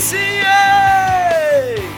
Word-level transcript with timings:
Aí 0.00 0.06
sim! 0.06 0.16
Ei! 1.76 1.90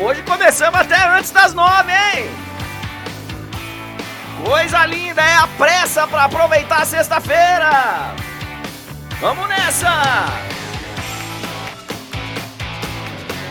Hoje 0.00 0.20
começamos 0.22 0.80
até 0.80 1.00
antes 1.16 1.30
das 1.30 1.54
nove, 1.54 1.92
hein? 1.92 2.28
Coisa 4.44 4.84
linda, 4.86 5.22
é 5.22 5.34
a 5.36 5.46
pressa 5.46 6.08
para 6.08 6.24
aproveitar 6.24 6.82
a 6.82 6.84
sexta-feira! 6.84 8.16
Vamos 9.20 9.48
nessa! 9.48 10.26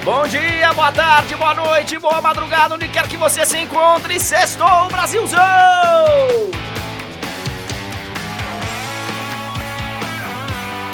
Bom 0.04 0.27
dia, 0.27 0.73
boa 0.73 0.91
tarde, 0.91 1.36
boa 1.36 1.54
noite, 1.54 1.98
boa 1.99 2.22
madrugada, 2.22 2.76
onde 2.76 2.90
quer 2.90 3.08
que 3.08 3.16
você 3.16 3.45
se 3.45 3.59
encontre, 3.59 4.20
sextou 4.20 4.90
Brasilzão! 4.90 6.66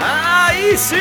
Aí 0.06 0.78
sim? 0.78 0.98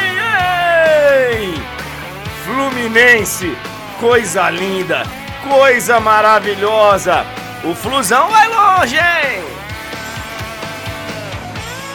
Fluminense, 2.44 3.56
coisa 3.98 4.48
linda, 4.48 5.02
coisa 5.42 5.98
maravilhosa. 5.98 7.26
O 7.64 7.74
Flusão 7.74 8.28
vai 8.28 8.46
longe, 8.48 8.96
hein? 8.96 9.44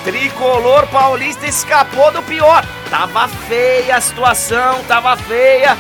Tricolor 0.04 0.88
paulista 0.88 1.46
escapou 1.46 2.12
do 2.12 2.22
pior. 2.24 2.66
Tava 2.90 3.28
feia 3.28 3.98
a 3.98 4.02
situação, 4.02 4.84
tava 4.86 5.16
feia, 5.16 5.78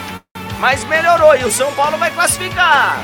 mas 0.60 0.84
melhorou 0.86 1.36
e 1.36 1.44
o 1.44 1.52
São 1.52 1.74
Paulo 1.74 1.98
vai 1.98 2.12
classificar. 2.12 2.98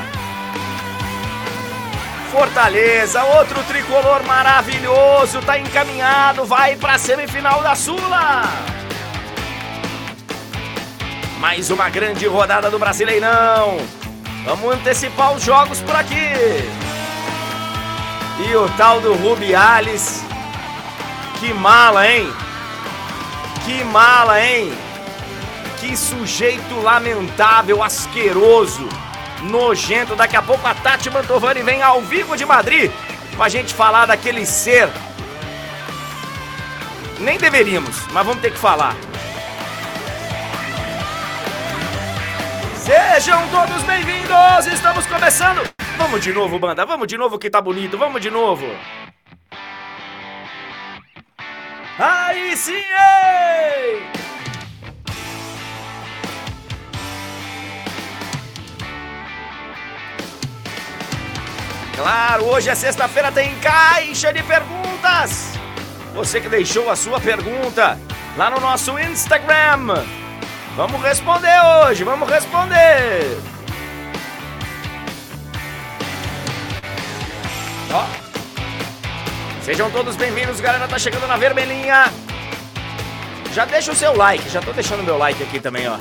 Fortaleza, 2.34 3.24
outro 3.26 3.62
tricolor 3.66 4.24
maravilhoso, 4.26 5.40
tá 5.42 5.60
encaminhado, 5.60 6.44
vai 6.46 6.76
pra 6.76 6.98
semifinal 6.98 7.62
da 7.62 7.76
Sula. 7.76 8.42
Mais 11.38 11.70
uma 11.70 11.92
grande 11.92 12.26
rodada 12.26 12.72
do 12.72 12.80
Brasileirão. 12.80 13.78
Vamos 14.46 14.74
antecipar 14.74 15.36
os 15.36 15.44
jogos 15.44 15.80
por 15.82 15.96
aqui. 15.96 16.34
E 18.50 18.56
o 18.56 18.68
tal 18.78 19.00
do 19.00 19.14
Rubiales. 19.14 20.24
Que 21.40 21.54
mala, 21.54 22.12
hein? 22.12 22.34
Que 23.64 23.84
mala, 23.84 24.44
hein? 24.44 24.74
Que 25.80 25.96
sujeito 25.96 26.82
lamentável, 26.82 27.84
asqueroso 27.84 28.90
nojento. 29.44 30.16
Daqui 30.16 30.36
a 30.36 30.42
pouco 30.42 30.68
a 30.68 30.74
Tati 30.74 31.10
Mantovani 31.10 31.62
vem 31.62 31.82
ao 31.82 32.02
vivo 32.02 32.36
de 32.36 32.46
Madrid 32.46 32.92
pra 33.36 33.50
gente 33.50 33.74
falar 33.74 34.06
daquele 34.06 34.46
ser. 34.46 34.90
Nem 37.20 37.38
deveríamos, 37.38 38.08
mas 38.12 38.26
vamos 38.26 38.42
ter 38.42 38.52
que 38.52 38.58
falar. 38.58 38.96
Sejam 42.76 43.48
todos 43.48 43.82
bem-vindos! 43.84 44.68
Estamos 44.68 45.06
começando! 45.06 45.62
Vamos 45.98 46.22
de 46.22 46.34
novo, 46.34 46.60
banda, 46.60 46.86
vamos 46.86 47.08
de 47.08 47.18
novo 47.18 47.40
que 47.40 47.50
tá 47.50 47.62
bonito, 47.62 47.98
vamos 47.98 48.22
de 48.22 48.30
novo! 48.30 48.66
Aí 51.98 52.58
sim! 52.58 52.74
Ei! 52.74 54.23
Claro, 61.96 62.46
hoje 62.46 62.70
é 62.70 62.76
sexta-feira, 62.76 63.32
tem 63.32 63.54
caixa 63.60 64.34
de 64.34 64.42
perguntas. 64.42 65.54
Você 66.16 66.42
que 66.42 66.50
deixou 66.50 66.90
a 66.90 66.96
sua 66.96 67.20
pergunta 67.20 68.00
lá 68.36 68.50
no 68.50 68.60
nosso 68.60 68.98
Instagram. 68.98 70.04
Vamos 70.76 71.02
responder 71.04 71.56
hoje, 71.64 72.04
vamos 72.04 72.28
responder. 72.28 73.38
Ó. 77.92 78.06
Sejam 79.62 79.90
todos 79.92 80.16
bem-vindos, 80.16 80.60
galera. 80.60 80.88
Tá 80.88 80.98
chegando 80.98 81.28
na 81.28 81.38
vermelhinha. 81.38 82.12
Já 83.54 83.66
deixa 83.66 83.92
o 83.92 83.96
seu 83.96 84.16
like, 84.18 84.50
já 84.50 84.62
tô 84.62 84.74
deixando 84.74 85.04
meu 85.04 85.18
like 85.18 85.42
aqui 85.44 85.60
também, 85.60 85.88
ó. 85.88 85.98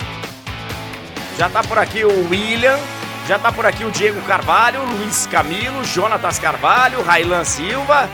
Já 1.36 1.50
tá 1.50 1.62
por 1.62 1.78
aqui 1.78 2.02
o 2.02 2.30
William. 2.30 2.78
Já 3.26 3.38
tá 3.38 3.52
por 3.52 3.64
aqui 3.64 3.84
o 3.84 3.90
Diego 3.90 4.20
Carvalho, 4.22 4.84
Luiz 4.84 5.26
Camilo, 5.26 5.84
Jonatas 5.84 6.38
Carvalho, 6.38 7.02
Railan 7.02 7.44
Silva. 7.44 8.08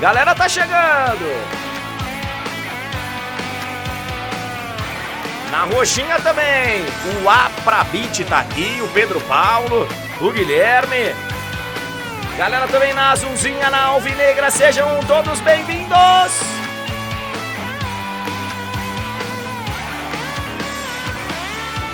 Galera 0.00 0.34
tá 0.34 0.48
chegando! 0.48 1.66
Na 5.50 5.62
roxinha 5.64 6.18
também, 6.20 6.84
o 7.22 7.30
Aprabit 7.30 8.24
tá 8.24 8.40
aqui, 8.40 8.80
o 8.82 8.88
Pedro 8.88 9.20
Paulo, 9.22 9.88
o 10.20 10.30
Guilherme. 10.32 11.14
Galera 12.36 12.66
também 12.66 12.92
na 12.92 13.12
azulzinha, 13.12 13.70
na 13.70 13.84
alvinegra, 13.84 14.50
sejam 14.50 15.00
todos 15.06 15.40
bem-vindos! 15.40 16.32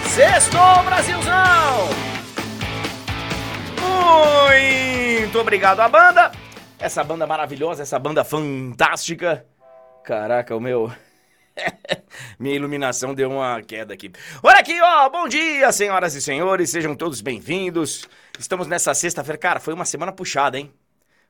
Sextou, 0.09 0.83
Brasilzão! 0.85 2.12
Muito 5.33 5.41
obrigado 5.41 5.81
à 5.81 5.89
banda. 5.89 6.31
Essa 6.79 7.03
banda 7.03 7.27
maravilhosa, 7.27 7.83
essa 7.83 7.99
banda 7.99 8.23
fantástica. 8.23 9.47
Caraca, 10.05 10.55
o 10.55 10.61
meu. 10.61 10.93
Minha 12.39 12.57
iluminação 12.57 13.15
deu 13.15 13.31
uma 13.31 13.63
queda 13.63 13.95
aqui. 13.95 14.13
Olha 14.43 14.59
aqui, 14.59 14.79
ó. 14.79 15.09
Bom 15.09 15.27
dia, 15.27 15.73
senhoras 15.73 16.15
e 16.15 16.21
senhores. 16.21 16.69
Sejam 16.69 16.95
todos 16.95 17.23
bem-vindos. 17.23 18.07
Estamos 18.39 18.67
nessa 18.67 18.93
sexta-feira. 18.93 19.39
Cara, 19.39 19.59
foi 19.59 19.73
uma 19.73 19.87
semana 19.87 20.13
puxada, 20.13 20.59
hein? 20.59 20.71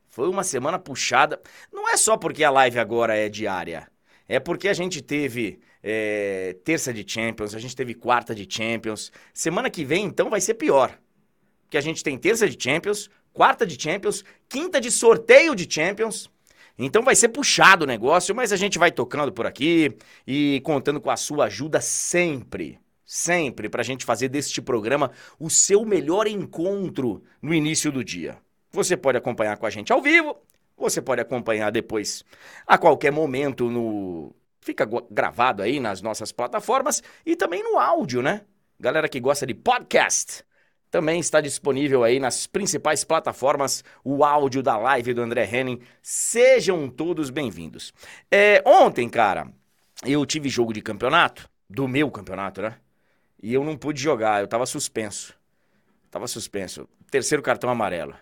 Foi 0.08 0.28
uma 0.28 0.42
semana 0.42 0.80
puxada. 0.80 1.40
Não 1.72 1.88
é 1.88 1.96
só 1.96 2.16
porque 2.16 2.42
a 2.42 2.50
live 2.50 2.80
agora 2.80 3.16
é 3.16 3.28
diária. 3.28 3.86
É 4.28 4.40
porque 4.40 4.66
a 4.66 4.74
gente 4.74 5.00
teve 5.00 5.60
é, 5.80 6.56
terça 6.64 6.92
de 6.92 7.04
Champions, 7.06 7.54
a 7.54 7.60
gente 7.60 7.76
teve 7.76 7.94
quarta 7.94 8.34
de 8.34 8.48
Champions. 8.52 9.12
Semana 9.32 9.70
que 9.70 9.84
vem, 9.84 10.06
então, 10.06 10.28
vai 10.28 10.40
ser 10.40 10.54
pior 10.54 10.98
que 11.72 11.78
a 11.78 11.80
gente 11.80 12.04
tem 12.04 12.18
terça 12.18 12.46
de 12.46 12.62
Champions, 12.62 13.08
quarta 13.32 13.66
de 13.66 13.82
Champions, 13.82 14.22
quinta 14.46 14.78
de 14.78 14.90
sorteio 14.90 15.54
de 15.54 15.66
Champions. 15.72 16.30
Então 16.78 17.02
vai 17.02 17.16
ser 17.16 17.30
puxado 17.30 17.84
o 17.84 17.86
negócio, 17.86 18.34
mas 18.34 18.52
a 18.52 18.56
gente 18.56 18.78
vai 18.78 18.92
tocando 18.92 19.32
por 19.32 19.46
aqui 19.46 19.96
e 20.26 20.60
contando 20.66 21.00
com 21.00 21.10
a 21.10 21.16
sua 21.16 21.46
ajuda 21.46 21.80
sempre, 21.80 22.78
sempre, 23.06 23.70
para 23.70 23.80
a 23.80 23.84
gente 23.84 24.04
fazer 24.04 24.28
deste 24.28 24.60
programa 24.60 25.12
o 25.40 25.48
seu 25.48 25.82
melhor 25.82 26.26
encontro 26.26 27.24
no 27.40 27.54
início 27.54 27.90
do 27.90 28.04
dia. 28.04 28.36
Você 28.70 28.94
pode 28.94 29.16
acompanhar 29.16 29.56
com 29.56 29.64
a 29.64 29.70
gente 29.70 29.94
ao 29.94 30.02
vivo, 30.02 30.36
você 30.76 31.00
pode 31.00 31.22
acompanhar 31.22 31.72
depois 31.72 32.22
a 32.66 32.76
qualquer 32.76 33.12
momento 33.12 33.70
no. 33.70 34.36
Fica 34.60 34.86
gravado 35.10 35.62
aí 35.62 35.80
nas 35.80 36.02
nossas 36.02 36.32
plataformas 36.32 37.02
e 37.24 37.34
também 37.34 37.62
no 37.64 37.78
áudio, 37.78 38.20
né? 38.20 38.42
Galera 38.78 39.08
que 39.08 39.18
gosta 39.18 39.46
de 39.46 39.54
podcast, 39.54 40.44
também 40.92 41.18
está 41.18 41.40
disponível 41.40 42.04
aí 42.04 42.20
nas 42.20 42.46
principais 42.46 43.02
plataformas 43.02 43.82
o 44.04 44.22
áudio 44.22 44.62
da 44.62 44.76
live 44.76 45.14
do 45.14 45.22
André 45.22 45.48
Henning. 45.50 45.80
Sejam 46.02 46.86
todos 46.86 47.30
bem-vindos. 47.30 47.94
É, 48.30 48.62
ontem, 48.66 49.08
cara, 49.08 49.48
eu 50.04 50.24
tive 50.26 50.50
jogo 50.50 50.70
de 50.70 50.82
campeonato, 50.82 51.48
do 51.68 51.88
meu 51.88 52.10
campeonato, 52.10 52.60
né? 52.60 52.76
E 53.42 53.54
eu 53.54 53.64
não 53.64 53.74
pude 53.74 54.02
jogar, 54.02 54.42
eu 54.42 54.46
tava 54.46 54.66
suspenso. 54.66 55.34
Tava 56.10 56.26
suspenso. 56.28 56.86
Terceiro 57.10 57.42
cartão 57.42 57.70
amarelo. 57.70 58.14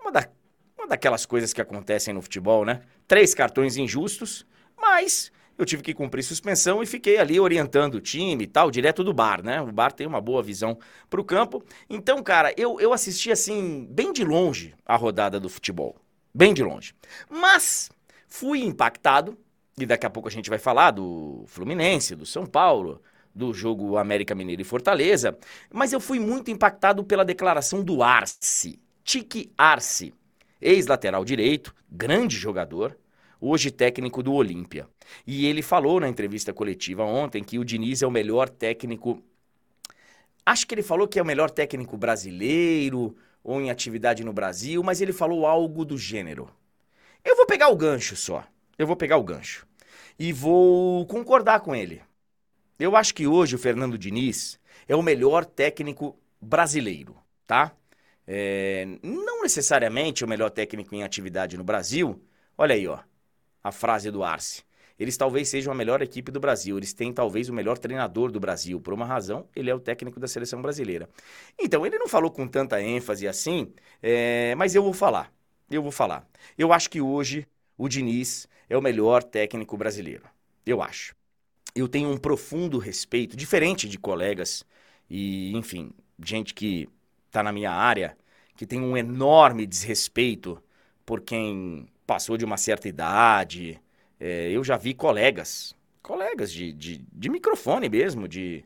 Uma, 0.00 0.10
da, 0.10 0.28
uma 0.76 0.88
daquelas 0.88 1.24
coisas 1.24 1.52
que 1.52 1.60
acontecem 1.60 2.12
no 2.12 2.20
futebol, 2.20 2.64
né? 2.64 2.82
Três 3.06 3.32
cartões 3.32 3.76
injustos, 3.76 4.44
mas 4.76 5.30
eu 5.58 5.64
tive 5.64 5.82
que 5.82 5.94
cumprir 5.94 6.22
suspensão 6.22 6.82
e 6.82 6.86
fiquei 6.86 7.18
ali 7.18 7.38
orientando 7.38 7.96
o 7.96 8.00
time 8.00 8.44
e 8.44 8.46
tal, 8.46 8.70
direto 8.70 9.04
do 9.04 9.12
bar, 9.12 9.42
né? 9.42 9.60
O 9.60 9.70
bar 9.70 9.92
tem 9.92 10.06
uma 10.06 10.20
boa 10.20 10.42
visão 10.42 10.78
pro 11.08 11.24
campo. 11.24 11.62
Então, 11.88 12.22
cara, 12.22 12.52
eu, 12.56 12.80
eu 12.80 12.92
assisti 12.92 13.30
assim, 13.30 13.86
bem 13.90 14.12
de 14.12 14.24
longe 14.24 14.74
a 14.84 14.96
rodada 14.96 15.38
do 15.38 15.48
futebol. 15.48 15.96
Bem 16.34 16.54
de 16.54 16.62
longe. 16.62 16.94
Mas 17.28 17.90
fui 18.26 18.62
impactado, 18.62 19.36
e 19.78 19.84
daqui 19.84 20.06
a 20.06 20.10
pouco 20.10 20.28
a 20.28 20.32
gente 20.32 20.50
vai 20.50 20.58
falar 20.58 20.92
do 20.92 21.44
Fluminense, 21.46 22.16
do 22.16 22.24
São 22.24 22.46
Paulo, 22.46 23.02
do 23.34 23.52
jogo 23.52 23.96
América 23.96 24.34
Mineiro 24.34 24.62
e 24.62 24.64
Fortaleza, 24.64 25.36
mas 25.72 25.92
eu 25.92 26.00
fui 26.00 26.18
muito 26.18 26.50
impactado 26.50 27.04
pela 27.04 27.24
declaração 27.24 27.82
do 27.82 28.02
Arce, 28.02 28.78
Tique 29.04 29.50
Arce, 29.56 30.14
ex-lateral 30.60 31.24
direito, 31.24 31.74
grande 31.90 32.36
jogador, 32.36 32.96
hoje 33.42 33.72
técnico 33.72 34.22
do 34.22 34.32
Olímpia. 34.32 34.88
E 35.26 35.46
ele 35.46 35.62
falou 35.62 35.98
na 35.98 36.08
entrevista 36.08 36.54
coletiva 36.54 37.02
ontem 37.02 37.42
que 37.42 37.58
o 37.58 37.64
Diniz 37.64 38.00
é 38.00 38.06
o 38.06 38.10
melhor 38.10 38.48
técnico. 38.48 39.20
Acho 40.46 40.64
que 40.64 40.74
ele 40.74 40.82
falou 40.82 41.08
que 41.08 41.18
é 41.18 41.22
o 41.22 41.26
melhor 41.26 41.50
técnico 41.50 41.96
brasileiro 41.96 43.16
ou 43.42 43.60
em 43.60 43.68
atividade 43.68 44.22
no 44.22 44.32
Brasil, 44.32 44.80
mas 44.84 45.00
ele 45.00 45.12
falou 45.12 45.44
algo 45.44 45.84
do 45.84 45.98
gênero. 45.98 46.48
Eu 47.24 47.36
vou 47.36 47.44
pegar 47.44 47.68
o 47.68 47.76
gancho 47.76 48.14
só. 48.14 48.44
Eu 48.78 48.86
vou 48.86 48.94
pegar 48.94 49.16
o 49.16 49.24
gancho. 49.24 49.66
E 50.16 50.32
vou 50.32 51.04
concordar 51.06 51.60
com 51.60 51.74
ele. 51.74 52.00
Eu 52.78 52.94
acho 52.94 53.12
que 53.12 53.26
hoje 53.26 53.56
o 53.56 53.58
Fernando 53.58 53.98
Diniz 53.98 54.58
é 54.86 54.94
o 54.94 55.02
melhor 55.02 55.44
técnico 55.44 56.16
brasileiro, 56.40 57.16
tá? 57.46 57.72
É, 58.26 58.86
não 59.02 59.42
necessariamente 59.42 60.24
o 60.24 60.28
melhor 60.28 60.50
técnico 60.50 60.94
em 60.94 61.02
atividade 61.02 61.56
no 61.56 61.64
Brasil. 61.64 62.22
Olha 62.56 62.74
aí, 62.74 62.86
ó, 62.86 62.98
a 63.62 63.72
frase 63.72 64.10
do 64.10 64.22
Arce. 64.22 64.62
Eles 64.98 65.16
talvez 65.16 65.48
sejam 65.48 65.72
a 65.72 65.76
melhor 65.76 66.00
equipe 66.02 66.30
do 66.30 66.38
Brasil. 66.38 66.76
Eles 66.76 66.92
têm 66.92 67.12
talvez 67.12 67.48
o 67.48 67.52
melhor 67.52 67.78
treinador 67.78 68.30
do 68.30 68.38
Brasil. 68.38 68.80
Por 68.80 68.94
uma 68.94 69.04
razão, 69.04 69.48
ele 69.56 69.70
é 69.70 69.74
o 69.74 69.80
técnico 69.80 70.20
da 70.20 70.28
seleção 70.28 70.62
brasileira. 70.62 71.08
Então, 71.58 71.84
ele 71.84 71.98
não 71.98 72.06
falou 72.06 72.30
com 72.30 72.46
tanta 72.46 72.80
ênfase 72.80 73.26
assim, 73.26 73.72
é, 74.02 74.54
mas 74.54 74.74
eu 74.74 74.82
vou 74.82 74.92
falar. 74.92 75.32
Eu 75.70 75.82
vou 75.82 75.90
falar. 75.90 76.28
Eu 76.56 76.72
acho 76.72 76.88
que 76.90 77.00
hoje 77.00 77.46
o 77.76 77.88
Diniz 77.88 78.46
é 78.68 78.76
o 78.76 78.82
melhor 78.82 79.22
técnico 79.22 79.76
brasileiro. 79.76 80.24
Eu 80.64 80.82
acho. 80.82 81.14
Eu 81.74 81.88
tenho 81.88 82.10
um 82.10 82.18
profundo 82.18 82.78
respeito, 82.78 83.36
diferente 83.36 83.88
de 83.88 83.98
colegas 83.98 84.64
e, 85.08 85.56
enfim, 85.56 85.90
gente 86.22 86.54
que 86.54 86.88
está 87.26 87.42
na 87.42 87.50
minha 87.50 87.72
área, 87.72 88.16
que 88.56 88.66
tem 88.66 88.80
um 88.80 88.96
enorme 88.96 89.66
desrespeito 89.66 90.62
por 91.04 91.22
quem 91.22 91.88
passou 92.12 92.36
de 92.36 92.44
uma 92.44 92.58
certa 92.58 92.88
idade, 92.88 93.80
é, 94.20 94.50
eu 94.50 94.62
já 94.62 94.76
vi 94.76 94.92
colegas, 94.92 95.74
colegas 96.02 96.52
de, 96.52 96.70
de, 96.74 96.98
de 97.10 97.30
microfone 97.30 97.88
mesmo, 97.88 98.28
de 98.28 98.62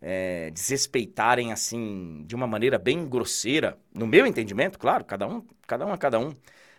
é, 0.00 0.48
desrespeitarem 0.50 1.50
assim, 1.50 2.22
de 2.24 2.36
uma 2.36 2.46
maneira 2.46 2.78
bem 2.78 3.04
grosseira, 3.04 3.76
no 3.92 4.06
meu 4.06 4.24
entendimento, 4.26 4.78
claro, 4.78 5.04
cada 5.04 5.26
um, 5.26 5.44
cada 5.66 5.84
um 5.84 5.92
a 5.92 5.98
cada 5.98 6.20
um, 6.20 6.36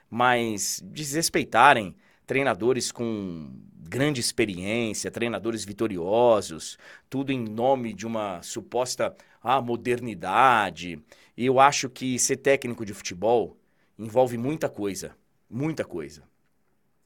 mas 0.10 0.82
desrespeitarem 0.86 1.94
treinadores 2.26 2.94
com 2.94 3.52
grande 3.90 4.22
experiência, 4.22 5.12
treinadores 5.12 5.66
vitoriosos, 5.66 6.78
tudo 7.10 7.34
em 7.34 7.44
nome 7.44 7.94
de 7.94 8.08
uma 8.08 8.42
suposta 8.42 9.14
ah, 9.44 9.62
modernidade. 9.62 10.98
E 11.36 11.46
eu 11.46 11.60
acho 11.60 11.90
que 11.90 12.18
ser 12.18 12.38
técnico 12.38 12.86
de 12.86 12.94
futebol 12.94 13.58
envolve 14.00 14.38
muita 14.38 14.70
coisa, 14.70 15.14
muita 15.50 15.84
coisa. 15.84 16.24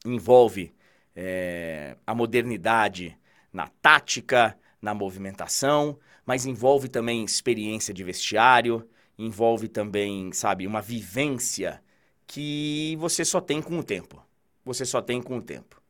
Envolve 0.04 0.74
é, 1.14 1.96
a 2.06 2.14
modernidade 2.14 3.16
na 3.52 3.66
tática, 3.66 4.56
na 4.80 4.94
movimentação, 4.94 5.98
mas 6.24 6.46
envolve 6.46 6.88
também 6.88 7.24
experiência 7.24 7.92
de 7.92 8.04
vestiário, 8.04 8.88
envolve 9.18 9.68
também, 9.68 10.32
sabe, 10.32 10.66
uma 10.66 10.80
vivência 10.80 11.82
que 12.26 12.96
você 12.98 13.24
só 13.24 13.40
tem 13.40 13.60
com 13.60 13.78
o 13.78 13.84
tempo. 13.84 14.24
Você 14.64 14.84
só 14.84 15.02
tem 15.02 15.20
com 15.20 15.38
o 15.38 15.42
tempo. 15.42 15.82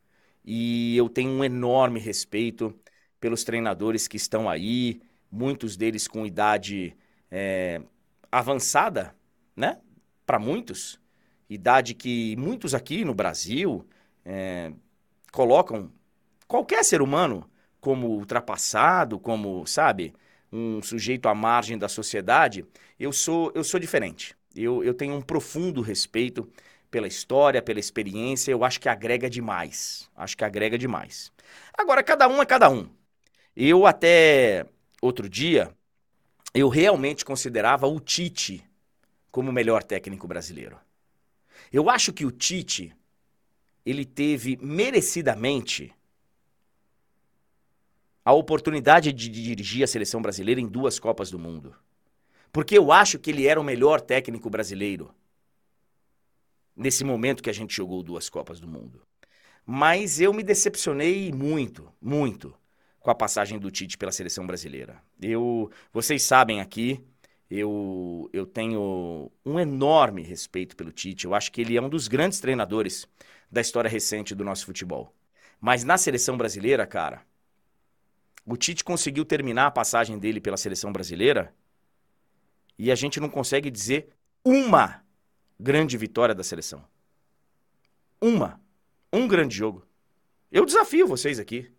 E 0.43 0.97
eu 0.97 1.07
tenho 1.07 1.29
um 1.29 1.43
enorme 1.43 1.99
respeito 1.99 2.77
pelos 3.19 3.43
treinadores 3.43 4.07
que 4.07 4.17
estão 4.17 4.49
aí, 4.49 5.01
muitos 5.31 5.77
deles 5.77 6.07
com 6.07 6.25
idade 6.25 6.97
é, 7.29 7.81
avançada, 8.31 9.15
né? 9.55 9.79
Para 10.25 10.39
muitos, 10.39 10.99
idade 11.53 11.93
que 11.93 12.35
muitos 12.37 12.73
aqui 12.73 13.03
no 13.03 13.13
Brasil 13.13 13.85
é, 14.25 14.71
colocam 15.31 15.91
qualquer 16.47 16.83
ser 16.83 17.01
humano 17.01 17.49
como 17.79 18.07
ultrapassado, 18.07 19.19
como, 19.19 19.65
sabe, 19.65 20.13
um 20.51 20.81
sujeito 20.81 21.27
à 21.27 21.35
margem 21.35 21.77
da 21.77 21.89
sociedade, 21.89 22.65
eu 22.99 23.11
sou, 23.11 23.51
eu 23.55 23.63
sou 23.63 23.79
diferente. 23.79 24.35
Eu, 24.55 24.83
eu 24.83 24.93
tenho 24.93 25.15
um 25.15 25.21
profundo 25.21 25.81
respeito 25.81 26.49
pela 26.89 27.07
história, 27.07 27.61
pela 27.61 27.79
experiência, 27.79 28.51
eu 28.51 28.63
acho 28.63 28.79
que 28.79 28.89
agrega 28.89 29.29
demais. 29.29 30.09
Acho 30.15 30.37
que 30.37 30.43
agrega 30.43 30.77
demais. 30.77 31.31
Agora, 31.73 32.03
cada 32.03 32.27
um 32.27 32.41
é 32.41 32.45
cada 32.45 32.69
um. 32.69 32.89
Eu 33.55 33.85
até 33.85 34.65
outro 35.01 35.27
dia, 35.27 35.73
eu 36.53 36.69
realmente 36.69 37.25
considerava 37.25 37.87
o 37.87 37.99
Tite 37.99 38.63
como 39.31 39.49
o 39.49 39.53
melhor 39.53 39.83
técnico 39.83 40.27
brasileiro. 40.27 40.77
Eu 41.71 41.89
acho 41.89 42.11
que 42.11 42.25
o 42.25 42.31
Tite 42.31 42.95
ele 43.85 44.05
teve 44.05 44.57
merecidamente 44.61 45.93
a 48.23 48.33
oportunidade 48.33 49.11
de 49.11 49.29
dirigir 49.29 49.83
a 49.83 49.87
seleção 49.87 50.21
brasileira 50.21 50.61
em 50.61 50.67
duas 50.67 50.99
Copas 50.99 51.31
do 51.31 51.39
Mundo. 51.39 51.75
Porque 52.51 52.77
eu 52.77 52.91
acho 52.91 53.17
que 53.17 53.31
ele 53.31 53.47
era 53.47 53.59
o 53.59 53.63
melhor 53.63 54.01
técnico 54.01 54.49
brasileiro 54.49 55.13
nesse 56.75 57.03
momento 57.03 57.41
que 57.41 57.49
a 57.49 57.53
gente 57.53 57.75
jogou 57.75 58.03
duas 58.03 58.29
Copas 58.29 58.59
do 58.59 58.67
Mundo. 58.67 59.01
Mas 59.65 60.19
eu 60.19 60.33
me 60.33 60.43
decepcionei 60.43 61.31
muito, 61.31 61.91
muito 62.01 62.55
com 62.99 63.09
a 63.09 63.15
passagem 63.15 63.57
do 63.57 63.71
Tite 63.71 63.97
pela 63.97 64.11
seleção 64.11 64.45
brasileira. 64.45 65.01
Eu, 65.19 65.71
vocês 65.91 66.21
sabem 66.23 66.61
aqui, 66.61 67.03
eu, 67.51 68.29
eu 68.31 68.45
tenho 68.45 69.29
um 69.45 69.59
enorme 69.59 70.23
respeito 70.23 70.73
pelo 70.73 70.89
Tite. 70.89 71.25
Eu 71.25 71.35
acho 71.35 71.51
que 71.51 71.59
ele 71.59 71.75
é 71.75 71.81
um 71.81 71.89
dos 71.89 72.07
grandes 72.07 72.39
treinadores 72.39 73.05
da 73.51 73.59
história 73.59 73.89
recente 73.89 74.33
do 74.33 74.45
nosso 74.45 74.65
futebol. 74.65 75.13
Mas 75.59 75.83
na 75.83 75.97
seleção 75.97 76.37
brasileira, 76.37 76.87
cara, 76.87 77.25
o 78.45 78.55
Tite 78.55 78.85
conseguiu 78.85 79.25
terminar 79.25 79.67
a 79.67 79.71
passagem 79.71 80.17
dele 80.17 80.39
pela 80.39 80.55
seleção 80.55 80.93
brasileira 80.93 81.53
e 82.79 82.89
a 82.89 82.95
gente 82.95 83.19
não 83.19 83.29
consegue 83.29 83.69
dizer 83.69 84.13
uma 84.45 85.03
grande 85.59 85.97
vitória 85.97 86.33
da 86.33 86.45
seleção. 86.45 86.85
Uma. 88.21 88.61
Um 89.11 89.27
grande 89.27 89.57
jogo. 89.57 89.85
Eu 90.49 90.65
desafio 90.65 91.05
vocês 91.05 91.37
aqui. 91.37 91.69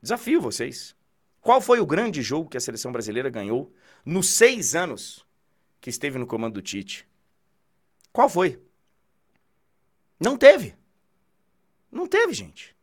Desafio 0.00 0.40
vocês. 0.40 0.94
Qual 1.40 1.60
foi 1.60 1.80
o 1.80 1.86
grande 1.86 2.22
jogo 2.22 2.48
que 2.48 2.56
a 2.56 2.60
seleção 2.60 2.92
brasileira 2.92 3.28
ganhou 3.28 3.72
nos 4.06 4.28
seis 4.28 4.76
anos 4.76 5.26
que 5.80 5.90
esteve 5.90 6.16
no 6.16 6.28
comando 6.28 6.54
do 6.54 6.62
Tite? 6.62 7.06
Qual 8.12 8.28
foi? 8.28 8.62
Não 10.18 10.36
teve. 10.36 10.76
Não 11.90 12.06
teve, 12.06 12.32
gente. 12.32 12.74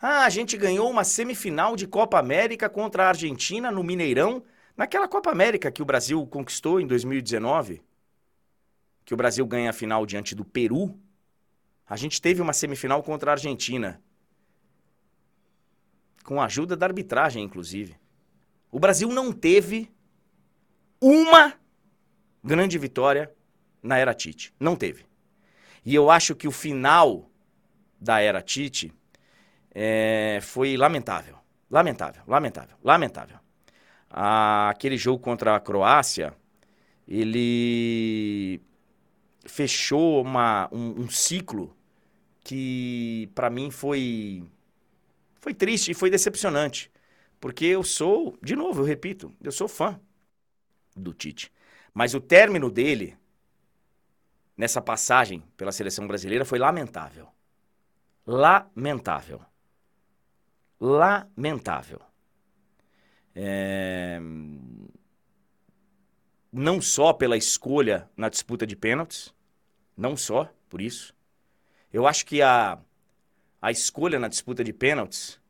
Ah, 0.00 0.24
a 0.24 0.30
gente 0.30 0.56
ganhou 0.56 0.88
uma 0.88 1.02
semifinal 1.02 1.74
de 1.74 1.88
Copa 1.88 2.20
América 2.20 2.70
contra 2.70 3.04
a 3.04 3.08
Argentina 3.08 3.72
no 3.72 3.82
Mineirão, 3.82 4.44
naquela 4.76 5.08
Copa 5.08 5.28
América 5.30 5.72
que 5.72 5.82
o 5.82 5.84
Brasil 5.84 6.24
conquistou 6.28 6.80
em 6.80 6.86
2019. 6.86 7.82
Que 9.04 9.12
o 9.12 9.16
Brasil 9.16 9.44
ganha 9.44 9.70
a 9.70 9.72
final 9.72 10.06
diante 10.06 10.36
do 10.36 10.44
Peru. 10.44 10.96
A 11.84 11.96
gente 11.96 12.22
teve 12.22 12.40
uma 12.40 12.52
semifinal 12.52 13.02
contra 13.02 13.32
a 13.32 13.34
Argentina. 13.34 14.00
Com 16.22 16.40
a 16.40 16.44
ajuda 16.44 16.76
da 16.76 16.86
arbitragem, 16.86 17.42
inclusive. 17.42 17.96
O 18.70 18.78
Brasil 18.78 19.08
não 19.08 19.32
teve 19.32 19.90
uma 21.00 21.54
grande 22.42 22.78
vitória 22.78 23.32
na 23.82 23.98
era 23.98 24.14
Tite. 24.14 24.52
Não 24.58 24.76
teve. 24.76 25.04
E 25.84 25.94
eu 25.94 26.10
acho 26.10 26.34
que 26.34 26.48
o 26.48 26.52
final 26.52 27.30
da 28.00 28.20
era 28.20 28.42
Tite 28.42 28.92
é, 29.74 30.38
foi 30.42 30.76
lamentável. 30.76 31.36
Lamentável, 31.70 32.22
lamentável, 32.26 32.76
lamentável. 32.82 33.38
Ah, 34.10 34.70
aquele 34.70 34.96
jogo 34.96 35.22
contra 35.22 35.54
a 35.54 35.60
Croácia, 35.60 36.34
ele 37.06 38.60
fechou 39.44 40.22
uma, 40.22 40.68
um, 40.72 41.02
um 41.02 41.10
ciclo 41.10 41.76
que 42.42 43.30
para 43.34 43.50
mim 43.50 43.70
foi 43.70 44.42
foi 45.40 45.54
triste 45.54 45.90
e 45.90 45.94
foi 45.94 46.10
decepcionante, 46.10 46.90
porque 47.40 47.64
eu 47.64 47.82
sou, 47.82 48.36
de 48.42 48.56
novo, 48.56 48.80
eu 48.80 48.84
repito, 48.84 49.32
eu 49.42 49.52
sou 49.52 49.68
fã 49.68 50.00
do 50.98 51.12
Tite, 51.12 51.52
mas 51.94 52.14
o 52.14 52.20
término 52.20 52.70
dele 52.70 53.16
nessa 54.56 54.80
passagem 54.80 55.42
pela 55.56 55.72
seleção 55.72 56.06
brasileira 56.06 56.44
foi 56.44 56.58
lamentável. 56.58 57.28
Lamentável. 58.26 59.40
Lamentável. 60.80 62.00
É... 63.34 64.20
Não 66.52 66.80
só 66.80 67.12
pela 67.12 67.36
escolha 67.36 68.10
na 68.16 68.28
disputa 68.28 68.66
de 68.66 68.74
pênaltis, 68.74 69.32
não 69.96 70.16
só 70.16 70.52
por 70.68 70.80
isso. 70.80 71.14
Eu 71.92 72.06
acho 72.06 72.26
que 72.26 72.42
a, 72.42 72.78
a 73.62 73.70
escolha 73.70 74.18
na 74.18 74.28
disputa 74.28 74.64
de 74.64 74.72
pênaltis 74.72 75.40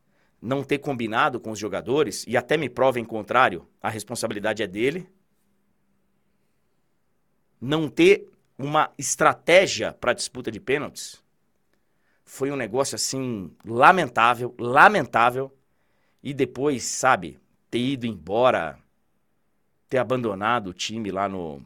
não 0.40 0.62
ter 0.62 0.78
combinado 0.78 1.40
com 1.40 1.50
os 1.50 1.58
jogadores, 1.58 2.24
e 2.26 2.36
até 2.36 2.56
me 2.56 2.68
prova 2.68 3.00
em 3.00 3.04
contrário, 3.04 3.66
a 3.82 3.90
responsabilidade 3.90 4.62
é 4.62 4.66
dele. 4.66 5.08
Não 7.60 7.88
ter 7.88 8.28
uma 8.56 8.90
estratégia 8.98 9.92
para 9.92 10.12
disputa 10.12 10.50
de 10.50 10.60
pênaltis. 10.60 11.22
Foi 12.24 12.50
um 12.50 12.56
negócio 12.56 12.94
assim 12.94 13.50
lamentável, 13.64 14.54
lamentável. 14.58 15.54
E 16.22 16.34
depois, 16.34 16.82
sabe, 16.84 17.38
ter 17.70 17.78
ido 17.78 18.06
embora, 18.06 18.78
ter 19.88 19.98
abandonado 19.98 20.68
o 20.68 20.74
time 20.74 21.10
lá 21.10 21.28
no, 21.28 21.64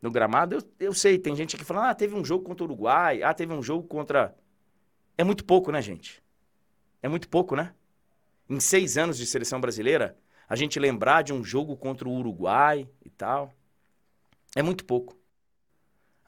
no 0.00 0.10
gramado. 0.10 0.54
Eu, 0.54 0.62
eu 0.80 0.94
sei, 0.94 1.18
tem 1.18 1.36
gente 1.36 1.56
que 1.56 1.64
fala, 1.64 1.90
ah, 1.90 1.94
teve 1.94 2.14
um 2.14 2.24
jogo 2.24 2.44
contra 2.44 2.64
o 2.64 2.66
Uruguai, 2.66 3.22
ah, 3.22 3.34
teve 3.34 3.52
um 3.52 3.62
jogo 3.62 3.86
contra. 3.86 4.34
É 5.18 5.24
muito 5.24 5.44
pouco, 5.44 5.70
né, 5.70 5.82
gente? 5.82 6.22
É 7.02 7.08
muito 7.08 7.28
pouco, 7.28 7.54
né? 7.54 7.74
Em 8.48 8.60
seis 8.60 8.96
anos 8.96 9.18
de 9.18 9.26
seleção 9.26 9.60
brasileira, 9.60 10.16
a 10.48 10.56
gente 10.56 10.78
lembrar 10.78 11.22
de 11.22 11.32
um 11.32 11.44
jogo 11.44 11.76
contra 11.76 12.08
o 12.08 12.12
Uruguai 12.12 12.88
e 13.04 13.10
tal. 13.10 13.52
É 14.54 14.62
muito 14.62 14.84
pouco. 14.84 15.16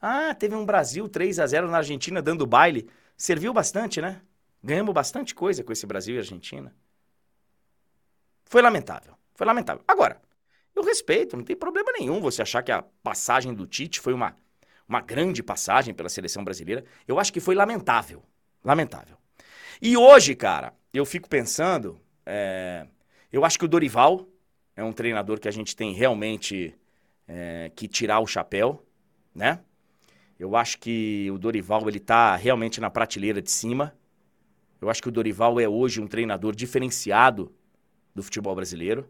Ah, 0.01 0.33
teve 0.35 0.55
um 0.55 0.65
Brasil 0.65 1.07
3 1.07 1.39
a 1.39 1.47
0 1.47 1.69
na 1.69 1.77
Argentina 1.77 2.21
dando 2.21 2.45
baile. 2.45 2.89
Serviu 3.17 3.53
bastante, 3.53 4.01
né? 4.01 4.21
Ganhamos 4.63 4.93
bastante 4.93 5.33
coisa 5.33 5.63
com 5.63 5.71
esse 5.71 5.85
Brasil 5.85 6.15
e 6.15 6.17
Argentina. 6.17 6.75
Foi 8.45 8.61
lamentável. 8.61 9.15
Foi 9.33 9.45
lamentável. 9.45 9.83
Agora, 9.87 10.21
eu 10.75 10.83
respeito, 10.83 11.37
não 11.37 11.43
tem 11.43 11.55
problema 11.55 11.91
nenhum 11.91 12.19
você 12.19 12.41
achar 12.41 12.61
que 12.61 12.71
a 12.71 12.83
passagem 13.03 13.53
do 13.53 13.65
Tite 13.65 13.99
foi 13.99 14.13
uma, 14.13 14.35
uma 14.87 15.01
grande 15.01 15.41
passagem 15.41 15.93
pela 15.93 16.09
seleção 16.09 16.43
brasileira. 16.43 16.83
Eu 17.07 17.19
acho 17.19 17.31
que 17.31 17.39
foi 17.39 17.55
lamentável. 17.55 18.23
Lamentável. 18.63 19.17
E 19.81 19.95
hoje, 19.95 20.35
cara, 20.35 20.73
eu 20.93 21.05
fico 21.05 21.29
pensando. 21.29 21.99
É, 22.25 22.87
eu 23.31 23.45
acho 23.45 23.59
que 23.59 23.65
o 23.65 23.67
Dorival 23.67 24.27
é 24.75 24.83
um 24.83 24.93
treinador 24.93 25.39
que 25.39 25.47
a 25.47 25.51
gente 25.51 25.75
tem 25.75 25.93
realmente 25.93 26.75
é, 27.27 27.71
que 27.75 27.87
tirar 27.87 28.19
o 28.19 28.27
chapéu, 28.27 28.85
né? 29.33 29.59
Eu 30.37 30.55
acho 30.55 30.77
que 30.79 31.29
o 31.31 31.37
Dorival 31.37 31.87
ele 31.87 31.99
tá 31.99 32.35
realmente 32.35 32.81
na 32.81 32.89
prateleira 32.89 33.41
de 33.41 33.49
cima. 33.49 33.95
Eu 34.81 34.89
acho 34.89 35.01
que 35.01 35.07
o 35.07 35.11
Dorival 35.11 35.59
é 35.59 35.67
hoje 35.67 36.01
um 36.01 36.07
treinador 36.07 36.53
diferenciado 36.53 37.53
do 38.13 38.21
futebol 38.21 38.53
brasileiro. 38.53 39.09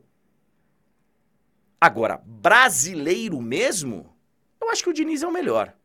Agora, 1.81 2.21
brasileiro 2.25 3.41
mesmo, 3.41 4.15
eu 4.61 4.69
acho 4.69 4.83
que 4.83 4.89
o 4.89 4.93
Diniz 4.93 5.23
é 5.23 5.27
o 5.27 5.33
melhor. 5.33 5.75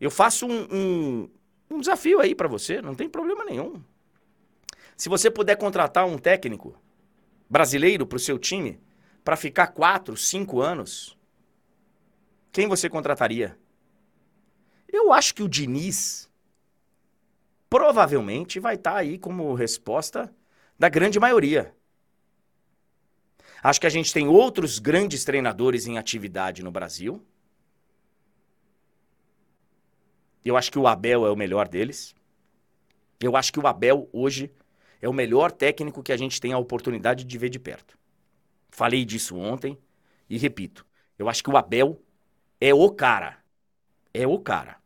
Eu 0.00 0.10
faço 0.10 0.46
um, 0.46 0.68
um, 0.70 1.30
um 1.70 1.80
desafio 1.80 2.20
aí 2.20 2.34
para 2.34 2.46
você, 2.46 2.80
não 2.80 2.94
tem 2.94 3.08
problema 3.08 3.44
nenhum. 3.44 3.82
Se 4.96 5.08
você 5.08 5.30
puder 5.30 5.56
contratar 5.56 6.06
um 6.06 6.18
técnico 6.18 6.80
brasileiro 7.48 8.06
para 8.06 8.16
o 8.16 8.20
seu 8.20 8.38
time 8.38 8.78
para 9.28 9.36
ficar 9.36 9.66
quatro, 9.66 10.16
cinco 10.16 10.62
anos, 10.62 11.14
quem 12.50 12.66
você 12.66 12.88
contrataria? 12.88 13.58
Eu 14.90 15.12
acho 15.12 15.34
que 15.34 15.42
o 15.42 15.48
Diniz 15.48 16.30
provavelmente 17.68 18.58
vai 18.58 18.76
estar 18.76 18.92
tá 18.92 18.96
aí 18.96 19.18
como 19.18 19.52
resposta 19.52 20.34
da 20.78 20.88
grande 20.88 21.20
maioria. 21.20 21.76
Acho 23.62 23.78
que 23.78 23.86
a 23.86 23.90
gente 23.90 24.14
tem 24.14 24.26
outros 24.26 24.78
grandes 24.78 25.26
treinadores 25.26 25.86
em 25.86 25.98
atividade 25.98 26.62
no 26.62 26.70
Brasil. 26.70 27.22
Eu 30.42 30.56
acho 30.56 30.72
que 30.72 30.78
o 30.78 30.86
Abel 30.86 31.26
é 31.26 31.30
o 31.30 31.36
melhor 31.36 31.68
deles. 31.68 32.14
Eu 33.20 33.36
acho 33.36 33.52
que 33.52 33.60
o 33.60 33.66
Abel 33.66 34.08
hoje 34.10 34.50
é 35.02 35.08
o 35.08 35.12
melhor 35.12 35.52
técnico 35.52 36.02
que 36.02 36.12
a 36.12 36.16
gente 36.16 36.40
tem 36.40 36.54
a 36.54 36.58
oportunidade 36.58 37.26
de 37.26 37.36
ver 37.36 37.50
de 37.50 37.58
perto. 37.58 37.97
Falei 38.68 39.04
disso 39.04 39.36
ontem 39.36 39.78
e 40.28 40.38
repito. 40.38 40.86
Eu 41.18 41.28
acho 41.28 41.42
que 41.42 41.50
o 41.50 41.56
Abel 41.56 42.00
é 42.60 42.72
o 42.72 42.90
cara. 42.90 43.38
É 44.12 44.26
o 44.26 44.38
cara. 44.38 44.78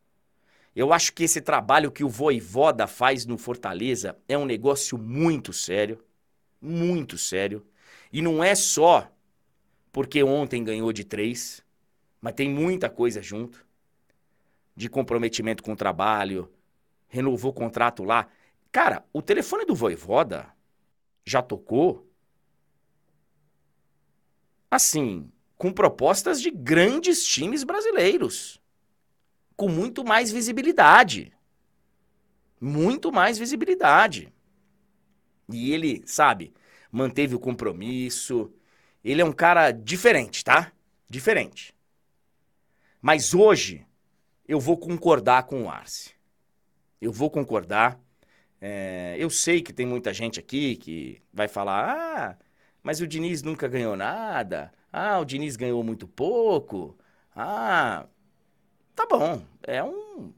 Eu 0.75 0.91
acho 0.91 1.13
que 1.13 1.23
esse 1.23 1.41
trabalho 1.41 1.91
que 1.91 2.03
o 2.03 2.09
Voivoda 2.09 2.87
faz 2.87 3.25
no 3.25 3.37
Fortaleza 3.37 4.17
é 4.27 4.37
um 4.37 4.45
negócio 4.45 4.97
muito 4.97 5.53
sério. 5.53 6.03
Muito 6.59 7.17
sério. 7.17 7.65
E 8.11 8.21
não 8.21 8.43
é 8.43 8.55
só 8.55 9.11
porque 9.91 10.23
ontem 10.23 10.63
ganhou 10.63 10.91
de 10.91 11.03
três, 11.03 11.63
mas 12.19 12.33
tem 12.33 12.49
muita 12.49 12.89
coisa 12.89 13.21
junto. 13.21 13.63
De 14.75 14.89
comprometimento 14.89 15.61
com 15.61 15.73
o 15.73 15.75
trabalho, 15.75 16.51
renovou 17.07 17.51
o 17.51 17.53
contrato 17.53 18.03
lá. 18.03 18.27
Cara, 18.71 19.05
o 19.13 19.21
telefone 19.21 19.65
do 19.65 19.75
Voivoda 19.75 20.51
já 21.23 21.43
tocou 21.43 22.11
assim, 24.75 25.29
com 25.57 25.71
propostas 25.71 26.41
de 26.41 26.51
grandes 26.51 27.25
times 27.25 27.63
brasileiros, 27.63 28.59
com 29.55 29.69
muito 29.69 30.03
mais 30.03 30.31
visibilidade. 30.31 31.31
Muito 32.59 33.11
mais 33.11 33.37
visibilidade. 33.37 34.33
E 35.51 35.71
ele, 35.71 36.01
sabe, 36.05 36.53
manteve 36.91 37.35
o 37.35 37.39
compromisso. 37.39 38.51
Ele 39.03 39.21
é 39.21 39.25
um 39.25 39.33
cara 39.33 39.71
diferente, 39.71 40.43
tá? 40.43 40.71
Diferente. 41.09 41.73
Mas 43.01 43.33
hoje 43.33 43.85
eu 44.47 44.59
vou 44.59 44.77
concordar 44.77 45.43
com 45.43 45.63
o 45.63 45.69
Arce. 45.69 46.11
Eu 47.01 47.11
vou 47.11 47.29
concordar. 47.29 47.99
É, 48.61 49.15
eu 49.19 49.29
sei 49.29 49.61
que 49.61 49.73
tem 49.73 49.85
muita 49.85 50.13
gente 50.13 50.39
aqui 50.39 50.77
que 50.77 51.21
vai 51.33 51.47
falar: 51.47 51.89
ah, 51.89 52.37
mas 52.83 52.99
o 52.99 53.07
Diniz 53.07 53.41
nunca 53.41 53.67
ganhou 53.67 53.95
nada. 53.95 54.71
Ah, 54.91 55.17
o 55.17 55.25
Diniz 55.25 55.55
ganhou 55.55 55.81
muito 55.83 56.07
pouco. 56.07 56.95
Ah, 57.33 58.05
tá 58.93 59.07
bom. 59.07 59.41
É 59.63 59.81
um. 59.81 60.33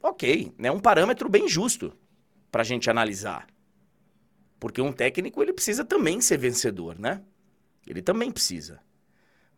Ok, 0.00 0.54
é 0.58 0.70
um 0.70 0.80
parâmetro 0.80 1.28
bem 1.28 1.48
justo 1.48 1.92
para 2.50 2.62
a 2.62 2.64
gente 2.64 2.88
analisar. 2.88 3.46
Porque 4.60 4.80
um 4.80 4.92
técnico 4.92 5.42
ele 5.42 5.52
precisa 5.52 5.84
também 5.84 6.20
ser 6.20 6.38
vencedor, 6.38 6.98
né? 6.98 7.22
Ele 7.86 8.00
também 8.00 8.30
precisa. 8.30 8.80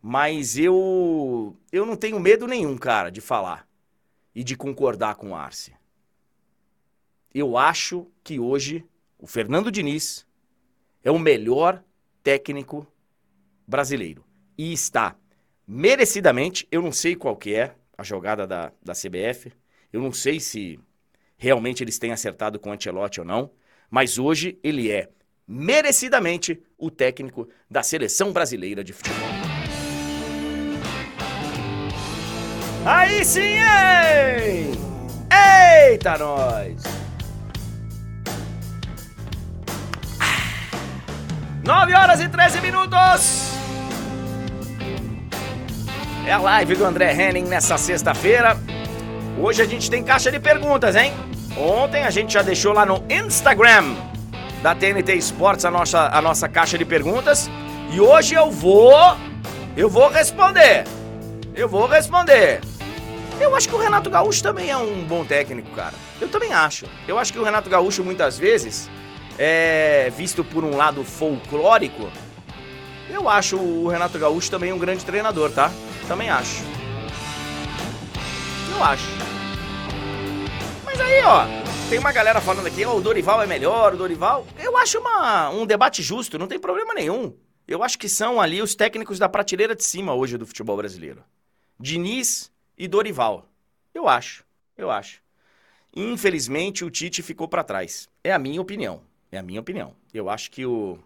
Mas 0.01 0.57
eu 0.57 1.55
eu 1.71 1.85
não 1.85 1.95
tenho 1.95 2.19
medo 2.19 2.47
nenhum, 2.47 2.77
cara, 2.77 3.11
de 3.11 3.21
falar 3.21 3.67
e 4.33 4.43
de 4.43 4.57
concordar 4.57 5.15
com 5.15 5.29
o 5.29 5.35
Arce. 5.35 5.73
Eu 7.33 7.57
acho 7.57 8.07
que 8.23 8.39
hoje 8.39 8.83
o 9.17 9.27
Fernando 9.27 9.71
Diniz 9.71 10.25
é 11.03 11.11
o 11.11 11.19
melhor 11.19 11.83
técnico 12.25 12.87
brasileiro 13.67 14.25
e 14.57 14.73
está 14.73 15.15
merecidamente, 15.67 16.67
eu 16.71 16.81
não 16.81 16.91
sei 16.91 17.15
qual 17.15 17.37
que 17.37 17.53
é 17.53 17.75
a 17.95 18.01
jogada 18.01 18.47
da, 18.47 18.71
da 18.81 18.93
CBF, 18.93 19.53
eu 19.93 20.01
não 20.01 20.11
sei 20.11 20.39
se 20.39 20.79
realmente 21.37 21.83
eles 21.83 21.99
têm 21.99 22.11
acertado 22.11 22.59
com 22.59 22.71
o 22.71 22.73
Ancelotti 22.73 23.19
ou 23.19 23.25
não, 23.25 23.51
mas 23.91 24.17
hoje 24.17 24.57
ele 24.63 24.89
é 24.89 25.09
merecidamente 25.47 26.59
o 26.79 26.89
técnico 26.89 27.47
da 27.69 27.83
seleção 27.83 28.33
brasileira 28.33 28.83
de 28.83 28.91
futebol. 28.91 29.29
Aí 32.87 33.23
sim, 33.23 33.59
hein? 33.59 34.71
Eita, 35.91 36.17
nós! 36.17 36.94
9 41.65 41.95
horas 41.95 42.21
e 42.21 42.29
13 42.29 42.61
minutos! 42.61 43.49
É 46.27 46.31
a 46.31 46.37
live 46.37 46.75
do 46.75 46.85
André 46.85 47.11
Henning 47.11 47.45
nessa 47.45 47.75
sexta-feira. 47.75 48.55
Hoje 49.41 49.63
a 49.63 49.65
gente 49.65 49.89
tem 49.89 50.03
caixa 50.03 50.31
de 50.31 50.39
perguntas, 50.39 50.95
hein? 50.95 51.11
Ontem 51.57 52.03
a 52.03 52.11
gente 52.11 52.31
já 52.31 52.43
deixou 52.43 52.71
lá 52.71 52.85
no 52.85 53.03
Instagram 53.09 53.95
da 54.61 54.75
TNT 54.75 55.15
Esportes 55.15 55.65
a 55.65 55.71
nossa, 55.71 56.07
a 56.09 56.21
nossa 56.21 56.47
caixa 56.47 56.77
de 56.77 56.85
perguntas. 56.85 57.49
E 57.91 57.99
hoje 57.99 58.35
eu 58.35 58.51
vou. 58.51 59.17
Eu 59.75 59.89
vou 59.89 60.07
responder. 60.07 60.83
Eu 61.55 61.67
vou 61.67 61.87
responder. 61.87 62.61
Eu 63.41 63.55
acho 63.55 63.67
que 63.67 63.73
o 63.73 63.79
Renato 63.79 64.11
Gaúcho 64.11 64.43
também 64.43 64.69
é 64.69 64.77
um 64.77 65.03
bom 65.03 65.25
técnico, 65.25 65.71
cara. 65.71 65.95
Eu 66.21 66.27
também 66.27 66.53
acho. 66.53 66.85
Eu 67.07 67.17
acho 67.17 67.33
que 67.33 67.39
o 67.39 67.43
Renato 67.43 67.71
Gaúcho 67.71 68.03
muitas 68.03 68.37
vezes 68.37 68.87
é 69.37 70.09
visto 70.15 70.43
por 70.43 70.63
um 70.63 70.75
lado 70.75 71.03
folclórico. 71.03 72.09
Eu 73.09 73.29
acho 73.29 73.57
o 73.57 73.87
Renato 73.87 74.17
Gaúcho 74.17 74.49
também 74.49 74.73
um 74.73 74.79
grande 74.79 75.05
treinador, 75.05 75.51
tá? 75.51 75.71
Também 76.07 76.29
acho. 76.29 76.63
Eu 78.75 78.83
acho. 78.83 79.07
Mas 80.83 80.99
aí, 80.99 81.21
ó, 81.23 81.45
tem 81.89 81.99
uma 81.99 82.11
galera 82.11 82.41
falando 82.41 82.67
aqui, 82.67 82.83
ó, 82.83 82.95
o 82.95 83.01
Dorival 83.01 83.41
é 83.41 83.47
melhor, 83.47 83.93
o 83.93 83.97
Dorival. 83.97 84.45
Eu 84.57 84.75
acho 84.77 84.99
uma, 84.99 85.49
um 85.49 85.65
debate 85.65 86.01
justo, 86.01 86.39
não 86.39 86.47
tem 86.47 86.59
problema 86.59 86.93
nenhum. 86.93 87.33
Eu 87.67 87.83
acho 87.83 87.97
que 87.97 88.09
são 88.09 88.39
ali 88.39 88.61
os 88.61 88.75
técnicos 88.75 89.17
da 89.17 89.29
prateleira 89.29 89.75
de 89.75 89.83
cima 89.83 90.13
hoje 90.13 90.37
do 90.37 90.45
futebol 90.45 90.77
brasileiro. 90.77 91.23
Diniz 91.79 92.51
e 92.77 92.87
Dorival. 92.87 93.47
Eu 93.93 94.07
acho, 94.07 94.43
eu 94.77 94.91
acho. 94.91 95.21
Infelizmente, 95.95 96.83
o 96.83 96.91
Tite 96.91 97.23
ficou 97.23 97.47
para 97.47 97.63
trás. 97.63 98.09
É 98.23 98.33
a 98.33 98.39
minha 98.39 98.61
opinião. 98.61 99.01
É 99.35 99.39
a 99.39 99.43
minha 99.43 99.59
opinião. 99.59 99.93
Eu 100.13 100.29
acho 100.29 100.49
que 100.49 100.65
o 100.65 100.97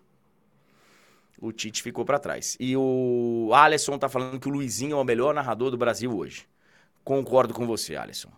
o 1.41 1.51
Tite 1.51 1.81
ficou 1.81 2.05
para 2.05 2.19
trás. 2.19 2.55
E 2.59 2.75
o 2.75 3.49
Alisson 3.53 3.97
tá 3.97 4.07
falando 4.07 4.39
que 4.39 4.47
o 4.47 4.51
Luizinho 4.51 4.97
é 4.97 5.01
o 5.01 5.05
melhor 5.05 5.33
narrador 5.33 5.71
do 5.71 5.77
Brasil 5.77 6.15
hoje. 6.15 6.45
Concordo 7.03 7.53
com 7.53 7.65
você, 7.65 7.95
Alisson. 7.95 8.29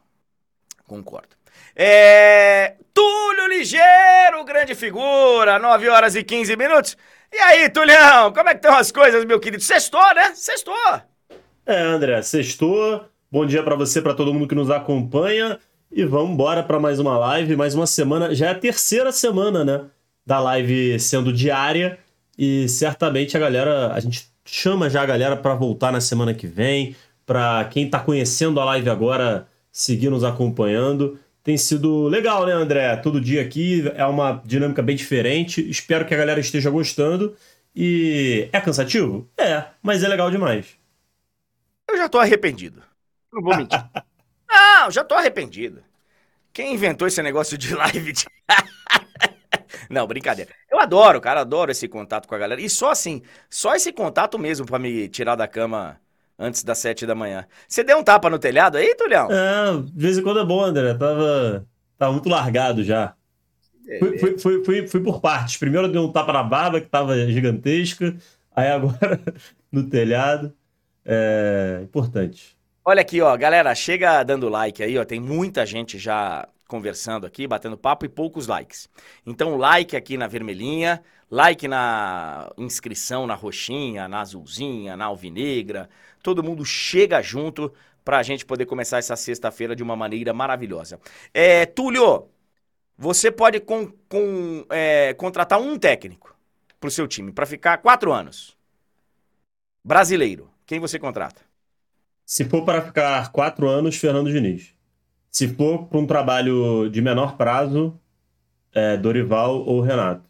Concordo. 0.88 1.36
É... 1.75 2.75
Túlio 2.93 3.48
Ligeiro, 3.48 4.45
grande 4.45 4.75
figura, 4.75 5.60
9 5.60 5.89
horas 5.89 6.15
e 6.15 6.24
15 6.24 6.55
minutos. 6.55 6.95
E 7.33 7.38
aí, 7.38 7.69
Tulião, 7.69 8.31
como 8.31 8.50
é 8.50 8.53
que 8.53 8.60
estão 8.60 8.77
as 8.77 8.91
coisas, 8.91 9.25
meu 9.25 9.39
querido? 9.39 9.63
Sextou, 9.63 10.13
né? 10.13 10.33
Sextou. 10.36 11.01
É, 11.65 11.81
André, 11.81 12.21
sextou. 12.21 13.10
Bom 13.29 13.45
dia 13.45 13.63
para 13.63 13.75
você, 13.75 14.01
para 14.01 14.13
todo 14.13 14.33
mundo 14.33 14.48
que 14.48 14.55
nos 14.55 14.69
acompanha. 14.69 15.60
E 15.91 16.05
vamos 16.05 16.31
embora 16.31 16.63
para 16.63 16.79
mais 16.79 17.00
uma 17.00 17.17
live, 17.17 17.55
mais 17.55 17.75
uma 17.75 17.86
semana. 17.86 18.33
Já 18.33 18.48
é 18.48 18.50
a 18.51 18.55
terceira 18.55 19.12
semana, 19.12 19.63
né? 19.65 19.86
da 20.25 20.39
live 20.39 21.00
sendo 21.00 21.33
diária 21.33 22.00
e 22.38 22.67
certamente 22.69 23.36
a 23.36 23.39
galera, 23.39 23.93
a 23.93 24.00
gente 24.00 24.29
chama 24.45 24.89
já 24.89 25.01
a 25.01 25.05
galera 25.05 25.36
para 25.36 25.53
voltar 25.55 25.91
na 25.91 26.01
semana 26.01 26.33
que 26.33 26.48
vem, 26.48 26.95
para 27.25 27.65
quem 27.65 27.86
está 27.86 28.00
conhecendo 28.00 28.60
a 28.60 28.65
live 28.65 28.89
agora 28.89 29.48
seguir 29.71 30.10
nos 30.10 30.24
acompanhando. 30.24 31.19
Tem 31.43 31.57
sido 31.57 32.07
legal, 32.07 32.45
né, 32.45 32.53
André? 32.53 32.95
Todo 32.98 33.19
dia 33.19 33.41
aqui 33.41 33.83
é 33.95 34.05
uma 34.05 34.41
dinâmica 34.45 34.81
bem 34.81 34.95
diferente. 34.95 35.67
Espero 35.69 36.05
que 36.05 36.13
a 36.13 36.17
galera 36.17 36.39
esteja 36.39 36.69
gostando. 36.69 37.36
E 37.75 38.48
é 38.51 38.60
cansativo? 38.60 39.27
É, 39.38 39.65
mas 39.81 40.03
é 40.03 40.07
legal 40.07 40.29
demais. 40.29 40.77
Eu 41.89 41.98
já 41.98 42.07
tô 42.07 42.19
arrependido. 42.19 42.83
Não 43.33 43.41
vou 43.41 43.57
mentir. 43.57 43.83
Não, 44.51 44.91
já 44.91 45.03
tô 45.03 45.15
arrependido. 45.15 45.81
Quem 46.53 46.74
inventou 46.74 47.08
esse 47.08 47.22
negócio 47.22 47.58
de 47.58 47.74
live? 47.74 48.12
De... 48.12 48.25
Não, 49.89 50.05
brincadeira. 50.05 50.51
Eu 50.70 50.79
adoro, 50.79 51.22
cara, 51.22 51.41
adoro 51.41 51.72
esse 51.72 51.88
contato 51.88 52.27
com 52.27 52.36
a 52.36 52.38
galera. 52.38 52.62
E 52.62 52.70
só 52.70 52.91
assim, 52.91 53.22
só 53.50 53.75
esse 53.75 53.91
contato 53.91 54.38
mesmo 54.38 54.65
para 54.65 54.79
me 54.79 55.08
tirar 55.08 55.36
da 55.36 55.48
cama 55.48 56.00
antes 56.38 56.63
das 56.63 56.79
sete 56.79 57.05
da 57.05 57.15
manhã. 57.15 57.46
Você 57.67 57.84
deu 57.84 57.98
um 57.98 58.03
tapa 58.03 58.29
no 58.29 58.39
telhado 58.39 58.77
aí, 58.77 58.96
Tulhão? 58.96 59.29
É, 59.31 59.81
de 59.81 60.01
vez 60.01 60.17
em 60.17 60.24
quando 60.24 60.39
é 60.39 60.46
bom, 60.46 60.62
André. 60.62 60.93
Tava, 60.93 61.65
tava 61.98 62.12
muito 62.12 62.27
largado 62.27 62.84
já. 62.84 63.15
Fui, 64.00 64.17
fui, 64.17 64.38
fui, 64.38 64.63
fui, 64.63 64.88
fui 64.88 65.00
por 65.01 65.22
partes. 65.22 65.58
Primeiro 65.58 65.88
eu 65.88 65.91
dei 65.91 66.01
um 66.01 66.12
tapa 66.12 66.34
na 66.34 66.43
barba, 66.43 66.81
que 66.81 66.88
tava 66.88 67.15
gigantesca. 67.27 68.15
Aí 68.55 68.67
agora 68.70 69.20
no 69.72 69.89
telhado. 69.89 70.53
É 71.05 71.79
importante. 71.84 72.58
Olha 72.83 73.01
aqui, 73.01 73.21
ó, 73.21 73.35
galera, 73.38 73.73
chega 73.75 74.23
dando 74.23 74.50
like 74.50 74.81
aí, 74.81 74.97
ó. 74.97 75.05
Tem 75.05 75.19
muita 75.19 75.65
gente 75.65 76.00
já 76.00 76.47
conversando 76.67 77.25
aqui, 77.27 77.45
batendo 77.45 77.77
papo 77.77 78.05
e 78.05 78.09
poucos 78.09 78.47
likes. 78.47 78.89
Então, 79.25 79.55
like 79.57 79.95
aqui 79.95 80.17
na 80.17 80.25
vermelhinha, 80.27 81.03
like 81.29 81.67
na 81.67 82.51
inscrição 82.57 83.27
na 83.27 83.35
roxinha, 83.35 84.07
na 84.07 84.21
azulzinha, 84.21 84.97
na 84.97 85.05
alvinegra. 85.05 85.89
Todo 86.23 86.43
mundo 86.43 86.65
chega 86.65 87.21
junto 87.21 87.71
para 88.03 88.17
a 88.17 88.23
gente 88.23 88.45
poder 88.45 88.65
começar 88.65 88.97
essa 88.97 89.15
sexta-feira 89.15 89.75
de 89.75 89.83
uma 89.83 89.95
maneira 89.95 90.33
maravilhosa. 90.33 91.00
É, 91.33 91.67
Túlio, 91.67 92.29
você 92.97 93.31
pode 93.31 93.59
com, 93.61 93.88
com, 94.09 94.65
é, 94.69 95.13
contratar 95.15 95.59
um 95.61 95.77
técnico 95.79 96.35
para 96.79 96.88
o 96.88 96.91
seu 96.91 97.07
time 97.07 97.31
para 97.31 97.45
ficar 97.45 97.77
quatro 97.79 98.11
anos. 98.13 98.57
Brasileiro. 99.83 100.50
Quem 100.65 100.79
você 100.79 100.97
contrata? 100.97 101.50
Se 102.31 102.45
for 102.45 102.63
para 102.63 102.81
ficar 102.81 103.29
quatro 103.33 103.67
anos, 103.67 103.97
Fernando 103.97 104.31
Diniz. 104.31 104.73
Se 105.29 105.50
for 105.50 105.88
para 105.88 106.00
um 106.00 106.07
trabalho 106.07 106.88
de 106.88 107.01
menor 107.01 107.35
prazo, 107.35 108.00
é 108.73 108.95
Dorival 108.95 109.65
ou 109.65 109.81
Renato. 109.81 110.23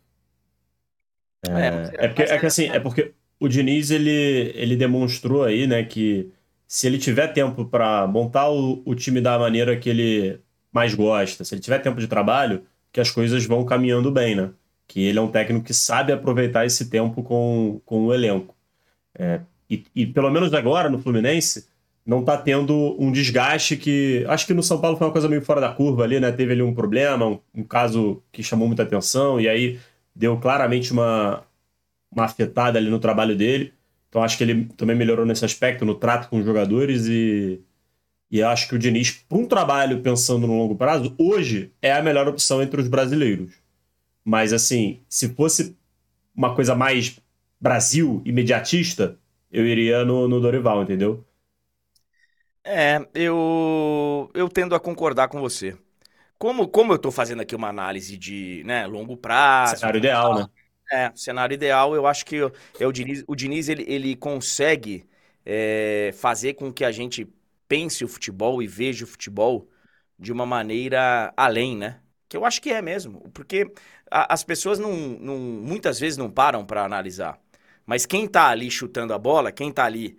É, 1.48 1.52
é, 1.52 2.06
é, 2.06 2.08
porque, 2.08 2.24
é 2.24 2.40
que 2.40 2.46
assim, 2.48 2.70
é 2.70 2.80
porque 2.80 3.14
o 3.40 3.48
Diniz 3.48 3.92
ele, 3.92 4.52
ele 4.56 4.76
demonstrou 4.76 5.44
aí, 5.44 5.68
né, 5.68 5.84
que 5.84 6.32
se 6.68 6.88
ele 6.88 6.98
tiver 6.98 7.28
tempo 7.28 7.66
para 7.66 8.08
montar 8.08 8.50
o, 8.50 8.82
o 8.84 8.96
time 8.96 9.22
da 9.22 9.38
maneira 9.38 9.78
que 9.78 9.88
ele 9.88 10.40
mais 10.72 10.96
gosta, 10.96 11.44
se 11.44 11.54
ele 11.54 11.62
tiver 11.62 11.78
tempo 11.84 12.00
de 12.00 12.08
trabalho, 12.08 12.64
que 12.92 13.00
as 13.00 13.12
coisas 13.12 13.46
vão 13.46 13.64
caminhando 13.64 14.10
bem, 14.10 14.34
né? 14.34 14.50
Que 14.88 15.04
ele 15.04 15.20
é 15.20 15.22
um 15.22 15.30
técnico 15.30 15.66
que 15.66 15.74
sabe 15.74 16.12
aproveitar 16.12 16.66
esse 16.66 16.90
tempo 16.90 17.22
com, 17.22 17.80
com 17.86 18.08
o 18.08 18.14
elenco. 18.14 18.56
É, 19.14 19.42
e, 19.70 19.86
e 19.96 20.08
pelo 20.08 20.32
menos 20.32 20.52
agora 20.52 20.90
no 20.90 20.98
Fluminense, 20.98 21.70
não 22.06 22.24
tá 22.24 22.38
tendo 22.38 22.96
um 23.00 23.12
desgaste 23.12 23.78
que. 23.78 24.26
Acho 24.28 24.48
que 24.48 24.54
no 24.54 24.64
São 24.64 24.80
Paulo 24.82 24.98
foi 24.98 25.08
uma 25.08 25.14
coisa 25.14 25.30
meio 25.30 25.42
fora 25.42 25.62
da 25.62 25.72
curva 25.72 26.04
ali, 26.04 26.20
né? 26.20 26.32
Teve 26.32 26.54
ali 26.54 26.62
um 26.62 26.74
problema, 26.74 27.26
um, 27.26 27.40
um 27.54 27.64
caso 27.64 28.24
que 28.32 28.44
chamou 28.44 28.68
muita 28.68 28.84
atenção, 28.84 29.40
e 29.40 29.48
aí 29.48 29.80
deu 30.16 30.38
claramente 30.38 30.92
uma, 30.92 31.44
uma 32.12 32.26
afetada 32.26 32.80
ali 32.80 32.90
no 32.90 33.00
trabalho 33.00 33.36
dele. 33.36 33.74
Então 34.10 34.22
acho 34.24 34.38
que 34.38 34.44
ele 34.44 34.66
também 34.78 34.96
melhorou 34.96 35.26
nesse 35.26 35.46
aspecto, 35.46 35.86
no 35.86 35.96
trato 35.96 36.30
com 36.30 36.40
os 36.40 36.46
jogadores, 36.46 37.08
e, 37.08 37.62
e 38.30 38.42
acho 38.44 38.68
que 38.68 38.76
o 38.76 38.80
Diniz, 38.80 39.12
para 39.12 39.38
um 39.38 39.46
trabalho 39.46 40.02
pensando 40.02 40.48
no 40.48 40.58
longo 40.58 40.76
prazo, 40.76 41.16
hoje 41.18 41.72
é 41.82 41.94
a 41.94 42.02
melhor 42.04 42.28
opção 42.28 42.62
entre 42.62 42.82
os 42.82 42.88
brasileiros. 42.88 43.54
Mas 44.24 44.54
assim, 44.54 45.00
se 45.08 45.30
fosse 45.30 45.78
uma 46.36 46.56
coisa 46.56 46.76
mais 46.76 47.20
Brasil, 47.60 48.22
imediatista, 48.26 49.18
eu 49.52 49.66
iria 49.66 50.04
no, 50.04 50.28
no 50.28 50.42
Dorival, 50.42 50.84
entendeu? 50.84 51.24
É, 52.64 53.00
eu, 53.14 54.30
eu 54.34 54.48
tendo 54.48 54.76
a 54.76 54.80
concordar 54.80 55.28
com 55.28 55.40
você. 55.40 55.78
Como, 56.38 56.68
como 56.68 56.92
eu 56.92 56.96
estou 56.96 57.12
fazendo 57.12 57.42
aqui 57.42 57.56
uma 57.56 57.70
análise 57.70 58.18
de 58.18 58.64
né, 58.66 58.88
longo 58.88 59.16
prazo. 59.18 59.78
Cenário 59.78 59.98
ideal, 60.00 60.36
né? 60.36 60.48
É, 60.92 61.12
cenário 61.16 61.54
ideal, 61.54 61.96
eu 61.96 62.06
acho 62.06 62.26
que 62.26 62.38
é 62.80 62.86
o 62.86 62.92
Diniz, 62.92 63.24
o 63.26 63.36
Diniz 63.36 63.70
ele, 63.70 63.86
ele 63.88 64.16
consegue 64.16 65.08
é, 65.46 66.12
fazer 66.14 66.56
com 66.56 66.74
que 66.74 66.84
a 66.84 66.92
gente 66.92 67.28
pense 67.68 68.04
o 68.04 68.08
futebol 68.08 68.62
e 68.62 68.68
veja 68.68 69.06
o 69.06 69.08
futebol 69.08 69.70
de 70.20 70.32
uma 70.32 70.46
maneira 70.46 71.34
além, 71.38 71.78
né? 71.78 72.02
Que 72.28 72.36
eu 72.36 72.44
acho 72.44 72.62
que 72.62 72.72
é 72.72 72.82
mesmo. 72.82 73.30
Porque 73.34 73.72
a, 74.10 74.34
as 74.34 74.44
pessoas 74.44 74.80
não, 74.80 74.92
não, 74.92 75.38
muitas 75.38 76.00
vezes 76.00 76.18
não 76.18 76.30
param 76.30 76.66
para 76.66 76.84
analisar. 76.84 77.40
Mas 77.86 78.06
quem 78.06 78.28
tá 78.28 78.48
ali 78.50 78.70
chutando 78.70 79.14
a 79.14 79.18
bola, 79.18 79.52
quem 79.52 79.72
tá 79.72 79.86
ali 79.86 80.18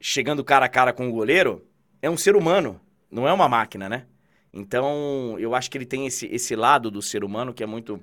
chegando 0.00 0.44
cara 0.44 0.66
a 0.66 0.68
cara 0.68 0.92
com 0.92 1.08
o 1.08 1.12
goleiro, 1.12 1.64
é 2.00 2.10
um 2.10 2.16
ser 2.16 2.36
humano, 2.36 2.80
não 3.10 3.26
é 3.26 3.32
uma 3.32 3.48
máquina, 3.48 3.88
né? 3.88 4.04
Então, 4.52 5.36
eu 5.38 5.54
acho 5.54 5.70
que 5.70 5.76
ele 5.76 5.84
tem 5.84 6.06
esse, 6.06 6.26
esse 6.26 6.56
lado 6.56 6.90
do 6.90 7.02
ser 7.02 7.24
humano 7.24 7.52
que 7.52 7.62
é 7.62 7.66
muito 7.66 8.00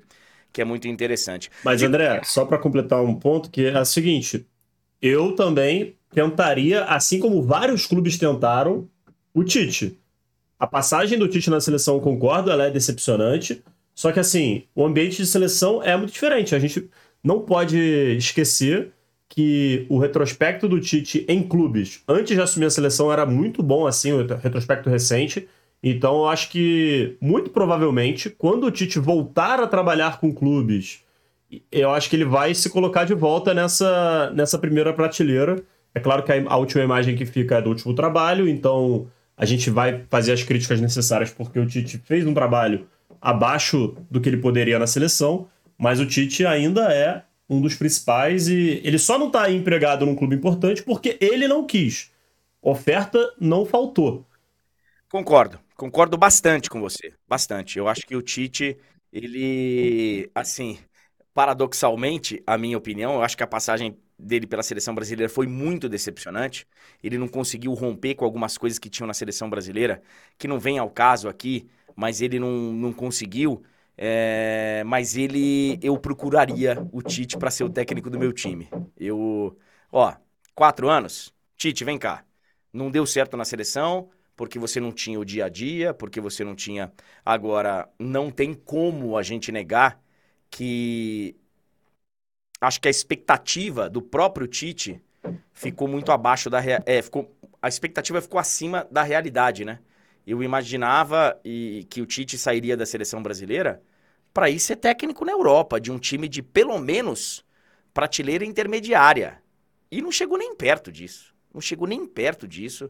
que 0.51 0.62
é 0.62 0.65
muito 0.65 0.88
interessante. 0.88 1.49
Mas, 1.63 1.82
André, 1.82 2.21
só 2.23 2.45
para 2.45 2.60
completar 2.60 3.03
um 3.03 3.15
ponto, 3.15 3.49
que 3.49 3.65
é 3.65 3.79
o 3.79 3.86
seguinte: 3.86 4.45
eu 5.01 5.36
também 5.36 5.95
tentaria, 6.13 6.84
assim 6.86 7.19
como 7.19 7.41
vários 7.41 7.88
clubes 7.88 8.19
tentaram, 8.19 8.88
o 9.34 9.43
Tite. 9.43 9.99
A 10.60 10.67
passagem 10.67 11.17
do 11.17 11.27
Tite 11.27 11.49
na 11.49 11.60
seleção, 11.60 11.99
concordo, 11.99 12.51
ela 12.51 12.65
é 12.67 12.71
decepcionante. 12.71 13.63
Só 13.95 14.12
que, 14.12 14.19
assim, 14.19 14.63
o 14.75 14.86
ambiente 14.86 15.17
de 15.17 15.25
seleção 15.25 15.82
é 15.82 15.97
muito 15.97 16.13
diferente. 16.13 16.53
A 16.53 16.60
gente 16.60 16.88
não 17.23 17.41
pode 17.41 17.77
esquecer 18.15 18.91
que 19.35 19.87
o 19.89 19.97
retrospecto 19.97 20.69
do 20.69 20.79
Tite 20.79 21.25
em 21.27 21.41
clubes, 21.41 22.03
antes 22.07 22.35
de 22.35 22.41
assumir 22.41 22.67
a 22.67 22.69
seleção, 22.69 23.11
era 23.11 23.25
muito 23.25 23.63
bom, 23.63 23.87
assim, 23.87 24.11
o 24.11 24.27
retrospecto 24.27 24.91
recente. 24.91 25.47
Então, 25.81 26.17
eu 26.17 26.27
acho 26.27 26.51
que, 26.51 27.17
muito 27.19 27.49
provavelmente, 27.49 28.29
quando 28.29 28.67
o 28.67 28.71
Tite 28.71 28.99
voltar 28.99 29.59
a 29.59 29.65
trabalhar 29.65 30.19
com 30.19 30.31
clubes, 30.31 31.03
eu 31.71 31.89
acho 31.89 32.11
que 32.11 32.15
ele 32.15 32.25
vai 32.25 32.53
se 32.53 32.69
colocar 32.69 33.05
de 33.05 33.15
volta 33.15 33.55
nessa, 33.55 34.31
nessa 34.35 34.59
primeira 34.59 34.93
prateleira. 34.93 35.63
É 35.95 35.99
claro 35.99 36.21
que 36.21 36.31
a, 36.31 36.43
a 36.45 36.57
última 36.57 36.83
imagem 36.83 37.15
que 37.15 37.25
fica 37.25 37.57
é 37.57 37.61
do 37.61 37.71
último 37.71 37.95
trabalho, 37.95 38.47
então 38.47 39.07
a 39.35 39.45
gente 39.45 39.71
vai 39.71 40.03
fazer 40.11 40.33
as 40.33 40.43
críticas 40.43 40.79
necessárias 40.79 41.31
porque 41.31 41.57
o 41.57 41.65
Tite 41.65 41.99
fez 42.05 42.23
um 42.27 42.35
trabalho 42.35 42.85
abaixo 43.19 43.95
do 44.11 44.21
que 44.21 44.29
ele 44.29 44.37
poderia 44.37 44.77
na 44.77 44.85
seleção, 44.85 45.47
mas 45.75 45.99
o 45.99 46.05
Tite 46.05 46.45
ainda 46.45 46.93
é 46.93 47.23
um 47.49 47.62
dos 47.62 47.75
principais 47.75 48.47
e 48.47 48.82
ele 48.84 48.97
só 48.97 49.17
não 49.17 49.27
está 49.27 49.51
empregado 49.51 50.06
num 50.06 50.15
clube 50.15 50.36
importante 50.36 50.84
porque 50.84 51.17
ele 51.21 51.47
não 51.47 51.65
quis. 51.65 52.12
Oferta 52.62 53.19
não 53.39 53.65
faltou. 53.65 54.25
Concordo, 55.10 55.60
concordo 55.75 56.17
bastante 56.17 56.69
com 56.69 56.79
você, 56.79 57.13
bastante. 57.27 57.77
Eu 57.77 57.88
acho 57.88 58.06
que 58.06 58.15
o 58.15 58.21
Tite, 58.21 58.77
ele, 59.12 60.29
assim, 60.34 60.79
paradoxalmente, 61.34 62.41
a 62.47 62.58
minha 62.58 62.77
opinião, 62.77 63.15
eu 63.15 63.21
acho 63.21 63.38
que 63.38 63.43
a 63.43 63.47
passagem 63.47 63.97
dele 64.17 64.47
pela 64.47 64.63
seleção 64.63 64.95
brasileira 64.95 65.32
foi 65.32 65.47
muito 65.47 65.89
decepcionante. 65.89 66.65
Ele 67.03 67.17
não 67.17 67.27
conseguiu 67.27 67.73
romper 67.73 68.15
com 68.15 68.25
algumas 68.25 68.58
coisas 68.58 68.79
que 68.79 68.89
tinham 68.89 69.08
na 69.08 69.13
seleção 69.13 69.49
brasileira, 69.49 70.01
que 70.38 70.47
não 70.47 70.60
vem 70.60 70.79
ao 70.79 70.89
caso 70.89 71.27
aqui, 71.27 71.67
mas 71.95 72.21
ele 72.21 72.39
não, 72.39 72.51
não 72.73 72.93
conseguiu. 72.93 73.63
É, 73.97 74.84
mas 74.86 75.15
ele, 75.15 75.79
eu 75.82 75.97
procuraria 75.97 76.77
o 76.91 77.01
Tite 77.01 77.38
para 77.38 77.51
ser 77.51 77.63
o 77.63 77.69
técnico 77.69 78.10
do 78.10 78.19
meu 78.19 78.34
time. 78.34 78.69
Eu, 78.97 79.58
ó, 79.91 80.13
quatro 80.56 80.89
anos, 80.89 81.34
Tite, 81.58 81.84
vem 81.84 81.97
cá. 81.97 82.25
Não 82.71 82.89
deu 82.89 83.06
certo 83.06 83.38
na 83.38 83.45
seleção 83.45 84.10
porque 84.36 84.58
você 84.58 84.79
não 84.79 84.91
tinha 84.91 85.19
o 85.19 85.25
dia 85.25 85.45
a 85.45 85.49
dia, 85.49 85.93
porque 85.93 86.19
você 86.19 86.43
não 86.43 86.56
tinha. 86.56 86.91
Agora, 87.23 87.88
não 87.99 88.32
tem 88.32 88.53
como 88.53 89.15
a 89.17 89.21
gente 89.23 89.51
negar 89.51 90.01
que 90.49 91.36
acho 92.62 92.79
que 92.79 92.88
a 92.88 92.91
expectativa 92.91 93.89
do 93.89 94.01
próprio 94.01 94.47
Tite 94.47 95.01
ficou 95.53 95.88
muito 95.88 96.12
abaixo 96.12 96.49
da 96.49 96.60
é, 96.86 97.01
ficou 97.01 97.36
a 97.62 97.67
expectativa 97.67 98.21
ficou 98.21 98.39
acima 98.39 98.88
da 98.91 99.03
realidade, 99.03 99.63
né? 99.63 99.79
Eu 100.25 100.41
imaginava 100.43 101.39
e, 101.43 101.86
que 101.89 102.01
o 102.01 102.05
Tite 102.05 102.38
sairia 102.38 102.77
da 102.77 102.86
seleção 102.86 103.21
brasileira 103.21 103.81
para 104.33 104.49
ir 104.49 104.59
ser 104.59 104.77
técnico 104.77 105.25
na 105.25 105.31
Europa, 105.31 105.79
de 105.79 105.91
um 105.91 105.99
time 105.99 106.27
de 106.27 106.41
pelo 106.41 106.77
menos 106.79 107.45
prateleira 107.93 108.45
intermediária. 108.45 109.41
E 109.91 110.01
não 110.01 110.12
chegou 110.12 110.38
nem 110.38 110.55
perto 110.55 110.91
disso. 110.91 111.33
Não 111.53 111.62
chegou 111.62 111.88
nem 111.88 112.05
perto 112.05 112.47
disso. 112.47 112.89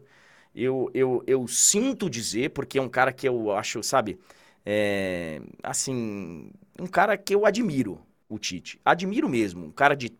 Eu, 0.54 0.90
eu, 0.94 1.22
eu 1.26 1.46
sinto 1.48 2.08
dizer, 2.08 2.50
porque 2.50 2.78
é 2.78 2.82
um 2.82 2.88
cara 2.88 3.12
que 3.12 3.28
eu 3.28 3.52
acho, 3.52 3.82
sabe, 3.82 4.18
É, 4.66 5.40
assim, 5.62 6.50
um 6.80 6.86
cara 6.86 7.16
que 7.18 7.34
eu 7.34 7.44
admiro, 7.46 8.00
o 8.28 8.38
Tite. 8.38 8.80
Admiro 8.84 9.28
mesmo. 9.28 9.66
Um 9.66 9.70
cara 9.70 9.94
de 9.94 10.10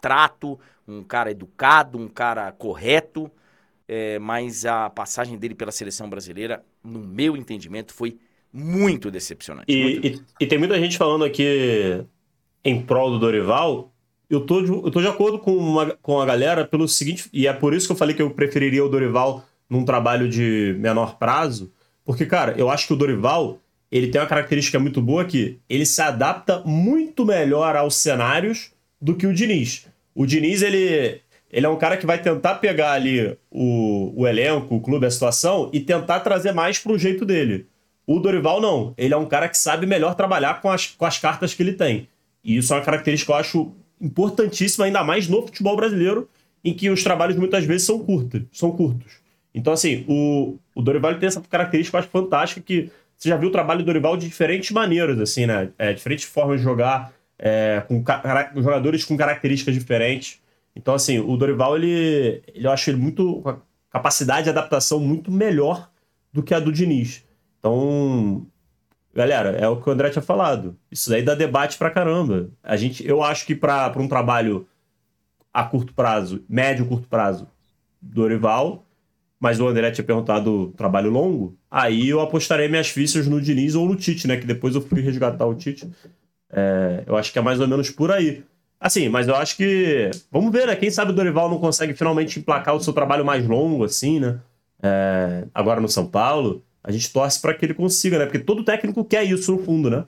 trato, 0.00 0.58
um 0.86 1.02
cara 1.02 1.30
educado, 1.30 1.98
um 1.98 2.08
cara 2.08 2.52
correto. 2.52 3.30
É, 3.88 4.18
mas 4.18 4.64
a 4.64 4.90
passagem 4.90 5.38
dele 5.38 5.54
pela 5.54 5.70
seleção 5.70 6.10
brasileira, 6.10 6.64
no 6.82 6.98
meu 6.98 7.36
entendimento, 7.36 7.94
foi 7.94 8.18
muito 8.52 9.10
decepcionante. 9.10 9.70
E, 9.70 9.82
muito... 9.82 10.06
e, 10.06 10.44
e 10.44 10.46
tem 10.46 10.58
muita 10.58 10.78
gente 10.80 10.98
falando 10.98 11.24
aqui 11.24 12.04
em 12.64 12.82
prol 12.82 13.10
do 13.10 13.18
Dorival. 13.18 13.92
Eu 14.28 14.40
tô, 14.40 14.60
de, 14.60 14.70
eu 14.70 14.90
tô 14.90 15.00
de 15.00 15.06
acordo 15.06 15.38
com, 15.38 15.56
uma, 15.56 15.96
com 16.02 16.20
a 16.20 16.26
galera 16.26 16.64
pelo 16.64 16.88
seguinte, 16.88 17.28
e 17.32 17.46
é 17.46 17.52
por 17.52 17.72
isso 17.72 17.86
que 17.86 17.92
eu 17.92 17.96
falei 17.96 18.14
que 18.14 18.22
eu 18.22 18.30
preferiria 18.30 18.84
o 18.84 18.88
Dorival 18.88 19.46
num 19.70 19.84
trabalho 19.84 20.28
de 20.28 20.74
menor 20.78 21.16
prazo, 21.16 21.72
porque, 22.04 22.24
cara, 22.26 22.54
eu 22.56 22.70
acho 22.70 22.86
que 22.86 22.92
o 22.92 22.96
Dorival 22.96 23.60
ele 23.90 24.08
tem 24.08 24.20
uma 24.20 24.26
característica 24.26 24.78
muito 24.78 25.00
boa 25.00 25.24
que 25.24 25.58
ele 25.68 25.86
se 25.86 26.00
adapta 26.02 26.60
muito 26.64 27.24
melhor 27.24 27.76
aos 27.76 27.96
cenários 27.96 28.72
do 29.00 29.14
que 29.14 29.26
o 29.26 29.34
Diniz. 29.34 29.86
O 30.14 30.26
Diniz, 30.26 30.62
ele, 30.62 31.20
ele 31.50 31.66
é 31.66 31.68
um 31.68 31.76
cara 31.76 31.96
que 31.96 32.06
vai 32.06 32.20
tentar 32.20 32.56
pegar 32.56 32.92
ali 32.92 33.36
o, 33.50 34.12
o 34.16 34.26
elenco, 34.26 34.74
o 34.74 34.80
clube, 34.80 35.06
a 35.06 35.10
situação 35.10 35.70
e 35.72 35.80
tentar 35.80 36.20
trazer 36.20 36.52
mais 36.52 36.78
pro 36.78 36.98
jeito 36.98 37.24
dele. 37.24 37.66
O 38.06 38.20
Dorival 38.20 38.60
não. 38.60 38.94
Ele 38.96 39.14
é 39.14 39.16
um 39.16 39.26
cara 39.26 39.48
que 39.48 39.58
sabe 39.58 39.86
melhor 39.86 40.14
trabalhar 40.14 40.60
com 40.60 40.70
as, 40.70 40.86
com 40.86 41.04
as 41.04 41.18
cartas 41.18 41.54
que 41.54 41.62
ele 41.62 41.72
tem. 41.72 42.08
E 42.44 42.56
isso 42.56 42.72
é 42.72 42.76
uma 42.76 42.84
característica 42.84 43.32
que 43.32 43.36
eu 43.36 43.40
acho 43.40 43.72
importantíssima, 44.00 44.84
ainda 44.84 45.02
mais 45.02 45.28
no 45.28 45.42
futebol 45.42 45.76
brasileiro, 45.76 46.28
em 46.64 46.72
que 46.72 46.90
os 46.90 47.02
trabalhos 47.02 47.36
muitas 47.36 47.64
vezes 47.64 47.86
são 47.86 47.98
curtos. 47.98 48.42
São 48.52 48.70
curtos. 48.70 49.14
Então, 49.54 49.72
assim, 49.72 50.04
o, 50.06 50.58
o 50.74 50.82
Dorival 50.82 51.14
tem 51.14 51.26
essa 51.26 51.40
característica 51.40 51.98
acho 51.98 52.08
fantástica, 52.08 52.60
que 52.60 52.90
você 53.16 53.30
já 53.30 53.36
viu 53.36 53.48
o 53.48 53.52
trabalho 53.52 53.80
do 53.80 53.86
Dorival 53.86 54.16
de 54.16 54.26
diferentes 54.26 54.70
maneiras, 54.70 55.18
assim, 55.18 55.46
né? 55.46 55.70
É, 55.78 55.92
diferentes 55.92 56.26
formas 56.26 56.58
de 56.58 56.64
jogar, 56.64 57.12
é, 57.38 57.82
com 57.88 58.04
jogadores 58.62 59.04
com 59.04 59.16
características 59.16 59.74
diferentes. 59.74 60.38
Então, 60.76 60.94
assim, 60.94 61.18
o 61.18 61.36
Dorival, 61.36 61.74
ele, 61.76 62.42
ele 62.54 62.66
eu 62.66 62.70
acho 62.70 62.90
ele 62.90 62.98
muito. 62.98 63.40
com 63.40 63.56
capacidade 63.90 64.44
de 64.44 64.50
adaptação 64.50 65.00
muito 65.00 65.32
melhor 65.32 65.90
do 66.30 66.42
que 66.42 66.52
a 66.52 66.60
do 66.60 66.70
Diniz. 66.70 67.24
Então, 67.58 68.46
galera, 69.14 69.50
é 69.52 69.66
o 69.66 69.80
que 69.80 69.88
o 69.88 69.92
André 69.92 70.10
tinha 70.10 70.20
falado. 70.20 70.76
Isso 70.90 71.08
daí 71.08 71.22
dá 71.22 71.34
debate 71.34 71.78
pra 71.78 71.90
caramba. 71.90 72.50
A 72.62 72.76
gente, 72.76 73.06
eu 73.06 73.22
acho 73.22 73.46
que 73.46 73.54
para 73.54 73.90
um 73.96 74.06
trabalho 74.06 74.68
a 75.52 75.64
curto 75.64 75.94
prazo, 75.94 76.44
médio 76.46 76.86
curto 76.86 77.08
prazo, 77.08 77.48
Dorival, 78.02 78.84
mas 79.40 79.58
o 79.58 79.66
André 79.66 79.90
tinha 79.90 80.04
perguntado 80.04 80.74
trabalho 80.76 81.10
longo, 81.10 81.56
aí 81.70 82.10
eu 82.10 82.20
apostarei 82.20 82.68
minhas 82.68 82.88
fichas 82.88 83.26
no 83.26 83.40
Diniz 83.40 83.74
ou 83.74 83.86
no 83.86 83.96
Tite, 83.96 84.28
né? 84.28 84.36
Que 84.36 84.46
depois 84.46 84.74
eu 84.74 84.82
fui 84.82 85.00
resgatar 85.00 85.46
o 85.46 85.54
Tite. 85.54 85.90
É, 86.50 87.02
eu 87.06 87.16
acho 87.16 87.32
que 87.32 87.38
é 87.38 87.42
mais 87.42 87.60
ou 87.60 87.66
menos 87.66 87.90
por 87.90 88.10
aí. 88.12 88.44
Assim, 88.80 89.08
mas 89.08 89.26
eu 89.28 89.34
acho 89.34 89.56
que. 89.56 90.10
Vamos 90.30 90.52
ver, 90.52 90.66
né? 90.66 90.76
Quem 90.76 90.90
sabe 90.90 91.10
o 91.10 91.14
Dorival 91.14 91.48
não 91.50 91.58
consegue 91.58 91.94
finalmente 91.94 92.38
emplacar 92.38 92.74
o 92.74 92.80
seu 92.80 92.92
trabalho 92.92 93.24
mais 93.24 93.46
longo, 93.46 93.84
assim, 93.84 94.20
né? 94.20 94.38
É, 94.82 95.46
agora 95.54 95.80
no 95.80 95.88
São 95.88 96.06
Paulo. 96.06 96.62
A 96.84 96.92
gente 96.92 97.12
torce 97.12 97.40
para 97.40 97.52
que 97.52 97.64
ele 97.66 97.74
consiga, 97.74 98.16
né? 98.16 98.26
Porque 98.26 98.38
todo 98.38 98.64
técnico 98.64 99.04
quer 99.04 99.24
isso 99.24 99.50
no 99.50 99.58
fundo, 99.58 99.90
né? 99.90 100.04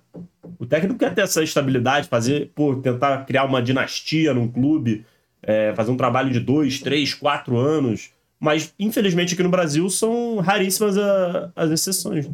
O 0.60 0.64
técnico 0.64 0.96
quer 0.96 1.12
ter 1.12 1.22
essa 1.22 1.42
estabilidade, 1.42 2.06
fazer, 2.08 2.52
pô, 2.54 2.76
tentar 2.76 3.24
criar 3.26 3.44
uma 3.44 3.60
dinastia 3.60 4.32
num 4.32 4.46
clube, 4.46 5.04
é, 5.42 5.74
fazer 5.74 5.90
um 5.90 5.96
trabalho 5.96 6.30
de 6.30 6.38
dois, 6.38 6.78
três, 6.78 7.12
quatro 7.12 7.56
anos. 7.56 8.12
Mas, 8.38 8.72
infelizmente, 8.78 9.34
aqui 9.34 9.42
no 9.42 9.48
Brasil 9.48 9.90
são 9.90 10.38
raríssimas 10.38 10.96
a, 10.96 11.50
as 11.56 11.68
exceções. 11.72 12.30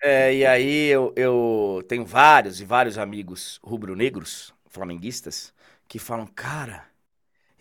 É, 0.00 0.32
e 0.32 0.46
aí 0.46 0.86
eu, 0.88 1.12
eu 1.16 1.84
tenho 1.88 2.04
vários 2.04 2.60
e 2.60 2.64
vários 2.64 2.98
amigos 2.98 3.58
rubro-negros, 3.64 4.53
flamenguistas, 4.74 5.54
que 5.88 6.00
falam, 6.00 6.26
cara, 6.26 6.84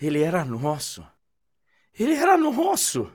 ele 0.02 0.22
era 0.22 0.44
nosso. 0.44 1.06
Ele 1.98 2.16
era 2.16 2.36
nosso. 2.36 3.10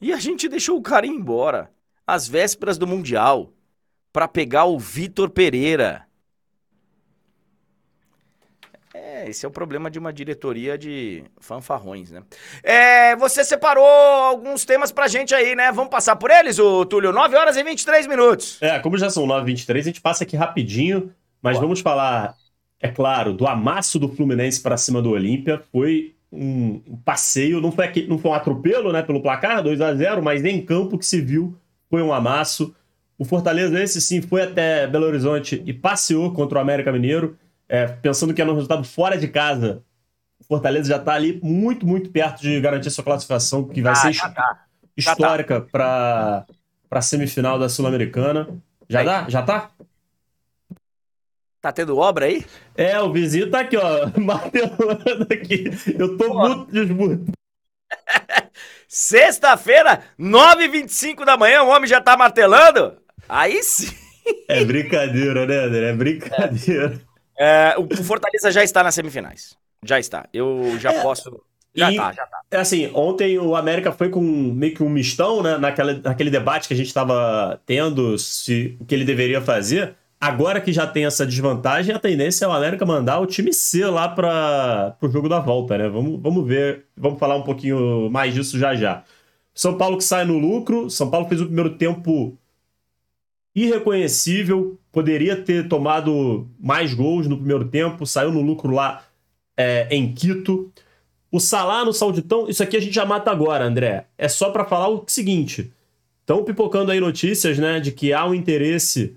E 0.00 0.12
a 0.12 0.16
gente 0.16 0.48
deixou 0.48 0.78
o 0.78 0.82
cara 0.82 1.06
ir 1.06 1.10
embora, 1.10 1.70
às 2.06 2.26
vésperas 2.26 2.78
do 2.78 2.86
Mundial, 2.86 3.52
para 4.12 4.26
pegar 4.26 4.64
o 4.64 4.78
Vitor 4.78 5.28
Pereira. 5.28 6.06
É, 8.94 9.28
esse 9.28 9.44
é 9.44 9.48
o 9.48 9.52
problema 9.52 9.90
de 9.90 9.98
uma 9.98 10.10
diretoria 10.10 10.78
de 10.78 11.22
fanfarrões, 11.38 12.10
né? 12.10 12.22
É, 12.62 13.14
você 13.16 13.44
separou 13.44 13.84
alguns 13.84 14.64
temas 14.64 14.90
pra 14.90 15.06
gente 15.06 15.34
aí, 15.34 15.54
né? 15.54 15.70
Vamos 15.70 15.90
passar 15.90 16.16
por 16.16 16.30
eles, 16.30 16.58
o 16.58 16.86
Túlio? 16.86 17.12
9 17.12 17.36
horas 17.36 17.58
e 17.58 17.62
23 17.62 18.06
minutos. 18.06 18.56
É, 18.62 18.78
como 18.78 18.96
já 18.96 19.10
são 19.10 19.26
9 19.26 19.42
e 19.42 19.46
23, 19.52 19.84
a 19.84 19.90
gente 19.90 20.00
passa 20.00 20.24
aqui 20.24 20.34
rapidinho, 20.34 21.14
mas 21.42 21.54
Boa. 21.54 21.64
vamos 21.66 21.80
falar, 21.80 22.34
é 22.80 22.88
claro, 22.88 23.32
do 23.32 23.46
amasso 23.46 23.98
do 23.98 24.08
Fluminense 24.08 24.60
para 24.60 24.76
cima 24.76 25.00
do 25.00 25.10
Olímpia. 25.10 25.62
Foi 25.72 26.14
um, 26.30 26.80
passeio, 27.04 27.60
não 27.60 27.72
foi, 27.72 28.06
não 28.08 28.18
foi 28.18 28.30
um 28.30 28.34
atropelo, 28.34 28.92
né, 28.92 29.02
pelo 29.02 29.22
placar, 29.22 29.62
2 29.62 29.80
a 29.80 29.94
0 29.94 30.22
mas 30.22 30.44
em 30.44 30.60
campo 30.60 30.98
que 30.98 31.06
se 31.06 31.20
viu 31.20 31.56
foi 31.88 32.02
um 32.02 32.12
amasso. 32.12 32.74
O 33.18 33.24
Fortaleza, 33.24 33.82
esse 33.82 34.00
sim, 34.00 34.20
foi 34.20 34.42
até 34.42 34.86
Belo 34.86 35.06
Horizonte 35.06 35.62
e 35.64 35.72
passeou 35.72 36.32
contra 36.32 36.58
o 36.58 36.60
América 36.60 36.92
Mineiro 36.92 37.36
é, 37.68 37.86
pensando 37.86 38.32
que 38.32 38.40
é 38.40 38.44
um 38.44 38.54
resultado 38.54 38.84
fora 38.84 39.18
de 39.18 39.28
casa, 39.28 39.82
o 40.38 40.44
Fortaleza 40.44 40.88
já 40.88 40.96
está 40.96 41.14
ali 41.14 41.40
muito, 41.42 41.86
muito 41.86 42.10
perto 42.10 42.40
de 42.40 42.60
garantir 42.60 42.90
sua 42.90 43.04
classificação, 43.04 43.64
que 43.64 43.82
vai 43.82 43.92
ah, 43.92 43.96
ser 43.96 44.16
tá. 44.16 44.30
tá. 44.30 44.64
histórica 44.96 45.60
tá. 45.60 45.66
para 45.70 46.46
a 46.90 47.02
semifinal 47.02 47.58
da 47.58 47.68
Sul-Americana. 47.68 48.48
Já 48.88 49.00
aí. 49.00 49.06
dá? 49.06 49.28
Já 49.28 49.42
tá? 49.42 49.70
Tá 51.66 51.72
tendo 51.72 51.98
obra 51.98 52.26
aí? 52.26 52.46
É, 52.76 52.96
o 53.00 53.12
vizinho 53.12 53.50
tá 53.50 53.62
aqui, 53.62 53.76
ó, 53.76 54.08
martelando 54.20 55.26
aqui. 55.28 55.64
Eu 55.98 56.16
tô 56.16 56.28
Pô. 56.28 56.38
muito 56.38 56.70
desmudo. 56.70 57.32
Sexta-feira, 58.86 60.04
9h25 60.16 61.24
da 61.24 61.36
manhã, 61.36 61.64
o 61.64 61.68
homem 61.68 61.88
já 61.88 62.00
tá 62.00 62.16
martelando? 62.16 62.98
Aí 63.28 63.60
sim. 63.64 63.92
É 64.48 64.64
brincadeira, 64.64 65.44
né, 65.44 65.56
André? 65.56 65.88
É 65.88 65.92
brincadeira. 65.92 67.00
É, 67.36 67.74
o 67.76 67.96
Fortaleza 68.04 68.52
já 68.52 68.62
está 68.62 68.84
nas 68.84 68.94
semifinais. 68.94 69.56
Já 69.84 69.98
está. 69.98 70.28
Eu 70.32 70.78
já 70.78 70.92
é, 70.92 71.02
posso. 71.02 71.42
Já 71.74 71.90
e, 71.90 71.96
tá, 71.96 72.12
já 72.12 72.26
tá. 72.26 72.40
É 72.48 72.58
assim, 72.58 72.92
ontem 72.94 73.40
o 73.40 73.56
América 73.56 73.90
foi 73.90 74.08
com 74.08 74.20
meio 74.20 74.72
que 74.72 74.84
um 74.84 74.88
mistão, 74.88 75.42
né? 75.42 75.58
Naquela, 75.58 75.94
naquele 75.94 76.30
debate 76.30 76.68
que 76.68 76.74
a 76.74 76.76
gente 76.76 76.86
estava 76.86 77.60
tendo, 77.66 78.16
se 78.18 78.76
o 78.80 78.84
que 78.84 78.94
ele 78.94 79.04
deveria 79.04 79.40
fazer. 79.40 79.96
Agora 80.20 80.60
que 80.60 80.72
já 80.72 80.86
tem 80.86 81.04
essa 81.04 81.26
desvantagem, 81.26 81.94
a 81.94 81.98
tendência 81.98 82.46
é 82.46 82.48
o 82.48 82.52
América 82.52 82.86
mandar 82.86 83.20
o 83.20 83.26
time 83.26 83.52
C 83.52 83.84
lá 83.86 84.08
para 84.08 84.96
o 85.02 85.08
jogo 85.08 85.28
da 85.28 85.40
volta, 85.40 85.76
né? 85.76 85.88
Vamos, 85.88 86.20
vamos 86.20 86.46
ver, 86.46 86.86
vamos 86.96 87.18
falar 87.18 87.36
um 87.36 87.42
pouquinho 87.42 88.08
mais 88.10 88.32
disso 88.32 88.58
já 88.58 88.74
já. 88.74 89.04
São 89.54 89.76
Paulo 89.76 89.98
que 89.98 90.04
sai 90.04 90.24
no 90.24 90.38
lucro. 90.38 90.88
São 90.90 91.10
Paulo 91.10 91.28
fez 91.28 91.40
o 91.40 91.46
primeiro 91.46 91.76
tempo 91.76 92.38
irreconhecível, 93.54 94.78
poderia 94.92 95.34
ter 95.34 95.66
tomado 95.66 96.46
mais 96.60 96.92
gols 96.92 97.26
no 97.26 97.38
primeiro 97.38 97.66
tempo, 97.68 98.06
saiu 98.06 98.30
no 98.30 98.42
lucro 98.42 98.70
lá 98.70 99.02
é, 99.56 99.88
em 99.90 100.12
Quito. 100.12 100.70
O 101.32 101.40
Salah 101.40 101.84
no 101.84 101.92
Sauditão, 101.92 102.48
isso 102.48 102.62
aqui 102.62 102.76
a 102.76 102.80
gente 102.80 102.94
já 102.94 103.06
mata 103.06 103.30
agora, 103.30 103.64
André. 103.64 104.06
É 104.18 104.28
só 104.28 104.50
para 104.50 104.66
falar 104.66 104.88
o 104.88 105.04
seguinte: 105.06 105.72
estão 106.20 106.44
pipocando 106.44 106.90
aí 106.90 107.00
notícias, 107.00 107.58
né, 107.58 107.80
de 107.80 107.92
que 107.92 108.12
há 108.12 108.26
um 108.26 108.34
interesse 108.34 109.16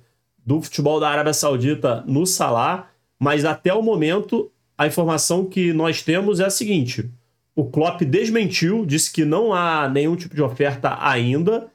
do 0.49 0.59
futebol 0.63 0.99
da 0.99 1.07
Arábia 1.07 1.31
Saudita 1.31 2.03
no 2.07 2.25
Salah, 2.25 2.89
mas 3.19 3.45
até 3.45 3.71
o 3.71 3.83
momento 3.83 4.51
a 4.75 4.87
informação 4.87 5.45
que 5.45 5.71
nós 5.71 6.01
temos 6.01 6.39
é 6.39 6.45
a 6.45 6.49
seguinte: 6.49 7.07
o 7.55 7.65
Klopp 7.65 8.01
desmentiu, 8.01 8.83
disse 8.83 9.13
que 9.13 9.23
não 9.23 9.53
há 9.53 9.87
nenhum 9.87 10.15
tipo 10.15 10.33
de 10.33 10.41
oferta 10.41 10.97
ainda, 10.99 11.67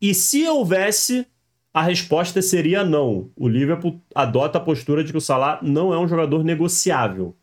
e 0.00 0.14
se 0.14 0.48
houvesse, 0.48 1.26
a 1.74 1.82
resposta 1.82 2.40
seria 2.40 2.82
não. 2.82 3.30
O 3.36 3.46
Liverpool 3.46 4.00
adota 4.14 4.56
a 4.56 4.62
postura 4.62 5.04
de 5.04 5.12
que 5.12 5.18
o 5.18 5.20
Salah 5.20 5.58
não 5.60 5.92
é 5.92 5.98
um 5.98 6.08
jogador 6.08 6.42
negociável. 6.42 7.36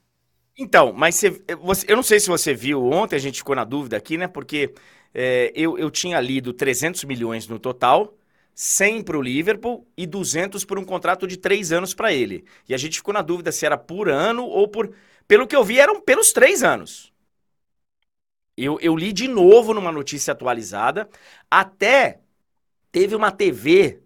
Então, 0.57 0.91
mas 0.91 1.13
você, 1.13 1.41
você, 1.61 1.85
eu 1.87 1.97
não 1.97 2.03
sei 2.03 2.19
se 2.19 2.27
você 2.27 2.51
viu 2.55 2.83
ontem, 2.83 3.15
a 3.15 3.19
gente 3.19 3.37
ficou 3.37 3.55
na 3.55 3.63
dúvida 3.63 3.95
aqui, 3.95 4.17
né? 4.17 4.27
Porque 4.27 4.73
é, 5.13 5.51
eu, 5.55 5.77
eu 5.77 5.91
tinha 5.91 6.19
lido 6.19 6.51
300 6.51 7.03
milhões 7.03 7.47
no 7.47 7.59
total, 7.59 8.15
100 8.61 9.03
para 9.03 9.17
o 9.17 9.21
Liverpool 9.21 9.87
e 9.95 10.05
200 10.05 10.65
por 10.65 10.77
um 10.77 10.83
contrato 10.83 11.25
de 11.25 11.37
três 11.37 11.71
anos 11.71 11.93
para 11.93 12.11
ele. 12.11 12.43
E 12.67 12.73
a 12.73 12.77
gente 12.77 12.97
ficou 12.97 13.13
na 13.13 13.21
dúvida 13.21 13.51
se 13.51 13.65
era 13.65 13.77
por 13.77 14.09
ano 14.09 14.43
ou 14.43 14.67
por. 14.67 14.91
Pelo 15.27 15.47
que 15.47 15.55
eu 15.55 15.63
vi, 15.63 15.79
eram 15.79 16.01
pelos 16.01 16.33
três 16.33 16.63
anos. 16.63 17.13
Eu, 18.57 18.77
eu 18.81 18.95
li 18.95 19.13
de 19.13 19.27
novo 19.27 19.73
numa 19.73 19.91
notícia 19.91 20.33
atualizada. 20.33 21.07
Até 21.49 22.19
teve 22.91 23.15
uma 23.15 23.31
TV 23.31 24.01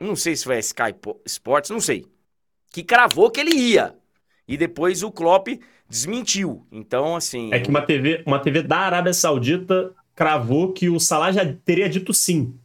não 0.00 0.16
sei 0.16 0.34
se 0.34 0.44
foi 0.44 0.56
a 0.56 0.60
Sky 0.60 0.94
Sports, 1.26 1.70
não 1.70 1.80
sei, 1.80 2.06
que 2.72 2.82
cravou 2.82 3.30
que 3.30 3.40
ele 3.40 3.54
ia. 3.54 3.94
E 4.48 4.56
depois 4.56 5.02
o 5.02 5.12
Klopp 5.12 5.48
desmentiu. 5.88 6.66
Então, 6.72 7.14
assim. 7.14 7.52
É 7.52 7.60
que 7.60 7.68
uma 7.68 7.82
TV, 7.82 8.22
uma 8.26 8.40
TV 8.40 8.62
da 8.62 8.78
Arábia 8.78 9.12
Saudita 9.12 9.92
cravou 10.14 10.72
que 10.72 10.88
o 10.88 10.98
Salah 10.98 11.30
já 11.30 11.44
teria 11.64 11.88
dito 11.88 12.14
sim. 12.14 12.58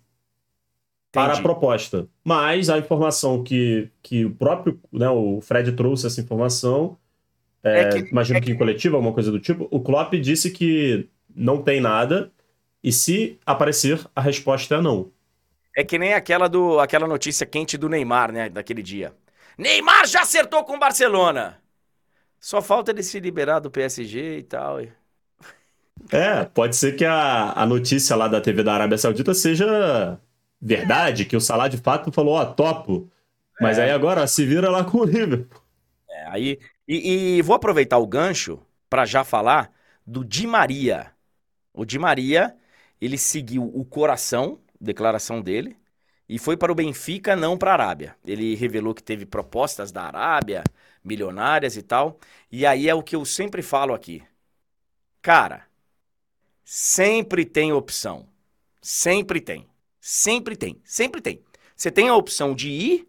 Para 1.15 1.33
a 1.33 1.41
proposta. 1.41 2.07
Mas 2.23 2.69
a 2.69 2.77
informação 2.77 3.43
que, 3.43 3.89
que 4.03 4.25
o 4.25 4.31
próprio, 4.31 4.79
né, 4.91 5.09
o 5.09 5.41
Fred 5.41 5.71
trouxe 5.71 6.07
essa 6.07 6.21
informação, 6.21 6.97
é, 7.63 7.79
é 7.79 7.89
que, 7.89 8.11
imagino 8.11 8.37
é 8.37 8.41
que... 8.41 8.47
que 8.47 8.51
em 8.53 8.57
coletiva, 8.57 8.95
alguma 8.97 9.13
coisa 9.13 9.31
do 9.31 9.39
tipo, 9.39 9.67
o 9.71 9.79
Klopp 9.79 10.13
disse 10.13 10.51
que 10.51 11.09
não 11.35 11.61
tem 11.61 11.81
nada 11.81 12.31
e 12.83 12.91
se 12.91 13.39
aparecer, 13.45 13.99
a 14.15 14.21
resposta 14.21 14.75
é 14.75 14.81
não. 14.81 15.11
É 15.75 15.83
que 15.83 15.97
nem 15.97 16.13
aquela 16.13 16.47
do 16.47 16.79
aquela 16.79 17.07
notícia 17.07 17.45
quente 17.45 17.77
do 17.77 17.89
Neymar, 17.89 18.31
né, 18.31 18.49
daquele 18.49 18.83
dia. 18.83 19.13
Neymar 19.57 20.05
já 20.07 20.21
acertou 20.21 20.63
com 20.63 20.75
o 20.75 20.79
Barcelona. 20.79 21.59
Só 22.39 22.61
falta 22.61 22.91
ele 22.91 23.01
se 23.01 23.19
liberar 23.19 23.59
do 23.59 23.71
PSG 23.71 24.37
e 24.37 24.43
tal. 24.43 24.79
É, 26.11 26.45
pode 26.45 26.75
ser 26.75 26.95
que 26.95 27.03
a, 27.03 27.53
a 27.53 27.65
notícia 27.65 28.15
lá 28.15 28.27
da 28.27 28.39
TV 28.39 28.63
da 28.63 28.73
Arábia 28.73 28.97
Saudita 28.97 29.33
seja 29.33 30.19
verdade, 30.61 31.25
que 31.25 31.35
o 31.35 31.41
Salah 31.41 31.67
de 31.67 31.77
fato 31.77 32.11
falou, 32.11 32.35
ó, 32.35 32.41
oh, 32.41 32.53
topo. 32.53 33.11
Mas 33.59 33.77
é. 33.77 33.85
aí 33.85 33.91
agora 33.91 34.25
se 34.27 34.45
vira 34.45 34.69
lá 34.69 34.83
com 34.83 34.99
o 34.99 35.05
Liverpool. 35.05 35.61
É, 36.09 36.27
aí. 36.27 36.59
E, 36.87 37.37
e 37.37 37.41
vou 37.41 37.55
aproveitar 37.55 37.97
o 37.97 38.07
gancho 38.07 38.59
para 38.89 39.05
já 39.05 39.23
falar 39.23 39.71
do 40.05 40.23
Di 40.23 40.45
Maria. 40.45 41.11
O 41.73 41.83
Di 41.83 41.97
Maria, 41.97 42.55
ele 43.01 43.17
seguiu 43.17 43.63
o 43.63 43.83
coração, 43.83 44.59
declaração 44.79 45.41
dele, 45.41 45.77
e 46.27 46.39
foi 46.39 46.57
para 46.57 46.71
o 46.71 46.75
Benfica, 46.75 47.35
não 47.35 47.57
para 47.57 47.71
a 47.71 47.73
Arábia. 47.73 48.15
Ele 48.25 48.55
revelou 48.55 48.93
que 48.93 49.03
teve 49.03 49.25
propostas 49.25 49.91
da 49.91 50.03
Arábia, 50.03 50.63
milionárias 51.03 51.77
e 51.77 51.81
tal. 51.81 52.19
E 52.51 52.65
aí 52.65 52.89
é 52.89 52.95
o 52.95 53.03
que 53.03 53.15
eu 53.15 53.23
sempre 53.25 53.61
falo 53.61 53.93
aqui. 53.93 54.23
Cara, 55.21 55.65
sempre 56.63 57.45
tem 57.45 57.71
opção. 57.73 58.27
Sempre 58.81 59.39
tem. 59.39 59.67
Sempre 60.07 60.55
tem. 60.55 60.79
Sempre 60.85 61.19
tem. 61.19 61.41
Você 61.75 61.89
tem 61.89 62.09
a 62.09 62.15
opção 62.15 62.53
de 62.53 62.69
ir 62.69 63.07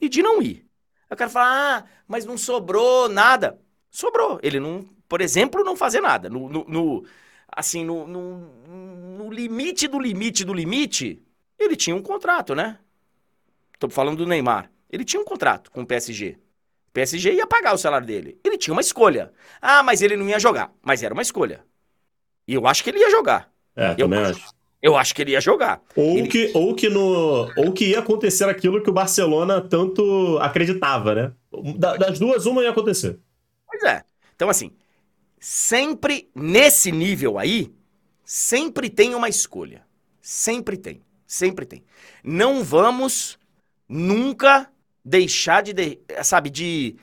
e 0.00 0.08
de 0.08 0.22
não 0.22 0.40
ir. 0.40 0.66
Eu 1.10 1.14
quero 1.14 1.28
falar, 1.28 1.80
ah, 1.80 1.84
mas 2.08 2.24
não 2.24 2.38
sobrou 2.38 3.06
nada. 3.06 3.60
Sobrou. 3.90 4.40
Ele 4.42 4.58
não, 4.58 4.82
por 5.06 5.20
exemplo, 5.20 5.62
não 5.62 5.76
fazer 5.76 6.00
nada. 6.00 6.30
No, 6.30 6.48
no, 6.48 6.64
no 6.66 7.04
assim, 7.46 7.84
no, 7.84 8.06
no, 8.06 8.38
no 9.18 9.30
limite 9.30 9.86
do 9.86 9.98
limite 10.00 10.42
do 10.42 10.54
limite, 10.54 11.22
ele 11.58 11.76
tinha 11.76 11.94
um 11.94 12.00
contrato, 12.00 12.54
né? 12.54 12.78
Tô 13.78 13.90
falando 13.90 14.16
do 14.16 14.26
Neymar. 14.26 14.72
Ele 14.88 15.04
tinha 15.04 15.20
um 15.20 15.26
contrato 15.26 15.70
com 15.70 15.82
o 15.82 15.86
PSG. 15.86 16.38
O 16.88 16.92
PSG 16.94 17.34
ia 17.34 17.46
pagar 17.46 17.74
o 17.74 17.78
salário 17.78 18.06
dele. 18.06 18.40
Ele 18.42 18.56
tinha 18.56 18.72
uma 18.72 18.80
escolha. 18.80 19.34
Ah, 19.60 19.82
mas 19.82 20.00
ele 20.00 20.16
não 20.16 20.26
ia 20.26 20.40
jogar. 20.40 20.72
Mas 20.80 21.02
era 21.02 21.12
uma 21.12 21.22
escolha. 21.22 21.62
E 22.48 22.54
eu 22.54 22.66
acho 22.66 22.82
que 22.82 22.88
ele 22.88 23.00
ia 23.00 23.10
jogar. 23.10 23.52
É, 23.76 23.92
eu 23.92 24.08
também 24.08 24.18
acho. 24.20 24.61
Eu 24.82 24.96
acho 24.96 25.14
que 25.14 25.22
ele 25.22 25.30
ia 25.30 25.40
jogar. 25.40 25.80
Ou, 25.94 26.18
ele... 26.18 26.26
que, 26.26 26.50
ou, 26.52 26.74
que 26.74 26.88
no, 26.88 27.48
ou 27.56 27.72
que 27.72 27.90
ia 27.90 28.00
acontecer 28.00 28.48
aquilo 28.48 28.82
que 28.82 28.90
o 28.90 28.92
Barcelona 28.92 29.60
tanto 29.60 30.38
acreditava, 30.40 31.14
né? 31.14 31.32
das 31.78 32.18
duas, 32.18 32.46
uma 32.46 32.62
ia 32.62 32.70
acontecer. 32.70 33.18
Pois 33.64 33.82
é. 33.84 34.02
Então, 34.34 34.50
assim, 34.50 34.72
sempre 35.38 36.28
nesse 36.34 36.90
nível 36.90 37.38
aí, 37.38 37.72
sempre 38.24 38.90
tem 38.90 39.14
uma 39.14 39.28
escolha. 39.28 39.82
Sempre 40.20 40.76
tem. 40.76 41.00
Sempre 41.26 41.64
tem. 41.64 41.84
Não 42.24 42.64
vamos 42.64 43.38
nunca 43.88 44.68
deixar 45.04 45.62
de, 45.62 45.72
de 45.72 46.00
sabe, 46.22 46.50
de 46.50 46.96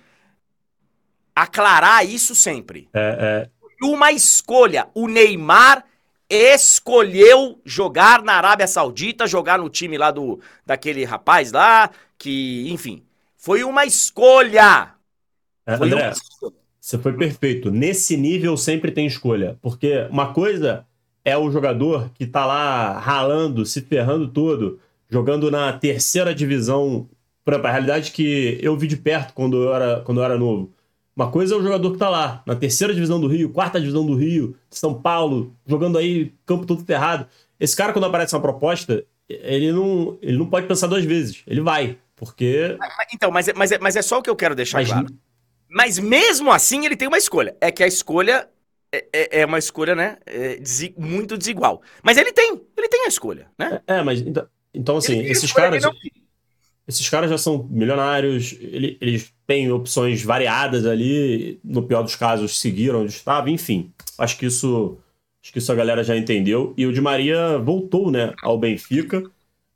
aclarar 1.33 2.05
isso 2.05 2.35
sempre. 2.35 2.89
É, 2.93 3.47
é. 3.47 3.85
Uma 3.85 4.11
escolha. 4.11 4.89
O 4.93 5.07
Neymar 5.07 5.85
escolheu 6.29 7.59
jogar 7.65 8.21
na 8.21 8.33
Arábia 8.33 8.67
Saudita, 8.67 9.25
jogar 9.25 9.57
no 9.57 9.69
time 9.69 9.97
lá 9.97 10.11
do 10.11 10.39
daquele 10.65 11.03
rapaz 11.03 11.51
lá, 11.51 11.89
que, 12.17 12.69
enfim, 12.69 13.03
foi 13.35 13.63
uma 13.63 13.85
escolha. 13.85 14.93
É, 15.65 15.77
foi 15.77 15.87
André, 15.87 16.13
uma... 16.41 16.51
você 16.79 16.97
foi 16.99 17.13
perfeito. 17.13 17.71
Nesse 17.71 18.15
nível 18.15 18.55
sempre 18.55 18.91
tem 18.91 19.07
escolha, 19.07 19.57
porque 19.61 20.07
uma 20.11 20.33
coisa 20.33 20.85
é 21.25 21.37
o 21.37 21.51
jogador 21.51 22.09
que 22.13 22.27
tá 22.27 22.45
lá 22.45 22.99
ralando, 22.99 23.65
se 23.65 23.81
ferrando 23.81 24.27
todo, 24.27 24.79
jogando 25.09 25.49
na 25.49 25.73
terceira 25.73 26.33
divisão. 26.33 27.07
Exemplo, 27.47 27.67
a 27.67 27.71
realidade 27.71 28.11
que 28.11 28.59
eu 28.61 28.77
vi 28.77 28.85
de 28.85 28.95
perto 28.95 29.33
quando 29.33 29.63
eu 29.63 29.73
era, 29.73 30.01
quando 30.01 30.19
eu 30.19 30.23
era 30.23 30.37
novo. 30.37 30.71
Uma 31.19 31.29
coisa 31.29 31.53
é 31.53 31.57
o 31.57 31.61
jogador 31.61 31.91
que 31.91 31.97
tá 31.97 32.07
lá, 32.07 32.41
na 32.45 32.55
terceira 32.55 32.93
divisão 32.93 33.19
do 33.19 33.27
Rio, 33.27 33.49
quarta 33.49 33.77
divisão 33.77 34.05
do 34.05 34.15
Rio, 34.15 34.55
São 34.69 34.93
Paulo, 34.93 35.53
jogando 35.67 35.97
aí 35.97 36.33
campo 36.45 36.65
todo 36.65 36.85
ferrado. 36.85 37.27
Esse 37.59 37.75
cara, 37.75 37.91
quando 37.91 38.05
aparece 38.05 38.33
uma 38.33 38.41
proposta, 38.41 39.03
ele 39.27 39.69
não, 39.73 40.17
ele 40.21 40.37
não 40.37 40.49
pode 40.49 40.65
pensar 40.65 40.87
duas 40.87 41.03
vezes. 41.03 41.43
Ele 41.45 41.59
vai, 41.59 41.97
porque. 42.15 42.77
Então, 43.13 43.31
mas, 43.31 43.49
é, 43.49 43.53
mas, 43.53 43.69
é, 43.73 43.77
mas 43.79 43.97
é 43.97 44.01
só 44.01 44.19
o 44.19 44.21
que 44.21 44.29
eu 44.29 44.35
quero 44.35 44.55
deixar 44.55 44.77
mas... 44.77 44.87
claro. 44.87 45.07
Mas 45.69 45.99
mesmo 45.99 46.53
assim, 46.53 46.85
ele 46.85 46.95
tem 46.95 47.09
uma 47.09 47.17
escolha. 47.17 47.53
É 47.59 47.69
que 47.69 47.83
a 47.83 47.87
escolha 47.87 48.47
é, 48.89 49.05
é, 49.11 49.41
é, 49.41 49.45
uma 49.45 49.59
escolha, 49.59 49.93
né? 49.93 50.19
É, 50.25 50.57
muito 50.97 51.37
desigual. 51.37 51.81
Mas 52.01 52.17
ele 52.17 52.31
tem, 52.31 52.61
ele 52.77 52.87
tem 52.87 53.03
a 53.03 53.09
escolha, 53.09 53.47
né? 53.57 53.81
É, 53.85 53.95
é 53.97 54.03
mas 54.03 54.21
então, 54.21 54.47
então 54.73 54.95
assim, 54.95 55.19
esses 55.23 55.51
caras. 55.51 55.83
Não... 55.83 55.91
Esses 56.89 57.07
caras 57.07 57.29
já 57.29 57.37
são 57.37 57.67
milionários, 57.69 58.57
ele, 58.59 58.97
eles 58.99 59.31
têm 59.45 59.71
opções 59.71 60.23
variadas 60.23 60.87
ali, 60.87 61.59
no 61.63 61.83
pior 61.83 62.01
dos 62.01 62.15
casos, 62.15 62.59
seguiram 62.59 63.03
onde 63.03 63.11
estava, 63.11 63.47
enfim. 63.51 63.93
Acho 64.17 64.35
que 64.35 64.47
isso. 64.47 64.97
Acho 65.39 65.53
que 65.53 65.59
isso 65.59 65.71
a 65.71 65.75
galera 65.75 66.03
já 66.03 66.17
entendeu. 66.17 66.73
E 66.75 66.87
o 66.87 66.91
Di 66.91 66.99
Maria 66.99 67.59
voltou, 67.59 68.09
né, 68.09 68.33
ao 68.41 68.57
Benfica. 68.57 69.23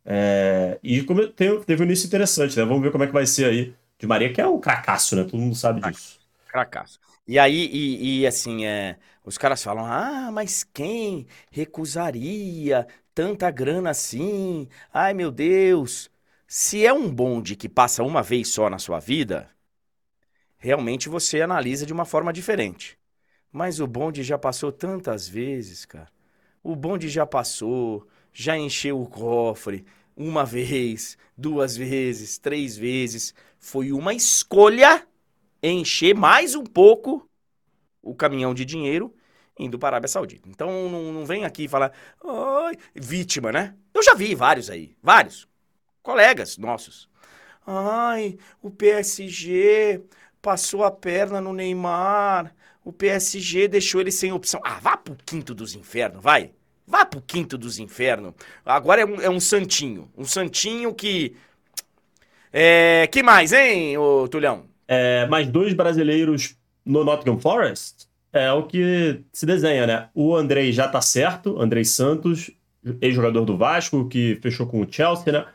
É, 0.03 0.79
e 0.81 1.03
como, 1.03 1.27
teve, 1.27 1.63
teve 1.63 1.83
um 1.83 1.85
início 1.85 2.07
interessante, 2.07 2.57
né? 2.57 2.65
Vamos 2.65 2.81
ver 2.81 2.91
como 2.91 3.03
é 3.03 3.07
que 3.07 3.13
vai 3.13 3.27
ser 3.27 3.45
aí. 3.45 3.73
Di 3.99 4.07
Maria, 4.07 4.33
que 4.33 4.41
é 4.41 4.47
um 4.47 4.59
cracaço, 4.59 5.15
né? 5.15 5.23
Todo 5.23 5.37
mundo 5.37 5.55
sabe 5.55 5.81
disso. 5.81 6.19
Cracaço. 6.47 6.99
E 7.27 7.37
aí, 7.37 7.69
e, 7.71 8.21
e, 8.21 8.27
assim, 8.27 8.65
é, 8.65 8.97
os 9.23 9.37
caras 9.37 9.63
falam: 9.63 9.85
ah, 9.85 10.31
mas 10.33 10.63
quem 10.63 11.27
recusaria 11.51 12.87
tanta 13.13 13.51
grana 13.51 13.91
assim? 13.91 14.67
Ai, 14.91 15.13
meu 15.13 15.29
Deus. 15.31 16.11
Se 16.55 16.85
é 16.85 16.93
um 16.93 17.09
bonde 17.09 17.55
que 17.55 17.67
passa 17.67 18.03
uma 18.03 18.21
vez 18.21 18.49
só 18.49 18.69
na 18.69 18.77
sua 18.77 18.99
vida, 18.99 19.49
realmente 20.55 21.09
você 21.09 21.41
analisa 21.41 21.83
de 21.83 21.91
uma 21.91 22.05
forma 22.05 22.31
diferente. 22.31 22.95
Mas 23.51 23.79
o 23.79 23.87
bonde 23.87 24.21
já 24.21 24.37
passou 24.37 24.71
tantas 24.71 25.27
vezes, 25.27 25.83
cara. 25.83 26.11
O 26.61 26.75
bonde 26.75 27.09
já 27.09 27.25
passou, 27.25 28.07
já 28.31 28.55
encheu 28.55 29.01
o 29.01 29.07
cofre 29.07 29.83
uma 30.15 30.45
vez, 30.45 31.17
duas 31.35 31.75
vezes, 31.75 32.37
três 32.37 32.77
vezes. 32.77 33.33
Foi 33.57 33.91
uma 33.91 34.13
escolha 34.13 35.07
encher 35.59 36.13
mais 36.13 36.53
um 36.53 36.65
pouco 36.65 37.27
o 37.99 38.13
caminhão 38.13 38.53
de 38.53 38.63
dinheiro 38.63 39.11
indo 39.57 39.79
para 39.79 39.87
a 39.87 39.97
Arábia 39.97 40.07
Saudita. 40.07 40.47
Então 40.47 40.87
não, 40.87 41.11
não 41.11 41.25
vem 41.25 41.45
aqui 41.45 41.67
falar, 41.67 41.91
ai, 42.23 42.77
vítima, 42.93 43.51
né? 43.51 43.75
Eu 43.91 44.03
já 44.03 44.13
vi 44.13 44.35
vários 44.35 44.69
aí, 44.69 44.95
vários 45.01 45.51
colegas 46.03 46.57
nossos. 46.57 47.09
Ai, 47.65 48.37
o 48.61 48.69
PSG 48.69 50.01
passou 50.41 50.83
a 50.83 50.91
perna 50.91 51.41
no 51.41 51.53
Neymar. 51.53 52.53
O 52.85 52.93
PSG 52.93 53.67
deixou 53.67 54.01
ele 54.01 54.11
sem 54.11 54.31
opção. 54.31 54.61
Ah, 54.63 54.77
vá 54.79 54.95
pro 54.95 55.15
quinto 55.25 55.55
dos 55.55 55.73
infernos, 55.73 56.21
vai. 56.21 56.51
Vá 56.85 57.05
pro 57.05 57.21
quinto 57.21 57.57
dos 57.57 57.79
infernos. 57.79 58.33
Agora 58.63 59.01
é 59.01 59.05
um, 59.05 59.21
é 59.21 59.29
um 59.29 59.39
santinho. 59.39 60.11
Um 60.15 60.25
santinho 60.25 60.93
que. 60.93 61.35
É, 62.51 63.07
que 63.07 63.23
mais, 63.23 63.51
hein, 63.51 63.97
ô 63.97 64.27
Tulhão? 64.27 64.71
é, 64.87 65.25
mais 65.27 65.47
dois 65.47 65.73
brasileiros 65.73 66.55
no 66.85 67.03
Nottingham 67.03 67.39
Forest, 67.39 68.07
é 68.31 68.51
o 68.51 68.63
que 68.63 69.21
se 69.31 69.45
desenha, 69.45 69.87
né? 69.87 70.09
O 70.13 70.35
Andrei 70.35 70.71
já 70.71 70.87
tá 70.87 71.01
certo, 71.01 71.59
Andrei 71.59 71.85
Santos, 71.85 72.51
ex-jogador 73.01 73.45
do 73.45 73.57
Vasco, 73.57 74.07
que 74.07 74.37
fechou 74.41 74.67
com 74.67 74.81
o 74.81 74.87
Chelsea, 74.89 75.31
né? 75.31 75.45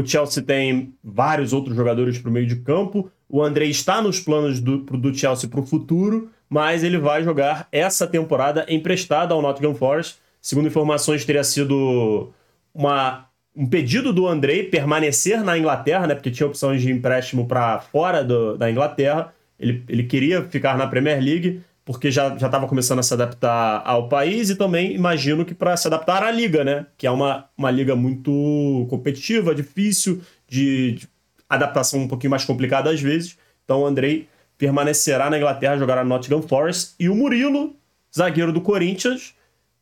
O 0.00 0.06
Chelsea 0.06 0.42
tem 0.42 0.94
vários 1.04 1.52
outros 1.52 1.76
jogadores 1.76 2.18
para 2.18 2.30
o 2.30 2.32
meio 2.32 2.46
de 2.46 2.56
campo. 2.56 3.10
O 3.28 3.42
Andrei 3.42 3.68
está 3.68 4.00
nos 4.00 4.18
planos 4.18 4.58
do, 4.58 4.78
do 4.78 5.14
Chelsea 5.14 5.48
para 5.48 5.60
o 5.60 5.66
futuro, 5.66 6.30
mas 6.48 6.82
ele 6.82 6.98
vai 6.98 7.22
jogar 7.22 7.68
essa 7.70 8.06
temporada 8.06 8.64
emprestado 8.68 9.34
ao 9.34 9.42
Nottingham 9.42 9.74
Forest. 9.74 10.16
Segundo 10.40 10.68
informações, 10.68 11.24
teria 11.24 11.44
sido 11.44 12.32
uma 12.74 13.26
um 13.54 13.66
pedido 13.66 14.12
do 14.12 14.26
Andrei 14.26 14.62
permanecer 14.62 15.42
na 15.44 15.58
Inglaterra, 15.58 16.06
né? 16.06 16.14
Porque 16.14 16.30
tinha 16.30 16.46
opções 16.46 16.80
de 16.80 16.90
empréstimo 16.90 17.46
para 17.46 17.80
fora 17.80 18.24
do, 18.24 18.56
da 18.56 18.70
Inglaterra. 18.70 19.34
Ele, 19.58 19.82
ele 19.88 20.04
queria 20.04 20.42
ficar 20.44 20.78
na 20.78 20.86
Premier 20.86 21.20
League 21.22 21.60
porque 21.84 22.10
já 22.10 22.34
estava 22.34 22.66
começando 22.66 22.98
a 22.98 23.02
se 23.02 23.12
adaptar 23.14 23.82
ao 23.84 24.08
país 24.08 24.50
e 24.50 24.56
também 24.56 24.94
imagino 24.94 25.44
que 25.44 25.54
para 25.54 25.76
se 25.76 25.86
adaptar 25.86 26.22
à 26.22 26.30
liga, 26.30 26.62
né? 26.62 26.86
Que 26.96 27.06
é 27.06 27.10
uma, 27.10 27.48
uma 27.56 27.70
liga 27.70 27.96
muito 27.96 28.86
competitiva, 28.88 29.54
difícil, 29.54 30.20
de, 30.46 30.92
de 30.92 31.08
adaptação 31.48 32.00
um 32.00 32.08
pouquinho 32.08 32.30
mais 32.30 32.44
complicada 32.44 32.90
às 32.90 33.00
vezes. 33.00 33.36
Então 33.64 33.82
o 33.82 33.86
Andrei 33.86 34.28
permanecerá 34.56 35.30
na 35.30 35.38
Inglaterra, 35.38 35.78
jogará 35.78 36.04
no 36.04 36.10
Nottingham 36.10 36.42
Forest. 36.42 36.94
E 36.98 37.08
o 37.08 37.14
Murilo, 37.14 37.74
zagueiro 38.14 38.52
do 38.52 38.60
Corinthians, 38.60 39.34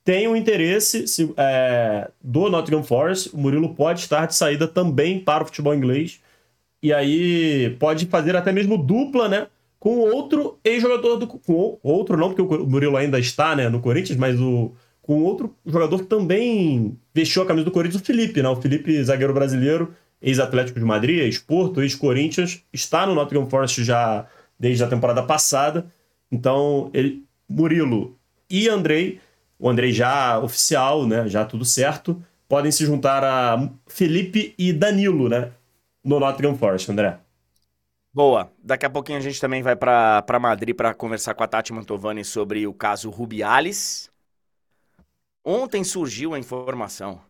tem 0.05 0.27
o 0.27 0.31
um 0.31 0.37
interesse 0.37 1.07
se, 1.09 1.35
é, 1.37 2.09
do 2.23 2.49
Nottingham 2.49 2.85
Forest. 2.85 3.35
O 3.35 3.39
Murilo 3.39 3.75
pode 3.75 4.01
estar 4.01 4.27
de 4.27 4.35
saída 4.35 4.69
também 4.69 5.19
para 5.19 5.43
o 5.43 5.47
futebol 5.47 5.75
inglês. 5.75 6.21
E 6.83 6.93
aí 6.93 7.77
pode 7.79 8.07
fazer 8.07 8.37
até 8.37 8.53
mesmo 8.53 8.79
dupla, 8.79 9.29
né? 9.29 9.49
Com 9.79 9.99
outro 9.99 10.59
ex-jogador 10.65 11.17
do. 11.17 11.27
Com 11.27 11.79
outro, 11.83 12.17
não, 12.17 12.33
porque 12.33 12.43
o 12.43 12.67
Murilo 12.67 12.97
ainda 12.97 13.19
está 13.19 13.55
né, 13.55 13.69
no 13.69 13.81
Corinthians, 13.81 14.19
mas 14.19 14.41
o, 14.41 14.73
com 15.01 15.23
outro 15.23 15.55
jogador 15.65 15.99
que 15.99 16.07
também 16.07 16.99
vestiu 17.15 17.43
a 17.43 17.47
camisa 17.47 17.65
do 17.65 17.71
Corinthians, 17.71 18.03
o 18.03 18.05
Felipe, 18.05 18.43
né? 18.43 18.49
O 18.49 18.57
Felipe, 18.57 19.03
zagueiro 19.05 19.33
brasileiro, 19.33 19.95
ex-Atlético 20.21 20.79
de 20.79 20.85
Madrid, 20.85 21.21
ex-Porto, 21.21 21.81
ex-Corinthians, 21.81 22.63
está 22.73 23.07
no 23.07 23.15
Nottingham 23.15 23.49
Forest 23.49 23.85
já 23.85 24.27
desde 24.59 24.83
a 24.83 24.89
temporada 24.89 25.23
passada. 25.23 25.87
Então, 26.31 26.91
ele, 26.93 27.25
Murilo 27.49 28.17
e 28.51 28.69
Andrei 28.69 29.21
o 29.59 29.69
Andrei 29.69 29.93
já 29.93 30.39
oficial, 30.39 31.07
né? 31.07 31.29
Já 31.29 31.45
tudo 31.45 31.65
certo. 31.65 32.23
Podem 32.49 32.71
se 32.71 32.87
juntar 32.87 33.25
a 33.25 33.69
Felipe 33.87 34.55
e 34.57 34.73
Danilo, 34.73 35.29
né? 35.29 35.51
No 36.05 36.21
Nottingham 36.21 36.57
Forest, 36.57 36.91
André. 36.91 37.19
Boa. 38.13 38.53
Daqui 38.63 38.87
a 38.87 38.91
pouquinho 38.91 39.19
a 39.19 39.21
gente 39.21 39.41
também 39.41 39.63
vai 39.63 39.77
para 39.77 40.39
Madrid 40.41 40.75
para 40.75 40.95
conversar 40.95 41.35
com 41.35 41.45
a 41.45 41.47
Tati 41.49 41.73
Mantovani 41.73 42.25
sobre 42.25 42.67
o 42.67 42.75
caso 42.75 43.11
Rubiales. 43.11 44.11
Ontem 45.45 45.85
surgiu 45.85 46.35
a 46.35 46.39
informação 46.39 47.21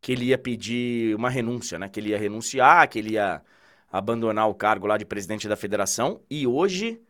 que 0.00 0.12
ele 0.12 0.26
ia 0.26 0.38
pedir 0.38 1.14
uma 1.14 1.30
renúncia, 1.30 1.78
né? 1.78 1.88
Que 1.88 2.00
ele 2.00 2.10
ia 2.10 2.18
renunciar, 2.18 2.88
que 2.88 2.98
ele 2.98 3.12
ia 3.12 3.42
abandonar 3.90 4.48
o 4.48 4.54
cargo 4.54 4.86
lá 4.86 4.96
de 4.96 5.04
presidente 5.04 5.48
da 5.48 5.56
federação. 5.56 6.20
E 6.30 6.46
hoje, 6.46 7.00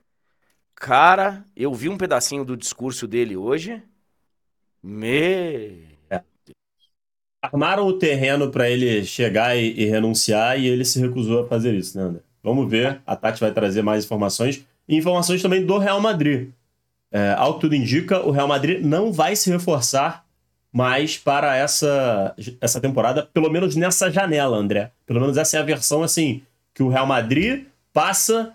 cara, 0.74 1.44
eu 1.56 1.72
vi 1.72 1.88
um 1.88 1.96
pedacinho 1.96 2.44
do 2.44 2.56
discurso 2.56 3.06
dele 3.06 3.36
hoje. 3.36 3.82
Me. 4.82 5.96
É. 6.10 6.22
Armaram 7.40 7.86
o 7.86 7.98
terreno 7.98 8.50
para 8.50 8.68
ele 8.68 9.04
chegar 9.04 9.56
e, 9.56 9.72
e, 9.72 9.84
renunciar 9.86 10.58
e 10.58 10.66
ele 10.66 10.84
se 10.84 11.00
recusou 11.00 11.44
a 11.44 11.48
fazer 11.48 11.74
isso, 11.74 11.96
né, 11.96 12.04
André? 12.04 12.31
Vamos 12.42 12.68
ver. 12.70 13.00
A 13.06 13.14
Tati 13.14 13.40
vai 13.40 13.52
trazer 13.52 13.82
mais 13.82 14.04
informações. 14.04 14.64
E 14.88 14.96
informações 14.96 15.40
também 15.40 15.64
do 15.64 15.78
Real 15.78 16.00
Madrid. 16.00 16.50
É, 17.10 17.34
ao 17.36 17.54
que 17.54 17.60
tudo 17.60 17.74
indica, 17.74 18.20
o 18.26 18.30
Real 18.30 18.48
Madrid 18.48 18.80
não 18.82 19.12
vai 19.12 19.36
se 19.36 19.50
reforçar 19.50 20.24
mais 20.72 21.18
para 21.18 21.54
essa, 21.54 22.34
essa 22.58 22.80
temporada, 22.80 23.28
pelo 23.34 23.50
menos 23.50 23.76
nessa 23.76 24.10
janela, 24.10 24.56
André. 24.56 24.90
Pelo 25.06 25.20
menos 25.20 25.36
essa 25.36 25.58
é 25.58 25.60
a 25.60 25.64
versão 25.64 26.02
assim 26.02 26.42
que 26.74 26.82
o 26.82 26.88
Real 26.88 27.06
Madrid 27.06 27.66
passa 27.92 28.54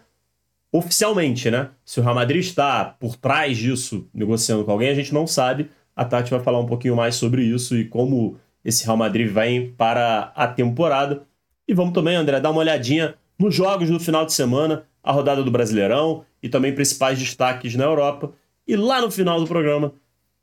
oficialmente, 0.71 1.51
né? 1.51 1.69
Se 1.85 1.99
o 1.99 2.03
Real 2.03 2.15
Madrid 2.15 2.41
está 2.41 2.85
por 2.85 3.15
trás 3.15 3.57
disso, 3.57 4.07
negociando 4.13 4.65
com 4.65 4.71
alguém, 4.71 4.89
a 4.89 4.95
gente 4.95 5.13
não 5.13 5.27
sabe. 5.27 5.69
A 5.95 6.03
Tati 6.03 6.31
vai 6.31 6.39
falar 6.39 6.59
um 6.59 6.65
pouquinho 6.65 6.95
mais 6.95 7.15
sobre 7.15 7.43
isso 7.43 7.77
e 7.77 7.85
como 7.85 8.37
esse 8.65 8.83
Real 8.83 8.97
Madrid 8.97 9.31
vai 9.31 9.71
para 9.77 10.31
a 10.35 10.47
temporada. 10.47 11.23
E 11.67 11.73
vamos 11.73 11.93
também, 11.93 12.15
André, 12.15 12.39
dar 12.39 12.49
uma 12.49 12.59
olhadinha 12.59 13.15
nos 13.37 13.53
jogos 13.53 13.89
do 13.89 13.99
final 13.99 14.25
de 14.25 14.33
semana, 14.33 14.85
a 15.03 15.11
rodada 15.11 15.43
do 15.43 15.51
Brasileirão 15.51 16.25
e 16.41 16.49
também 16.49 16.73
principais 16.73 17.17
destaques 17.19 17.75
na 17.75 17.83
Europa. 17.83 18.31
E 18.67 18.75
lá 18.75 19.01
no 19.01 19.11
final 19.11 19.39
do 19.39 19.47
programa, 19.47 19.93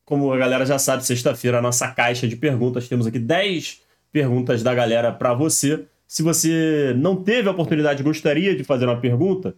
como 0.04 0.32
a 0.32 0.36
galera 0.36 0.64
já 0.64 0.78
sabe, 0.78 1.04
sexta-feira, 1.04 1.58
a 1.58 1.62
nossa 1.62 1.88
caixa 1.88 2.28
de 2.28 2.36
perguntas. 2.36 2.88
Temos 2.88 3.06
aqui 3.06 3.18
10 3.18 3.82
perguntas 4.12 4.62
da 4.62 4.74
galera 4.74 5.12
para 5.12 5.34
você. 5.34 5.86
Se 6.06 6.22
você 6.22 6.94
não 6.96 7.16
teve 7.16 7.48
a 7.48 7.52
oportunidade 7.52 8.02
gostaria 8.02 8.54
de 8.54 8.62
fazer 8.62 8.84
uma 8.84 9.00
pergunta, 9.00 9.56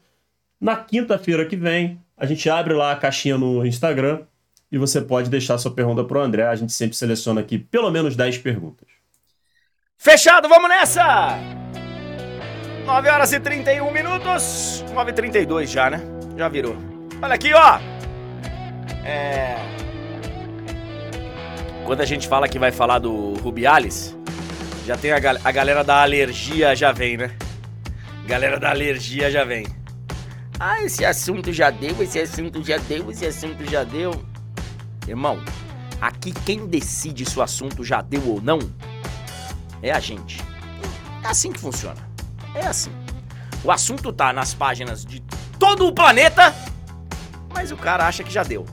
na 0.61 0.77
quinta-feira 0.77 1.45
que 1.45 1.57
vem, 1.57 2.01
a 2.17 2.25
gente 2.25 2.49
abre 2.49 2.73
lá 2.73 2.93
a 2.93 2.97
caixinha 2.97 3.37
no 3.37 3.67
Instagram 3.67 4.23
e 4.71 4.79
você 4.79 5.01
pode 5.01 5.29
deixar 5.29 5.59
sua 5.59 5.73
pergunta 5.73 6.03
para 6.05 6.19
o 6.19 6.23
André. 6.23 6.47
A 6.47 6.57
gente 6.57 6.73
sempre 6.73 6.97
seleciona 6.97 7.41
aqui 7.41 7.59
pelo 7.59 7.91
menos 7.91 8.17
10 8.17 8.39
perguntas. 8.39 8.89
Fechado, 9.99 10.49
vamos 10.49 10.69
nessa! 10.69 11.86
9 12.87 13.11
horas 13.11 13.33
e 13.33 13.41
31 13.41 13.91
minutos. 13.91 14.85
9 14.95 15.11
e 15.11 15.15
32 15.15 15.69
já, 15.69 15.91
né? 15.91 16.01
Já 16.37 16.49
virou. 16.49 16.77
Olha 17.21 17.35
aqui, 17.35 17.53
ó. 17.53 17.81
É... 19.05 19.57
Quando 21.85 22.01
a 22.01 22.05
gente 22.05 22.29
fala 22.29 22.49
que 22.49 22.61
vai 22.61 22.71
falar 22.71 23.01
do 23.01 23.35
Rubiales, 23.35 24.17
já 24.87 24.97
tem 24.97 25.11
a, 25.11 25.19
gal 25.19 25.37
a 25.43 25.51
galera 25.51 25.83
da 25.83 26.01
alergia 26.01 26.77
já 26.77 26.93
vem, 26.93 27.17
né? 27.17 27.37
Galera 28.25 28.59
da 28.59 28.71
alergia 28.71 29.33
já 29.33 29.45
vem. 29.45 29.67
Ah, 30.59 30.81
esse 30.83 31.05
assunto 31.05 31.53
já 31.53 31.71
deu, 31.71 32.01
esse 32.01 32.21
assunto 32.21 32.63
já 32.63 32.79
deu, 32.79 33.11
esse 33.11 33.27
assunto 33.27 33.69
já 33.69 33.83
deu. 33.83 34.13
Irmão, 35.09 35.43
aqui 36.01 36.33
quem 36.33 36.67
decide 36.67 37.25
se 37.25 37.37
o 37.37 37.43
assunto 37.43 37.85
já 37.85 38.01
deu 38.01 38.27
ou 38.29 38.41
não 38.41 38.61
é 39.83 39.91
a 39.91 39.99
gente. 39.99 40.41
É 41.25 41.29
assim 41.29 41.53
que 41.53 41.59
funciona. 41.59 42.06
É 42.57 42.67
assim. 42.67 42.91
O 43.63 43.71
assunto 43.71 44.13
tá 44.13 44.33
nas 44.33 44.55
páginas 44.55 45.05
de 45.05 45.21
todo 45.59 45.87
o 45.87 45.93
planeta, 45.93 46.55
mas 47.53 47.71
o 47.71 47.77
cara 47.77 48.07
acha 48.07 48.25
que 48.25 48.33
já 48.33 48.43
deu. 48.43 48.65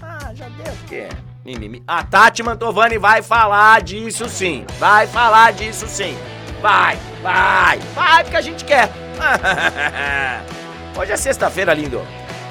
Ah, 0.00 0.32
já 0.34 0.48
deu, 0.48 0.72
porque 0.80 1.08
mimimi. 1.44 1.82
A 1.86 2.04
Tati 2.04 2.42
Mantovani 2.42 2.98
vai 2.98 3.22
falar 3.22 3.82
disso 3.82 4.28
sim. 4.28 4.64
Vai 4.78 5.06
falar 5.06 5.52
disso 5.52 5.86
sim. 5.88 6.16
Vai, 6.60 6.96
vai, 7.20 7.78
vai, 7.94 8.22
porque 8.22 8.36
a 8.36 8.40
gente 8.40 8.64
quer. 8.64 8.88
Hoje 10.96 11.12
é 11.12 11.16
sexta-feira, 11.16 11.74
lindo. 11.74 12.00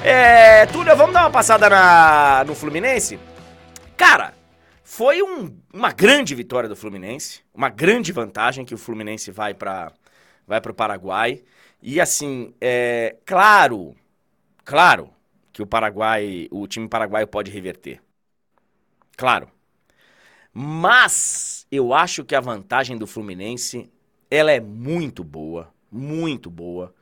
É, 0.04 0.66
Túlio, 0.66 0.94
vamos 0.96 1.14
dar 1.14 1.22
uma 1.22 1.30
passada 1.30 1.70
na, 1.70 2.44
no 2.44 2.54
Fluminense? 2.54 3.18
Cara, 3.96 4.34
foi 4.82 5.22
um, 5.22 5.56
uma 5.72 5.92
grande 5.92 6.34
vitória 6.34 6.68
do 6.68 6.76
Fluminense, 6.76 7.40
uma 7.54 7.68
grande 7.70 8.12
vantagem 8.12 8.64
que 8.64 8.74
o 8.74 8.78
Fluminense 8.78 9.30
vai 9.30 9.54
para 9.54 9.92
vai 10.60 10.72
o 10.72 10.74
Paraguai. 10.74 11.42
E 11.80 12.00
assim, 12.00 12.54
é 12.60 13.16
claro, 13.24 13.94
claro 14.64 15.10
que 15.52 15.62
o 15.62 15.66
Paraguai, 15.66 16.48
o 16.50 16.66
time 16.66 16.88
paraguaio 16.88 17.26
pode 17.26 17.50
reverter. 17.50 18.00
Claro. 19.16 19.48
Mas 20.52 21.66
eu 21.70 21.94
acho 21.94 22.24
que 22.24 22.34
a 22.34 22.40
vantagem 22.40 22.96
do 22.96 23.06
Fluminense, 23.06 23.90
ela 24.30 24.52
é 24.52 24.60
muito 24.60 25.24
boa, 25.24 25.72
muito 25.90 26.50
boa. 26.50 26.94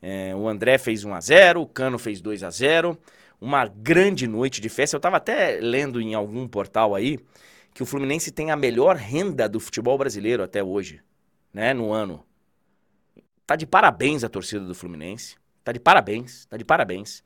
É, 0.00 0.34
o 0.34 0.48
André 0.48 0.78
fez 0.78 1.04
1 1.04 1.14
a 1.14 1.20
0, 1.20 1.62
o 1.62 1.66
Cano 1.66 1.98
fez 1.98 2.20
2 2.20 2.42
a 2.42 2.50
0 2.50 2.98
uma 3.40 3.66
grande 3.66 4.26
noite 4.26 4.60
de 4.60 4.68
festa. 4.68 4.96
Eu 4.96 4.98
estava 4.98 5.16
até 5.18 5.58
lendo 5.60 6.00
em 6.00 6.14
algum 6.14 6.48
portal 6.48 6.94
aí 6.94 7.18
que 7.74 7.82
o 7.82 7.86
Fluminense 7.86 8.30
tem 8.30 8.50
a 8.50 8.56
melhor 8.56 8.96
renda 8.96 9.48
do 9.48 9.60
futebol 9.60 9.98
brasileiro 9.98 10.42
até 10.42 10.64
hoje, 10.64 11.02
né, 11.52 11.74
no 11.74 11.92
ano. 11.92 12.24
Tá 13.46 13.56
de 13.56 13.66
parabéns 13.66 14.24
a 14.24 14.28
torcida 14.28 14.64
do 14.64 14.74
Fluminense. 14.74 15.36
Tá 15.64 15.72
de 15.72 15.80
parabéns, 15.80 16.46
tá 16.46 16.56
de 16.56 16.64
parabéns. 16.64 17.22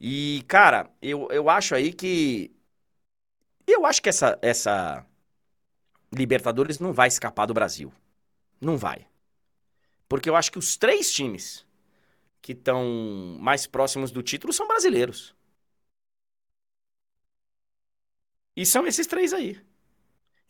E, 0.00 0.44
cara, 0.48 0.90
eu, 1.02 1.28
eu 1.30 1.50
acho 1.50 1.74
aí 1.74 1.92
que. 1.92 2.52
Eu 3.66 3.84
acho 3.86 4.02
que 4.02 4.08
essa, 4.08 4.38
essa 4.42 5.04
Libertadores 6.12 6.78
não 6.78 6.92
vai 6.92 7.08
escapar 7.08 7.46
do 7.46 7.54
Brasil. 7.54 7.92
Não 8.60 8.76
vai. 8.76 9.06
Porque 10.08 10.28
eu 10.28 10.36
acho 10.36 10.52
que 10.52 10.58
os 10.58 10.76
três 10.76 11.12
times 11.12 11.66
que 12.42 12.52
estão 12.52 13.38
mais 13.40 13.66
próximos 13.66 14.10
do 14.12 14.22
título 14.22 14.52
são 14.52 14.68
brasileiros. 14.68 15.34
E 18.56 18.64
são 18.66 18.86
esses 18.86 19.06
três 19.06 19.32
aí. 19.32 19.60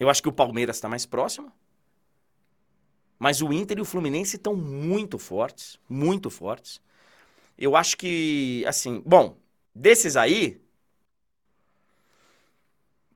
Eu 0.00 0.10
acho 0.10 0.22
que 0.22 0.28
o 0.30 0.32
Palmeiras 0.32 0.76
está 0.76 0.88
mais 0.88 1.06
próximo. 1.06 1.52
Mas 3.18 3.40
o 3.40 3.52
Inter 3.52 3.78
e 3.78 3.80
o 3.80 3.84
Fluminense 3.84 4.36
estão 4.36 4.54
muito 4.54 5.18
fortes. 5.18 5.78
Muito 5.88 6.30
fortes. 6.30 6.80
Eu 7.56 7.74
acho 7.74 7.96
que, 7.96 8.64
assim, 8.66 9.02
bom, 9.04 9.36
desses 9.74 10.16
aí. 10.16 10.60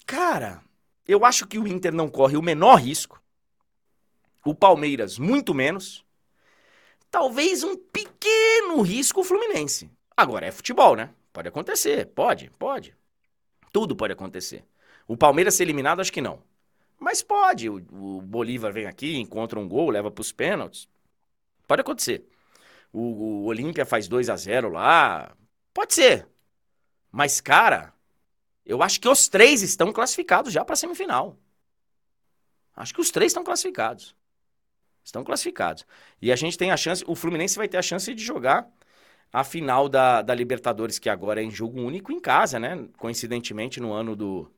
Cara, 0.07 0.63
eu 1.07 1.25
acho 1.25 1.47
que 1.47 1.59
o 1.59 1.67
Inter 1.67 1.93
não 1.93 2.09
corre 2.09 2.37
o 2.37 2.43
menor 2.43 2.77
risco. 2.77 3.23
O 4.45 4.55
Palmeiras, 4.55 5.19
muito 5.19 5.53
menos. 5.53 6.05
Talvez 7.11 7.63
um 7.63 7.77
pequeno 7.77 8.81
risco 8.81 9.21
o 9.21 9.25
Fluminense. 9.25 9.91
Agora, 10.17 10.47
é 10.47 10.51
futebol, 10.53 10.97
né? 10.97 11.11
Pode 11.33 11.49
acontecer. 11.49 12.07
Pode, 12.07 12.51
pode. 12.59 12.97
Tudo 13.73 13.95
pode 13.95 14.13
acontecer. 14.13 14.65
O 15.07 15.17
Palmeiras 15.17 15.55
ser 15.55 15.65
eliminado, 15.65 16.01
acho 16.01 16.13
que 16.13 16.21
não. 16.21 16.43
Mas 17.01 17.23
pode. 17.23 17.69
O, 17.69 17.77
o 17.91 18.21
Bolívar 18.21 18.73
vem 18.73 18.87
aqui, 18.87 19.17
encontra 19.17 19.59
um 19.59 19.67
gol, 19.67 19.91
leva 19.91 20.11
para 20.11 20.21
os 20.21 20.31
pênaltis. 20.31 20.87
Pode 21.67 21.81
acontecer. 21.81 22.29
O, 22.93 23.01
o 23.01 23.45
Olímpia 23.47 23.87
faz 23.87 24.07
2 24.07 24.29
a 24.29 24.37
0 24.37 24.69
lá. 24.69 25.35
Pode 25.73 25.95
ser. 25.95 26.29
Mas, 27.11 27.41
cara, 27.41 27.93
eu 28.67 28.83
acho 28.83 29.01
que 29.01 29.09
os 29.09 29.29
três 29.29 29.63
estão 29.63 29.93
classificados 29.93 30.53
já 30.53 30.65
para 30.65 30.77
semifinal. 30.77 31.39
Acho 32.77 32.95
que 32.95 33.01
os 33.01 33.11
três 33.11 33.31
estão 33.31 33.43
classificados. 33.43 34.15
Estão 35.03 35.25
classificados. 35.25 35.87
E 36.21 36.31
a 36.31 36.37
gente 36.37 36.59
tem 36.59 36.71
a 36.71 36.77
chance. 36.77 37.03
O 37.07 37.15
Fluminense 37.15 37.57
vai 37.57 37.67
ter 37.67 37.79
a 37.79 37.83
chance 37.83 38.13
de 38.15 38.23
jogar 38.23 38.71
a 39.33 39.43
final 39.45 39.89
da, 39.89 40.23
da 40.23 40.35
Libertadores, 40.35 40.99
que 40.99 41.09
agora 41.09 41.41
é 41.41 41.45
em 41.45 41.51
jogo 41.51 41.81
único 41.81 42.13
em 42.13 42.21
casa, 42.21 42.59
né? 42.59 42.87
Coincidentemente, 42.99 43.81
no 43.81 43.93
ano 43.93 44.15
do, 44.15 44.51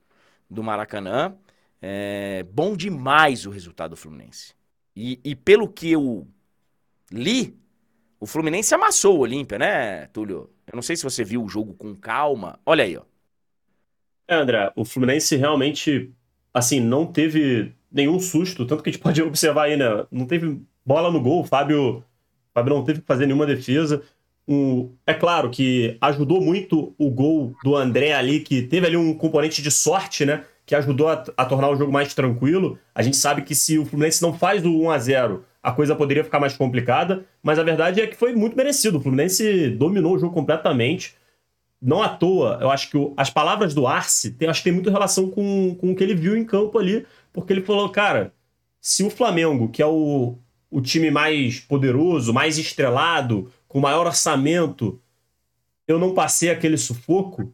do 0.50 0.62
Maracanã. 0.62 1.36
É, 1.84 2.44
bom 2.44 2.76
demais 2.76 3.44
o 3.44 3.50
resultado 3.50 3.90
do 3.90 3.96
Fluminense. 3.96 4.54
E, 4.94 5.18
e, 5.24 5.34
pelo 5.34 5.66
que 5.66 5.90
eu 5.90 6.28
li, 7.10 7.58
o 8.20 8.26
Fluminense 8.26 8.72
amassou 8.72 9.18
o 9.18 9.20
Olímpia, 9.22 9.58
né, 9.58 10.06
Túlio? 10.06 10.48
Eu 10.64 10.76
não 10.76 10.82
sei 10.82 10.94
se 10.94 11.02
você 11.02 11.24
viu 11.24 11.42
o 11.42 11.48
jogo 11.48 11.74
com 11.74 11.92
calma. 11.96 12.60
Olha 12.64 12.84
aí, 12.84 12.96
ó. 12.96 13.02
É, 14.28 14.36
André, 14.36 14.70
o 14.76 14.84
Fluminense 14.84 15.34
realmente, 15.34 16.12
assim, 16.54 16.78
não 16.78 17.04
teve 17.04 17.74
nenhum 17.90 18.20
susto, 18.20 18.64
tanto 18.64 18.82
que 18.82 18.90
a 18.90 18.92
gente 18.92 19.02
pode 19.02 19.20
observar 19.20 19.64
aí, 19.64 19.76
né? 19.76 20.06
Não 20.08 20.24
teve 20.24 20.62
bola 20.86 21.10
no 21.10 21.20
gol, 21.20 21.40
o 21.40 21.44
Fábio, 21.44 21.98
o 21.98 22.04
Fábio 22.54 22.74
não 22.74 22.84
teve 22.84 23.00
que 23.00 23.06
fazer 23.06 23.26
nenhuma 23.26 23.46
defesa. 23.46 24.02
É 25.06 25.14
claro 25.14 25.50
que 25.50 25.96
ajudou 26.00 26.40
muito 26.40 26.94
o 26.98 27.10
gol 27.10 27.56
do 27.64 27.74
André 27.74 28.12
ali, 28.12 28.40
que 28.40 28.62
teve 28.62 28.86
ali 28.86 28.96
um 28.96 29.14
componente 29.14 29.62
de 29.62 29.70
sorte, 29.70 30.24
né? 30.24 30.44
Que 30.72 30.76
ajudou 30.76 31.06
a, 31.06 31.22
a 31.36 31.44
tornar 31.44 31.68
o 31.68 31.76
jogo 31.76 31.92
mais 31.92 32.14
tranquilo. 32.14 32.78
A 32.94 33.02
gente 33.02 33.18
sabe 33.18 33.42
que 33.42 33.54
se 33.54 33.78
o 33.78 33.84
Fluminense 33.84 34.22
não 34.22 34.32
faz 34.32 34.64
o 34.64 34.70
1 34.84 34.90
a 34.90 34.98
0 34.98 35.44
a 35.62 35.70
coisa 35.70 35.94
poderia 35.94 36.24
ficar 36.24 36.40
mais 36.40 36.56
complicada, 36.56 37.26
mas 37.42 37.58
a 37.58 37.62
verdade 37.62 38.00
é 38.00 38.06
que 38.06 38.16
foi 38.16 38.34
muito 38.34 38.56
merecido. 38.56 38.96
O 38.96 39.00
Fluminense 39.02 39.68
dominou 39.68 40.14
o 40.14 40.18
jogo 40.18 40.32
completamente. 40.32 41.14
Não 41.78 42.02
à 42.02 42.08
toa, 42.08 42.56
eu 42.58 42.70
acho 42.70 42.88
que 42.88 42.96
o, 42.96 43.12
as 43.18 43.28
palavras 43.28 43.74
do 43.74 43.86
Arce 43.86 44.30
tem, 44.30 44.48
acho 44.48 44.60
que 44.60 44.64
tem 44.64 44.72
muito 44.72 44.90
relação 44.90 45.28
com, 45.28 45.74
com 45.78 45.92
o 45.92 45.94
que 45.94 46.02
ele 46.02 46.14
viu 46.14 46.34
em 46.38 46.44
campo 46.44 46.78
ali, 46.78 47.04
porque 47.34 47.52
ele 47.52 47.60
falou, 47.60 47.90
cara, 47.90 48.32
se 48.80 49.04
o 49.04 49.10
Flamengo, 49.10 49.68
que 49.68 49.82
é 49.82 49.86
o, 49.86 50.38
o 50.70 50.80
time 50.80 51.10
mais 51.10 51.60
poderoso, 51.60 52.32
mais 52.32 52.56
estrelado, 52.56 53.52
com 53.68 53.78
maior 53.78 54.06
orçamento, 54.06 54.98
eu 55.86 55.98
não 55.98 56.14
passei 56.14 56.48
aquele 56.48 56.78
sufoco, 56.78 57.52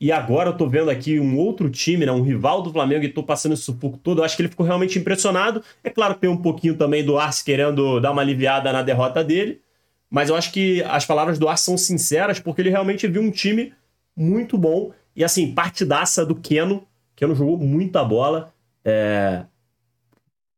e 0.00 0.10
agora 0.10 0.48
eu 0.48 0.56
tô 0.56 0.66
vendo 0.66 0.90
aqui 0.90 1.20
um 1.20 1.36
outro 1.36 1.68
time, 1.68 2.06
né, 2.06 2.12
um 2.12 2.22
rival 2.22 2.62
do 2.62 2.72
Flamengo, 2.72 3.04
e 3.04 3.08
tô 3.08 3.22
passando 3.22 3.52
esse 3.52 3.64
sufoco 3.64 3.98
todo. 3.98 4.20
Eu 4.20 4.24
acho 4.24 4.34
que 4.34 4.40
ele 4.40 4.48
ficou 4.48 4.64
realmente 4.64 4.98
impressionado. 4.98 5.62
É 5.84 5.90
claro 5.90 6.14
tem 6.14 6.30
um 6.30 6.38
pouquinho 6.38 6.74
também 6.74 7.04
do 7.04 7.18
Arce 7.18 7.44
querendo 7.44 8.00
dar 8.00 8.12
uma 8.12 8.22
aliviada 8.22 8.72
na 8.72 8.82
derrota 8.82 9.22
dele, 9.22 9.60
mas 10.08 10.30
eu 10.30 10.36
acho 10.36 10.52
que 10.52 10.82
as 10.84 11.04
palavras 11.04 11.38
do 11.38 11.48
Arce 11.48 11.64
são 11.64 11.76
sinceras, 11.76 12.40
porque 12.40 12.62
ele 12.62 12.70
realmente 12.70 13.06
viu 13.06 13.20
um 13.20 13.30
time 13.30 13.74
muito 14.16 14.56
bom. 14.56 14.90
E 15.14 15.22
assim, 15.22 15.52
partidaça 15.52 16.24
do 16.24 16.34
Keno. 16.34 16.86
Keno 17.14 17.34
jogou 17.34 17.58
muita 17.58 18.02
bola, 18.02 18.54
é... 18.82 19.44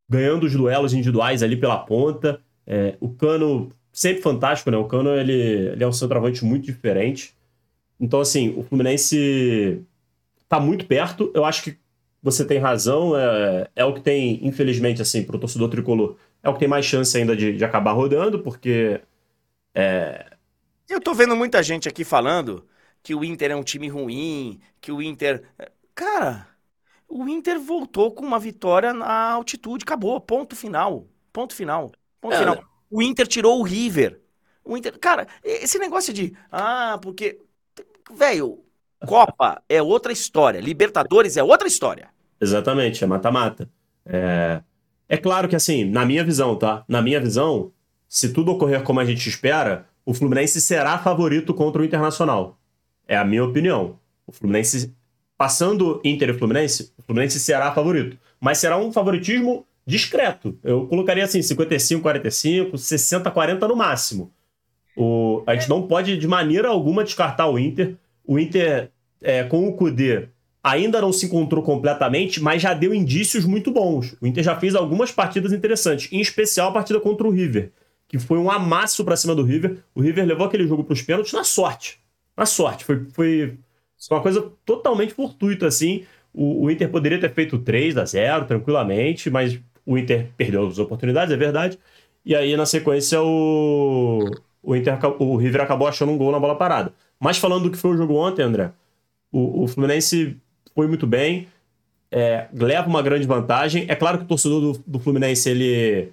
ganhando 0.09 0.47
os 0.47 0.53
duelos 0.53 0.95
individuais 0.95 1.43
ali 1.43 1.57
pela 1.57 1.78
ponta. 1.78 2.40
É... 2.64 2.95
O 3.01 3.09
Cano, 3.09 3.72
sempre 3.93 4.22
fantástico, 4.22 4.70
né? 4.70 4.76
O 4.76 4.84
Cano 4.84 5.11
ele, 5.11 5.32
ele 5.32 5.82
é 5.82 5.86
um 5.86 5.93
centroavante 5.93 6.45
muito 6.45 6.64
diferente. 6.64 7.34
Então, 8.03 8.20
assim, 8.20 8.53
o 8.59 8.64
Fluminense 8.64 9.80
tá 10.48 10.59
muito 10.59 10.86
perto. 10.86 11.30
Eu 11.32 11.44
acho 11.44 11.62
que 11.62 11.78
você 12.20 12.44
tem 12.44 12.59
razão. 12.59 13.16
É, 13.16 13.70
é 13.76 13.84
o 13.84 13.94
que 13.94 14.00
tem, 14.00 14.44
infelizmente, 14.44 15.00
assim, 15.00 15.22
pro 15.22 15.38
torcedor 15.38 15.70
tricolor, 15.70 16.16
é 16.42 16.48
o 16.48 16.53
que 16.53 16.59
tem 16.59 16.68
mais 16.68 16.84
chance 16.84 17.16
ainda 17.16 17.36
de, 17.36 17.57
de 17.57 17.64
acabar 17.64 17.92
rodando, 17.92 18.40
porque. 18.40 19.00
É... 19.72 20.32
Eu 20.88 21.00
tô 21.00 21.14
vendo 21.14 21.36
muita 21.36 21.62
gente 21.62 21.88
aqui 21.88 22.03
falando 22.03 22.66
que 23.05 23.14
o 23.14 23.24
Inter 23.24 23.53
é 23.53 23.57
um 23.57 23.62
time 23.62 23.86
ruim, 23.88 24.61
que 24.80 24.90
o 24.90 25.00
Inter. 25.00 25.44
Cara, 25.94 26.48
o 27.09 27.28
Inter 27.28 27.61
voltou 27.61 28.11
com 28.11 28.26
uma 28.26 28.38
vitória 28.40 28.92
na 28.92 29.30
altitude, 29.30 29.84
acabou, 29.84 30.20
ponto 30.20 30.57
final. 30.57 31.07
Ponto 31.32 31.55
final. 31.55 31.92
Ponto 32.20 32.34
é, 32.34 32.38
final. 32.38 32.57
Né? 32.57 32.62
O 32.90 33.00
Inter 33.00 33.28
tirou 33.28 33.61
o 33.61 33.62
River. 33.62 34.20
O 34.64 34.76
Inter. 34.76 34.98
Cara, 34.98 35.28
esse 35.44 35.78
negócio 35.78 36.12
de. 36.12 36.36
Ah, 36.50 36.98
porque 37.00 37.38
velho, 38.16 38.58
Copa 39.06 39.62
é 39.68 39.82
outra 39.82 40.12
história, 40.12 40.60
Libertadores 40.60 41.36
é 41.36 41.42
outra 41.42 41.66
história. 41.66 42.08
Exatamente, 42.40 43.02
é 43.02 43.06
mata-mata. 43.06 43.68
É... 44.06 44.62
é 45.08 45.16
claro 45.16 45.48
que, 45.48 45.56
assim, 45.56 45.84
na 45.84 46.04
minha 46.04 46.24
visão, 46.24 46.56
tá? 46.56 46.84
Na 46.88 47.02
minha 47.02 47.20
visão, 47.20 47.72
se 48.08 48.32
tudo 48.32 48.52
ocorrer 48.52 48.82
como 48.82 49.00
a 49.00 49.04
gente 49.04 49.28
espera, 49.28 49.86
o 50.04 50.12
Fluminense 50.12 50.60
será 50.60 50.98
favorito 50.98 51.54
contra 51.54 51.82
o 51.82 51.84
Internacional. 51.84 52.58
É 53.06 53.16
a 53.16 53.24
minha 53.24 53.44
opinião. 53.44 53.98
O 54.26 54.32
Fluminense, 54.32 54.94
passando 55.36 56.00
Inter 56.04 56.30
e 56.30 56.34
Fluminense, 56.34 56.92
o 56.96 57.02
Fluminense 57.02 57.38
será 57.40 57.72
favorito. 57.72 58.18
Mas 58.40 58.58
será 58.58 58.76
um 58.76 58.92
favoritismo 58.92 59.66
discreto. 59.86 60.58
Eu 60.62 60.86
colocaria 60.86 61.24
assim, 61.24 61.40
55-45, 61.40 62.72
60-40 62.72 63.68
no 63.68 63.76
máximo. 63.76 64.32
O, 64.97 65.43
a 65.47 65.55
gente 65.55 65.68
não 65.68 65.86
pode, 65.86 66.16
de 66.16 66.28
maneira 66.28 66.68
alguma, 66.68 67.05
descartar 67.05 67.49
o 67.49 67.59
Inter. 67.59 67.97
O 68.26 68.38
Inter, 68.38 68.90
é, 69.22 69.43
com 69.45 69.68
o 69.68 69.74
Kudê, 69.74 70.28
ainda 70.62 71.01
não 71.01 71.12
se 71.12 71.26
encontrou 71.26 71.62
completamente, 71.62 72.40
mas 72.40 72.62
já 72.62 72.72
deu 72.72 72.95
indícios 72.95 73.45
muito 73.45 73.72
bons. 73.72 74.14
O 74.20 74.26
Inter 74.26 74.45
já 74.45 74.57
fez 74.57 74.74
algumas 74.74 75.11
partidas 75.11 75.53
interessantes, 75.53 76.12
em 76.12 76.20
especial 76.20 76.68
a 76.68 76.72
partida 76.72 77.01
contra 77.01 77.26
o 77.26 77.30
River, 77.30 77.72
que 78.07 78.18
foi 78.18 78.38
um 78.38 78.51
amasso 78.51 79.05
para 79.05 79.16
cima 79.16 79.34
do 79.34 79.43
River. 79.43 79.78
O 79.95 80.01
River 80.01 80.24
levou 80.26 80.47
aquele 80.47 80.66
jogo 80.66 80.84
para 80.84 80.93
os 80.93 81.03
pênaltis 81.03 81.32
na 81.32 81.45
sorte. 81.45 81.99
Na 82.36 82.47
sorte. 82.47 82.84
Foi, 82.84 83.07
foi 83.12 83.59
uma 84.11 84.20
coisa 84.20 84.53
totalmente 84.64 85.14
fortuita, 85.14 85.66
assim. 85.66 86.05
O, 86.32 86.64
o 86.64 86.70
Inter 86.70 86.88
poderia 86.90 87.20
ter 87.20 87.32
feito 87.32 87.59
3 87.59 87.97
a 87.97 88.05
0 88.05 88.47
tranquilamente, 88.47 89.30
mas 89.30 89.59
o 89.84 89.99
Inter 89.99 90.28
perdeu 90.36 90.66
as 90.66 90.78
oportunidades, 90.78 91.32
é 91.32 91.36
verdade. 91.36 91.78
E 92.24 92.36
aí, 92.36 92.57
na 92.57 92.64
sequência, 92.64 93.20
o, 93.20 94.30
o, 94.62 94.76
Inter, 94.76 94.98
o 95.18 95.36
River 95.36 95.62
acabou 95.62 95.88
achando 95.88 96.12
um 96.12 96.18
gol 96.18 96.30
na 96.30 96.38
bola 96.38 96.56
parada. 96.56 96.92
Mas 97.18 97.38
falando 97.38 97.64
do 97.64 97.70
que 97.70 97.78
foi 97.78 97.90
o 97.92 97.96
jogo 97.96 98.14
ontem, 98.14 98.42
André, 98.42 98.70
o, 99.30 99.64
o 99.64 99.68
Fluminense 99.68 100.36
foi 100.74 100.86
muito 100.86 101.06
bem, 101.06 101.48
é, 102.10 102.46
leva 102.52 102.88
uma 102.88 103.02
grande 103.02 103.26
vantagem. 103.26 103.86
É 103.88 103.94
claro 103.94 104.18
que 104.18 104.24
o 104.24 104.28
torcedor 104.28 104.60
do, 104.60 104.84
do 104.86 104.98
Fluminense 104.98 105.48
ele 105.48 106.12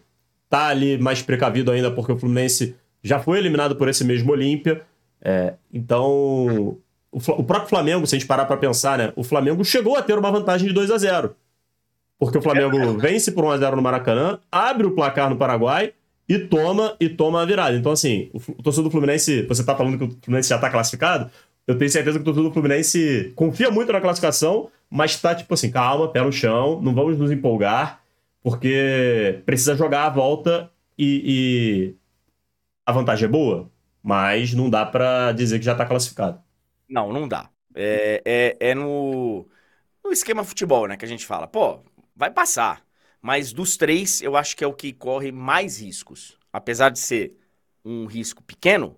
tá 0.49 0.67
ali 0.67 0.97
mais 0.97 1.21
precavido 1.21 1.71
ainda, 1.71 1.91
porque 1.91 2.11
o 2.11 2.17
Fluminense 2.17 2.75
já 3.03 3.19
foi 3.19 3.37
eliminado 3.37 3.75
por 3.75 3.87
esse 3.87 4.03
mesmo 4.03 4.31
Olímpia. 4.31 4.81
É, 5.21 5.53
então, 5.71 6.79
o, 7.11 7.17
o, 7.17 7.43
próprio 7.43 7.69
Flamengo, 7.69 8.07
se 8.07 8.15
a 8.15 8.19
gente 8.19 8.27
parar 8.27 8.45
para 8.45 8.57
pensar, 8.57 8.97
né? 8.97 9.13
O 9.15 9.23
Flamengo 9.23 9.63
chegou 9.63 9.95
a 9.95 10.01
ter 10.01 10.17
uma 10.17 10.31
vantagem 10.31 10.67
de 10.67 10.73
2 10.73 10.89
a 10.91 10.97
0 10.97 11.35
Porque 12.17 12.37
o 12.37 12.41
Flamengo 12.41 12.97
vence 12.97 13.31
por 13.31 13.43
1 13.43 13.51
a 13.51 13.57
0 13.57 13.75
no 13.75 13.81
Maracanã, 13.81 14.39
abre 14.51 14.87
o 14.87 14.91
placar 14.91 15.29
no 15.29 15.35
Paraguai 15.35 15.93
e 16.29 16.37
toma 16.37 16.95
e 16.99 17.09
toma 17.09 17.41
a 17.41 17.45
virada. 17.45 17.75
Então, 17.75 17.91
assim, 17.91 18.29
o, 18.31 18.39
torcedor 18.61 18.83
do 18.83 18.91
Fluminense, 18.91 19.41
você 19.47 19.63
tá 19.63 19.75
falando 19.75 19.97
que 19.97 20.03
o 20.03 20.17
Fluminense 20.23 20.49
já 20.49 20.59
tá 20.59 20.69
classificado, 20.69 21.31
eu 21.65 21.75
tenho 21.75 21.89
certeza 21.89 22.19
que 22.19 22.21
o 22.21 22.25
torcedor 22.25 22.49
do 22.49 22.53
Fluminense 22.53 23.33
confia 23.35 23.71
muito 23.71 23.91
na 23.91 23.99
classificação, 23.99 24.69
mas 24.89 25.19
tá 25.19 25.33
tipo 25.33 25.51
assim, 25.55 25.71
calma, 25.71 26.11
pé 26.11 26.21
no 26.21 26.31
chão, 26.31 26.79
não 26.81 26.93
vamos 26.93 27.17
nos 27.17 27.31
empolgar, 27.31 28.03
porque 28.43 29.41
precisa 29.43 29.75
jogar 29.75 30.05
a 30.05 30.09
volta 30.09 30.71
e, 30.95 31.23
e 31.25 31.95
a 32.85 32.91
vantagem 32.91 33.25
é 33.25 33.31
boa, 33.31 33.69
mas 34.03 34.53
não 34.53 34.69
dá 34.69 34.85
para 34.85 35.31
dizer 35.31 35.57
que 35.57 35.65
já 35.65 35.73
tá 35.73 35.85
classificado. 35.85 36.39
Não, 36.87 37.11
não 37.11 37.27
dá. 37.27 37.49
É, 37.73 38.21
é, 38.23 38.57
é 38.71 38.75
no, 38.75 39.47
no 40.03 40.11
esquema 40.11 40.43
futebol, 40.43 40.87
né, 40.87 40.95
que 40.95 41.05
a 41.05 41.07
gente 41.07 41.25
fala, 41.25 41.47
pô, 41.47 41.79
vai 42.15 42.29
passar. 42.29 42.83
Mas 43.21 43.51
dos 43.51 43.75
três, 43.75 44.21
eu 44.21 44.35
acho 44.37 44.55
que 44.55 44.63
é 44.63 44.67
o 44.67 44.73
que 44.73 44.93
corre 44.93 45.31
mais 45.31 45.79
riscos. 45.79 46.37
Apesar 46.51 46.89
de 46.89 46.99
ser 46.99 47.37
um 47.83 48.05
risco 48.05 48.41
pequeno, 48.43 48.97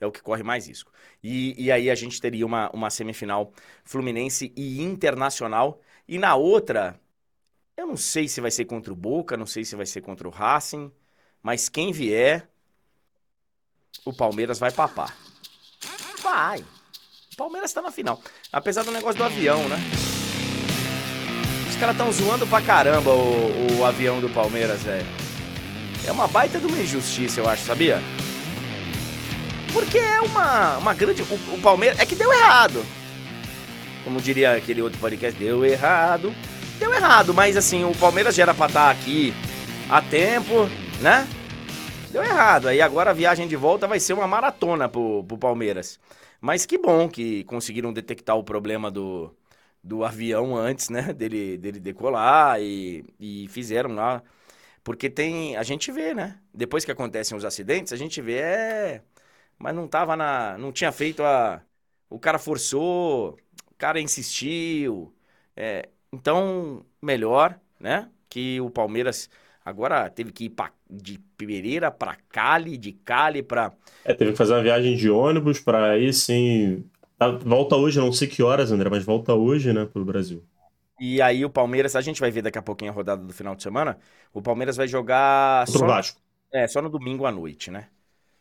é 0.00 0.06
o 0.06 0.12
que 0.12 0.22
corre 0.22 0.42
mais 0.42 0.66
risco. 0.66 0.90
E, 1.22 1.54
e 1.62 1.70
aí 1.70 1.90
a 1.90 1.94
gente 1.94 2.20
teria 2.20 2.46
uma, 2.46 2.70
uma 2.70 2.90
semifinal 2.90 3.52
Fluminense 3.84 4.52
e 4.56 4.80
Internacional. 4.80 5.80
E 6.08 6.18
na 6.18 6.34
outra, 6.34 6.98
eu 7.76 7.86
não 7.86 7.96
sei 7.96 8.26
se 8.28 8.40
vai 8.40 8.50
ser 8.50 8.64
contra 8.64 8.92
o 8.92 8.96
Boca, 8.96 9.36
não 9.36 9.46
sei 9.46 9.64
se 9.64 9.76
vai 9.76 9.86
ser 9.86 10.00
contra 10.00 10.26
o 10.26 10.30
Racing, 10.30 10.90
mas 11.42 11.68
quem 11.68 11.92
vier, 11.92 12.48
o 14.04 14.12
Palmeiras 14.12 14.58
vai 14.58 14.72
papar. 14.72 15.16
Vai. 16.22 16.60
O 17.32 17.36
Palmeiras 17.36 17.72
tá 17.72 17.82
na 17.82 17.90
final. 17.90 18.22
Apesar 18.52 18.84
do 18.84 18.90
negócio 18.90 19.18
do 19.18 19.24
avião, 19.24 19.68
né? 19.68 20.09
Caras 21.80 21.96
estão 21.96 22.12
zoando 22.12 22.46
pra 22.46 22.60
caramba 22.60 23.10
o, 23.10 23.78
o 23.78 23.84
avião 23.86 24.20
do 24.20 24.28
Palmeiras, 24.28 24.82
velho. 24.82 25.06
É 26.06 26.12
uma 26.12 26.28
baita 26.28 26.58
de 26.58 26.66
uma 26.66 26.78
injustiça, 26.78 27.40
eu 27.40 27.48
acho, 27.48 27.64
sabia? 27.64 28.02
Porque 29.72 29.96
é 29.96 30.20
uma, 30.20 30.76
uma 30.76 30.92
grande. 30.92 31.22
O, 31.22 31.54
o 31.54 31.60
Palmeiras. 31.62 31.98
É 31.98 32.04
que 32.04 32.14
deu 32.14 32.30
errado. 32.30 32.84
Como 34.04 34.20
diria 34.20 34.54
aquele 34.54 34.82
outro 34.82 35.00
podcast, 35.00 35.38
deu 35.38 35.64
errado. 35.64 36.34
Deu 36.78 36.92
errado, 36.92 37.32
mas 37.32 37.56
assim, 37.56 37.82
o 37.84 37.94
Palmeiras 37.94 38.34
já 38.34 38.42
era 38.42 38.54
pra 38.54 38.66
estar 38.66 38.90
aqui 38.90 39.32
há 39.88 40.02
tempo, 40.02 40.68
né? 41.00 41.26
Deu 42.10 42.22
errado. 42.22 42.68
Aí 42.68 42.82
agora 42.82 43.10
a 43.10 43.14
viagem 43.14 43.48
de 43.48 43.56
volta 43.56 43.86
vai 43.86 44.00
ser 44.00 44.12
uma 44.12 44.26
maratona 44.26 44.86
pro, 44.86 45.24
pro 45.24 45.38
Palmeiras. 45.38 45.98
Mas 46.40 46.66
que 46.66 46.76
bom 46.76 47.08
que 47.08 47.44
conseguiram 47.44 47.92
detectar 47.92 48.36
o 48.36 48.44
problema 48.44 48.90
do, 48.90 49.34
do 49.82 50.04
avião 50.04 50.56
antes, 50.56 50.88
né, 50.90 51.12
dele, 51.12 51.56
dele 51.58 51.80
decolar 51.80 52.60
e, 52.60 53.04
e 53.18 53.48
fizeram 53.48 53.94
lá. 53.94 54.22
Porque 54.84 55.10
tem, 55.10 55.56
a 55.56 55.62
gente 55.62 55.92
vê, 55.92 56.14
né, 56.14 56.40
depois 56.54 56.84
que 56.84 56.92
acontecem 56.92 57.36
os 57.36 57.44
acidentes, 57.44 57.92
a 57.92 57.96
gente 57.96 58.20
vê, 58.22 58.38
é, 58.40 59.02
mas 59.58 59.74
não 59.74 59.88
tava 59.88 60.16
na, 60.16 60.56
não 60.58 60.72
tinha 60.72 60.92
feito 60.92 61.22
a, 61.22 61.62
o 62.08 62.18
cara 62.18 62.38
forçou, 62.38 63.38
o 63.70 63.74
cara 63.78 64.00
insistiu, 64.00 65.14
é, 65.56 65.88
Então, 66.12 66.84
melhor, 67.02 67.58
né? 67.78 68.10
Que 68.28 68.60
o 68.60 68.70
Palmeiras 68.70 69.28
agora 69.64 70.08
teve 70.10 70.32
que 70.32 70.44
ir 70.44 70.50
pra, 70.50 70.72
de 70.88 71.18
Pereira 71.36 71.90
para 71.90 72.16
Cali, 72.30 72.76
de 72.78 72.92
Cali 72.92 73.42
para. 73.42 73.72
É, 74.04 74.14
teve 74.14 74.32
que 74.32 74.38
fazer 74.38 74.54
uma 74.54 74.62
viagem 74.62 74.96
de 74.96 75.10
ônibus 75.10 75.60
para 75.60 75.98
ir, 75.98 76.12
sim. 76.14 76.90
Tá, 77.20 77.28
volta 77.28 77.76
hoje, 77.76 77.98
não 78.00 78.10
sei 78.10 78.26
que 78.26 78.42
horas, 78.42 78.72
André, 78.72 78.88
mas 78.88 79.04
volta 79.04 79.34
hoje, 79.34 79.74
né, 79.74 79.84
pro 79.84 80.02
Brasil. 80.06 80.42
E 80.98 81.20
aí 81.20 81.44
o 81.44 81.50
Palmeiras, 81.50 81.94
a 81.94 82.00
gente 82.00 82.18
vai 82.18 82.30
ver 82.30 82.40
daqui 82.40 82.56
a 82.56 82.62
pouquinho 82.62 82.90
a 82.90 82.94
rodada 82.94 83.22
do 83.22 83.34
final 83.34 83.54
de 83.54 83.62
semana. 83.62 83.98
O 84.32 84.40
Palmeiras 84.40 84.78
vai 84.78 84.88
jogar. 84.88 85.66
Contra 85.66 85.84
o 85.84 85.86
Vasco. 85.86 86.20
É, 86.50 86.66
só 86.66 86.80
no 86.80 86.88
domingo 86.88 87.26
à 87.26 87.30
noite, 87.30 87.70
né? 87.70 87.88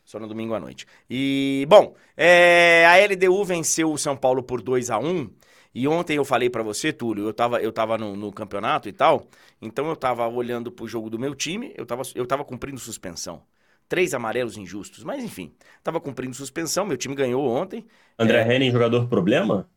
Só 0.05 0.17
no 0.17 0.29
domingo 0.29 0.53
à 0.53 0.61
noite. 0.61 0.87
E, 1.09 1.65
bom, 1.67 1.93
é, 2.15 2.85
a 2.85 2.97
LDU 3.05 3.43
venceu 3.43 3.91
o 3.91 3.97
São 3.97 4.15
Paulo 4.15 4.41
por 4.41 4.61
2 4.61 4.89
a 4.89 4.97
1 4.97 5.29
E 5.75 5.85
ontem 5.85 6.15
eu 6.15 6.23
falei 6.23 6.49
para 6.49 6.63
você, 6.63 6.93
Túlio, 6.93 7.25
eu 7.25 7.33
tava, 7.33 7.61
eu 7.61 7.73
tava 7.73 7.97
no, 7.97 8.15
no, 8.15 8.31
campeonato 8.31 8.87
e 8.87 8.93
tal, 8.93 9.27
então 9.61 9.89
eu 9.89 9.95
tava 9.97 10.25
olhando 10.25 10.71
pro 10.71 10.87
jogo 10.87 11.09
do 11.09 11.19
meu 11.19 11.35
time, 11.35 11.73
eu 11.75 11.85
tava, 11.85 12.03
eu 12.15 12.25
tava 12.25 12.45
cumprindo 12.45 12.79
suspensão. 12.79 13.43
Três 13.89 14.13
amarelos 14.13 14.57
injustos, 14.57 15.03
mas 15.03 15.23
enfim, 15.23 15.53
tava 15.83 16.01
cumprindo 16.01 16.35
suspensão, 16.35 16.85
meu 16.85 16.97
time 16.97 17.15
ganhou 17.15 17.45
ontem. 17.47 17.87
André 18.19 18.41
é... 18.41 18.55
Henning, 18.55 18.71
jogador 18.71 19.07
problema? 19.09 19.67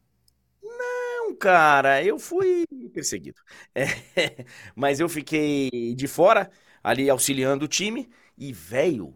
Não, 0.62 1.34
cara, 1.36 2.02
eu 2.04 2.18
fui 2.18 2.66
perseguido. 2.92 3.40
É, 3.74 4.44
mas 4.76 5.00
eu 5.00 5.08
fiquei 5.08 5.94
de 5.96 6.06
fora, 6.06 6.50
ali 6.82 7.08
auxiliando 7.10 7.64
o 7.64 7.68
time, 7.68 8.08
e, 8.36 8.52
velho, 8.52 9.14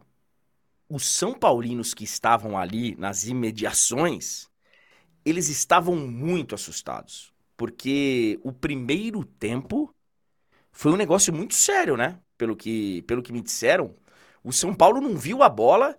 os 0.88 1.06
São 1.08 1.34
Paulinos 1.34 1.94
que 1.94 2.04
estavam 2.04 2.58
ali 2.58 2.96
nas 2.96 3.26
imediações, 3.26 4.48
eles 5.24 5.48
estavam 5.48 5.96
muito 5.96 6.54
assustados. 6.54 7.32
Porque 7.56 8.40
o 8.44 8.52
primeiro 8.52 9.24
tempo 9.24 9.94
foi 10.72 10.92
um 10.92 10.96
negócio 10.96 11.32
muito 11.34 11.54
sério, 11.54 11.96
né? 11.96 12.20
Pelo 12.38 12.56
que, 12.56 13.02
pelo 13.02 13.22
que 13.22 13.32
me 13.32 13.42
disseram. 13.42 13.96
O 14.46 14.52
São 14.52 14.72
Paulo 14.72 15.00
não 15.00 15.16
viu 15.16 15.42
a 15.42 15.48
bola 15.48 15.96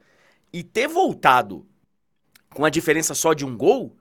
e 0.53 0.63
ter 0.63 0.87
voltado 0.87 1.65
com 2.53 2.63
a 2.63 2.69
diferença 2.69 3.13
só 3.13 3.33
de 3.33 3.45
um 3.45 3.57
gol, 3.57 3.95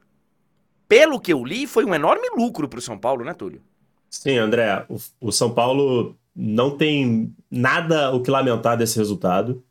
pelo 0.88 1.20
que 1.20 1.32
eu 1.32 1.44
li, 1.44 1.66
foi 1.66 1.84
um 1.84 1.92
enorme 1.92 2.28
lucro 2.36 2.68
para 2.68 2.78
o 2.78 2.82
São 2.82 2.96
Paulo, 2.96 3.24
né, 3.24 3.34
Túlio? 3.34 3.60
Sim, 4.08 4.38
André. 4.38 4.86
O, 4.88 4.98
o 5.28 5.32
São 5.32 5.52
Paulo 5.52 6.16
não 6.34 6.76
tem 6.76 7.34
nada 7.50 8.14
o 8.14 8.22
que 8.22 8.30
lamentar 8.30 8.76
desse 8.76 8.96
resultado 8.96 9.62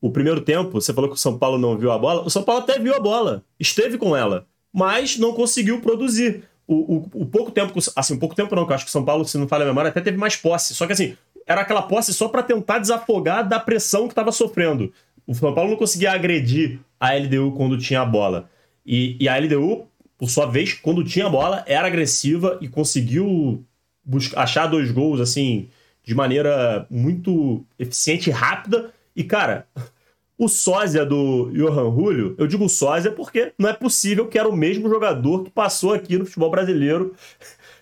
o 0.00 0.10
primeiro 0.10 0.40
tempo, 0.40 0.80
você 0.80 0.92
falou 0.92 1.10
que 1.10 1.16
o 1.16 1.18
São 1.18 1.38
Paulo 1.38 1.58
não 1.58 1.76
viu 1.76 1.90
a 1.90 1.98
bola. 1.98 2.22
O 2.22 2.30
São 2.30 2.42
Paulo 2.42 2.62
até 2.62 2.78
viu 2.78 2.94
a 2.94 3.00
bola, 3.00 3.44
esteve 3.58 3.98
com 3.98 4.16
ela, 4.16 4.46
mas 4.72 5.18
não 5.18 5.32
conseguiu 5.32 5.80
produzir. 5.80 6.44
O, 6.66 6.96
o, 6.96 7.22
o 7.22 7.26
pouco 7.26 7.50
tempo, 7.50 7.78
assim, 7.94 8.18
pouco 8.18 8.34
tempo 8.34 8.54
não, 8.54 8.66
que 8.66 8.72
eu 8.72 8.74
acho 8.74 8.84
que 8.84 8.88
o 8.88 8.92
São 8.92 9.04
Paulo, 9.04 9.24
se 9.24 9.38
não 9.38 9.48
falha 9.48 9.62
a 9.64 9.66
memória, 9.66 9.88
até 9.88 10.00
teve 10.00 10.16
mais 10.16 10.36
posse. 10.36 10.74
Só 10.74 10.86
que 10.86 10.92
assim, 10.92 11.16
era 11.46 11.60
aquela 11.60 11.82
posse 11.82 12.12
só 12.12 12.28
para 12.28 12.42
tentar 12.42 12.80
desafogar 12.80 13.48
da 13.48 13.60
pressão 13.60 14.08
que 14.08 14.12
estava 14.12 14.32
sofrendo. 14.32 14.92
O 15.26 15.34
São 15.34 15.54
Paulo 15.54 15.70
não 15.70 15.76
conseguia 15.76 16.12
agredir 16.12 16.80
a 16.98 17.14
LDU 17.14 17.52
quando 17.52 17.78
tinha 17.78 18.00
a 18.00 18.06
bola. 18.06 18.50
E, 18.84 19.16
e 19.20 19.28
a 19.28 19.38
LDU, 19.38 19.86
por 20.18 20.28
sua 20.28 20.46
vez, 20.46 20.74
quando 20.74 21.04
tinha 21.04 21.26
a 21.26 21.30
bola, 21.30 21.64
era 21.66 21.86
agressiva 21.86 22.58
e 22.60 22.68
conseguiu 22.68 23.64
buscar, 24.04 24.42
achar 24.42 24.66
dois 24.66 24.90
gols, 24.90 25.20
assim, 25.20 25.68
de 26.02 26.14
maneira 26.14 26.86
muito 26.90 27.64
eficiente 27.78 28.30
e 28.30 28.32
rápida. 28.32 28.92
E, 29.14 29.22
cara, 29.24 29.66
o 30.38 30.48
sósia 30.48 31.04
do 31.04 31.50
Johan 31.52 31.94
Julio, 31.94 32.34
eu 32.38 32.46
digo 32.46 32.68
sósia 32.68 33.10
porque 33.10 33.52
não 33.58 33.68
é 33.68 33.72
possível 33.72 34.26
que 34.28 34.38
era 34.38 34.48
o 34.48 34.56
mesmo 34.56 34.88
jogador 34.88 35.44
que 35.44 35.50
passou 35.50 35.92
aqui 35.92 36.18
no 36.18 36.26
futebol 36.26 36.50
brasileiro 36.50 37.14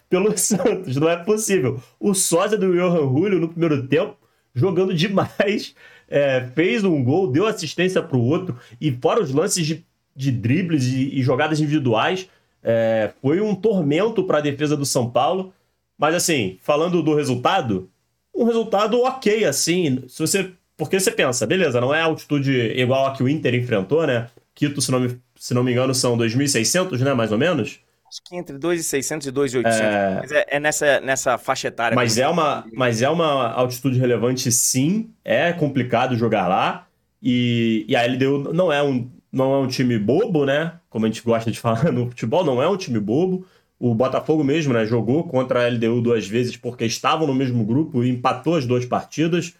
pelo 0.09 0.37
Santos. 0.39 0.97
Não 0.97 1.09
é 1.09 1.17
possível. 1.17 1.81
O 1.99 2.15
sósia 2.15 2.59
do 2.59 2.73
Johan 2.73 3.09
Julio 3.13 3.41
no 3.41 3.49
primeiro 3.49 3.87
tempo, 3.87 4.17
jogando 4.55 4.95
demais, 4.95 5.75
é, 6.09 6.49
fez 6.55 6.85
um 6.85 7.03
gol, 7.03 7.31
deu 7.31 7.47
assistência 7.47 8.03
para 8.03 8.17
o 8.17 8.25
outro, 8.25 8.59
e 8.81 8.93
fora 8.93 9.23
os 9.23 9.33
lances 9.33 9.67
de, 9.67 9.85
de 10.15 10.31
dribles 10.31 10.85
e, 10.85 11.19
e 11.19 11.23
jogadas 11.23 11.61
individuais, 11.61 12.29
é, 12.63 13.13
foi 13.21 13.41
um 13.41 13.55
tormento 13.55 14.25
para 14.25 14.39
a 14.39 14.43
defesa 14.43 14.77
do 14.77 14.87
São 14.87 15.11
Paulo. 15.11 15.53
Mas 15.99 16.15
assim, 16.15 16.59
falando 16.63 17.03
do 17.03 17.15
resultado, 17.15 17.89
um 18.35 18.45
resultado 18.45 19.01
ok, 19.03 19.45
assim. 19.45 20.03
Se 20.09 20.21
você 20.21 20.53
porque 20.77 20.99
você 20.99 21.11
pensa, 21.11 21.47
beleza, 21.47 21.81
não 21.81 21.95
é 21.95 22.01
altitude 22.01 22.53
igual 22.77 23.07
a 23.07 23.13
que 23.13 23.23
o 23.23 23.29
Inter 23.29 23.55
enfrentou, 23.55 24.07
né? 24.07 24.29
Quito, 24.55 24.81
se 24.81 24.91
não 24.91 25.01
me, 25.01 25.21
se 25.37 25.55
não 25.55 25.63
me 25.63 25.73
engano, 25.73 25.95
são 25.95 26.17
2.600, 26.17 26.99
né? 27.01 27.15
Mais 27.15 27.31
ou 27.31 27.39
menos. 27.39 27.79
Acho 28.15 28.23
que 28.25 28.37
entre 28.37 28.57
2.600 28.57 29.27
e 29.27 29.33
2.800. 29.33 29.65
É... 29.67 30.19
Mas 30.21 30.31
é, 30.31 30.47
é, 30.47 30.61
nessa, 30.61 31.01
nessa 31.01 31.37
faixa 31.37 31.67
etária. 31.67 31.97
Mas 31.97 32.17
é, 32.17 32.29
uma, 32.29 32.65
mas 32.73 33.03
é 33.03 33.11
uma 33.11 33.51
altitude 33.51 33.99
relevante, 33.99 34.53
sim. 34.53 35.11
É 35.25 35.53
complicado 35.53 36.17
jogar 36.17 36.47
lá. 36.47 36.87
E, 37.21 37.85
e 37.89 37.97
a 37.97 38.07
LDU 38.07 38.53
não 38.55 38.73
é, 38.73 38.81
um, 38.81 39.11
não 39.33 39.53
é 39.53 39.59
um 39.59 39.67
time 39.67 39.99
bobo, 39.99 40.47
né? 40.47 40.75
Como 40.89 41.05
a 41.05 41.09
gente 41.09 41.23
gosta 41.23 41.51
de 41.51 41.59
falar 41.61 41.91
no 41.91 42.09
futebol, 42.09 42.45
não 42.45 42.63
é 42.63 42.69
um 42.69 42.77
time 42.77 43.01
bobo. 43.01 43.45
O 43.81 43.93
Botafogo 43.97 44.45
mesmo, 44.45 44.73
né? 44.73 44.87
Jogou 44.87 45.25
contra 45.25 45.65
a 45.65 45.69
LDU 45.69 46.01
duas 46.01 46.25
vezes 46.25 46.57
porque 46.57 46.85
estavam 46.85 47.27
no 47.27 47.35
mesmo 47.35 47.65
grupo 47.65 48.05
e 48.05 48.11
empatou 48.11 48.55
as 48.55 48.65
duas 48.65 48.87
partidas. 48.87 49.55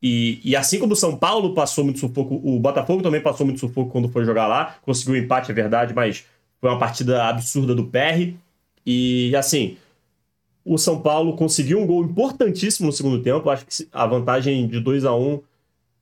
E, 0.00 0.40
e, 0.44 0.54
assim 0.54 0.78
como 0.78 0.92
o 0.92 0.96
São 0.96 1.16
Paulo 1.16 1.52
passou 1.52 1.82
muito 1.82 1.98
sufoco, 1.98 2.40
o 2.44 2.60
Botafogo 2.60 3.02
também 3.02 3.20
passou 3.20 3.44
muito 3.44 3.58
sufoco 3.58 3.90
quando 3.90 4.08
foi 4.08 4.24
jogar 4.24 4.46
lá. 4.46 4.76
Conseguiu 4.82 5.14
um 5.14 5.16
empate, 5.16 5.50
é 5.50 5.54
verdade, 5.54 5.92
mas 5.92 6.24
foi 6.62 6.70
uma 6.70 6.78
partida 6.78 7.24
absurda 7.24 7.74
do 7.74 7.86
PR. 7.86 8.34
E 8.86 9.34
assim, 9.34 9.76
o 10.64 10.78
São 10.78 11.00
Paulo 11.00 11.34
conseguiu 11.34 11.80
um 11.80 11.86
gol 11.86 12.04
importantíssimo 12.04 12.86
no 12.86 12.92
segundo 12.92 13.20
tempo. 13.20 13.50
Acho 13.50 13.66
que 13.66 13.88
a 13.92 14.06
vantagem 14.06 14.68
de 14.68 14.78
2 14.78 15.04
a 15.04 15.12
1 15.14 15.40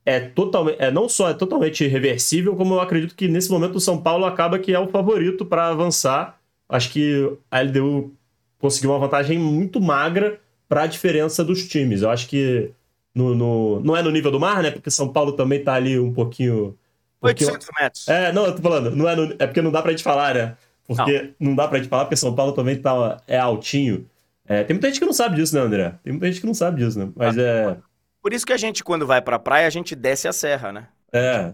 é 0.05 0.19
totalmente, 0.19 0.77
é 0.79 0.91
não 0.91 1.09
só 1.09 1.29
é 1.29 1.33
totalmente 1.33 1.85
reversível, 1.87 2.55
como 2.55 2.75
eu 2.75 2.79
acredito 2.79 3.15
que 3.15 3.27
nesse 3.27 3.49
momento 3.49 3.75
o 3.75 3.81
São 3.81 3.99
Paulo 3.99 4.23
acaba 4.23 4.59
que 4.59 4.71
é 4.71 4.79
o 4.79 4.87
favorito 4.87 5.43
para 5.45 5.67
avançar. 5.69 6.39
Acho 6.69 6.91
que 6.91 7.35
a 7.49 7.61
LDU 7.61 8.13
conseguiu 8.59 8.91
uma 8.91 8.99
vantagem 8.99 9.39
muito 9.39 9.81
magra 9.81 10.39
para 10.69 10.83
a 10.83 10.87
diferença 10.87 11.43
dos 11.43 11.67
times. 11.67 12.03
Eu 12.03 12.11
acho 12.11 12.27
que 12.27 12.69
no, 13.15 13.33
no, 13.33 13.79
não 13.81 13.97
é 13.97 14.03
no 14.03 14.11
nível 14.11 14.31
do 14.31 14.39
mar, 14.39 14.61
né? 14.61 14.69
Porque 14.69 14.91
São 14.91 15.09
Paulo 15.09 15.33
também 15.33 15.63
tá 15.63 15.73
ali 15.73 15.99
um 15.99 16.13
pouquinho. 16.13 16.77
Um 17.21 17.27
800 17.27 17.67
metros. 17.79 18.07
É, 18.07 18.31
não, 18.31 18.45
eu 18.45 18.55
tô 18.55 18.61
falando, 18.61 18.95
não 18.95 19.07
é, 19.07 19.15
no, 19.15 19.35
é 19.37 19.47
porque 19.47 19.61
não 19.61 19.71
dá 19.71 19.81
pra 19.81 19.91
gente 19.91 20.03
falar, 20.03 20.35
né? 20.35 20.57
Porque 20.87 21.33
não. 21.39 21.49
não 21.49 21.55
dá 21.55 21.67
pra 21.67 21.77
gente 21.77 21.89
falar, 21.89 22.05
porque 22.05 22.15
São 22.15 22.35
Paulo 22.35 22.53
também 22.53 22.81
tá, 22.81 23.21
é 23.27 23.37
altinho. 23.37 24.09
É, 24.45 24.63
tem 24.63 24.73
muita 24.73 24.87
gente 24.87 24.99
que 24.99 25.05
não 25.05 25.13
sabe 25.13 25.35
disso, 25.35 25.55
né, 25.55 25.61
André? 25.61 25.95
Tem 26.03 26.13
muita 26.13 26.27
gente 26.27 26.41
que 26.41 26.47
não 26.47 26.53
sabe 26.53 26.83
disso, 26.83 26.99
né? 26.99 27.11
Mas 27.15 27.37
ah, 27.37 27.41
é. 27.41 27.77
Por 28.21 28.33
isso 28.33 28.45
que 28.45 28.53
a 28.53 28.57
gente, 28.57 28.83
quando 28.83 29.07
vai 29.07 29.21
pra 29.21 29.39
praia, 29.39 29.67
a 29.67 29.69
gente 29.69 29.95
desce 29.95 30.27
a 30.27 30.33
serra, 30.33 30.71
né? 30.71 30.87
É. 31.11 31.53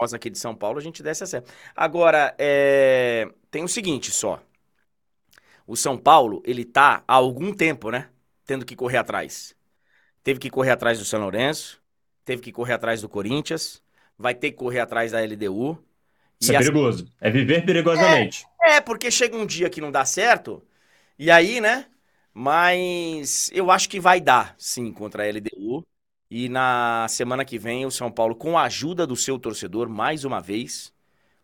Nós 0.00 0.12
aqui 0.12 0.28
de 0.28 0.38
São 0.38 0.54
Paulo, 0.54 0.78
a 0.78 0.82
gente 0.82 1.02
desce 1.02 1.24
a 1.24 1.26
serra. 1.26 1.44
Agora, 1.74 2.34
é... 2.38 3.28
tem 3.50 3.62
o 3.64 3.68
seguinte 3.68 4.10
só. 4.10 4.40
O 5.66 5.76
São 5.76 5.96
Paulo, 5.96 6.42
ele 6.44 6.64
tá 6.64 7.02
há 7.06 7.14
algum 7.14 7.52
tempo, 7.52 7.90
né? 7.90 8.08
Tendo 8.44 8.66
que 8.66 8.76
correr 8.76 8.98
atrás 8.98 9.54
teve 10.24 10.40
que 10.40 10.50
correr 10.50 10.70
atrás 10.70 10.98
do 10.98 11.04
São 11.04 11.20
Lourenço, 11.20 11.80
teve 12.24 12.40
que 12.42 12.50
correr 12.50 12.72
atrás 12.72 13.02
do 13.02 13.08
Corinthians, 13.08 13.82
vai 14.18 14.34
ter 14.34 14.50
que 14.50 14.56
correr 14.56 14.80
atrás 14.80 15.12
da 15.12 15.20
LDU. 15.20 15.78
Isso 16.40 16.52
é 16.52 16.58
perigoso. 16.58 17.06
É 17.20 17.30
viver 17.30 17.64
perigosamente. 17.64 18.46
É, 18.62 18.76
é, 18.76 18.80
porque 18.80 19.10
chega 19.10 19.36
um 19.36 19.46
dia 19.46 19.70
que 19.70 19.80
não 19.80 19.90
dá 19.90 20.04
certo, 20.04 20.62
e 21.18 21.30
aí, 21.30 21.60
né? 21.60 21.86
Mas 22.32 23.50
eu 23.54 23.70
acho 23.70 23.88
que 23.88 24.00
vai 24.00 24.20
dar, 24.20 24.54
sim, 24.58 24.92
contra 24.92 25.22
a 25.22 25.26
LDU. 25.26 25.84
E 26.30 26.48
na 26.48 27.06
semana 27.08 27.44
que 27.44 27.58
vem, 27.58 27.86
o 27.86 27.90
São 27.90 28.10
Paulo, 28.10 28.34
com 28.34 28.58
a 28.58 28.64
ajuda 28.64 29.06
do 29.06 29.14
seu 29.14 29.38
torcedor, 29.38 29.88
mais 29.88 30.24
uma 30.24 30.40
vez, 30.40 30.92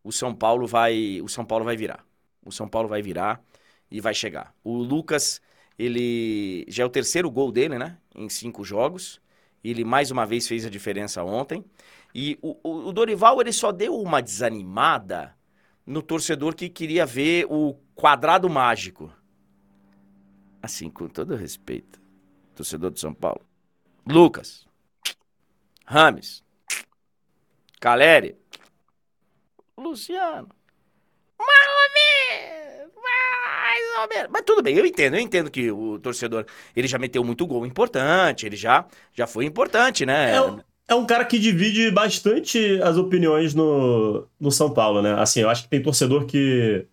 o 0.02 0.10
São 0.10 0.34
Paulo 0.34 0.66
vai, 0.66 1.20
o 1.22 1.28
São 1.28 1.44
Paulo 1.44 1.64
vai 1.64 1.76
virar. 1.76 2.04
O 2.44 2.50
São 2.50 2.68
Paulo 2.68 2.88
vai 2.88 3.00
virar 3.00 3.40
e 3.90 4.00
vai 4.00 4.14
chegar. 4.14 4.52
O 4.64 4.78
Lucas 4.78 5.40
ele 5.78 6.66
já 6.68 6.82
é 6.82 6.86
o 6.86 6.90
terceiro 6.90 7.30
gol 7.30 7.50
dele, 7.50 7.78
né? 7.78 7.96
Em 8.14 8.28
cinco 8.28 8.62
jogos. 8.64 9.20
Ele 9.62 9.84
mais 9.84 10.10
uma 10.10 10.24
vez 10.24 10.46
fez 10.48 10.64
a 10.64 10.70
diferença 10.70 11.22
ontem. 11.22 11.64
E 12.14 12.38
o, 12.42 12.88
o, 12.88 12.92
Dorival 12.92 13.40
ele 13.40 13.52
só 13.52 13.70
deu 13.70 13.94
uma 14.00 14.20
desanimada 14.22 15.36
no 15.86 16.02
torcedor 16.02 16.54
que 16.54 16.68
queria 16.68 17.04
ver 17.04 17.46
o 17.48 17.74
quadrado 17.94 18.48
mágico. 18.48 19.12
Assim, 20.62 20.90
com 20.90 21.08
todo 21.08 21.36
respeito, 21.36 22.00
torcedor 22.54 22.90
de 22.90 23.00
São 23.00 23.14
Paulo. 23.14 23.42
Lucas, 24.06 24.66
Rames, 25.84 26.42
Caleri, 27.80 28.36
Luciano, 29.76 30.48
Maomé 31.40 32.60
mais 33.02 34.02
ou 34.02 34.08
menos. 34.08 34.30
Mas 34.30 34.42
tudo 34.42 34.62
bem, 34.62 34.76
eu 34.76 34.86
entendo, 34.86 35.14
eu 35.14 35.20
entendo 35.20 35.50
que 35.50 35.70
o 35.70 35.98
torcedor, 35.98 36.44
ele 36.74 36.88
já 36.88 36.98
meteu 36.98 37.24
muito 37.24 37.46
gol 37.46 37.66
importante, 37.66 38.46
ele 38.46 38.56
já, 38.56 38.86
já 39.12 39.26
foi 39.26 39.44
importante, 39.44 40.04
né? 40.04 40.36
É, 40.36 40.60
é 40.88 40.94
um 40.94 41.06
cara 41.06 41.24
que 41.24 41.38
divide 41.38 41.90
bastante 41.90 42.80
as 42.82 42.96
opiniões 42.96 43.54
no, 43.54 44.26
no 44.38 44.50
São 44.50 44.72
Paulo, 44.72 45.02
né? 45.02 45.14
Assim, 45.18 45.40
eu 45.40 45.50
acho 45.50 45.64
que 45.64 45.68
tem 45.68 45.82
torcedor 45.82 46.26
que 46.26 46.86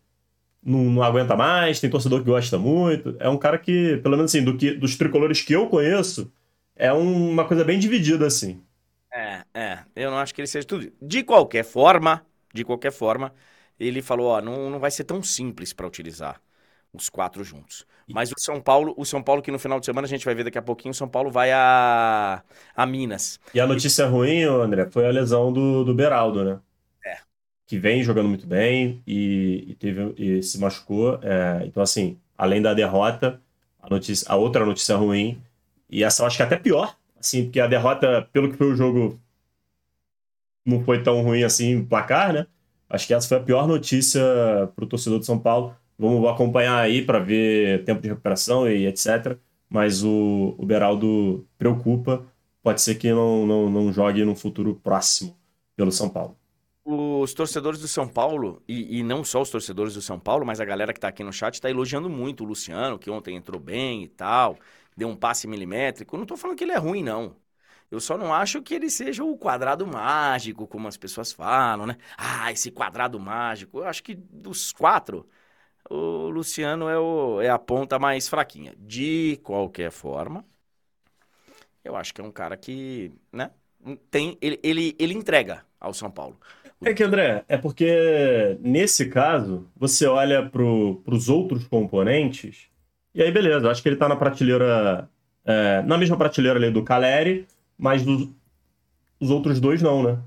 não, 0.63 0.83
não, 0.83 1.03
aguenta 1.03 1.35
mais, 1.35 1.79
tem 1.79 1.89
torcedor 1.89 2.19
que 2.19 2.25
gosta 2.25 2.57
muito. 2.57 3.15
É 3.19 3.29
um 3.29 3.37
cara 3.37 3.57
que, 3.57 3.97
pelo 3.97 4.15
menos 4.15 4.31
assim, 4.31 4.43
do 4.43 4.57
que, 4.57 4.71
dos 4.73 4.95
tricolores 4.95 5.41
que 5.41 5.53
eu 5.53 5.67
conheço, 5.67 6.31
é 6.75 6.93
um, 6.93 7.31
uma 7.31 7.45
coisa 7.45 7.63
bem 7.63 7.79
dividida, 7.79 8.27
assim. 8.27 8.61
É, 9.11 9.43
é. 9.53 9.79
Eu 9.95 10.11
não 10.11 10.17
acho 10.17 10.33
que 10.33 10.41
ele 10.41 10.47
seja 10.47 10.67
tudo. 10.67 10.91
De 11.01 11.23
qualquer 11.23 11.63
forma, 11.63 12.23
de 12.53 12.63
qualquer 12.63 12.91
forma, 12.91 13.33
ele 13.79 14.01
falou, 14.01 14.27
ó, 14.27 14.41
não, 14.41 14.69
não 14.69 14.79
vai 14.79 14.91
ser 14.91 15.03
tão 15.03 15.21
simples 15.21 15.73
para 15.73 15.87
utilizar 15.87 16.41
os 16.93 17.09
quatro 17.09 17.43
juntos. 17.43 17.85
Mas 18.07 18.31
o 18.31 18.35
São 18.37 18.61
Paulo, 18.61 18.93
o 18.97 19.05
São 19.05 19.21
Paulo 19.21 19.41
que 19.41 19.51
no 19.51 19.59
final 19.59 19.79
de 19.79 19.85
semana 19.85 20.05
a 20.05 20.09
gente 20.09 20.23
vai 20.23 20.33
ver 20.33 20.45
daqui 20.45 20.57
a 20.57 20.61
pouquinho, 20.61 20.91
o 20.91 20.95
São 20.95 21.07
Paulo 21.07 21.29
vai 21.29 21.51
a, 21.51 22.41
a 22.75 22.85
Minas. 22.85 23.39
E 23.53 23.59
a 23.59 23.67
notícia 23.67 24.03
e... 24.03 24.07
ruim, 24.07 24.43
André, 24.43 24.89
foi 24.89 25.05
a 25.05 25.11
lesão 25.11 25.51
do, 25.51 25.83
do 25.83 25.93
Beraldo, 25.93 26.43
né? 26.43 26.59
É. 27.05 27.17
Que 27.65 27.77
vem 27.77 28.03
jogando 28.03 28.29
muito 28.29 28.47
bem 28.47 29.03
e, 29.05 29.65
e 29.67 29.75
teve, 29.75 30.13
e 30.17 30.41
se 30.41 30.57
machucou. 30.57 31.19
É, 31.21 31.65
então, 31.65 31.83
assim, 31.83 32.17
além 32.37 32.61
da 32.61 32.73
derrota, 32.73 33.41
a, 33.81 33.89
notícia, 33.89 34.25
a 34.31 34.37
outra 34.37 34.65
notícia 34.65 34.95
ruim, 34.95 35.41
e 35.89 36.03
essa 36.03 36.23
eu 36.23 36.27
acho 36.27 36.37
que 36.37 36.43
é 36.43 36.45
até 36.45 36.57
pior, 36.57 36.97
assim, 37.19 37.43
porque 37.43 37.59
a 37.59 37.67
derrota, 37.67 38.27
pelo 38.31 38.49
que 38.49 38.57
foi 38.57 38.71
o 38.71 38.75
jogo, 38.75 39.19
não 40.65 40.83
foi 40.83 41.03
tão 41.03 41.21
ruim 41.21 41.43
assim 41.43 41.83
placar, 41.83 42.33
né? 42.33 42.47
Acho 42.89 43.07
que 43.07 43.13
essa 43.13 43.27
foi 43.27 43.37
a 43.37 43.41
pior 43.41 43.67
notícia 43.67 44.21
para 44.75 44.85
o 44.85 44.87
torcedor 44.87 45.19
de 45.19 45.25
São 45.25 45.39
Paulo 45.39 45.75
Vamos 45.97 46.29
acompanhar 46.29 46.77
aí 46.77 47.03
para 47.03 47.17
ver 47.17 47.83
tempo 47.83 48.01
de 48.01 48.09
recuperação 48.09 48.69
e 48.69 48.85
etc. 48.85 49.37
Mas 49.67 50.03
o, 50.03 50.55
o 50.57 50.65
Beraldo 50.65 51.47
preocupa. 51.57 52.25
Pode 52.61 52.81
ser 52.81 52.95
que 52.95 53.11
não, 53.11 53.47
não, 53.47 53.69
não 53.69 53.91
jogue 53.91 54.23
no 54.23 54.35
futuro 54.35 54.75
próximo 54.75 55.35
pelo 55.75 55.91
São 55.91 56.09
Paulo. 56.09 56.37
Os 56.85 57.33
torcedores 57.33 57.81
do 57.81 57.87
São 57.87 58.07
Paulo, 58.07 58.61
e, 58.67 58.99
e, 58.99 59.03
não 59.03 59.21
só 59.23 59.41
os 59.41 59.49
torcedores 59.49 59.93
do 59.93 60.01
São 60.01 60.17
Paulo, 60.17 60.45
mas 60.45 60.61
a 60.61 60.65
galera 60.65 60.93
que 60.93 60.99
está 60.99 61.09
aqui 61.09 61.21
no 61.21 61.33
chat 61.33 61.55
está 61.55 61.69
elogiando 61.69 62.09
muito 62.09 62.45
Eu 67.89 67.99
só 67.99 68.17
não 68.17 68.33
acho 68.33 68.61
que 68.61 68.73
ele 68.73 68.89
seja 68.89 69.23
o 69.23 69.37
quadrado 69.37 69.87
mágico, 69.87 70.67
como 70.67 70.87
as 70.87 70.97
pessoas 70.97 71.31
falam, 71.31 71.85
né? 71.87 71.97
Ah, 72.17 72.51
esse 72.51 72.69
quadrado 72.71 73.19
mágico. 73.19 73.79
Eu 73.79 73.85
acho 73.85 74.03
que 74.03 74.13
dos 74.15 74.73
quatro, 74.73 75.27
o 75.89 76.29
Luciano 76.29 76.89
é, 76.89 76.99
o, 76.99 77.41
é 77.41 77.49
a 77.49 77.59
ponta 77.59 77.97
mais 77.97 78.27
fraquinha. 78.27 78.73
De 78.77 79.39
qualquer 79.43 79.91
forma, 79.91 80.45
eu 81.83 81.95
acho 81.95 82.13
que 82.13 82.21
é 82.21 82.23
um 82.23 82.31
cara 82.31 82.57
que, 82.57 83.11
né, 83.31 83.51
tem, 84.11 84.37
ele, 84.41 84.59
ele, 84.61 84.95
ele 84.99 85.13
entrega 85.13 85.63
ao 85.79 85.93
São 85.93 86.11
Paulo. 86.11 86.37
É 86.83 86.93
que, 86.93 87.03
André, 87.03 87.43
é 87.47 87.57
porque 87.57 88.57
nesse 88.59 89.09
caso, 89.09 89.67
você 89.75 90.05
olha 90.05 90.47
para 90.47 90.61
os 90.61 91.29
outros 91.29 91.65
componentes, 91.67 92.69
e 93.15 93.21
aí 93.23 93.31
beleza, 93.31 93.71
acho 93.71 93.81
que 93.81 93.89
ele 93.89 93.95
está 93.95 94.07
na 94.07 94.15
prateleira, 94.15 95.09
é, 95.43 95.81
na 95.83 95.97
mesma 95.97 96.17
prateleira 96.17 96.59
ali 96.59 96.69
do 96.69 96.83
Caleri, 96.83 97.47
mas 97.77 98.03
dos, 98.03 98.29
os 99.19 99.29
outros 99.29 99.59
dois 99.59 99.81
não, 99.81 100.03
né? 100.03 100.21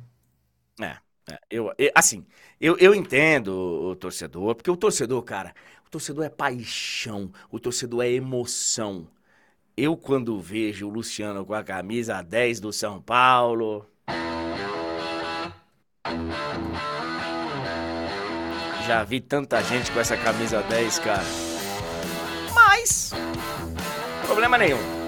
É, 1.30 1.38
eu, 1.48 1.72
assim, 1.94 2.26
eu, 2.60 2.76
eu 2.78 2.94
entendo 2.94 3.48
o 3.50 3.94
torcedor, 3.94 4.54
porque 4.54 4.70
o 4.70 4.76
torcedor, 4.76 5.22
cara, 5.22 5.54
o 5.86 5.90
torcedor 5.90 6.24
é 6.24 6.28
paixão, 6.28 7.30
o 7.50 7.60
torcedor 7.60 8.04
é 8.04 8.10
emoção. 8.10 9.06
Eu, 9.76 9.96
quando 9.96 10.40
vejo 10.40 10.88
o 10.88 10.90
Luciano 10.90 11.44
com 11.44 11.54
a 11.54 11.62
camisa 11.62 12.20
10 12.20 12.60
do 12.60 12.72
São 12.72 13.00
Paulo. 13.00 13.86
Já 18.86 19.04
vi 19.04 19.20
tanta 19.20 19.62
gente 19.62 19.90
com 19.92 20.00
essa 20.00 20.16
camisa 20.16 20.62
10, 20.62 20.98
cara. 20.98 21.22
Mas. 22.52 23.12
Problema 24.26 24.58
nenhum. 24.58 24.99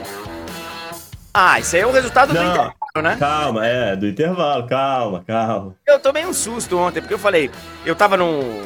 Ah, 1.35 1.59
isso 1.59 1.77
aí 1.77 1.83
é 1.83 1.87
o 1.87 1.93
resultado 1.93 2.35
Não, 2.35 2.43
do 2.43 2.49
intervalo, 2.51 3.03
né? 3.03 3.17
Calma, 3.19 3.67
é, 3.67 3.97
do 3.97 4.07
intervalo, 4.07 4.67
calma, 4.67 5.25
calma. 5.27 5.75
Eu 5.87 5.99
tomei 5.99 6.27
um 6.27 6.33
susto 6.33 6.77
ontem, 6.77 7.01
porque 7.01 7.15
eu 7.15 7.19
falei, 7.19 7.51
eu 7.87 7.97
tava 7.97 8.19
num, 8.19 8.63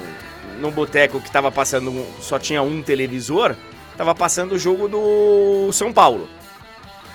num 0.58 0.70
boteco 0.72 1.20
que 1.20 1.30
tava 1.30 1.52
passando, 1.52 2.04
só 2.20 2.38
tinha 2.38 2.62
um 2.62 2.82
televisor, 2.82 3.54
tava 3.96 4.14
passando 4.14 4.52
o 4.52 4.58
jogo 4.58 4.88
do 4.88 5.70
São 5.72 5.92
Paulo. 5.92 6.28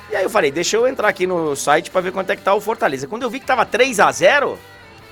E 0.10 0.16
aí 0.16 0.24
eu 0.24 0.30
falei, 0.30 0.52
deixa 0.52 0.78
eu 0.78 0.88
entrar 0.88 1.10
aqui 1.10 1.28
no 1.28 1.56
site 1.56 1.92
para 1.92 2.02
ver 2.02 2.12
quanto 2.12 2.30
é 2.30 2.36
que 2.36 2.42
tá 2.42 2.54
o 2.54 2.62
Fortaleza. 2.62 3.08
Quando 3.08 3.24
eu 3.24 3.30
vi 3.30 3.40
que 3.40 3.46
tava 3.46 3.66
3 3.66 4.00
a 4.00 4.12
0 4.12 4.58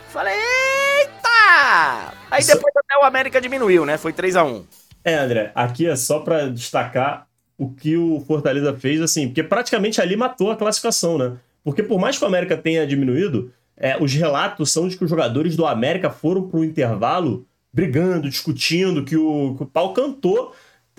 falei, 0.09 0.33
eita! 0.33 2.13
Aí 2.31 2.43
depois 2.45 2.73
até 2.75 2.97
o 3.01 3.05
América 3.05 3.41
diminuiu, 3.41 3.85
né? 3.85 3.97
Foi 3.97 4.13
3 4.13 4.35
a 4.37 4.43
1 4.43 4.65
É, 5.03 5.15
André, 5.15 5.51
aqui 5.53 5.87
é 5.87 5.95
só 5.95 6.19
para 6.19 6.49
destacar 6.49 7.28
o 7.60 7.70
que 7.70 7.97
o 7.97 8.22
Fortaleza 8.22 8.74
fez, 8.74 9.01
assim, 9.01 9.28
porque 9.28 9.43
praticamente 9.43 9.99
ali 9.99 10.16
matou 10.16 10.49
a 10.49 10.55
classificação, 10.55 11.18
né? 11.18 11.34
Porque 11.62 11.84
por 11.84 11.99
mais 11.99 12.18
que 12.18 12.24
o 12.24 12.28
América 12.28 12.55
tenha 12.55 12.88
diminuído, 12.88 13.51
é, 13.76 14.01
os 14.01 14.14
relatos 14.14 14.72
são 14.72 14.88
de 14.88 14.95
que 14.95 15.03
os 15.03 15.10
jogadores 15.10 15.57
do 15.57 15.66
América 15.66 16.10
foram 16.10 16.47
para 16.47 16.57
o 16.57 16.64
intervalo 16.64 17.45
brigando, 17.72 18.30
discutindo, 18.30 19.03
que 19.03 19.18
o, 19.18 19.55
que 19.57 19.64
o 19.64 19.66
pau 19.66 19.93
cantou, 19.93 20.55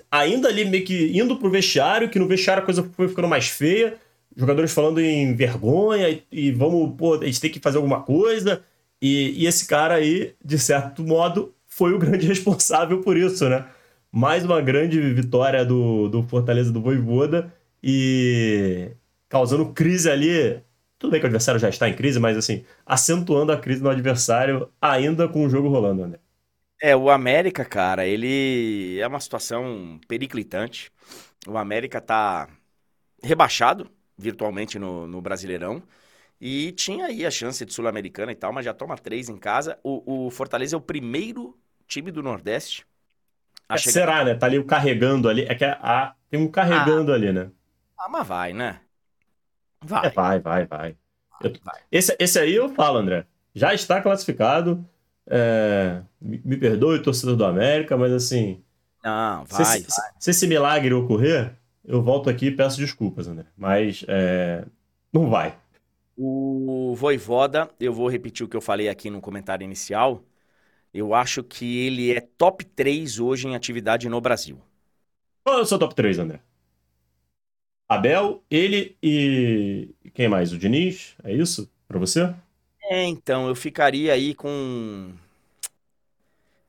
ainda 0.09 0.49
ali 0.49 0.63
meio 0.63 0.85
que 0.85 1.17
indo 1.17 1.35
pro 1.35 1.49
vestiário, 1.49 2.09
que 2.09 2.19
no 2.19 2.27
vestiário 2.27 2.61
a 2.61 2.65
coisa 2.65 2.87
foi 2.95 3.07
ficando 3.07 3.27
mais 3.27 3.47
feia, 3.47 3.97
jogadores 4.37 4.71
falando 4.71 5.01
em 5.01 5.35
vergonha 5.35 6.09
e, 6.09 6.23
e 6.31 6.51
vamos, 6.51 6.95
pô, 6.95 7.15
a 7.15 7.25
gente 7.25 7.41
tem 7.41 7.49
que 7.49 7.59
fazer 7.59 7.77
alguma 7.77 8.01
coisa. 8.03 8.61
E, 9.01 9.33
e 9.35 9.47
esse 9.47 9.65
cara 9.65 9.95
aí, 9.95 10.35
de 10.45 10.59
certo 10.59 11.03
modo, 11.03 11.55
foi 11.65 11.91
o 11.91 11.97
grande 11.97 12.27
responsável 12.29 13.01
por 13.01 13.17
isso, 13.17 13.49
né? 13.49 13.65
Mais 14.11 14.43
uma 14.43 14.61
grande 14.61 14.99
vitória 15.13 15.63
do, 15.63 16.09
do 16.09 16.23
Fortaleza 16.23 16.71
do 16.71 16.81
Voivoda 16.81 17.53
e 17.81 18.91
causando 19.29 19.71
crise 19.73 20.09
ali. 20.09 20.61
Tudo 20.99 21.11
bem 21.11 21.19
que 21.19 21.25
o 21.25 21.27
adversário 21.27 21.59
já 21.59 21.69
está 21.69 21.87
em 21.87 21.95
crise, 21.95 22.19
mas 22.19 22.37
assim, 22.37 22.65
acentuando 22.85 23.51
a 23.51 23.57
crise 23.57 23.81
no 23.81 23.89
adversário 23.89 24.69
ainda 24.81 25.27
com 25.27 25.45
o 25.45 25.49
jogo 25.49 25.69
rolando, 25.69 26.07
né? 26.07 26.19
É, 26.81 26.95
o 26.95 27.09
América, 27.09 27.63
cara, 27.63 28.05
ele 28.05 28.99
é 28.99 29.07
uma 29.07 29.19
situação 29.19 29.99
periclitante. 30.07 30.91
O 31.47 31.57
América 31.57 32.01
tá 32.01 32.49
rebaixado 33.23 33.89
virtualmente 34.17 34.77
no, 34.77 35.07
no 35.07 35.21
Brasileirão. 35.21 35.81
E 36.39 36.71
tinha 36.71 37.05
aí 37.05 37.25
a 37.25 37.31
chance 37.31 37.63
de 37.63 37.73
Sul-Americana 37.73 38.31
e 38.31 38.35
tal, 38.35 38.51
mas 38.51 38.65
já 38.65 38.73
toma 38.73 38.97
três 38.97 39.29
em 39.29 39.37
casa. 39.37 39.79
O, 39.83 40.25
o 40.27 40.31
Fortaleza 40.31 40.75
é 40.75 40.77
o 40.77 40.81
primeiro 40.81 41.55
time 41.87 42.11
do 42.11 42.23
Nordeste 42.23 42.85
é, 43.75 43.77
será, 43.77 44.23
né? 44.23 44.35
Tá 44.35 44.45
ali 44.45 44.59
o 44.59 44.65
carregando 44.65 45.29
ali. 45.29 45.43
É 45.43 45.55
que 45.55 45.63
a, 45.63 45.77
a 45.81 46.13
tem 46.29 46.39
um 46.39 46.47
carregando 46.47 47.11
ah, 47.11 47.15
ali, 47.15 47.31
né? 47.31 47.49
Ah, 47.97 48.09
mas 48.09 48.27
vai, 48.27 48.53
né? 48.53 48.79
Vai. 49.83 50.07
É, 50.07 50.09
vai, 50.09 50.39
vai, 50.39 50.65
vai. 50.65 50.95
Eu, 51.41 51.53
vai. 51.63 51.79
Esse, 51.91 52.15
esse 52.19 52.39
aí 52.39 52.55
eu 52.55 52.69
falo, 52.69 52.97
André. 52.97 53.25
Já 53.53 53.73
está 53.73 54.01
classificado. 54.01 54.85
É, 55.27 56.01
me, 56.19 56.41
me 56.43 56.57
perdoe, 56.57 57.01
torcedor 57.01 57.35
do 57.35 57.45
América, 57.45 57.97
mas 57.97 58.11
assim. 58.11 58.63
Não, 59.03 59.45
vai, 59.45 59.65
se, 59.65 59.71
vai. 59.71 59.81
Se, 59.81 60.01
se, 60.19 60.31
esse 60.31 60.47
milagre 60.47 60.93
ocorrer, 60.93 61.53
eu 61.83 62.01
volto 62.01 62.29
aqui 62.29 62.47
e 62.47 62.55
peço 62.55 62.77
desculpas, 62.77 63.27
André. 63.27 63.45
Mas 63.57 64.05
é, 64.07 64.65
não 65.11 65.29
vai. 65.29 65.57
O 66.17 66.93
Voivoda, 66.95 67.69
eu 67.79 67.93
vou 67.93 68.07
repetir 68.07 68.45
o 68.45 68.49
que 68.49 68.55
eu 68.55 68.61
falei 68.61 68.89
aqui 68.89 69.09
no 69.09 69.21
comentário 69.21 69.65
inicial. 69.65 70.23
Eu 70.93 71.13
acho 71.13 71.43
que 71.43 71.85
ele 71.85 72.11
é 72.11 72.19
top 72.19 72.65
3 72.65 73.19
hoje 73.19 73.47
em 73.47 73.55
atividade 73.55 74.09
no 74.09 74.19
Brasil. 74.19 74.59
Qual 75.43 75.59
é 75.59 75.61
o 75.61 75.65
seu 75.65 75.79
top 75.79 75.95
3, 75.95 76.19
André? 76.19 76.41
Abel, 77.87 78.43
ele 78.49 78.97
e. 79.01 79.89
Quem 80.13 80.27
mais? 80.27 80.53
O 80.53 80.57
Diniz? 80.57 81.15
É 81.23 81.33
isso? 81.33 81.69
Para 81.87 81.99
você? 81.99 82.33
É, 82.83 83.03
então, 83.03 83.47
eu 83.47 83.55
ficaria 83.55 84.13
aí 84.13 84.33
com. 84.33 85.11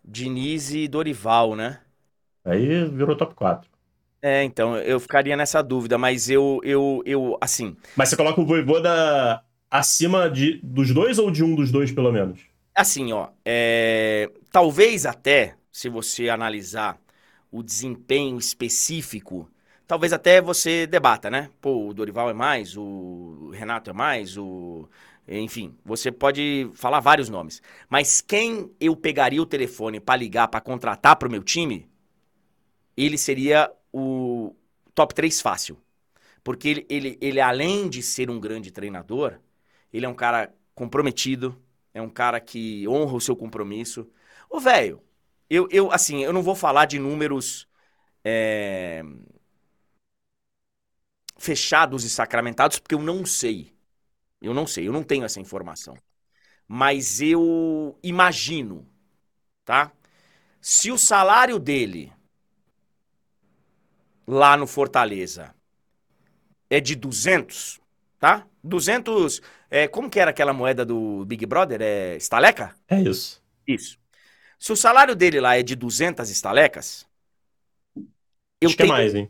Diniz 0.05 0.73
e 0.73 0.89
Dorival, 0.89 1.55
né? 1.55 1.81
Aí 2.45 2.85
virou 2.87 3.17
top 3.17 3.35
4. 3.35 3.71
É, 4.21 4.45
então, 4.45 4.77
eu 4.77 5.01
ficaria 5.01 5.37
nessa 5.37 5.63
dúvida, 5.63 5.99
mas 5.99 6.31
eu, 6.31 6.61
eu, 6.63 7.03
eu, 7.05 7.37
assim... 7.41 7.77
Mas 7.97 8.09
você 8.09 8.17
coloca 8.17 8.41
o 8.41 8.47
Voivoda 8.47 9.43
acima 9.69 10.31
de, 10.31 10.61
dos 10.63 10.93
dois 10.95 11.19
ou 11.19 11.29
de 11.31 11.43
um 11.43 11.57
dos 11.57 11.73
dois, 11.73 11.91
pelo 11.91 12.13
menos? 12.13 12.41
Assim, 12.75 13.13
ó, 13.13 13.29
é... 13.45 14.31
talvez 14.51 15.05
até, 15.07 15.57
se 15.71 15.89
você 15.89 16.29
analisar 16.29 16.99
o 17.51 17.63
desempenho 17.63 18.39
específico, 18.39 19.51
talvez 19.87 20.13
até 20.13 20.41
você 20.41 20.87
debata, 20.87 21.31
né? 21.31 21.51
Pô, 21.61 21.89
o 21.89 21.95
Dorival 21.95 22.31
é 22.31 22.33
mais, 22.33 22.77
o 22.77 23.51
Renato 23.53 23.91
é 23.91 23.93
mais, 23.93 24.37
o. 24.39 24.89
Enfim, 25.29 25.77
você 25.85 26.11
pode 26.11 26.69
falar 26.75 27.01
vários 27.01 27.29
nomes. 27.29 27.63
Mas 27.89 28.21
quem 28.21 28.75
eu 28.81 28.97
pegaria 28.97 29.41
o 29.41 29.47
telefone 29.47 30.01
para 30.01 30.17
ligar, 30.17 30.49
para 30.49 30.61
contratar 30.61 31.17
para 31.17 31.29
o 31.29 31.31
meu 31.31 31.43
time, 31.43 31.89
ele 32.97 33.19
seria 33.19 33.71
o 33.93 34.55
top 34.95 35.15
3 35.15 35.41
fácil. 35.41 35.79
Porque 36.45 36.69
ele, 36.69 36.87
ele, 36.89 37.19
ele, 37.21 37.41
além 37.41 37.89
de 37.89 38.03
ser 38.03 38.31
um 38.31 38.41
grande 38.41 38.71
treinador, 38.71 39.39
ele 39.93 40.07
é 40.07 40.09
um 40.09 40.15
cara 40.15 40.53
comprometido, 40.75 41.57
é 41.95 42.01
um 42.03 42.09
cara 42.11 42.41
que 42.41 42.87
honra 42.89 43.15
o 43.15 43.21
seu 43.21 43.37
compromisso. 43.37 44.11
Ô, 44.51 44.61
velho, 44.61 45.03
eu, 45.49 45.69
eu, 45.71 45.93
assim, 45.93 46.25
eu 46.25 46.33
não 46.33 46.43
vou 46.43 46.55
falar 46.55 46.87
de 46.87 46.99
números 46.99 47.69
é, 48.25 49.03
fechados 51.39 52.05
e 52.05 52.11
sacramentados, 52.11 52.79
porque 52.79 52.95
eu 52.95 53.03
não 53.03 53.25
sei. 53.27 53.75
Eu 54.41 54.55
não 54.55 54.67
sei, 54.67 54.89
eu 54.89 54.93
não 54.93 55.05
tenho 55.05 55.25
essa 55.25 55.41
informação. 55.41 55.97
Mas 56.69 57.21
eu 57.21 57.99
imagino, 58.03 58.89
tá? 59.65 59.93
Se 60.61 60.93
o 60.93 60.99
salário 60.99 61.59
dele 61.59 62.13
lá 64.27 64.57
no 64.57 64.67
Fortaleza 64.67 65.55
é 66.71 66.81
de 66.81 66.95
200, 66.95 67.81
tá? 68.23 68.47
200, 68.63 69.43
é, 69.69 69.89
como 69.89 70.09
que 70.09 70.21
era 70.21 70.31
aquela 70.31 70.53
moeda 70.53 70.85
do 70.87 71.25
Big 71.25 71.45
Brother? 71.45 71.83
É 71.83 72.15
estaleca? 72.15 72.73
É 72.89 73.01
isso. 73.01 73.43
Isso. 73.67 73.99
Se 74.61 74.71
o 74.71 74.77
salário 74.77 75.17
dele 75.17 75.41
lá 75.41 75.59
é 75.59 75.63
de 75.65 75.75
200 75.75 76.31
estalecas, 76.31 77.05
eu 78.61 78.69
Acho 78.69 78.77
tenho... 78.77 78.77
que 78.77 78.83
é 78.85 78.87
mais, 78.87 79.13
hein? 79.13 79.29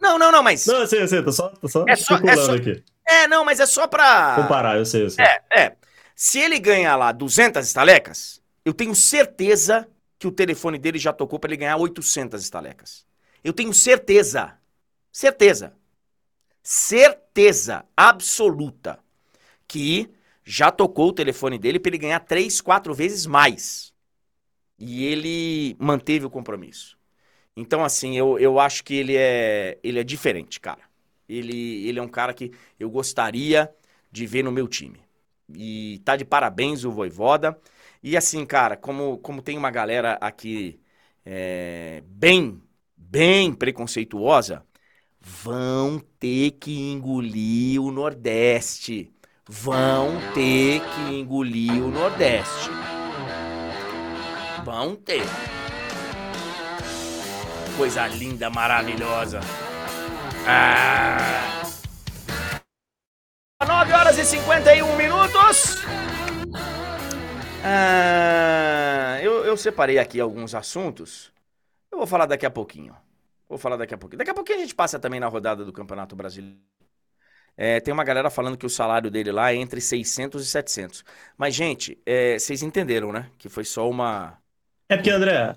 Não, 0.00 0.18
não, 0.18 0.32
não, 0.32 0.42
mas... 0.42 0.66
Não, 0.66 0.78
eu 0.78 0.88
sei, 0.88 1.02
eu 1.02 1.06
sei, 1.06 1.22
tô 1.22 1.30
só, 1.30 1.50
tô 1.50 1.68
só 1.68 1.84
é 1.86 1.94
só, 1.94 2.16
é 2.16 2.36
só... 2.36 2.54
aqui. 2.56 2.82
É, 3.06 3.28
não, 3.28 3.44
mas 3.44 3.60
é 3.60 3.66
só 3.66 3.86
pra... 3.86 4.34
Comparar, 4.34 4.76
eu 4.76 4.84
sei, 4.84 5.04
eu 5.04 5.10
sei. 5.10 5.24
É, 5.24 5.42
é. 5.56 5.76
Se 6.16 6.40
ele 6.40 6.58
ganhar 6.58 6.96
lá 6.96 7.12
200 7.12 7.64
estalecas, 7.64 8.42
eu 8.64 8.74
tenho 8.74 8.92
certeza 8.92 9.88
que 10.18 10.26
o 10.26 10.32
telefone 10.32 10.80
dele 10.80 10.98
já 10.98 11.12
tocou 11.12 11.38
para 11.38 11.50
ele 11.50 11.58
ganhar 11.58 11.76
800 11.76 12.42
estalecas. 12.42 13.06
Eu 13.44 13.52
tenho 13.52 13.72
certeza. 13.72 14.54
Certeza. 15.12 15.74
Certeza 16.62 17.84
absoluta 17.96 18.98
que 19.66 20.10
já 20.44 20.70
tocou 20.70 21.08
o 21.08 21.12
telefone 21.12 21.58
dele 21.58 21.78
para 21.80 21.90
ele 21.90 21.98
ganhar 21.98 22.20
três, 22.20 22.60
quatro 22.60 22.94
vezes 22.94 23.26
mais. 23.26 23.92
E 24.78 25.04
ele 25.04 25.76
manteve 25.78 26.26
o 26.26 26.30
compromisso. 26.30 26.98
Então, 27.56 27.84
assim, 27.84 28.16
eu, 28.16 28.38
eu 28.38 28.58
acho 28.58 28.82
que 28.84 28.94
ele 28.94 29.16
é, 29.16 29.78
ele 29.82 29.98
é 29.98 30.04
diferente, 30.04 30.60
cara. 30.60 30.82
Ele, 31.28 31.86
ele 31.86 31.98
é 31.98 32.02
um 32.02 32.08
cara 32.08 32.34
que 32.34 32.52
eu 32.78 32.90
gostaria 32.90 33.72
de 34.10 34.26
ver 34.26 34.42
no 34.42 34.52
meu 34.52 34.68
time. 34.68 35.00
E 35.54 36.00
tá 36.04 36.16
de 36.16 36.24
parabéns 36.24 36.84
o 36.84 36.90
Voivoda. 36.90 37.58
E 38.02 38.16
assim, 38.16 38.44
cara, 38.46 38.76
como, 38.76 39.18
como 39.18 39.42
tem 39.42 39.56
uma 39.56 39.70
galera 39.70 40.18
aqui 40.20 40.80
é, 41.24 42.02
bem, 42.06 42.60
bem 42.96 43.54
preconceituosa, 43.54 44.64
vão 45.24 46.00
ter 46.18 46.52
que 46.52 46.90
engolir 46.90 47.80
o 47.80 47.92
Nordeste. 47.92 49.12
Vão 49.48 50.18
ter 50.34 50.80
que 50.80 51.14
engolir 51.14 51.82
o 51.82 51.90
Nordeste. 51.90 52.70
Vão 54.64 54.96
ter. 54.96 55.22
Coisa 57.76 58.06
linda, 58.08 58.50
maravilhosa. 58.50 59.40
Ah. 60.46 61.62
9 63.64 63.92
horas 63.92 64.18
e 64.18 64.24
51 64.24 64.96
minutos. 64.96 65.76
Ah, 67.64 69.18
eu, 69.22 69.44
eu 69.44 69.56
separei 69.56 69.98
aqui 69.98 70.20
alguns 70.20 70.54
assuntos. 70.54 71.32
Eu 71.90 71.98
vou 71.98 72.06
falar 72.06 72.26
daqui 72.26 72.44
a 72.44 72.50
pouquinho. 72.50 72.96
Vou 73.52 73.58
falar 73.58 73.76
daqui 73.76 73.92
a 73.92 73.98
pouquinho. 73.98 74.16
Daqui 74.16 74.30
a 74.30 74.34
pouquinho 74.34 74.56
a 74.56 74.62
gente 74.62 74.74
passa 74.74 74.98
também 74.98 75.20
na 75.20 75.28
rodada 75.28 75.62
do 75.62 75.74
Campeonato 75.74 76.16
Brasileiro. 76.16 76.56
É, 77.54 77.80
tem 77.80 77.92
uma 77.92 78.02
galera 78.02 78.30
falando 78.30 78.56
que 78.56 78.64
o 78.64 78.70
salário 78.70 79.10
dele 79.10 79.30
lá 79.30 79.52
é 79.52 79.56
entre 79.56 79.78
600 79.78 80.42
e 80.42 80.46
700. 80.46 81.04
Mas, 81.36 81.54
gente, 81.54 82.00
é, 82.06 82.38
vocês 82.38 82.62
entenderam, 82.62 83.12
né? 83.12 83.28
Que 83.36 83.50
foi 83.50 83.62
só 83.62 83.90
uma. 83.90 84.38
É 84.88 84.96
porque, 84.96 85.10
André, 85.10 85.54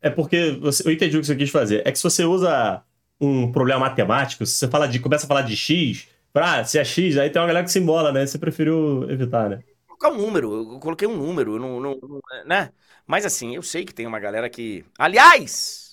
é 0.00 0.08
porque 0.08 0.52
você, 0.52 0.88
eu 0.88 0.92
entendi 0.92 1.18
o 1.18 1.20
que 1.20 1.26
você 1.26 1.36
quis 1.36 1.50
fazer. 1.50 1.86
É 1.86 1.92
que 1.92 1.98
se 1.98 2.04
você 2.04 2.24
usa 2.24 2.82
um 3.20 3.52
problema 3.52 3.80
matemático, 3.80 4.46
se 4.46 4.54
você 4.54 4.66
fala 4.66 4.88
de, 4.88 4.98
começa 4.98 5.26
a 5.26 5.28
falar 5.28 5.42
de 5.42 5.54
X, 5.54 6.08
pra, 6.32 6.60
ah, 6.60 6.64
se 6.64 6.78
é 6.78 6.84
X, 6.84 7.18
aí 7.18 7.28
tem 7.28 7.42
uma 7.42 7.46
galera 7.48 7.66
que 7.66 7.72
se 7.72 7.78
embola, 7.78 8.10
né? 8.10 8.26
Você 8.26 8.38
preferiu 8.38 9.06
evitar, 9.10 9.50
né? 9.50 9.62
Colocar 9.86 10.12
um 10.12 10.16
número, 10.16 10.72
eu 10.72 10.80
coloquei 10.80 11.06
um 11.06 11.14
número, 11.14 11.58
não, 11.58 11.78
não, 11.78 11.98
não, 12.00 12.20
né? 12.46 12.72
Mas 13.06 13.26
assim, 13.26 13.54
eu 13.54 13.62
sei 13.62 13.84
que 13.84 13.92
tem 13.92 14.06
uma 14.06 14.18
galera 14.18 14.48
que. 14.48 14.82
Aliás! 14.98 15.83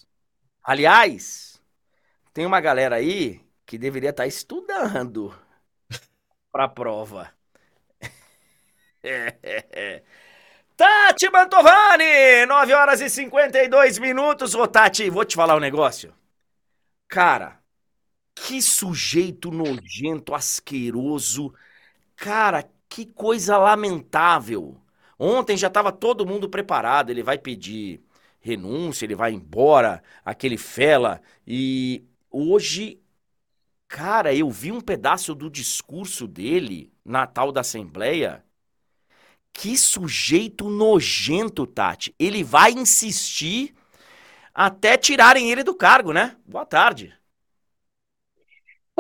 Aliás! 0.64 1.62
Tem 2.34 2.46
uma 2.46 2.62
galera 2.62 2.96
aí 2.98 3.42
que 3.66 3.78
deveria 3.78 4.12
estar 4.12 4.24
tá 4.24 4.28
estudando 4.28 5.34
para 6.52 6.66
a 6.66 6.70
prova. 6.70 7.32
Tati 10.78 11.30
Mantovani, 11.30 12.46
9 12.48 12.74
horas 12.74 13.02
e 13.02 13.10
52 13.10 14.00
minutos. 14.00 14.56
Ô, 14.56 14.68
Tati, 14.68 15.10
vou 15.10 15.26
te 15.26 15.36
falar 15.36 15.56
um 15.56 15.60
negócio. 15.60 16.14
Cara, 17.08 17.60
que 18.36 18.62
sujeito 18.62 19.52
nojento, 19.52 20.36
asqueroso. 20.36 21.54
Cara, 22.16 22.70
que 22.90 23.06
coisa 23.06 23.58
lamentável. 23.58 24.82
Ontem 25.20 25.58
já 25.58 25.68
estava 25.68 25.92
todo 25.92 26.26
mundo 26.26 26.50
preparado. 26.50 27.12
Ele 27.12 27.24
vai 27.24 27.38
pedir 27.38 28.04
renúncia, 28.42 29.06
ele 29.06 29.16
vai 29.16 29.32
embora, 29.32 30.04
aquele 30.26 30.58
fela. 30.58 31.22
E 31.48 32.04
hoje 32.30 33.02
Cara, 33.92 34.34
eu 34.34 34.50
vi 34.50 34.72
um 34.72 34.80
pedaço 34.80 35.36
do 35.36 35.50
discurso 35.50 36.26
dele 36.26 36.94
na 37.04 37.28
tal 37.28 37.52
da 37.52 37.60
Assembleia. 37.60 38.42
Que 39.52 39.78
sujeito 39.78 40.70
nojento, 40.70 41.68
Tati. 41.68 42.16
Ele 42.18 42.42
vai 42.42 42.72
insistir 42.72 43.76
até 44.54 44.96
tirarem 44.96 45.52
ele 45.52 45.62
do 45.62 45.76
cargo, 45.76 46.14
né? 46.14 46.38
Boa 46.48 46.66
tarde. 46.66 47.14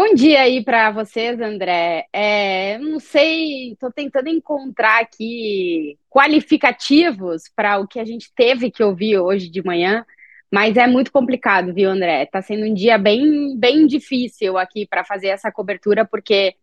Bom 0.03 0.15
dia 0.15 0.41
aí 0.41 0.63
para 0.63 0.89
vocês, 0.89 1.39
André. 1.39 2.07
É, 2.11 2.79
não 2.79 2.99
sei, 2.99 3.73
estou 3.73 3.91
tentando 3.91 4.29
encontrar 4.29 4.99
aqui 4.99 5.95
qualificativos 6.09 7.43
para 7.55 7.77
o 7.77 7.87
que 7.87 7.99
a 7.99 8.03
gente 8.03 8.33
teve 8.35 8.71
que 8.71 8.83
ouvir 8.83 9.19
hoje 9.19 9.47
de 9.47 9.63
manhã. 9.63 10.03
Mas 10.51 10.75
é 10.75 10.87
muito 10.87 11.11
complicado, 11.11 11.71
viu, 11.71 11.87
André? 11.87 12.23
Está 12.23 12.41
sendo 12.41 12.65
um 12.65 12.73
dia 12.73 12.97
bem, 12.97 13.55
bem 13.55 13.85
difícil 13.85 14.57
aqui 14.57 14.87
para 14.87 15.03
fazer 15.03 15.27
essa 15.27 15.51
cobertura, 15.51 16.03
porque 16.03 16.55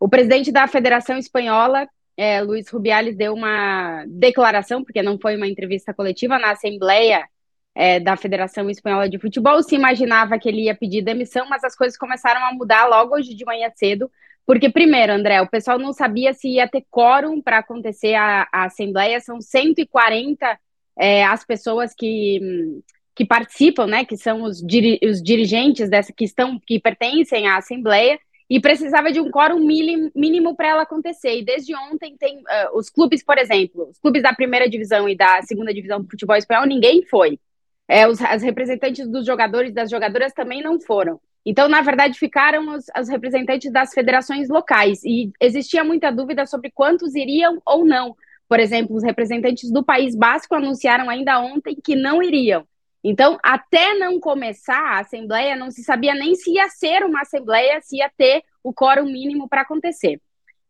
o 0.00 0.08
presidente 0.08 0.50
da 0.50 0.66
Federação 0.66 1.16
Espanhola, 1.16 1.88
é, 2.16 2.42
Luiz 2.42 2.68
Rubiales, 2.70 3.16
deu 3.16 3.34
uma 3.34 4.04
declaração, 4.08 4.82
porque 4.82 5.00
não 5.00 5.16
foi 5.16 5.36
uma 5.36 5.46
entrevista 5.46 5.94
coletiva, 5.94 6.40
na 6.40 6.50
Assembleia 6.50 7.24
é, 7.74 8.00
da 8.00 8.16
Federação 8.16 8.68
Espanhola 8.68 9.08
de 9.08 9.18
Futebol. 9.18 9.62
Se 9.62 9.74
imaginava 9.74 10.38
que 10.38 10.48
ele 10.48 10.64
ia 10.64 10.74
pedir 10.74 11.02
demissão, 11.02 11.48
mas 11.48 11.64
as 11.64 11.76
coisas 11.76 11.98
começaram 11.98 12.44
a 12.44 12.52
mudar 12.52 12.86
logo 12.86 13.14
hoje 13.14 13.34
de 13.34 13.44
manhã 13.44 13.70
cedo. 13.74 14.10
Porque, 14.46 14.68
primeiro, 14.68 15.12
André, 15.12 15.40
o 15.40 15.48
pessoal 15.48 15.78
não 15.78 15.92
sabia 15.92 16.34
se 16.34 16.48
ia 16.48 16.68
ter 16.68 16.84
quórum 16.90 17.40
para 17.40 17.58
acontecer 17.58 18.14
a, 18.14 18.48
a 18.52 18.64
Assembleia, 18.64 19.20
são 19.20 19.40
140 19.40 20.58
é, 20.98 21.24
as 21.24 21.44
pessoas 21.44 21.94
que 21.94 22.82
que 23.20 23.24
participam, 23.26 23.86
né, 23.86 24.02
que 24.02 24.16
são 24.16 24.44
os, 24.44 24.62
diri 24.62 24.98
os 25.02 25.22
dirigentes 25.22 25.90
dessa 25.90 26.10
que 26.10 26.24
estão 26.24 26.58
que 26.58 26.80
pertencem 26.80 27.46
à 27.46 27.58
Assembleia 27.58 28.18
e 28.48 28.58
precisava 28.58 29.12
de 29.12 29.20
um 29.20 29.30
quórum 29.30 29.60
mínimo 29.60 30.56
para 30.56 30.68
ela 30.68 30.82
acontecer. 30.82 31.38
E 31.38 31.44
desde 31.44 31.76
ontem 31.76 32.16
tem 32.18 32.38
uh, 32.38 32.76
os 32.76 32.88
clubes, 32.88 33.22
por 33.22 33.36
exemplo, 33.36 33.90
os 33.90 33.98
clubes 33.98 34.22
da 34.22 34.32
primeira 34.32 34.68
divisão 34.68 35.06
e 35.06 35.14
da 35.14 35.42
segunda 35.42 35.72
divisão 35.72 36.00
do 36.00 36.08
futebol 36.08 36.34
espanhol, 36.34 36.66
ninguém 36.66 37.04
foi. 37.04 37.38
É, 37.92 38.06
os 38.06 38.22
as 38.22 38.40
representantes 38.40 39.08
dos 39.08 39.26
jogadores 39.26 39.72
e 39.72 39.74
das 39.74 39.90
jogadoras 39.90 40.32
também 40.32 40.62
não 40.62 40.80
foram. 40.80 41.20
Então, 41.44 41.68
na 41.68 41.80
verdade, 41.80 42.16
ficaram 42.16 42.76
os, 42.76 42.84
os 42.96 43.08
representantes 43.08 43.72
das 43.72 43.92
federações 43.92 44.48
locais 44.48 45.02
e 45.04 45.32
existia 45.40 45.82
muita 45.82 46.12
dúvida 46.12 46.46
sobre 46.46 46.70
quantos 46.70 47.16
iriam 47.16 47.60
ou 47.66 47.84
não. 47.84 48.14
Por 48.48 48.60
exemplo, 48.60 48.94
os 48.94 49.02
representantes 49.02 49.72
do 49.72 49.82
País 49.82 50.14
Basco 50.14 50.54
anunciaram 50.54 51.10
ainda 51.10 51.40
ontem 51.40 51.76
que 51.82 51.96
não 51.96 52.22
iriam. 52.22 52.64
Então, 53.02 53.40
até 53.42 53.94
não 53.94 54.20
começar 54.20 54.78
a 54.78 55.00
Assembleia, 55.00 55.56
não 55.56 55.72
se 55.72 55.82
sabia 55.82 56.14
nem 56.14 56.36
se 56.36 56.52
ia 56.52 56.68
ser 56.68 57.02
uma 57.02 57.22
Assembleia, 57.22 57.80
se 57.80 57.96
ia 57.96 58.08
ter 58.16 58.44
o 58.62 58.72
quórum 58.72 59.06
mínimo 59.06 59.48
para 59.48 59.62
acontecer. 59.62 60.20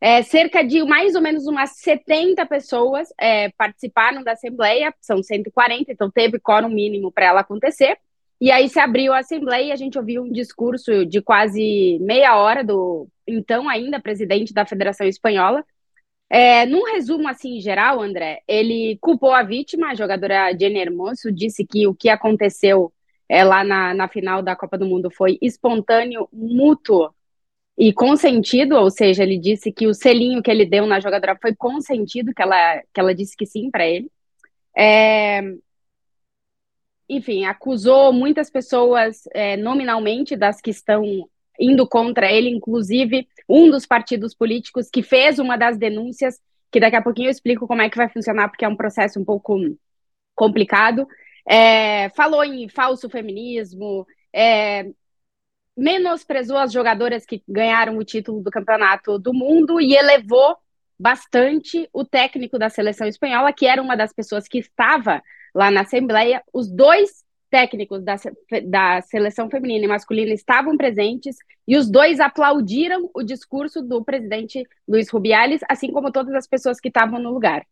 É, 0.01 0.23
cerca 0.23 0.63
de 0.63 0.83
mais 0.83 1.13
ou 1.13 1.21
menos 1.21 1.45
umas 1.45 1.77
70 1.77 2.43
pessoas 2.47 3.09
é, 3.19 3.49
participaram 3.51 4.23
da 4.23 4.31
Assembleia, 4.31 4.91
são 4.99 5.21
140, 5.21 5.91
então 5.91 6.09
teve 6.09 6.39
quórum 6.39 6.69
mínimo 6.69 7.11
para 7.11 7.27
ela 7.27 7.41
acontecer. 7.41 7.97
E 8.39 8.49
aí 8.49 8.67
se 8.67 8.79
abriu 8.79 9.13
a 9.13 9.19
Assembleia 9.19 9.65
e 9.67 9.71
a 9.71 9.75
gente 9.75 9.99
ouviu 9.99 10.23
um 10.23 10.31
discurso 10.31 11.05
de 11.05 11.21
quase 11.21 11.99
meia 12.01 12.35
hora 12.35 12.63
do 12.63 13.07
então 13.27 13.69
ainda 13.69 13.99
presidente 13.99 14.51
da 14.53 14.65
Federação 14.65 15.05
Espanhola, 15.07 15.63
é, 16.33 16.65
num 16.65 16.85
resumo 16.85 17.27
assim 17.27 17.59
geral, 17.59 18.01
André, 18.01 18.41
ele 18.47 18.97
culpou 19.01 19.33
a 19.33 19.43
vítima, 19.43 19.89
a 19.89 19.95
jogadora 19.95 20.57
Jenny 20.57 20.79
Hermoso, 20.79 21.29
disse 21.29 21.65
que 21.65 21.85
o 21.85 21.93
que 21.93 22.07
aconteceu 22.07 22.91
é, 23.27 23.43
lá 23.43 23.65
na, 23.65 23.93
na 23.93 24.07
final 24.07 24.41
da 24.41 24.55
Copa 24.55 24.77
do 24.77 24.85
Mundo 24.85 25.11
foi 25.11 25.37
espontâneo, 25.41 26.29
mútuo 26.31 27.13
e 27.77 27.93
consentido, 27.93 28.75
ou 28.75 28.89
seja, 28.89 29.23
ele 29.23 29.37
disse 29.37 29.71
que 29.71 29.87
o 29.87 29.93
selinho 29.93 30.41
que 30.43 30.51
ele 30.51 30.65
deu 30.65 30.85
na 30.85 30.99
jogadora 30.99 31.37
foi 31.41 31.55
consentido, 31.55 32.33
que 32.33 32.41
ela, 32.41 32.81
que 32.93 32.99
ela 32.99 33.15
disse 33.15 33.35
que 33.35 33.45
sim 33.45 33.71
para 33.71 33.87
ele. 33.87 34.11
É, 34.77 35.41
enfim, 37.09 37.45
acusou 37.45 38.13
muitas 38.13 38.49
pessoas 38.49 39.23
é, 39.33 39.57
nominalmente 39.57 40.35
das 40.35 40.61
que 40.61 40.69
estão 40.69 41.03
indo 41.59 41.87
contra 41.87 42.31
ele, 42.31 42.49
inclusive 42.49 43.27
um 43.47 43.69
dos 43.69 43.85
partidos 43.85 44.33
políticos 44.33 44.89
que 44.89 45.03
fez 45.03 45.37
uma 45.37 45.57
das 45.57 45.77
denúncias, 45.77 46.39
que 46.71 46.79
daqui 46.79 46.95
a 46.95 47.01
pouquinho 47.01 47.27
eu 47.27 47.31
explico 47.31 47.67
como 47.67 47.81
é 47.81 47.89
que 47.89 47.97
vai 47.97 48.09
funcionar, 48.09 48.47
porque 48.47 48.63
é 48.63 48.67
um 48.69 48.77
processo 48.77 49.19
um 49.19 49.25
pouco 49.25 49.57
complicado. 50.33 51.05
É, 51.45 52.09
falou 52.09 52.43
em 52.43 52.69
falso 52.69 53.09
feminismo, 53.09 54.07
é, 54.33 54.89
menosprezou 55.75 56.57
as 56.57 56.71
jogadoras 56.71 57.25
que 57.25 57.41
ganharam 57.47 57.97
o 57.97 58.03
título 58.03 58.41
do 58.41 58.51
campeonato 58.51 59.17
do 59.17 59.33
mundo 59.33 59.79
e 59.79 59.95
elevou 59.95 60.57
bastante 60.99 61.89
o 61.91 62.05
técnico 62.05 62.59
da 62.59 62.69
seleção 62.69 63.07
espanhola, 63.07 63.51
que 63.51 63.65
era 63.65 63.81
uma 63.81 63.95
das 63.95 64.13
pessoas 64.13 64.47
que 64.47 64.59
estava 64.59 65.21
lá 65.53 65.71
na 65.71 65.81
Assembleia. 65.81 66.43
Os 66.53 66.69
dois 66.69 67.23
técnicos 67.49 68.03
da, 68.03 68.15
da 68.63 69.01
seleção 69.01 69.49
feminina 69.49 69.85
e 69.85 69.87
masculina 69.87 70.33
estavam 70.33 70.77
presentes 70.77 71.35
e 71.67 71.75
os 71.75 71.89
dois 71.89 72.19
aplaudiram 72.19 73.09
o 73.13 73.23
discurso 73.23 73.81
do 73.81 74.03
presidente 74.03 74.63
Luiz 74.87 75.09
Rubiales, 75.09 75.61
assim 75.67 75.91
como 75.91 76.11
todas 76.11 76.33
as 76.33 76.47
pessoas 76.47 76.79
que 76.79 76.87
estavam 76.87 77.19
no 77.19 77.31
lugar. 77.31 77.65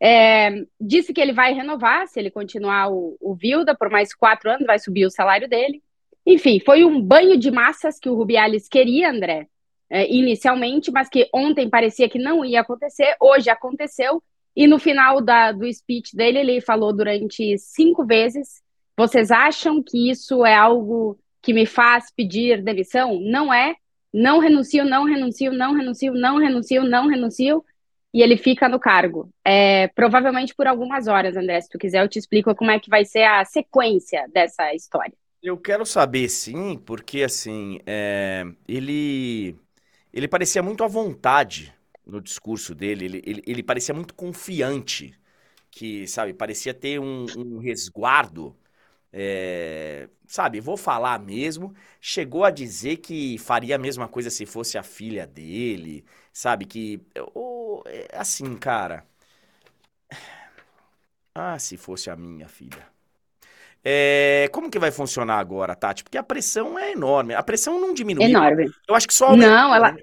É, 0.00 0.64
disse 0.80 1.12
que 1.12 1.20
ele 1.20 1.32
vai 1.32 1.54
renovar, 1.54 2.06
se 2.06 2.20
ele 2.20 2.30
continuar 2.30 2.90
o, 2.92 3.16
o 3.20 3.34
Vilda 3.34 3.74
por 3.74 3.90
mais 3.90 4.14
quatro 4.14 4.50
anos, 4.50 4.66
vai 4.66 4.78
subir 4.78 5.06
o 5.06 5.10
salário 5.10 5.48
dele. 5.48 5.82
Enfim, 6.26 6.58
foi 6.58 6.84
um 6.84 7.00
banho 7.00 7.38
de 7.38 7.50
massas 7.50 7.98
que 7.98 8.08
o 8.08 8.14
Rubiales 8.14 8.68
queria, 8.68 9.10
André, 9.10 9.46
é, 9.88 10.12
inicialmente, 10.12 10.90
mas 10.90 11.08
que 11.08 11.28
ontem 11.32 11.70
parecia 11.70 12.08
que 12.08 12.18
não 12.18 12.44
ia 12.44 12.60
acontecer, 12.60 13.14
hoje 13.20 13.48
aconteceu, 13.48 14.20
e 14.56 14.66
no 14.66 14.78
final 14.78 15.20
da, 15.20 15.52
do 15.52 15.72
speech 15.72 16.16
dele, 16.16 16.38
ele 16.38 16.60
falou 16.60 16.92
durante 16.92 17.56
cinco 17.58 18.04
vezes: 18.04 18.62
vocês 18.96 19.30
acham 19.30 19.82
que 19.82 20.10
isso 20.10 20.44
é 20.44 20.54
algo 20.54 21.18
que 21.42 21.52
me 21.52 21.66
faz 21.66 22.10
pedir 22.10 22.62
demissão? 22.62 23.20
Não 23.20 23.52
é. 23.52 23.76
Não 24.12 24.38
renuncio, 24.38 24.82
não 24.84 25.04
renuncio, 25.04 25.52
não 25.52 25.74
renuncio, 25.74 26.12
não 26.14 26.38
renuncio, 26.38 26.82
não 26.84 27.06
renuncio, 27.06 27.62
e 28.14 28.22
ele 28.22 28.38
fica 28.38 28.66
no 28.66 28.80
cargo. 28.80 29.28
É, 29.44 29.88
provavelmente 29.88 30.54
por 30.54 30.66
algumas 30.66 31.06
horas, 31.06 31.36
André. 31.36 31.60
Se 31.60 31.68
tu 31.68 31.78
quiser, 31.78 32.02
eu 32.02 32.08
te 32.08 32.18
explico 32.18 32.54
como 32.54 32.70
é 32.70 32.80
que 32.80 32.88
vai 32.88 33.04
ser 33.04 33.24
a 33.24 33.44
sequência 33.44 34.26
dessa 34.32 34.74
história. 34.74 35.12
Eu 35.46 35.56
quero 35.58 35.86
saber, 35.86 36.28
sim, 36.28 36.76
porque 36.78 37.22
assim, 37.22 37.78
é, 37.86 38.44
ele 38.66 39.56
ele 40.12 40.28
parecia 40.28 40.62
muito 40.62 40.84
à 40.84 40.88
vontade 40.88 41.74
no 42.06 42.20
discurso 42.22 42.74
dele, 42.74 43.04
ele, 43.06 43.22
ele, 43.26 43.42
ele 43.46 43.62
parecia 43.64 43.94
muito 43.94 44.14
confiante, 44.14 45.14
que, 45.70 46.06
sabe, 46.08 46.34
parecia 46.34 46.74
ter 46.74 47.00
um, 47.00 47.26
um 47.36 47.58
resguardo, 47.60 48.56
é, 49.12 50.08
sabe, 50.28 50.60
vou 50.60 50.76
falar 50.78 51.20
mesmo, 51.20 51.74
chegou 52.00 52.44
a 52.44 52.50
dizer 52.52 52.98
que 52.98 53.38
faria 53.38 53.76
a 53.76 53.78
mesma 53.80 54.08
coisa 54.08 54.30
se 54.30 54.46
fosse 54.46 54.78
a 54.78 54.82
filha 54.84 55.26
dele, 55.26 56.04
sabe, 56.32 56.66
que, 56.66 57.00
oh, 57.34 57.82
assim, 58.14 58.56
cara, 58.58 59.06
ah, 61.34 61.56
se 61.58 61.76
fosse 61.76 62.10
a 62.10 62.16
minha 62.16 62.48
filha. 62.48 62.84
É, 63.88 64.48
como 64.50 64.68
que 64.68 64.80
vai 64.80 64.90
funcionar 64.90 65.38
agora, 65.38 65.76
Tati? 65.76 66.02
Porque 66.02 66.18
a 66.18 66.22
pressão 66.22 66.76
é 66.76 66.90
enorme. 66.90 67.34
A 67.34 67.42
pressão 67.42 67.80
não 67.80 67.94
diminui. 67.94 68.24
Enorme. 68.24 68.68
Eu 68.88 68.96
acho 68.96 69.06
que 69.06 69.14
só 69.14 69.26
aumenta. 69.26 69.48
Não, 69.48 69.72
ela. 69.72 69.96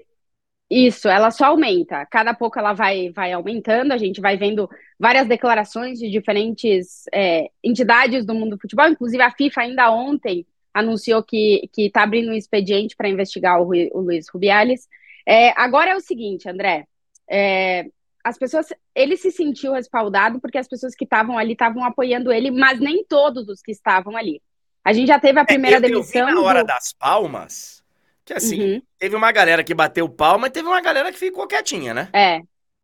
Isso, 0.70 1.06
ela 1.06 1.30
só 1.30 1.48
aumenta. 1.48 2.06
Cada 2.06 2.32
pouco 2.32 2.58
ela 2.58 2.72
vai, 2.72 3.10
vai 3.10 3.34
aumentando. 3.34 3.92
A 3.92 3.98
gente 3.98 4.22
vai 4.22 4.38
vendo 4.38 4.70
várias 4.98 5.28
declarações 5.28 5.98
de 5.98 6.08
diferentes 6.08 7.04
é, 7.12 7.50
entidades 7.62 8.24
do 8.24 8.34
mundo 8.34 8.56
do 8.56 8.60
futebol. 8.60 8.88
Inclusive, 8.88 9.22
a 9.22 9.30
FIFA 9.30 9.60
ainda 9.60 9.92
ontem 9.92 10.46
anunciou 10.72 11.22
que 11.22 11.68
está 11.76 12.04
abrindo 12.04 12.30
um 12.30 12.34
expediente 12.34 12.96
para 12.96 13.10
investigar 13.10 13.60
o, 13.60 13.68
o 13.68 14.00
Luiz 14.00 14.30
Rubiales. 14.30 14.88
É, 15.26 15.50
agora 15.60 15.90
é 15.90 15.94
o 15.94 16.00
seguinte, 16.00 16.48
André. 16.48 16.86
É, 17.30 17.84
as 18.24 18.38
pessoas, 18.38 18.66
ele 18.94 19.18
se 19.18 19.30
sentiu 19.30 19.74
respaldado 19.74 20.40
porque 20.40 20.56
as 20.56 20.66
pessoas 20.66 20.94
que 20.94 21.04
estavam 21.04 21.36
ali 21.36 21.52
estavam 21.52 21.84
apoiando 21.84 22.32
ele, 22.32 22.50
mas 22.50 22.80
nem 22.80 23.04
todos 23.04 23.48
os 23.48 23.60
que 23.60 23.70
estavam 23.70 24.16
ali. 24.16 24.40
A 24.82 24.92
gente 24.94 25.08
já 25.08 25.20
teve 25.20 25.38
a 25.38 25.44
primeira 25.44 25.76
é, 25.76 25.78
eu, 25.78 25.82
demissão. 25.82 26.28
Eu 26.28 26.34
na 26.34 26.40
hora 26.40 26.64
do... 26.64 26.66
das 26.66 26.94
palmas, 26.94 27.84
que 28.24 28.32
assim, 28.32 28.74
uhum. 28.74 28.82
teve 28.98 29.14
uma 29.14 29.30
galera 29.30 29.62
que 29.62 29.74
bateu 29.74 30.08
palma 30.08 30.46
e 30.46 30.50
teve 30.50 30.66
uma 30.66 30.80
galera 30.80 31.12
que 31.12 31.18
ficou 31.18 31.46
quietinha, 31.46 31.92
né? 31.92 32.08
É, 32.14 32.40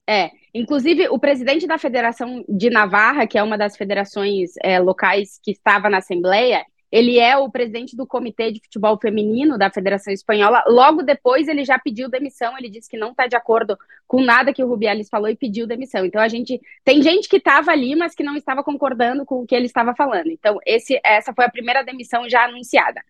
é. 0.07 0.31
Inclusive, 0.53 1.09
o 1.09 1.19
presidente 1.19 1.67
da 1.67 1.79
Federação 1.79 2.45
de 2.49 2.69
Navarra, 2.69 3.27
que 3.27 3.39
é 3.39 3.43
uma 3.43 3.57
das 3.57 3.77
federações 3.77 4.51
é, 4.63 4.79
locais 4.79 5.41
que 5.43 5.53
estava 5.53 5.89
na 5.89 5.99
Assembleia, 5.99 6.65
ele 6.91 7.19
é 7.19 7.37
o 7.37 7.51
presidente 7.51 7.97
do 7.97 8.07
Comitê 8.07 8.51
de 8.51 8.61
Futebol 8.61 8.99
Feminino 9.01 9.57
da 9.57 9.71
Federação 9.71 10.13
Espanhola. 10.13 10.65
Logo 10.67 11.03
depois, 11.03 11.47
ele 11.47 11.65
já 11.65 11.79
pediu 11.79 12.09
demissão. 12.09 12.57
Ele 12.59 12.69
disse 12.69 12.91
que 12.91 12.97
não 12.97 13.11
está 13.11 13.27
de 13.27 13.37
acordo 13.37 13.79
com 14.09 14.21
nada 14.21 14.53
que 14.53 14.63
o 14.63 14.67
Rubiales 14.67 15.09
falou 15.09 15.29
e 15.29 15.37
pediu 15.37 15.67
demissão. 15.67 16.05
Então, 16.05 16.21
a 16.21 16.29
gente 16.29 16.61
tem 16.85 17.01
gente 17.03 17.29
que 17.29 17.37
estava 17.37 17.71
ali, 17.71 17.95
mas 17.95 18.15
que 18.15 18.25
não 18.25 18.37
estava 18.37 18.65
concordando 18.65 19.25
com 19.25 19.43
o 19.43 19.47
que 19.47 19.55
ele 19.55 19.67
estava 19.67 19.95
falando. 19.95 20.31
Então, 20.31 20.59
esse, 20.67 21.01
essa 21.05 21.33
foi 21.33 21.45
a 21.45 21.51
primeira 21.51 21.83
demissão 21.83 22.29
já 22.29 22.45
anunciada. 22.45 23.01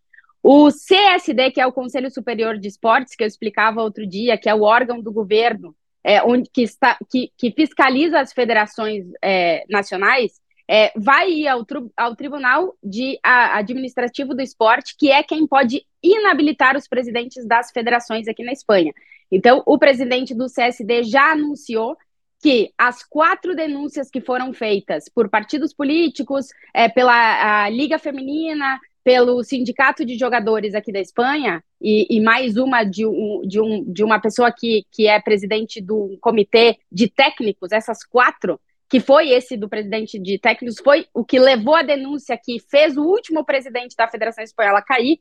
O 0.42 0.68
CSD, 0.70 1.50
que 1.50 1.60
é 1.60 1.66
o 1.66 1.72
Conselho 1.72 2.10
Superior 2.10 2.58
de 2.58 2.68
Esportes, 2.68 3.14
que 3.14 3.22
eu 3.22 3.28
explicava 3.28 3.82
outro 3.82 4.06
dia, 4.06 4.38
que 4.38 4.48
é 4.48 4.54
o 4.54 4.62
órgão 4.62 5.00
do 5.00 5.12
governo 5.12 5.74
é, 6.02 6.22
onde, 6.22 6.48
que, 6.50 6.62
está, 6.62 6.98
que, 7.10 7.30
que 7.36 7.52
fiscaliza 7.52 8.20
as 8.20 8.32
federações 8.32 9.04
é, 9.22 9.64
nacionais, 9.68 10.40
é, 10.72 10.92
vai 10.94 11.28
ir 11.28 11.48
ao, 11.48 11.66
ao 11.96 12.14
Tribunal 12.14 12.76
de 12.80 13.18
a, 13.24 13.58
Administrativo 13.58 14.36
do 14.36 14.40
Esporte, 14.40 14.94
que 14.96 15.10
é 15.10 15.20
quem 15.20 15.44
pode 15.44 15.84
inabilitar 16.00 16.76
os 16.76 16.86
presidentes 16.86 17.44
das 17.44 17.72
federações 17.72 18.28
aqui 18.28 18.44
na 18.44 18.52
Espanha. 18.52 18.92
Então, 19.32 19.64
o 19.66 19.76
presidente 19.76 20.32
do 20.32 20.46
CSD 20.46 21.02
já 21.02 21.32
anunciou 21.32 21.96
que 22.40 22.72
as 22.78 23.02
quatro 23.02 23.56
denúncias 23.56 24.08
que 24.08 24.20
foram 24.20 24.52
feitas 24.54 25.08
por 25.08 25.28
partidos 25.28 25.74
políticos, 25.74 26.46
é, 26.72 26.88
pela 26.88 27.68
Liga 27.68 27.98
Feminina, 27.98 28.78
pelo 29.02 29.42
Sindicato 29.42 30.04
de 30.04 30.16
Jogadores 30.16 30.76
aqui 30.76 30.92
da 30.92 31.00
Espanha, 31.00 31.64
e, 31.82 32.06
e 32.08 32.20
mais 32.20 32.56
uma 32.56 32.84
de, 32.84 33.04
um, 33.04 33.42
de, 33.44 33.60
um, 33.60 33.92
de 33.92 34.04
uma 34.04 34.20
pessoa 34.20 34.52
que, 34.52 34.86
que 34.92 35.08
é 35.08 35.20
presidente 35.20 35.80
do 35.80 36.16
comitê 36.20 36.78
de 36.92 37.08
técnicos, 37.08 37.72
essas 37.72 38.04
quatro 38.04 38.60
que 38.90 38.98
foi 38.98 39.30
esse 39.30 39.56
do 39.56 39.68
presidente 39.68 40.18
de 40.18 40.36
técnicos, 40.36 40.80
foi 40.82 41.06
o 41.14 41.24
que 41.24 41.38
levou 41.38 41.76
a 41.76 41.82
denúncia 41.82 42.36
que 42.36 42.58
fez 42.58 42.96
o 42.96 43.02
último 43.02 43.44
presidente 43.44 43.94
da 43.94 44.08
Federação 44.08 44.42
Espanhola 44.42 44.82
cair. 44.82 45.20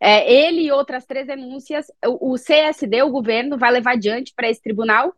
É, 0.00 0.30
ele 0.30 0.62
e 0.62 0.72
outras 0.72 1.06
três 1.06 1.24
denúncias, 1.24 1.86
o, 2.04 2.32
o 2.32 2.34
CSD, 2.34 3.04
o 3.04 3.10
governo, 3.10 3.56
vai 3.56 3.70
levar 3.70 3.92
adiante 3.92 4.34
para 4.34 4.50
esse 4.50 4.60
tribunal, 4.60 5.14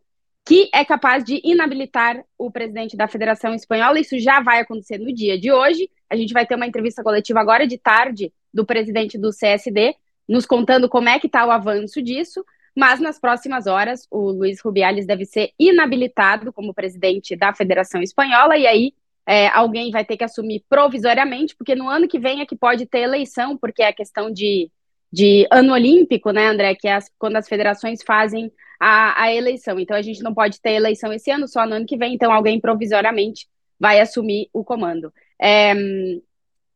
que 0.46 0.68
é 0.74 0.84
capaz 0.84 1.24
de 1.24 1.40
inabilitar 1.42 2.22
o 2.36 2.50
presidente 2.50 2.98
da 2.98 3.08
Federação 3.08 3.54
Espanhola. 3.54 3.98
Isso 3.98 4.18
já 4.18 4.42
vai 4.42 4.60
acontecer 4.60 4.98
no 4.98 5.10
dia 5.10 5.40
de 5.40 5.50
hoje. 5.50 5.90
A 6.10 6.16
gente 6.16 6.34
vai 6.34 6.46
ter 6.46 6.54
uma 6.54 6.66
entrevista 6.66 7.02
coletiva 7.02 7.40
agora 7.40 7.66
de 7.66 7.78
tarde 7.78 8.30
do 8.52 8.66
presidente 8.66 9.16
do 9.16 9.30
CSD, 9.30 9.96
nos 10.28 10.44
contando 10.44 10.86
como 10.86 11.08
é 11.08 11.18
que 11.18 11.28
está 11.28 11.46
o 11.46 11.50
avanço 11.50 12.02
disso. 12.02 12.44
Mas 12.76 13.00
nas 13.00 13.18
próximas 13.18 13.66
horas, 13.66 14.06
o 14.10 14.30
Luiz 14.30 14.60
Rubiales 14.60 15.06
deve 15.06 15.24
ser 15.24 15.52
inabilitado 15.58 16.52
como 16.52 16.74
presidente 16.74 17.34
da 17.34 17.54
Federação 17.54 18.02
Espanhola, 18.02 18.58
e 18.58 18.66
aí 18.66 18.92
é, 19.26 19.48
alguém 19.48 19.90
vai 19.90 20.04
ter 20.04 20.16
que 20.16 20.24
assumir 20.24 20.62
provisoriamente, 20.68 21.56
porque 21.56 21.74
no 21.74 21.88
ano 21.88 22.06
que 22.06 22.18
vem 22.18 22.40
é 22.40 22.46
que 22.46 22.54
pode 22.54 22.84
ter 22.84 23.00
eleição, 23.00 23.56
porque 23.56 23.82
é 23.82 23.88
a 23.88 23.94
questão 23.94 24.30
de, 24.30 24.70
de 25.10 25.46
ano 25.50 25.72
olímpico, 25.72 26.30
né, 26.30 26.48
André? 26.48 26.74
Que 26.74 26.86
é 26.86 26.94
as, 26.94 27.10
quando 27.18 27.36
as 27.36 27.48
federações 27.48 28.02
fazem 28.06 28.52
a, 28.78 29.22
a 29.22 29.34
eleição. 29.34 29.80
Então 29.80 29.96
a 29.96 30.02
gente 30.02 30.22
não 30.22 30.34
pode 30.34 30.60
ter 30.60 30.72
eleição 30.72 31.12
esse 31.12 31.30
ano, 31.30 31.48
só 31.48 31.66
no 31.66 31.74
ano 31.74 31.86
que 31.86 31.96
vem, 31.96 32.14
então 32.14 32.30
alguém 32.30 32.60
provisoriamente 32.60 33.48
vai 33.80 34.00
assumir 34.00 34.48
o 34.52 34.62
comando. 34.62 35.12
É, 35.40 35.74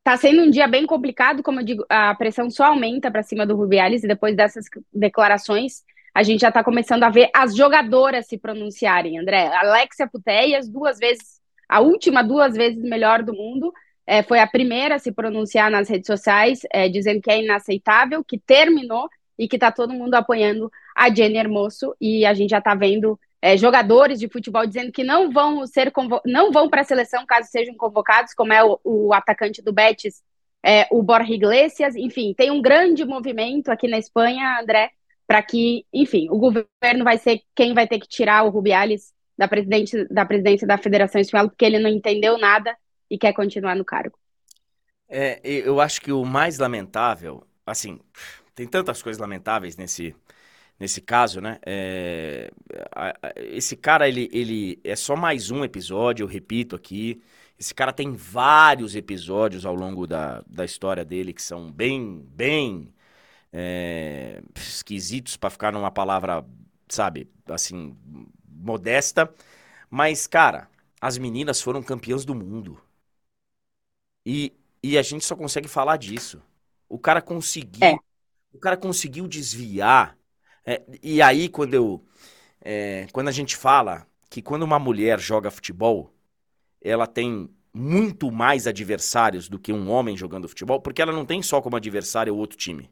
Tá 0.03 0.17
sendo 0.17 0.43
um 0.43 0.51
dia 0.51 0.67
bem 0.67 0.87
complicado, 0.87 1.43
como 1.43 1.61
eu 1.61 1.65
digo, 1.65 1.85
a 1.89 2.15
pressão 2.15 2.51
só 2.51 2.65
aumenta 2.65 3.11
para 3.11 3.23
cima 3.23 3.47
do 3.47 3.55
Rubiales 3.55 4.03
e 4.03 4.09
depois 4.09 4.35
dessas 4.35 4.65
declarações, 4.93 5.85
a 6.15 6.23
gente 6.23 6.41
já 6.41 6.49
está 6.49 6.65
começando 6.65 7.05
a 7.05 7.11
ver 7.11 7.31
as 7.35 7.55
jogadoras 7.55 8.27
se 8.27 8.39
pronunciarem, 8.39 9.19
André. 9.19 9.47
Alexia 9.55 10.09
Putellas, 10.09 10.69
duas 10.69 10.99
vezes, 10.99 11.41
a 11.69 11.81
última 11.81 12.23
duas 12.23 12.55
vezes 12.55 12.83
melhor 12.83 13.23
do 13.23 13.35
mundo, 13.35 13.73
é, 14.07 14.23
foi 14.23 14.41
a 14.41 14.47
primeira 14.47 14.97
a 14.97 14.99
se 14.99 15.13
pronunciar 15.13 15.71
nas 15.71 15.89
redes 15.89 16.07
sociais, 16.07 16.61
é, 16.73 16.89
dizendo 16.89 17.21
que 17.21 17.31
é 17.31 17.45
inaceitável, 17.45 18.25
que 18.25 18.39
terminou 18.39 19.09
e 19.39 19.47
que 19.47 19.57
está 19.57 19.71
todo 19.71 19.93
mundo 19.93 20.15
apoiando 20.15 20.71
a 20.97 21.15
Jenny 21.15 21.37
Hermoso, 21.37 21.95
e 22.01 22.25
a 22.25 22.33
gente 22.33 22.51
já 22.51 22.59
está 22.59 22.75
vendo 22.75 23.21
é, 23.43 23.57
jogadores 23.57 24.19
de 24.19 24.29
futebol 24.29 24.67
dizendo 24.67 24.93
que 24.93 25.03
não 25.03 25.31
vão 25.31 25.67
ser 25.67 25.93
não 26.27 26.53
vão 26.53 26.69
para 26.69 26.83
a 26.83 26.85
seleção 26.85 27.25
caso 27.25 27.49
sejam 27.51 27.75
convocados, 27.75 28.35
como 28.35 28.53
é 28.53 28.63
o, 28.63 28.79
o 28.85 29.15
atacante 29.15 29.63
do 29.63 29.73
Betis, 29.73 30.23
é, 30.63 30.87
o 30.91 31.03
Borja 31.03 31.33
Iglesias. 31.33 31.97
Enfim, 31.97 32.35
tem 32.35 32.51
um 32.51 32.61
grande 32.61 33.05
movimento 33.05 33.71
aqui 33.71 33.89
na 33.89 33.99
Espanha, 33.99 34.61
André, 34.61 34.91
para 35.27 35.43
que, 35.43 35.87
enfim, 35.93 36.29
o 36.31 36.39
governo 36.39 37.05
vai 37.05 37.17
ser 37.17 37.41
quem 37.55 37.73
vai 37.73 37.87
ter 37.87 37.99
que 37.99 38.09
tirar 38.09 38.45
o 38.45 38.51
Rubiales 38.51 39.13
da, 39.39 39.49
presidente, 39.49 40.05
da 40.13 40.27
presidência 40.27 40.67
da 40.67 40.77
Federação 40.77 41.21
Espanhola, 41.21 41.49
porque 41.49 41.65
ele 41.65 41.79
não 41.79 41.89
entendeu 41.89 42.37
nada 42.37 42.77
e 43.11 43.17
quer 43.17 43.33
continuar 43.33 43.75
no 43.75 43.85
cargo. 43.85 44.19
É, 45.09 45.41
eu 45.43 45.81
acho 45.81 46.01
que 46.01 46.13
o 46.13 46.25
mais 46.25 46.59
lamentável, 46.59 47.43
assim, 47.67 47.99
tem 48.55 48.67
tantas 48.67 49.03
coisas 49.03 49.21
lamentáveis 49.21 49.77
nesse, 49.77 50.15
nesse 50.81 51.01
caso, 51.03 51.41
né? 51.41 51.59
É, 51.67 52.51
a, 52.95 53.11
a, 53.11 53.33
esse 53.37 53.77
cara, 53.77 54.09
ele, 54.09 54.29
ele 54.33 54.81
é 54.83 54.97
só 54.97 55.15
mais 55.17 55.51
um 55.51 55.65
episódio, 55.65 56.25
eu 56.25 56.29
repito 56.29 56.75
aqui. 56.75 57.23
Esse 57.59 57.75
cara 57.75 57.93
tem 57.93 58.13
vários 58.15 58.97
episódios 58.97 59.67
ao 59.67 59.75
longo 59.75 60.07
da, 60.07 60.43
da 60.49 60.65
história 60.65 61.05
dele 61.05 61.35
que 61.35 61.43
são 61.43 61.71
bem, 61.71 62.25
bem 62.35 62.93
é, 63.53 64.43
esquisitos 64.57 65.37
para 65.37 65.51
ficar 65.51 65.73
numa 65.73 65.91
palavra, 65.91 66.45
sabe, 66.89 67.29
assim, 67.49 67.97
modesta. 68.49 69.33
Mas, 69.91 70.27
cara, 70.27 70.69
as 71.01 71.19
meninas 71.19 71.61
foram 71.61 71.83
campeãs 71.83 72.25
do 72.25 72.35
mundo. 72.35 72.81
E, 74.25 74.53
e 74.83 74.97
a 74.97 75.03
gente 75.03 75.25
só 75.25 75.37
consegue 75.37 75.69
falar 75.69 75.97
disso. 75.97 76.43
O 76.89 76.99
cara 76.99 77.21
conseguiu. 77.21 77.87
É. 77.87 77.97
O 78.53 78.59
cara 78.59 78.77
conseguiu 78.77 79.29
desviar. 79.29 80.17
É, 80.71 80.81
e 81.03 81.21
aí, 81.21 81.49
quando 81.49 81.75
eu. 81.75 82.01
É, 82.61 83.09
quando 83.13 83.27
a 83.27 83.33
gente 83.33 83.57
fala 83.57 84.07
que 84.31 84.41
quando 84.41 84.63
uma 84.63 84.79
mulher 84.79 85.19
joga 85.19 85.51
futebol, 85.51 86.15
ela 86.81 87.09
tem 87.09 87.51
muito 87.75 88.31
mais 88.31 88.69
adversários 88.69 89.49
do 89.49 89.59
que 89.59 89.73
um 89.73 89.91
homem 89.91 90.17
jogando 90.17 90.49
futebol, 90.49 90.81
porque 90.81 91.03
ela 91.03 91.13
não 91.13 91.27
tem 91.27 91.43
só 91.43 91.61
como 91.61 91.75
adversário 91.77 92.33
o 92.33 92.39
outro 92.39 92.57
time. 92.57 92.89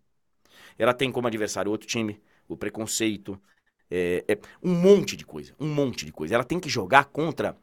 Ela 0.76 0.92
tem 0.92 1.12
como 1.12 1.28
adversário 1.28 1.68
o 1.68 1.72
outro 1.72 1.86
time, 1.86 2.20
o 2.48 2.56
preconceito, 2.56 3.40
é, 3.88 4.24
é, 4.26 4.38
um 4.60 4.74
monte 4.74 5.16
de 5.16 5.24
coisa, 5.24 5.54
um 5.60 5.68
monte 5.72 6.04
de 6.04 6.10
coisa. 6.10 6.34
Ela 6.34 6.44
tem 6.44 6.58
que 6.58 6.68
jogar 6.68 7.04
contra 7.04 7.56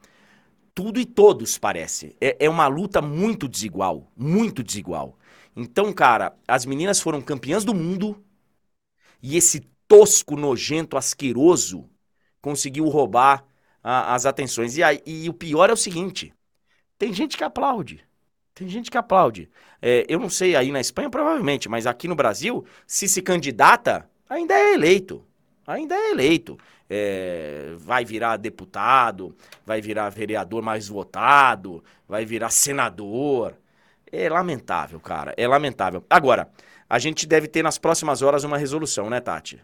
tudo 0.74 0.98
e 0.98 1.04
todos, 1.04 1.58
parece. 1.58 2.16
É, 2.18 2.46
é 2.46 2.48
uma 2.48 2.68
luta 2.68 3.02
muito 3.02 3.46
desigual, 3.46 4.10
muito 4.16 4.62
desigual. 4.62 5.18
Então, 5.54 5.92
cara, 5.92 6.34
as 6.48 6.64
meninas 6.64 7.00
foram 7.00 7.20
campeãs 7.20 7.64
do 7.66 7.74
mundo 7.74 8.24
e 9.22 9.36
esse 9.36 9.66
tosco, 9.88 10.36
nojento, 10.36 10.96
asqueroso 10.96 11.88
conseguiu 12.46 12.86
roubar 12.86 13.44
a, 13.82 14.14
as 14.14 14.24
atenções. 14.24 14.76
E, 14.76 14.82
aí, 14.82 15.02
e 15.04 15.28
o 15.28 15.34
pior 15.34 15.68
é 15.68 15.72
o 15.72 15.76
seguinte: 15.76 16.32
tem 16.96 17.12
gente 17.12 17.36
que 17.36 17.42
aplaude. 17.42 18.04
Tem 18.54 18.68
gente 18.68 18.90
que 18.90 18.96
aplaude. 18.96 19.50
É, 19.82 20.06
eu 20.08 20.18
não 20.18 20.30
sei 20.30 20.56
aí 20.56 20.70
na 20.70 20.80
Espanha, 20.80 21.10
provavelmente, 21.10 21.68
mas 21.68 21.86
aqui 21.86 22.08
no 22.08 22.14
Brasil, 22.14 22.64
se 22.86 23.08
se 23.08 23.20
candidata, 23.20 24.08
ainda 24.28 24.54
é 24.54 24.74
eleito. 24.74 25.24
Ainda 25.66 25.94
é 25.94 26.10
eleito. 26.10 26.56
É, 26.88 27.74
vai 27.76 28.04
virar 28.04 28.36
deputado, 28.36 29.36
vai 29.64 29.80
virar 29.80 30.08
vereador 30.08 30.62
mais 30.62 30.86
votado, 30.88 31.82
vai 32.08 32.24
virar 32.24 32.50
senador. 32.50 33.54
É 34.10 34.28
lamentável, 34.28 35.00
cara. 35.00 35.34
É 35.36 35.46
lamentável. 35.48 36.04
Agora, 36.08 36.48
a 36.88 36.98
gente 37.00 37.26
deve 37.26 37.48
ter 37.48 37.64
nas 37.64 37.76
próximas 37.76 38.22
horas 38.22 38.44
uma 38.44 38.56
resolução, 38.56 39.10
né, 39.10 39.20
Tati? 39.20 39.60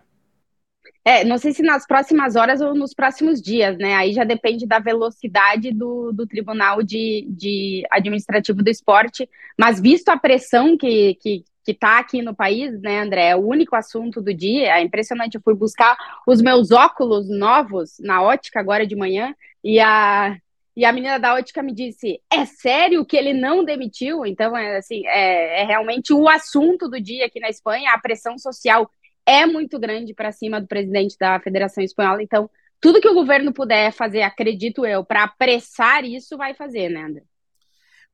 É, 1.05 1.25
não 1.25 1.37
sei 1.37 1.53
se 1.53 1.63
nas 1.63 1.85
próximas 1.85 2.37
horas 2.37 2.61
ou 2.61 2.75
nos 2.75 2.95
próximos 2.95 3.43
dias, 3.43 3.77
né? 3.77 3.95
Aí 3.95 4.13
já 4.13 4.23
depende 4.23 4.67
da 4.67 4.79
velocidade 4.79 5.73
do, 5.73 6.13
do 6.13 6.27
Tribunal 6.29 6.81
de, 6.81 7.27
de 7.29 7.85
Administrativo 7.91 8.63
do 8.63 8.71
Esporte, 8.71 9.29
mas 9.59 9.81
visto 9.81 10.11
a 10.11 10.17
pressão 10.17 10.77
que, 10.77 11.17
que, 11.17 11.45
que 11.65 11.75
tá 11.75 11.99
aqui 11.99 12.23
no 12.23 12.37
país, 12.37 12.81
né, 12.81 13.01
André? 13.01 13.31
É 13.31 13.37
o 13.37 13.45
único 13.45 13.75
assunto 13.75 14.23
do 14.23 14.33
dia. 14.33 14.77
É 14.77 14.81
impressionante. 14.81 15.35
Eu 15.35 15.43
fui 15.43 15.55
buscar 15.55 15.97
os 16.25 16.41
meus 16.41 16.71
óculos 16.71 17.29
novos 17.29 17.97
na 17.99 18.23
ótica 18.23 18.61
agora 18.61 18.87
de 18.87 18.95
manhã 18.95 19.35
e 19.65 19.81
a, 19.81 20.37
e 20.77 20.85
a 20.85 20.93
menina 20.93 21.19
da 21.19 21.35
ótica 21.35 21.65
me 21.65 21.75
disse: 21.75 22.21
é 22.33 22.45
sério 22.45 23.05
que 23.05 23.17
ele 23.17 23.33
não 23.35 23.65
demitiu? 23.65 24.25
Então, 24.25 24.57
é 24.57 24.77
assim, 24.77 25.05
é, 25.07 25.63
é 25.63 25.65
realmente 25.65 26.13
o 26.13 26.29
assunto 26.29 26.89
do 26.89 27.01
dia 27.01 27.27
aqui 27.27 27.41
na 27.41 27.49
Espanha, 27.49 27.93
a 27.93 27.99
pressão 27.99 28.39
social 28.39 28.89
é 29.27 29.47
muito 29.47 29.79
grande 29.79 30.15
para 30.15 30.33
cima 30.33 30.61
do 30.61 30.67
presidente 30.67 31.17
da 31.19 31.39
Federação 31.41 31.83
Espanhola. 31.83 32.23
Então, 32.23 32.51
tudo 32.81 33.01
que 33.01 33.09
o 33.09 33.15
governo 33.15 33.53
puder 33.53 33.93
fazer, 33.93 34.23
acredito 34.23 34.85
eu, 34.85 35.05
para 35.05 35.25
apressar 35.25 36.05
isso, 36.05 36.37
vai 36.37 36.55
fazer, 36.55 36.89
né, 36.89 37.03
André? 37.03 37.23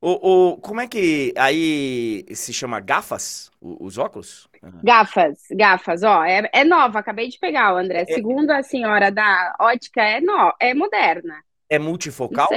O, 0.01 0.53
o, 0.53 0.57
como 0.59 0.81
é 0.81 0.87
que 0.87 1.35
aí 1.37 2.25
se 2.33 2.53
chama 2.53 2.79
gafas, 2.79 3.51
os 3.61 3.99
óculos? 3.99 4.49
Uhum. 4.63 4.81
Gafas, 4.85 5.39
gafas, 5.51 6.03
ó, 6.05 6.25
é, 6.25 6.49
é 6.53 6.65
nova, 6.65 7.01
acabei 7.01 7.29
de 7.29 7.39
pegar, 7.39 7.73
André. 7.73 8.03
É, 8.09 8.15
Segundo 8.15 8.51
a 8.51 8.63
senhora 8.63 9.11
da 9.11 9.57
ótica, 9.61 10.01
é, 10.01 10.21
no, 10.21 10.53
é 10.61 10.73
moderna. 10.73 11.43
É 11.69 11.79
multifocal? 11.79 12.49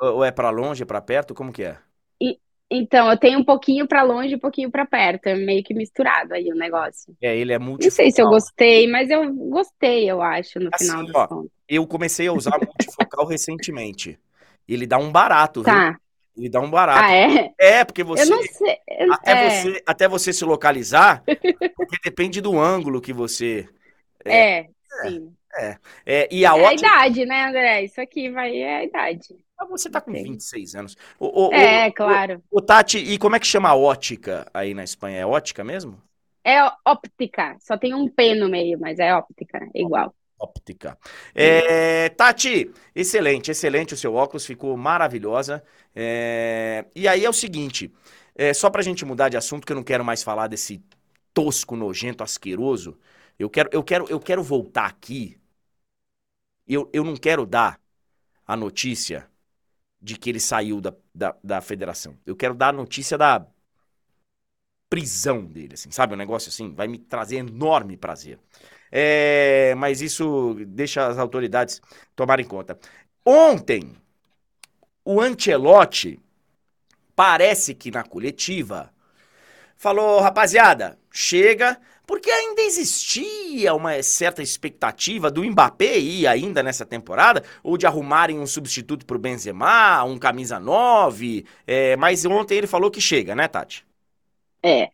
Ou 0.00 0.24
é 0.24 0.32
para 0.32 0.50
longe, 0.50 0.84
para 0.84 1.00
perto? 1.00 1.34
Como 1.34 1.52
que 1.52 1.62
é? 1.62 1.78
Então, 2.70 3.10
eu 3.10 3.16
tenho 3.16 3.38
um 3.38 3.44
pouquinho 3.44 3.88
para 3.88 4.02
longe 4.02 4.32
e 4.32 4.36
um 4.36 4.40
pouquinho 4.40 4.70
para 4.70 4.84
perto. 4.84 5.26
É 5.26 5.34
meio 5.34 5.64
que 5.64 5.72
misturado 5.72 6.34
aí 6.34 6.52
o 6.52 6.56
negócio. 6.56 7.16
É, 7.22 7.34
ele 7.36 7.52
é 7.52 7.58
multifocal. 7.58 7.86
Não 7.86 7.90
sei 7.90 8.10
se 8.10 8.20
eu 8.20 8.28
gostei, 8.28 8.86
mas 8.86 9.08
eu 9.08 9.32
gostei, 9.32 10.10
eu 10.10 10.20
acho, 10.20 10.60
no 10.60 10.68
assim, 10.74 10.84
final 10.84 11.04
do 11.04 11.12
contas. 11.12 11.50
Eu 11.66 11.86
comecei 11.86 12.26
a 12.26 12.32
usar 12.32 12.58
multifocal 12.58 13.24
recentemente. 13.26 14.18
Ele 14.68 14.86
dá 14.86 14.98
um 14.98 15.10
barato, 15.10 15.62
tá. 15.62 15.90
viu? 15.90 15.98
Ele 16.36 16.48
dá 16.50 16.60
um 16.60 16.70
barato. 16.70 17.02
Ah, 17.02 17.12
é? 17.12 17.52
É, 17.58 17.84
porque 17.84 18.04
você. 18.04 18.22
Eu 18.22 18.36
não 18.36 18.42
sei. 18.42 18.78
Até, 19.10 19.32
é. 19.32 19.50
você 19.50 19.82
até 19.86 20.08
você 20.08 20.32
se 20.32 20.44
localizar, 20.44 21.24
porque 21.74 21.96
depende 22.04 22.40
do 22.40 22.58
ângulo 22.58 23.00
que 23.00 23.12
você. 23.12 23.66
É, 24.24 24.58
é 24.58 24.66
sim. 25.02 25.32
É. 25.58 25.76
é 26.06 26.28
e 26.30 26.46
a, 26.46 26.56
é 26.56 26.66
a 26.66 26.74
idade, 26.74 27.24
né, 27.24 27.46
André? 27.46 27.82
Isso 27.82 28.00
aqui 28.00 28.30
vai 28.30 28.56
é 28.56 28.76
a 28.76 28.84
idade. 28.84 29.34
Ah, 29.58 29.66
você 29.66 29.90
tá 29.90 30.00
com 30.00 30.12
26 30.12 30.74
anos. 30.74 30.96
O, 31.18 31.48
o, 31.48 31.52
é, 31.52 31.88
o, 31.88 31.92
claro. 31.92 32.42
O, 32.50 32.60
Tati, 32.60 32.98
e 32.98 33.18
como 33.18 33.34
é 33.34 33.40
que 33.40 33.46
chama 33.46 33.68
a 33.68 33.74
ótica 33.74 34.46
aí 34.54 34.72
na 34.72 34.84
Espanha? 34.84 35.18
É 35.18 35.26
ótica 35.26 35.64
mesmo? 35.64 36.00
É 36.44 36.62
óptica. 36.86 37.56
Só 37.60 37.76
tem 37.76 37.92
um 37.92 38.08
P 38.08 38.34
no 38.34 38.48
meio, 38.48 38.78
mas 38.78 38.98
é 38.98 39.12
óptica, 39.14 39.58
é 39.74 39.80
igual. 39.80 40.14
Óptica. 40.38 40.96
É, 41.34 42.08
Tati, 42.10 42.70
excelente, 42.94 43.50
excelente 43.50 43.94
o 43.94 43.96
seu 43.96 44.14
óculos, 44.14 44.46
ficou 44.46 44.76
maravilhosa. 44.76 45.62
É, 45.94 46.84
e 46.94 47.08
aí 47.08 47.24
é 47.24 47.28
o 47.28 47.32
seguinte, 47.32 47.92
é, 48.36 48.54
só 48.54 48.70
pra 48.70 48.82
gente 48.82 49.04
mudar 49.04 49.28
de 49.28 49.36
assunto, 49.36 49.66
que 49.66 49.72
eu 49.72 49.76
não 49.76 49.82
quero 49.82 50.04
mais 50.04 50.22
falar 50.22 50.46
desse 50.46 50.80
tosco, 51.34 51.74
nojento, 51.74 52.22
asqueroso. 52.22 52.96
Eu 53.36 53.50
quero, 53.50 53.68
eu 53.72 53.82
quero, 53.82 54.06
eu 54.08 54.20
quero 54.20 54.42
voltar 54.42 54.86
aqui. 54.86 55.36
Eu, 56.66 56.88
eu 56.92 57.02
não 57.02 57.16
quero 57.16 57.44
dar 57.44 57.80
a 58.46 58.56
notícia 58.56 59.28
de 60.00 60.16
que 60.16 60.30
ele 60.30 60.40
saiu 60.40 60.80
da, 60.80 60.94
da, 61.14 61.36
da 61.42 61.60
federação. 61.60 62.18
Eu 62.24 62.36
quero 62.36 62.54
dar 62.54 62.68
a 62.68 62.72
notícia 62.72 63.18
da 63.18 63.46
prisão 64.88 65.44
dele, 65.44 65.74
assim, 65.74 65.90
sabe? 65.90 66.14
Um 66.14 66.16
negócio 66.16 66.48
assim, 66.48 66.72
vai 66.74 66.88
me 66.88 66.98
trazer 66.98 67.36
enorme 67.36 67.96
prazer. 67.96 68.38
É, 68.90 69.74
mas 69.76 70.00
isso 70.00 70.54
deixa 70.66 71.06
as 71.06 71.18
autoridades 71.18 71.80
tomarem 72.16 72.46
conta. 72.46 72.78
Ontem, 73.24 73.94
o 75.04 75.20
Ancelotti 75.20 76.18
parece 77.14 77.74
que 77.74 77.90
na 77.90 78.02
coletiva 78.02 78.92
falou, 79.76 80.20
rapaziada, 80.20 80.98
chega, 81.12 81.80
porque 82.08 82.30
ainda 82.30 82.62
existia 82.62 83.74
uma 83.74 84.02
certa 84.02 84.42
expectativa 84.42 85.30
do 85.30 85.44
Mbappé 85.44 85.98
ir 85.98 86.26
ainda 86.26 86.62
nessa 86.62 86.86
temporada, 86.86 87.44
ou 87.62 87.76
de 87.76 87.86
arrumarem 87.86 88.38
um 88.38 88.46
substituto 88.46 89.04
para 89.04 89.18
o 89.18 89.20
Benzema, 89.20 90.02
um 90.04 90.18
camisa 90.18 90.58
9, 90.58 91.44
é, 91.66 91.96
mas 91.96 92.24
ontem 92.24 92.56
ele 92.56 92.66
falou 92.66 92.90
que 92.90 92.98
chega, 92.98 93.34
né, 93.34 93.46
Tati? 93.46 93.84
É. 94.62 94.88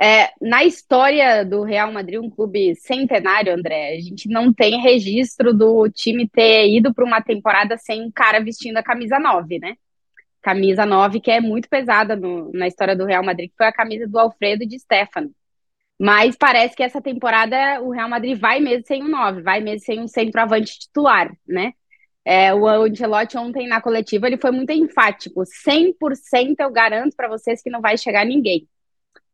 é. 0.00 0.30
Na 0.40 0.62
história 0.64 1.44
do 1.44 1.64
Real 1.64 1.90
Madrid, 1.90 2.20
um 2.20 2.30
clube 2.30 2.76
centenário, 2.76 3.52
André, 3.52 3.96
a 3.96 4.00
gente 4.00 4.28
não 4.28 4.52
tem 4.52 4.80
registro 4.80 5.52
do 5.52 5.90
time 5.90 6.28
ter 6.28 6.68
ido 6.68 6.94
para 6.94 7.04
uma 7.04 7.20
temporada 7.20 7.76
sem 7.76 8.00
um 8.00 8.12
cara 8.12 8.38
vestindo 8.38 8.76
a 8.76 8.82
camisa 8.82 9.18
9, 9.18 9.58
né? 9.58 9.74
Camisa 10.40 10.86
9, 10.86 11.18
que 11.18 11.32
é 11.32 11.40
muito 11.40 11.68
pesada 11.68 12.14
no, 12.14 12.52
na 12.52 12.68
história 12.68 12.94
do 12.94 13.06
Real 13.06 13.24
Madrid, 13.24 13.50
que 13.50 13.56
foi 13.56 13.66
a 13.66 13.72
camisa 13.72 14.06
do 14.06 14.20
Alfredo 14.20 14.64
de 14.64 14.78
Stefano. 14.78 15.34
Mas 16.00 16.34
parece 16.34 16.74
que 16.74 16.82
essa 16.82 16.98
temporada 17.02 17.78
o 17.82 17.90
Real 17.90 18.08
Madrid 18.08 18.38
vai 18.40 18.58
mesmo 18.58 18.86
sem 18.86 19.02
um 19.02 19.08
9, 19.08 19.42
vai 19.42 19.60
mesmo 19.60 19.84
sem 19.84 20.00
um 20.00 20.08
centroavante 20.08 20.78
titular, 20.78 21.30
né? 21.46 21.74
É, 22.24 22.54
o 22.54 22.66
Ancelotti 22.66 23.36
ontem 23.36 23.68
na 23.68 23.82
coletiva 23.82 24.26
ele 24.26 24.38
foi 24.38 24.50
muito 24.50 24.72
enfático, 24.72 25.42
100% 25.44 26.60
eu 26.60 26.70
garanto 26.70 27.14
para 27.14 27.28
vocês 27.28 27.62
que 27.62 27.68
não 27.68 27.82
vai 27.82 27.98
chegar 27.98 28.24
ninguém. 28.24 28.66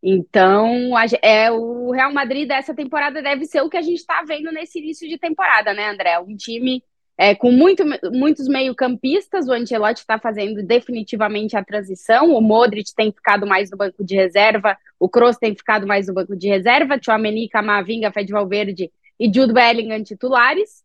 Então, 0.03 0.97
a, 0.97 1.05
é, 1.23 1.53
o 1.53 1.93
Real 1.93 2.13
Madrid 2.13 2.49
dessa 2.49 2.75
temporada 2.75 3.23
deve 3.23 3.45
ser 3.45 3.61
o 3.61 3.71
que 3.71 3.77
a 3.77 3.83
gente 3.83 3.99
está 3.99 4.25
vendo 4.27 4.51
nesse 4.51 4.81
início 4.81 5.09
de 5.09 5.19
temporada, 5.19 5.73
né, 5.73 5.89
André? 5.89 6.19
Um 6.19 6.37
time 6.37 6.83
é, 7.19 7.35
com 7.35 7.51
muito, 7.51 7.83
muitos 8.13 8.47
meio-campistas, 8.47 9.49
o 9.49 9.53
Ancelotti 9.53 10.01
está 10.01 10.19
fazendo 10.19 10.63
definitivamente 10.63 11.57
a 11.57 11.65
transição. 11.65 12.35
O 12.35 12.43
Modric 12.43 12.95
tem 12.95 13.11
ficado 13.11 13.47
mais 13.47 13.71
no 13.71 13.77
banco 13.77 14.05
de 14.05 14.15
reserva, 14.15 14.77
o 15.01 15.09
Kroos 15.09 15.39
tem 15.39 15.55
ficado 15.55 15.87
mais 15.87 16.09
no 16.09 16.15
banco 16.15 16.37
de 16.37 16.47
reserva, 16.49 16.99
Tchouameni, 16.99 17.49
Camavinga, 17.49 18.13
Fed 18.13 18.31
Valverde 18.31 18.93
e 19.19 19.33
Jude 19.33 19.55
Bellingham 19.55 20.03
titulares, 20.03 20.85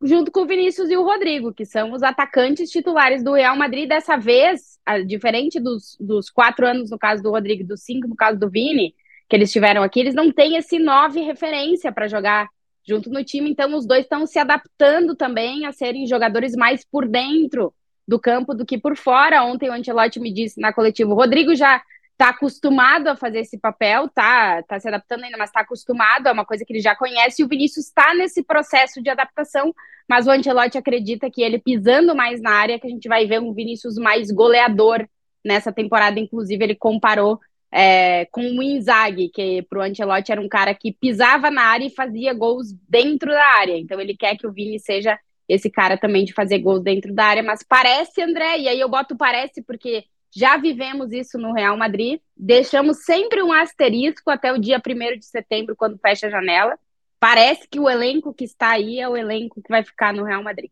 junto 0.00 0.30
com 0.30 0.42
o 0.42 0.46
Vinícius 0.46 0.88
e 0.88 0.96
o 0.96 1.02
Rodrigo, 1.02 1.52
que 1.52 1.66
são 1.66 1.92
os 1.92 2.02
atacantes 2.04 2.70
titulares 2.70 3.24
do 3.24 3.32
Real 3.32 3.56
Madrid. 3.56 3.88
Dessa 3.88 4.16
vez, 4.16 4.78
diferente 5.04 5.58
dos, 5.58 5.96
dos 5.98 6.30
quatro 6.30 6.64
anos 6.64 6.92
no 6.92 6.98
caso 6.98 7.24
do 7.24 7.30
Rodrigo, 7.30 7.64
dos 7.66 7.82
cinco 7.82 8.06
no 8.06 8.14
caso 8.14 8.38
do 8.38 8.48
Vini, 8.48 8.94
que 9.28 9.34
eles 9.34 9.50
tiveram 9.50 9.82
aqui, 9.82 9.98
eles 9.98 10.14
não 10.14 10.30
têm 10.30 10.56
esse 10.56 10.78
nove 10.78 11.20
referência 11.22 11.90
para 11.90 12.06
jogar 12.06 12.48
junto 12.86 13.10
no 13.10 13.24
time, 13.24 13.50
então 13.50 13.74
os 13.74 13.86
dois 13.86 14.02
estão 14.02 14.26
se 14.26 14.38
adaptando 14.38 15.14
também 15.14 15.66
a 15.66 15.72
serem 15.72 16.06
jogadores 16.06 16.54
mais 16.54 16.84
por 16.84 17.06
dentro 17.06 17.72
do 18.06 18.18
campo 18.18 18.54
do 18.54 18.66
que 18.66 18.78
por 18.78 18.96
fora. 18.96 19.44
Ontem 19.44 19.68
o 19.68 19.72
Ancelotti 19.72 20.18
me 20.18 20.32
disse 20.32 20.60
na 20.60 20.72
coletiva, 20.72 21.10
o 21.10 21.14
Rodrigo 21.14 21.54
já 21.54 21.80
está 22.12 22.30
acostumado 22.30 23.08
a 23.08 23.16
fazer 23.16 23.40
esse 23.40 23.58
papel, 23.58 24.06
tá, 24.08 24.62
tá 24.64 24.78
se 24.78 24.86
adaptando 24.86 25.24
ainda, 25.24 25.38
mas 25.38 25.48
está 25.48 25.60
acostumado, 25.60 26.26
é 26.26 26.32
uma 26.32 26.44
coisa 26.44 26.64
que 26.66 26.72
ele 26.72 26.80
já 26.80 26.94
conhece, 26.94 27.40
e 27.40 27.44
o 27.44 27.48
Vinícius 27.48 27.86
está 27.86 28.12
nesse 28.12 28.42
processo 28.42 29.02
de 29.02 29.08
adaptação, 29.08 29.74
mas 30.06 30.26
o 30.26 30.30
Ancelotti 30.30 30.76
acredita 30.76 31.30
que 31.30 31.40
ele 31.40 31.58
pisando 31.58 32.14
mais 32.14 32.42
na 32.42 32.50
área, 32.50 32.78
que 32.78 32.86
a 32.86 32.90
gente 32.90 33.08
vai 33.08 33.26
ver 33.26 33.40
um 33.40 33.54
Vinícius 33.54 33.96
mais 33.96 34.30
goleador 34.30 35.08
nessa 35.42 35.72
temporada, 35.72 36.20
inclusive 36.20 36.62
ele 36.62 36.74
comparou 36.74 37.40
é, 37.72 38.24
com 38.26 38.42
o 38.42 38.62
Inzaghi, 38.62 39.28
que 39.28 39.62
para 39.62 39.78
o 39.78 39.82
Ancelotti 39.82 40.32
era 40.32 40.40
um 40.40 40.48
cara 40.48 40.74
que 40.74 40.92
pisava 40.92 41.50
na 41.50 41.62
área 41.62 41.86
e 41.86 41.94
fazia 41.94 42.34
gols 42.34 42.72
dentro 42.88 43.30
da 43.30 43.44
área, 43.58 43.78
então 43.78 44.00
ele 44.00 44.16
quer 44.16 44.36
que 44.36 44.46
o 44.46 44.52
Vini 44.52 44.78
seja 44.78 45.18
esse 45.48 45.70
cara 45.70 45.96
também 45.96 46.24
de 46.24 46.32
fazer 46.32 46.58
gols 46.58 46.82
dentro 46.82 47.12
da 47.12 47.24
área, 47.24 47.42
mas 47.42 47.62
parece, 47.62 48.22
André, 48.22 48.58
e 48.58 48.68
aí 48.68 48.78
eu 48.78 48.88
boto 48.88 49.16
parece 49.16 49.62
porque 49.62 50.04
já 50.32 50.56
vivemos 50.56 51.12
isso 51.12 51.38
no 51.38 51.52
Real 51.52 51.76
Madrid, 51.76 52.20
deixamos 52.36 53.04
sempre 53.04 53.42
um 53.42 53.52
asterisco 53.52 54.30
até 54.30 54.52
o 54.52 54.58
dia 54.58 54.78
1 54.78 55.18
de 55.18 55.26
setembro, 55.26 55.74
quando 55.74 55.98
fecha 55.98 56.28
a 56.28 56.30
janela. 56.30 56.78
Parece 57.18 57.68
que 57.68 57.80
o 57.80 57.90
elenco 57.90 58.32
que 58.32 58.44
está 58.44 58.70
aí 58.70 59.00
é 59.00 59.08
o 59.08 59.16
elenco 59.16 59.60
que 59.60 59.68
vai 59.68 59.84
ficar 59.84 60.12
no 60.14 60.24
Real 60.24 60.42
Madrid. 60.42 60.70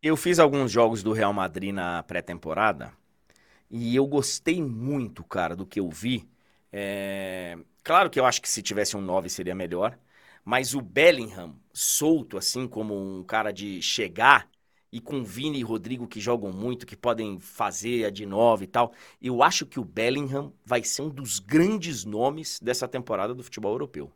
Eu 0.00 0.16
fiz 0.16 0.38
alguns 0.38 0.70
jogos 0.70 1.02
do 1.02 1.12
Real 1.12 1.32
Madrid 1.32 1.74
na 1.74 2.02
pré-temporada 2.04 2.92
e 3.70 3.94
eu 3.96 4.06
gostei 4.06 4.62
muito, 4.62 5.24
cara, 5.24 5.56
do 5.56 5.66
que 5.66 5.80
eu 5.80 5.88
vi. 5.90 6.28
É... 6.72 7.58
Claro 7.82 8.10
que 8.10 8.18
eu 8.18 8.24
acho 8.24 8.42
que 8.42 8.48
se 8.48 8.62
tivesse 8.62 8.96
um 8.96 9.00
9 9.00 9.28
seria 9.28 9.54
melhor, 9.54 9.98
mas 10.44 10.74
o 10.74 10.80
Bellingham 10.80 11.54
solto, 11.72 12.36
assim, 12.38 12.66
como 12.68 12.94
um 12.94 13.22
cara 13.24 13.52
de 13.52 13.80
chegar, 13.82 14.48
e 14.92 15.00
com 15.00 15.22
Vini 15.22 15.58
e 15.58 15.62
Rodrigo 15.62 16.06
que 16.06 16.20
jogam 16.20 16.52
muito, 16.52 16.86
que 16.86 16.96
podem 16.96 17.38
fazer 17.38 18.06
a 18.06 18.10
de 18.10 18.24
nove 18.24 18.64
e 18.64 18.68
tal. 18.68 18.92
Eu 19.20 19.42
acho 19.42 19.66
que 19.66 19.78
o 19.78 19.84
Bellingham 19.84 20.52
vai 20.64 20.82
ser 20.82 21.02
um 21.02 21.10
dos 21.10 21.38
grandes 21.38 22.04
nomes 22.04 22.58
dessa 22.62 22.88
temporada 22.88 23.34
do 23.34 23.42
futebol 23.42 23.72
europeu. 23.72 24.10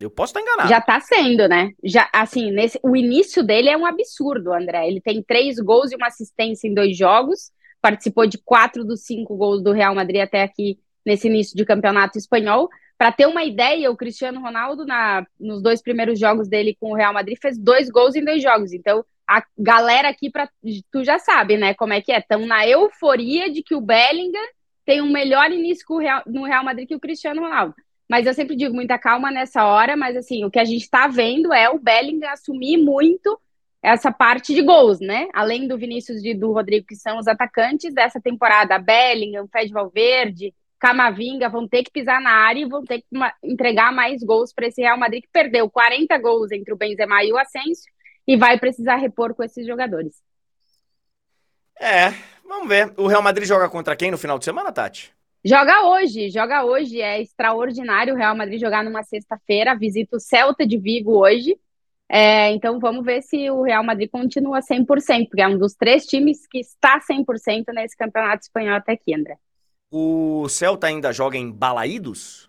Eu 0.00 0.10
posso 0.10 0.30
estar 0.30 0.40
enganado. 0.40 0.68
Já 0.68 0.78
está 0.78 1.00
sendo, 1.00 1.48
né? 1.48 1.72
Já, 1.82 2.08
assim, 2.12 2.50
nesse, 2.50 2.78
o 2.82 2.96
início 2.96 3.42
dele 3.42 3.68
é 3.68 3.76
um 3.76 3.86
absurdo, 3.86 4.52
André. 4.52 4.86
Ele 4.88 5.00
tem 5.00 5.22
três 5.22 5.58
gols 5.58 5.92
e 5.92 5.96
uma 5.96 6.06
assistência 6.06 6.68
em 6.68 6.74
dois 6.74 6.96
jogos. 6.96 7.50
Participou 7.80 8.26
de 8.26 8.38
quatro 8.38 8.84
dos 8.84 9.02
cinco 9.04 9.36
gols 9.36 9.62
do 9.62 9.72
Real 9.72 9.94
Madrid 9.94 10.20
até 10.20 10.42
aqui 10.42 10.78
nesse 11.04 11.28
início 11.28 11.56
de 11.56 11.64
campeonato 11.64 12.18
espanhol. 12.18 12.68
Para 12.96 13.12
ter 13.12 13.26
uma 13.26 13.44
ideia, 13.44 13.90
o 13.90 13.96
Cristiano 13.96 14.40
Ronaldo, 14.40 14.84
na, 14.84 15.24
nos 15.38 15.62
dois 15.62 15.80
primeiros 15.80 16.18
jogos 16.18 16.48
dele 16.48 16.76
com 16.80 16.90
o 16.90 16.94
Real 16.94 17.14
Madrid, 17.14 17.38
fez 17.40 17.56
dois 17.56 17.88
gols 17.88 18.16
em 18.16 18.24
dois 18.24 18.42
jogos. 18.42 18.72
Então, 18.72 19.04
a 19.28 19.42
galera 19.56 20.08
aqui, 20.08 20.30
pra, 20.30 20.48
tu 20.90 21.04
já 21.04 21.18
sabe, 21.18 21.56
né, 21.56 21.74
como 21.74 21.92
é 21.92 22.00
que 22.00 22.10
é. 22.10 22.18
Estão 22.18 22.44
na 22.46 22.66
euforia 22.66 23.50
de 23.50 23.62
que 23.62 23.74
o 23.74 23.80
Bellingham 23.80 24.48
tem 24.84 25.00
um 25.02 25.12
melhor 25.12 25.52
início 25.52 25.84
Real, 25.98 26.22
no 26.26 26.44
Real 26.44 26.64
Madrid 26.64 26.88
que 26.88 26.94
o 26.94 27.00
Cristiano 27.00 27.42
Ronaldo. 27.42 27.74
Mas 28.08 28.26
eu 28.26 28.32
sempre 28.32 28.56
digo, 28.56 28.74
muita 28.74 28.98
calma 28.98 29.30
nessa 29.30 29.66
hora, 29.66 29.96
mas 29.96 30.16
assim, 30.16 30.44
o 30.44 30.50
que 30.50 30.58
a 30.58 30.64
gente 30.64 30.82
está 30.82 31.06
vendo 31.06 31.52
é 31.52 31.68
o 31.68 31.78
Bellingham 31.78 32.30
assumir 32.30 32.78
muito 32.78 33.38
essa 33.82 34.10
parte 34.12 34.54
de 34.54 34.62
gols, 34.62 35.00
né? 35.00 35.28
Além 35.32 35.68
do 35.68 35.78
Vinícius 35.78 36.24
e 36.24 36.34
do 36.34 36.52
Rodrigo, 36.52 36.86
que 36.86 36.96
são 36.96 37.18
os 37.18 37.28
atacantes 37.28 37.94
dessa 37.94 38.20
temporada, 38.20 38.78
Bellingham, 38.78 39.46
Fed 39.48 39.72
Valverde, 39.72 40.52
Camavinga 40.78 41.48
vão 41.48 41.66
ter 41.66 41.82
que 41.82 41.90
pisar 41.90 42.20
na 42.20 42.30
área 42.30 42.60
e 42.60 42.68
vão 42.68 42.84
ter 42.84 43.00
que 43.00 43.06
entregar 43.42 43.92
mais 43.92 44.22
gols 44.22 44.52
para 44.52 44.68
esse 44.68 44.80
Real 44.80 44.98
Madrid 44.98 45.22
que 45.22 45.28
perdeu 45.32 45.68
40 45.68 46.16
gols 46.18 46.52
entre 46.52 46.72
o 46.72 46.76
Benzema 46.76 47.24
e 47.24 47.32
o 47.32 47.38
Asensio 47.38 47.90
e 48.26 48.36
vai 48.36 48.58
precisar 48.58 48.96
repor 48.96 49.34
com 49.34 49.42
esses 49.42 49.66
jogadores. 49.66 50.22
É, 51.80 52.10
vamos 52.46 52.68
ver. 52.68 52.92
O 52.96 53.06
Real 53.06 53.22
Madrid 53.22 53.46
joga 53.46 53.68
contra 53.68 53.96
quem 53.96 54.10
no 54.10 54.18
final 54.18 54.38
de 54.38 54.44
semana, 54.44 54.72
Tati? 54.72 55.12
Joga 55.44 55.88
hoje, 55.88 56.30
joga 56.30 56.64
hoje. 56.64 57.00
É 57.00 57.20
extraordinário 57.20 58.14
o 58.14 58.16
Real 58.16 58.36
Madrid 58.36 58.60
jogar 58.60 58.84
numa 58.84 59.02
sexta-feira. 59.02 59.76
Visita 59.76 60.16
o 60.16 60.20
Celta 60.20 60.66
de 60.66 60.76
Vigo 60.76 61.18
hoje. 61.18 61.58
É, 62.08 62.52
então 62.52 62.78
vamos 62.78 63.04
ver 63.04 63.22
se 63.22 63.50
o 63.50 63.62
Real 63.62 63.84
Madrid 63.84 64.08
continua 64.10 64.60
100%, 64.60 65.28
porque 65.28 65.42
é 65.42 65.48
um 65.48 65.58
dos 65.58 65.74
três 65.74 66.06
times 66.06 66.46
que 66.46 66.58
está 66.58 66.98
100% 67.00 67.64
nesse 67.74 67.96
campeonato 67.96 68.42
espanhol 68.42 68.76
até 68.76 68.92
aqui, 68.92 69.14
André. 69.14 69.36
O 69.90 70.48
Celta 70.48 70.86
ainda 70.86 71.12
joga 71.12 71.36
em 71.36 71.50
Balaídos? 71.50 72.48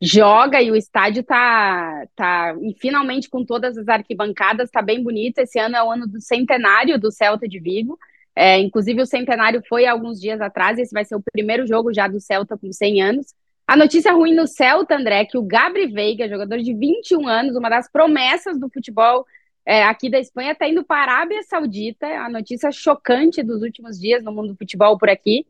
joga 0.00 0.62
e 0.62 0.70
o 0.70 0.76
estádio 0.76 1.22
tá, 1.22 2.06
tá 2.16 2.56
e 2.62 2.74
finalmente 2.80 3.28
com 3.28 3.44
todas 3.44 3.76
as 3.76 3.86
arquibancadas, 3.86 4.70
tá 4.70 4.80
bem 4.80 5.02
bonito. 5.02 5.38
Esse 5.38 5.58
ano 5.58 5.76
é 5.76 5.82
o 5.82 5.90
ano 5.90 6.06
do 6.06 6.20
centenário 6.20 6.98
do 6.98 7.12
Celta 7.12 7.46
de 7.46 7.60
Vigo. 7.60 7.98
É, 8.34 8.58
inclusive, 8.58 9.02
o 9.02 9.06
centenário 9.06 9.62
foi 9.68 9.86
alguns 9.86 10.20
dias 10.20 10.40
atrás, 10.40 10.78
esse 10.78 10.92
vai 10.92 11.04
ser 11.04 11.16
o 11.16 11.22
primeiro 11.32 11.66
jogo 11.66 11.92
já 11.92 12.08
do 12.08 12.20
Celta 12.20 12.56
com 12.56 12.72
100 12.72 13.02
anos. 13.02 13.34
A 13.70 13.76
notícia 13.76 14.12
ruim 14.12 14.34
no 14.34 14.48
Celta, 14.48 14.96
André, 14.96 15.20
é 15.20 15.24
que 15.24 15.38
o 15.38 15.44
Gabri 15.44 15.86
Veiga, 15.86 16.28
jogador 16.28 16.58
de 16.58 16.74
21 16.74 17.28
anos, 17.28 17.54
uma 17.54 17.70
das 17.70 17.88
promessas 17.88 18.58
do 18.58 18.68
futebol 18.68 19.24
é, 19.64 19.84
aqui 19.84 20.10
da 20.10 20.18
Espanha, 20.18 20.50
está 20.50 20.68
indo 20.68 20.82
para 20.82 21.12
a 21.12 21.18
Arábia 21.18 21.40
Saudita. 21.44 22.04
A 22.04 22.28
notícia 22.28 22.72
chocante 22.72 23.44
dos 23.44 23.62
últimos 23.62 23.96
dias 23.96 24.24
no 24.24 24.32
mundo 24.32 24.48
do 24.48 24.56
futebol 24.56 24.98
por 24.98 25.08
aqui 25.08 25.46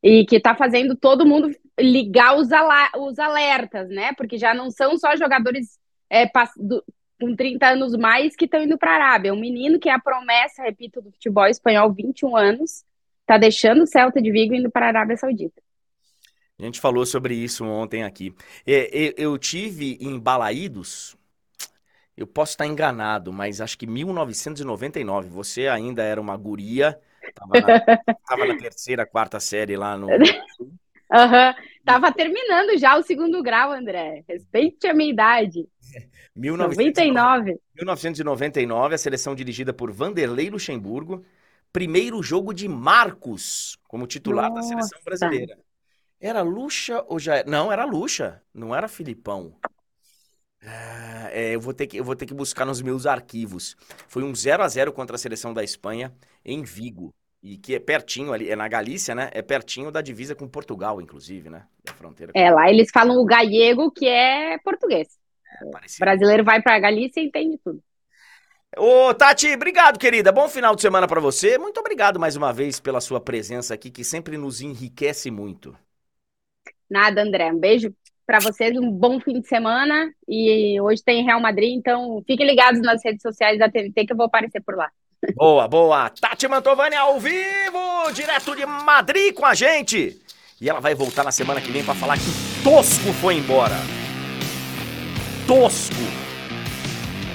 e 0.00 0.24
que 0.24 0.36
está 0.36 0.54
fazendo 0.54 0.94
todo 0.94 1.26
mundo 1.26 1.52
ligar 1.76 2.36
os, 2.36 2.46
os 2.96 3.18
alertas, 3.18 3.88
né? 3.88 4.12
Porque 4.12 4.38
já 4.38 4.54
não 4.54 4.70
são 4.70 4.96
só 4.96 5.16
jogadores 5.16 5.76
é, 6.08 6.30
do, 6.56 6.80
com 7.20 7.34
30 7.34 7.70
anos 7.70 7.96
mais 7.96 8.36
que 8.36 8.44
estão 8.44 8.62
indo 8.62 8.78
para 8.78 8.92
a 8.92 8.94
Arábia. 8.94 9.34
Um 9.34 9.40
menino 9.40 9.80
que 9.80 9.88
é 9.88 9.92
a 9.92 9.98
promessa, 9.98 10.62
repito, 10.62 11.02
do 11.02 11.10
futebol 11.10 11.48
espanhol, 11.48 11.92
21 11.92 12.36
anos, 12.36 12.84
está 13.22 13.36
deixando 13.36 13.82
o 13.82 13.86
Celta 13.88 14.22
de 14.22 14.30
Vigo 14.30 14.54
indo 14.54 14.70
para 14.70 14.86
a 14.86 14.90
Arábia 14.90 15.16
Saudita. 15.16 15.63
A 16.58 16.64
gente 16.64 16.80
falou 16.80 17.04
sobre 17.04 17.34
isso 17.34 17.64
ontem 17.64 18.04
aqui. 18.04 18.34
É, 18.66 19.14
eu 19.16 19.36
tive 19.36 19.98
em 20.00 20.18
Balaídos, 20.18 21.16
eu 22.16 22.26
posso 22.26 22.52
estar 22.52 22.66
enganado, 22.66 23.32
mas 23.32 23.60
acho 23.60 23.76
que 23.76 23.86
1999. 23.86 25.28
Você 25.30 25.66
ainda 25.66 26.02
era 26.02 26.20
uma 26.20 26.36
guria 26.36 26.98
Tava 27.34 27.60
na, 27.60 28.46
na 28.54 28.56
terceira, 28.58 29.06
quarta 29.06 29.40
série 29.40 29.76
lá 29.76 29.96
no. 29.96 30.08
Uhum. 31.12 31.54
Tava 31.84 32.10
terminando 32.10 32.76
já 32.76 32.96
o 32.96 33.02
segundo 33.02 33.40
grau, 33.40 33.70
André. 33.70 34.24
Respeite 34.26 34.88
a 34.88 34.94
minha 34.94 35.12
idade. 35.12 35.68
1999. 36.34 37.60
1999, 37.76 38.94
a 38.94 38.98
seleção 38.98 39.32
dirigida 39.32 39.72
por 39.72 39.92
Vanderlei 39.92 40.50
Luxemburgo. 40.50 41.24
Primeiro 41.72 42.20
jogo 42.20 42.52
de 42.52 42.66
Marcos 42.66 43.78
como 43.86 44.08
titular 44.08 44.50
Nossa. 44.50 44.60
da 44.60 44.82
seleção 44.82 44.98
brasileira. 45.04 45.58
Era 46.24 46.40
Luxa 46.40 47.04
ou 47.06 47.18
já 47.18 47.36
era? 47.36 47.50
Não, 47.50 47.70
era 47.70 47.84
Luxa, 47.84 48.40
não 48.54 48.74
era 48.74 48.88
Filipão. 48.88 49.54
Ah, 50.62 51.28
é, 51.30 51.54
eu, 51.54 51.60
vou 51.60 51.74
ter 51.74 51.86
que, 51.86 51.98
eu 51.98 52.02
vou 52.02 52.16
ter 52.16 52.24
que 52.24 52.32
buscar 52.32 52.64
nos 52.64 52.80
meus 52.80 53.04
arquivos. 53.04 53.76
Foi 54.08 54.22
um 54.22 54.34
0 54.34 54.62
a 54.62 54.68
0 54.68 54.90
contra 54.94 55.16
a 55.16 55.18
seleção 55.18 55.52
da 55.52 55.62
Espanha 55.62 56.14
em 56.42 56.62
Vigo. 56.62 57.14
E 57.42 57.58
que 57.58 57.74
é 57.74 57.78
pertinho 57.78 58.32
ali, 58.32 58.48
é 58.48 58.56
na 58.56 58.66
Galícia, 58.66 59.14
né? 59.14 59.28
É 59.34 59.42
pertinho 59.42 59.90
da 59.90 60.00
divisa 60.00 60.34
com 60.34 60.48
Portugal, 60.48 60.98
inclusive, 60.98 61.50
né? 61.50 61.66
Da 61.84 61.92
fronteira. 61.92 62.32
É, 62.34 62.50
lá 62.50 62.70
eles 62.70 62.90
falam 62.90 63.18
o 63.18 63.26
gallego, 63.26 63.90
que 63.90 64.06
é 64.06 64.56
português. 64.64 65.08
É, 65.60 65.66
o 65.66 65.70
brasileiro 66.00 66.42
vai 66.42 66.62
pra 66.62 66.80
Galícia 66.80 67.20
e 67.20 67.26
entende 67.26 67.60
tudo. 67.62 67.82
Ô, 68.78 69.12
Tati, 69.12 69.52
obrigado, 69.52 69.98
querida. 69.98 70.32
Bom 70.32 70.48
final 70.48 70.74
de 70.74 70.80
semana 70.80 71.06
para 71.06 71.20
você. 71.20 71.58
Muito 71.58 71.78
obrigado 71.80 72.18
mais 72.18 72.34
uma 72.34 72.50
vez 72.50 72.80
pela 72.80 73.02
sua 73.02 73.20
presença 73.20 73.74
aqui, 73.74 73.90
que 73.90 74.02
sempre 74.02 74.38
nos 74.38 74.62
enriquece 74.62 75.30
muito. 75.30 75.76
Nada, 76.90 77.22
André. 77.22 77.52
Um 77.52 77.58
beijo 77.58 77.92
para 78.26 78.38
vocês, 78.38 78.76
um 78.76 78.90
bom 78.90 79.20
fim 79.20 79.40
de 79.40 79.48
semana. 79.48 80.10
E 80.28 80.80
hoje 80.80 81.02
tem 81.04 81.24
Real 81.24 81.40
Madrid, 81.40 81.76
então 81.76 82.22
fiquem 82.26 82.46
ligados 82.46 82.80
nas 82.80 83.04
redes 83.04 83.22
sociais 83.22 83.58
da 83.58 83.68
TNT 83.68 84.06
que 84.06 84.12
eu 84.12 84.16
vou 84.16 84.26
aparecer 84.26 84.62
por 84.64 84.76
lá. 84.76 84.90
Boa, 85.34 85.66
boa. 85.66 86.10
Tati 86.10 86.46
Mantovani 86.46 86.96
ao 86.96 87.18
vivo, 87.18 88.12
direto 88.12 88.54
de 88.54 88.66
Madrid 88.66 89.32
com 89.32 89.46
a 89.46 89.54
gente. 89.54 90.20
E 90.60 90.68
ela 90.68 90.80
vai 90.80 90.94
voltar 90.94 91.24
na 91.24 91.32
semana 91.32 91.60
que 91.60 91.70
vem 91.70 91.84
para 91.84 91.94
falar 91.94 92.16
que 92.16 92.62
Tosco 92.62 93.12
foi 93.14 93.36
embora. 93.36 93.76
Tosco. 95.46 95.94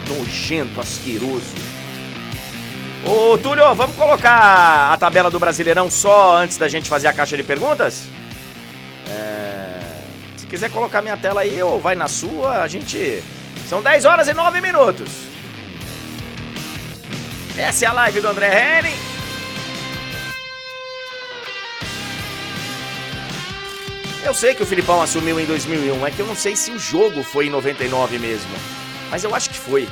Nojento, 0.08 0.80
asqueroso. 0.80 1.56
Ô, 3.06 3.38
Túlio, 3.38 3.74
vamos 3.76 3.96
colocar 3.96 4.92
a 4.92 4.98
tabela 4.98 5.30
do 5.30 5.40
Brasileirão 5.40 5.90
só 5.90 6.38
antes 6.38 6.58
da 6.58 6.68
gente 6.68 6.90
fazer 6.90 7.08
a 7.08 7.14
caixa 7.14 7.38
de 7.38 7.44
perguntas? 7.44 8.10
É... 9.10 9.80
Se 10.38 10.46
quiser 10.46 10.70
colocar 10.72 11.02
minha 11.02 11.18
tela 11.18 11.42
aí 11.42 11.62
ou 11.62 11.80
vai 11.80 11.96
na 11.96 12.08
sua, 12.08 12.62
a 12.62 12.68
gente. 12.68 13.24
São 13.68 13.82
10 13.82 14.06
horas 14.06 14.28
e 14.28 14.34
9 14.34 14.62
minutos. 14.62 15.10
Essa 17.58 17.86
é 17.86 17.88
a 17.88 17.94
live 17.94 18.22
do 18.22 18.28
André 18.28 18.48
Henning. 18.48 19.10
Eu 24.24 24.34
sei 24.34 24.54
que 24.54 24.62
o 24.62 24.66
Filipão 24.66 25.02
assumiu 25.02 25.40
em 25.40 25.46
2001, 25.46 26.06
é 26.06 26.12
que 26.12 26.20
eu 26.20 26.28
não 26.28 26.36
sei 26.36 26.56
se 26.56 26.72
o 26.72 26.80
jogo 26.80 27.24
foi 27.24 27.48
em 27.48 27.50
99 27.50 28.20
mesmo. 28.20 28.52
Mas 29.10 29.24
eu 29.24 29.34
acho 29.34 29.50
que 29.50 29.58
foi. 29.58 29.88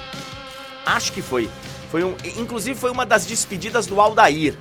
Acho 0.85 1.11
que 1.11 1.21
foi. 1.21 1.49
Foi 1.91 2.03
um, 2.03 2.15
inclusive 2.37 2.79
foi 2.79 2.91
uma 2.91 3.05
das 3.05 3.25
despedidas 3.25 3.87
do 3.87 3.99
Aldair. 3.99 4.55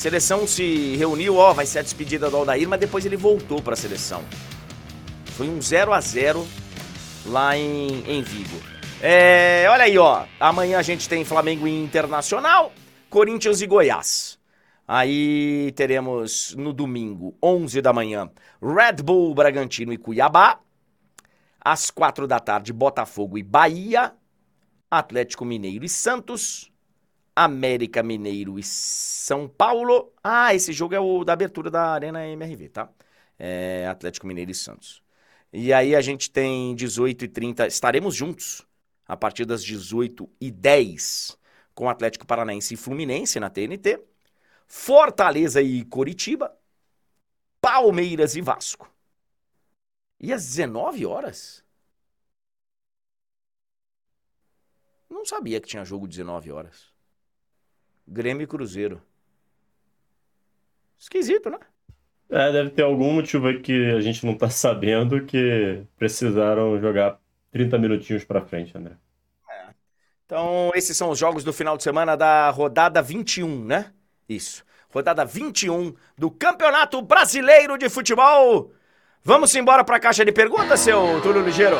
Seleção 0.00 0.46
se 0.46 0.96
reuniu, 0.96 1.36
ó, 1.36 1.52
vai 1.52 1.66
ser 1.66 1.80
a 1.80 1.82
despedida 1.82 2.30
do 2.30 2.36
Aldair, 2.38 2.66
mas 2.66 2.80
depois 2.80 3.04
ele 3.04 3.18
voltou 3.18 3.60
para 3.60 3.74
a 3.74 3.76
seleção. 3.76 4.24
Foi 5.36 5.46
um 5.46 5.60
0 5.60 5.92
a 5.92 6.00
0 6.00 6.48
lá 7.26 7.54
em, 7.54 8.02
em 8.10 8.22
Vigo. 8.22 8.56
É, 9.02 9.66
olha 9.68 9.84
aí, 9.84 9.98
ó. 9.98 10.24
Amanhã 10.40 10.78
a 10.78 10.82
gente 10.82 11.06
tem 11.06 11.22
Flamengo 11.22 11.68
Internacional, 11.68 12.72
Corinthians 13.10 13.60
e 13.60 13.66
Goiás. 13.66 14.38
Aí 14.88 15.70
teremos 15.76 16.54
no 16.56 16.72
domingo, 16.72 17.36
11 17.42 17.82
da 17.82 17.92
manhã, 17.92 18.30
Red 18.62 19.02
Bull 19.02 19.34
Bragantino 19.34 19.92
e 19.92 19.98
Cuiabá. 19.98 20.60
Às 21.60 21.90
4 21.90 22.26
da 22.26 22.40
tarde, 22.40 22.72
Botafogo 22.72 23.36
e 23.36 23.42
Bahia. 23.42 24.14
Atlético 24.90 25.44
Mineiro 25.44 25.84
e 25.84 25.90
Santos. 25.90 26.69
América 27.34 28.02
Mineiro 28.02 28.58
e 28.58 28.62
São 28.62 29.48
Paulo. 29.48 30.12
Ah, 30.22 30.54
esse 30.54 30.72
jogo 30.72 30.94
é 30.94 31.00
o 31.00 31.24
da 31.24 31.32
abertura 31.32 31.70
da 31.70 31.92
Arena 31.92 32.26
MRV, 32.26 32.68
tá? 32.68 32.90
É 33.38 33.86
Atlético 33.88 34.26
Mineiro 34.26 34.50
e 34.50 34.54
Santos. 34.54 35.02
E 35.52 35.72
aí 35.72 35.96
a 35.96 36.00
gente 36.00 36.30
tem 36.30 36.74
18 36.74 37.24
e 37.24 37.28
30, 37.28 37.66
estaremos 37.66 38.14
juntos 38.14 38.66
a 39.06 39.16
partir 39.16 39.44
das 39.44 39.64
18 39.64 40.30
e 40.40 40.50
10 40.50 41.36
com 41.74 41.88
Atlético 41.88 42.26
Paranaense 42.26 42.74
e 42.74 42.76
Fluminense 42.76 43.40
na 43.40 43.50
TNT. 43.50 44.00
Fortaleza 44.68 45.60
e 45.62 45.84
Coritiba, 45.84 46.56
Palmeiras 47.60 48.36
e 48.36 48.40
Vasco. 48.40 48.92
E 50.20 50.32
às 50.32 50.46
19 50.46 51.06
horas? 51.06 51.64
Não 55.10 55.24
sabia 55.26 55.60
que 55.60 55.68
tinha 55.68 55.84
jogo 55.84 56.06
19 56.08 56.50
horas. 56.52 56.89
Grêmio 58.10 58.42
e 58.42 58.46
Cruzeiro. 58.46 59.00
Esquisito, 60.98 61.48
né? 61.48 61.58
É, 62.28 62.52
deve 62.52 62.70
ter 62.70 62.82
algum 62.82 63.12
motivo 63.12 63.46
aí 63.46 63.60
que 63.60 63.92
a 63.92 64.00
gente 64.00 64.26
não 64.26 64.34
tá 64.36 64.50
sabendo 64.50 65.24
que 65.24 65.82
precisaram 65.96 66.80
jogar 66.80 67.18
30 67.52 67.78
minutinhos 67.78 68.24
pra 68.24 68.44
frente, 68.44 68.76
André. 68.76 68.94
É. 69.48 69.68
Então, 70.26 70.72
esses 70.74 70.96
são 70.96 71.10
os 71.10 71.18
jogos 71.18 71.44
do 71.44 71.52
final 71.52 71.76
de 71.76 71.84
semana 71.84 72.16
da 72.16 72.50
rodada 72.50 73.00
21, 73.00 73.64
né? 73.64 73.92
Isso. 74.28 74.64
Rodada 74.92 75.24
21 75.24 75.94
do 76.18 76.32
Campeonato 76.32 77.00
Brasileiro 77.00 77.78
de 77.78 77.88
Futebol. 77.88 78.72
Vamos 79.22 79.54
embora 79.54 79.84
para 79.84 79.96
a 79.96 80.00
caixa 80.00 80.24
de 80.24 80.32
perguntas, 80.32 80.80
seu 80.80 81.20
Túlio 81.22 81.44
Ligeiro? 81.44 81.76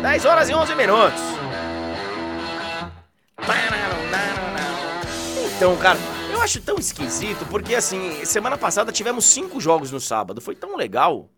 10 0.00 0.24
horas 0.26 0.50
e 0.50 0.54
11 0.54 0.74
minutos. 0.74 1.47
Então, 5.58 5.76
cara, 5.76 5.98
eu 6.32 6.40
acho 6.40 6.62
tão 6.62 6.76
esquisito 6.76 7.44
porque, 7.50 7.74
assim, 7.74 8.24
semana 8.24 8.56
passada 8.56 8.92
tivemos 8.92 9.24
cinco 9.24 9.60
jogos 9.60 9.90
no 9.90 9.98
sábado. 9.98 10.40
Foi 10.40 10.54
tão 10.54 10.76
legal. 10.76 11.28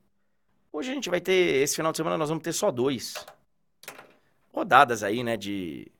Hoje 0.71 0.91
a 0.91 0.95
gente 0.95 1.09
vai 1.09 1.23
ter, 1.23 1.63
esse 1.63 1.75
final 1.75 1.91
de 1.91 1.97
semana 1.97 2.19
nós 2.19 2.29
vamos 2.29 2.45
ter 2.45 2.53
só 2.53 2.71
dois. 2.71 3.15
Rodadas 4.53 5.03
aí, 5.03 5.25
né, 5.25 5.39
de 5.39 5.91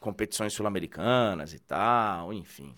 competições 0.00 0.54
sul-americanas 0.54 1.52
e 1.52 1.58
tal, 1.58 2.32
enfim. 2.32 2.74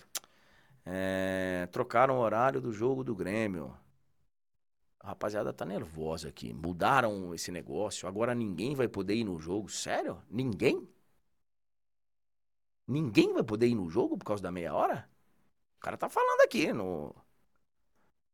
É, 0.85 1.65
trocaram 1.71 2.17
o 2.17 2.19
horário 2.19 2.59
do 2.59 2.73
jogo 2.73 3.05
do 3.05 3.15
Grêmio. 3.15 3.73
A 4.99 5.07
rapaziada 5.07 5.53
tá 5.53 5.63
nervosa 5.63 6.27
aqui. 6.27 6.53
Mudaram 6.53 7.33
esse 7.33 7.53
negócio. 7.53 8.05
Agora 8.05 8.35
ninguém 8.35 8.75
vai 8.75 8.89
poder 8.89 9.15
ir 9.15 9.23
no 9.23 9.39
jogo. 9.39 9.69
Sério? 9.69 10.21
Ninguém? 10.29 10.85
Ninguém 12.87 13.33
vai 13.33 13.43
poder 13.43 13.67
ir 13.67 13.75
no 13.75 13.89
jogo 13.89 14.17
por 14.17 14.25
causa 14.25 14.43
da 14.43 14.51
meia 14.51 14.73
hora? 14.73 15.07
O 15.77 15.79
cara 15.79 15.97
tá 15.97 16.09
falando 16.09 16.41
aqui 16.41 16.71
no. 16.73 17.15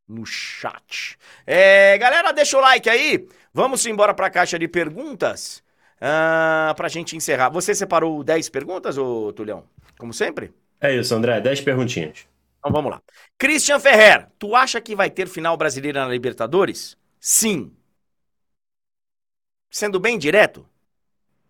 No 0.07 0.25
chat. 0.25 1.17
É, 1.45 1.95
galera, 1.99 2.31
deixa 2.31 2.57
o 2.57 2.61
like 2.61 2.89
aí. 2.89 3.27
Vamos 3.53 3.85
embora 3.85 4.13
pra 4.13 4.29
caixa 4.29 4.57
de 4.57 4.67
perguntas. 4.67 5.63
Uh, 5.97 6.73
pra 6.75 6.87
gente 6.87 7.15
encerrar. 7.15 7.49
Você 7.49 7.75
separou 7.75 8.23
10 8.23 8.49
perguntas, 8.49 8.97
ô 8.97 9.31
Tulhão? 9.33 9.65
Como 9.97 10.13
sempre? 10.13 10.53
É 10.79 10.95
isso, 10.95 11.13
André. 11.13 11.39
10 11.41 11.61
perguntinhas. 11.61 12.27
Então 12.59 12.71
vamos 12.71 12.91
lá. 12.91 13.01
Christian 13.37 13.79
Ferrer, 13.79 14.27
tu 14.39 14.55
acha 14.55 14.81
que 14.81 14.95
vai 14.95 15.09
ter 15.09 15.27
final 15.27 15.55
brasileira 15.55 16.05
na 16.05 16.11
Libertadores? 16.11 16.97
Sim. 17.19 17.71
Sendo 19.69 19.99
bem 19.99 20.17
direto? 20.17 20.67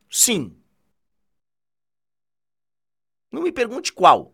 Sim. 0.09 0.58
Não 3.31 3.41
me 3.43 3.51
pergunte 3.51 3.93
qual. 3.93 4.33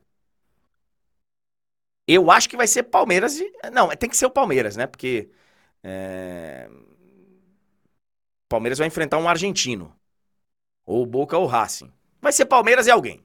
Eu 2.07 2.29
acho 2.29 2.49
que 2.49 2.57
vai 2.57 2.67
ser 2.67 2.83
Palmeiras 2.83 3.39
e. 3.39 3.51
Não, 3.71 3.89
tem 3.89 4.09
que 4.09 4.17
ser 4.17 4.25
o 4.25 4.31
Palmeiras, 4.31 4.75
né? 4.75 4.85
Porque. 4.87 5.29
É... 5.83 6.69
Palmeiras 8.47 8.77
vai 8.77 8.87
enfrentar 8.87 9.17
um 9.17 9.27
argentino. 9.27 9.95
Ou 10.85 11.05
Boca 11.05 11.37
ou 11.37 11.47
Racing. 11.47 11.91
Vai 12.21 12.31
ser 12.31 12.45
Palmeiras 12.45 12.87
e 12.87 12.91
alguém. 12.91 13.23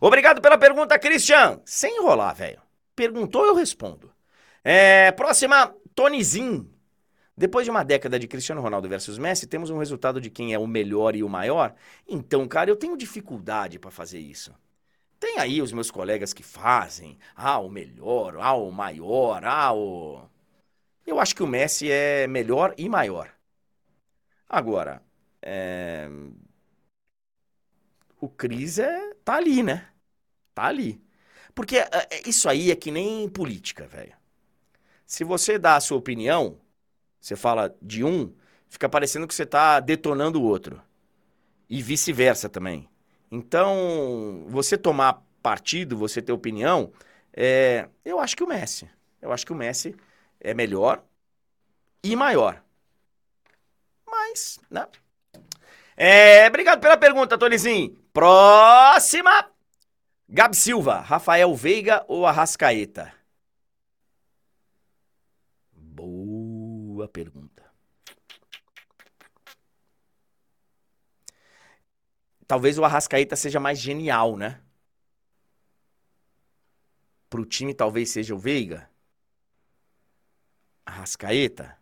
Obrigado 0.00 0.40
pela 0.42 0.58
pergunta, 0.58 0.98
Christian. 0.98 1.60
Sem 1.64 1.98
enrolar, 1.98 2.34
velho. 2.34 2.60
Perguntou, 2.94 3.46
eu 3.46 3.54
respondo. 3.54 4.12
É, 4.62 5.10
próxima, 5.12 5.74
Tonizin. 5.94 6.68
Depois 7.36 7.64
de 7.64 7.70
uma 7.70 7.82
década 7.82 8.18
de 8.18 8.28
Cristiano 8.28 8.60
Ronaldo 8.60 8.88
versus 8.88 9.16
Messi, 9.16 9.46
temos 9.46 9.70
um 9.70 9.78
resultado 9.78 10.20
de 10.20 10.28
quem 10.28 10.52
é 10.52 10.58
o 10.58 10.66
melhor 10.66 11.16
e 11.16 11.22
o 11.22 11.28
maior? 11.28 11.74
Então, 12.06 12.46
cara, 12.46 12.70
eu 12.70 12.76
tenho 12.76 12.96
dificuldade 12.96 13.78
para 13.78 13.90
fazer 13.90 14.18
isso. 14.18 14.54
Aí 15.42 15.60
os 15.60 15.72
meus 15.72 15.90
colegas 15.90 16.32
que 16.32 16.42
fazem, 16.44 17.18
ah, 17.34 17.58
o 17.58 17.68
melhor, 17.68 18.36
ah, 18.38 18.54
o 18.54 18.70
maior, 18.70 19.44
ah, 19.44 19.74
o. 19.74 20.22
Eu 21.04 21.18
acho 21.18 21.34
que 21.34 21.42
o 21.42 21.48
Messi 21.48 21.90
é 21.90 22.28
melhor 22.28 22.72
e 22.78 22.88
maior. 22.88 23.28
Agora, 24.48 25.02
é... 25.42 26.08
o 28.20 28.28
Cris 28.28 28.78
é... 28.78 29.14
tá 29.24 29.34
ali, 29.34 29.64
né? 29.64 29.88
Tá 30.54 30.66
ali. 30.66 31.02
Porque 31.54 31.78
é, 31.78 31.88
é, 31.92 32.28
isso 32.28 32.48
aí 32.48 32.70
é 32.70 32.76
que 32.76 32.92
nem 32.92 33.28
política, 33.28 33.88
velho. 33.88 34.14
Se 35.04 35.24
você 35.24 35.58
dá 35.58 35.74
a 35.74 35.80
sua 35.80 35.98
opinião, 35.98 36.60
você 37.20 37.34
fala 37.34 37.76
de 37.82 38.04
um, 38.04 38.32
fica 38.68 38.88
parecendo 38.88 39.26
que 39.26 39.34
você 39.34 39.44
tá 39.44 39.80
detonando 39.80 40.40
o 40.40 40.44
outro. 40.44 40.80
E 41.68 41.82
vice-versa 41.82 42.48
também. 42.48 42.88
Então, 43.30 44.46
você 44.48 44.78
tomar 44.78 45.24
partido, 45.42 45.96
você 45.96 46.22
ter 46.22 46.32
opinião, 46.32 46.92
é, 47.32 47.88
eu 48.04 48.20
acho 48.20 48.36
que 48.36 48.44
o 48.44 48.46
Messi. 48.46 48.88
Eu 49.20 49.32
acho 49.32 49.44
que 49.44 49.52
o 49.52 49.56
Messi 49.56 49.94
é 50.40 50.54
melhor 50.54 51.02
e 52.02 52.16
maior. 52.16 52.62
Mas, 54.06 54.58
né? 54.70 54.86
É, 55.96 56.46
obrigado 56.48 56.80
pela 56.80 56.96
pergunta, 56.96 57.36
Tolizinho. 57.36 57.96
Próxima 58.12 59.52
Gabi 60.34 60.56
Silva, 60.56 60.98
Rafael 61.00 61.54
Veiga 61.54 62.06
ou 62.08 62.26
Arrascaeta? 62.26 63.12
Boa 65.74 67.06
pergunta. 67.06 67.62
Talvez 72.46 72.78
o 72.78 72.84
Arrascaeta 72.84 73.36
seja 73.36 73.60
mais 73.60 73.78
genial, 73.78 74.34
né? 74.38 74.61
Pro 77.32 77.46
time 77.46 77.72
talvez 77.72 78.10
seja 78.10 78.34
o 78.34 78.38
Veiga. 78.38 78.90
Arrascaeta. 80.84 81.78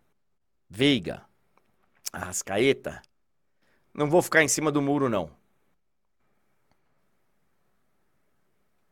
Veiga. 0.68 1.26
Arrascaeta. 2.12 3.02
Não 3.92 4.08
vou 4.08 4.22
ficar 4.22 4.44
em 4.44 4.48
cima 4.48 4.70
do 4.70 4.80
muro, 4.80 5.08
não. 5.08 5.28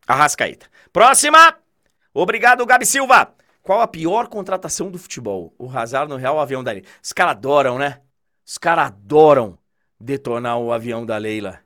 Arrascaeta. 0.05 0.69
Próxima! 0.93 1.61
Obrigado, 2.13 2.67
Gabi 2.67 2.87
Silva. 2.87 3.33
Qual 3.63 3.81
a 3.81 3.87
pior 3.87 4.27
contratação 4.27 4.91
do 4.91 4.99
futebol? 4.99 5.55
O 5.57 5.71
Hazard 5.71 6.11
no 6.11 6.17
Real 6.17 6.41
Avião 6.41 6.65
da 6.65 6.73
Leila. 6.73 6.89
Os 7.01 7.13
caras 7.13 7.37
adoram, 7.37 7.79
né? 7.79 8.03
Os 8.45 8.59
caras 8.59 8.89
adoram 8.89 9.57
detonar 10.01 10.59
o 10.59 10.73
avião 10.73 11.07
da 11.07 11.19
Leila. 11.19 11.63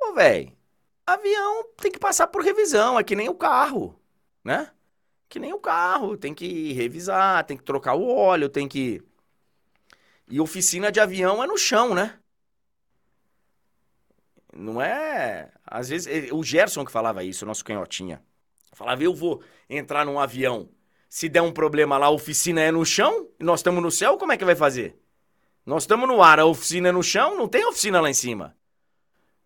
Ô, 0.00 0.14
velho, 0.14 0.58
avião 1.14 1.64
tem 1.76 1.90
que 1.90 1.98
passar 1.98 2.26
por 2.28 2.42
revisão, 2.42 2.98
é 2.98 3.04
que 3.04 3.16
nem 3.16 3.28
o 3.28 3.34
carro, 3.34 4.00
né? 4.44 4.70
Que 5.28 5.38
nem 5.38 5.52
o 5.52 5.60
carro, 5.60 6.16
tem 6.16 6.34
que 6.34 6.72
revisar, 6.72 7.44
tem 7.44 7.56
que 7.56 7.64
trocar 7.64 7.94
o 7.94 8.06
óleo, 8.08 8.48
tem 8.48 8.68
que. 8.68 9.02
E 10.28 10.40
oficina 10.40 10.90
de 10.92 11.00
avião 11.00 11.42
é 11.42 11.46
no 11.46 11.58
chão, 11.58 11.94
né? 11.94 12.18
Não 14.52 14.80
é. 14.80 15.52
Às 15.66 15.88
vezes, 15.88 16.30
o 16.32 16.42
Gerson 16.42 16.84
que 16.84 16.92
falava 16.92 17.22
isso, 17.24 17.46
nosso 17.46 17.64
canhotinha. 17.64 18.22
Falava, 18.72 19.02
eu 19.02 19.14
vou 19.14 19.42
entrar 19.68 20.04
num 20.04 20.18
avião 20.18 20.68
Se 21.08 21.28
der 21.28 21.42
um 21.42 21.52
problema 21.52 21.98
lá, 21.98 22.06
a 22.06 22.10
oficina 22.10 22.60
é 22.60 22.70
no 22.70 22.86
chão, 22.86 23.28
nós 23.40 23.60
estamos 23.60 23.82
no 23.82 23.90
céu, 23.90 24.16
como 24.16 24.32
é 24.32 24.36
que 24.36 24.44
vai 24.44 24.54
fazer? 24.54 24.96
Nós 25.66 25.82
estamos 25.82 26.08
no 26.08 26.22
ar, 26.22 26.38
a 26.38 26.46
oficina 26.46 26.88
é 26.90 26.92
no 26.92 27.02
chão, 27.02 27.36
não 27.36 27.48
tem 27.48 27.66
oficina 27.66 28.00
lá 28.00 28.08
em 28.08 28.14
cima. 28.14 28.56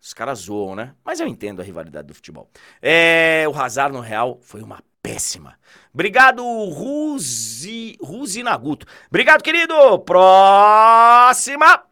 Os 0.05 0.13
caras 0.13 0.41
zoam, 0.41 0.77
né? 0.77 0.95
Mas 1.03 1.19
eu 1.19 1.27
entendo 1.27 1.63
a 1.63 1.65
rivalidade 1.65 2.09
do 2.09 2.15
futebol. 2.15 2.51
É, 2.83 3.47
o 3.49 3.59
Hazard 3.59 3.97
no 3.97 4.03
Real 4.03 4.39
foi 4.43 4.61
uma 4.61 4.83
péssima. 5.03 5.59
Obrigado, 5.95 6.45
Ruzi, 6.45 7.97
Ruzi 8.03 8.43
Naguto. 8.43 8.85
Obrigado, 9.09 9.43
querido. 9.43 9.99
Próxima. 10.01 11.85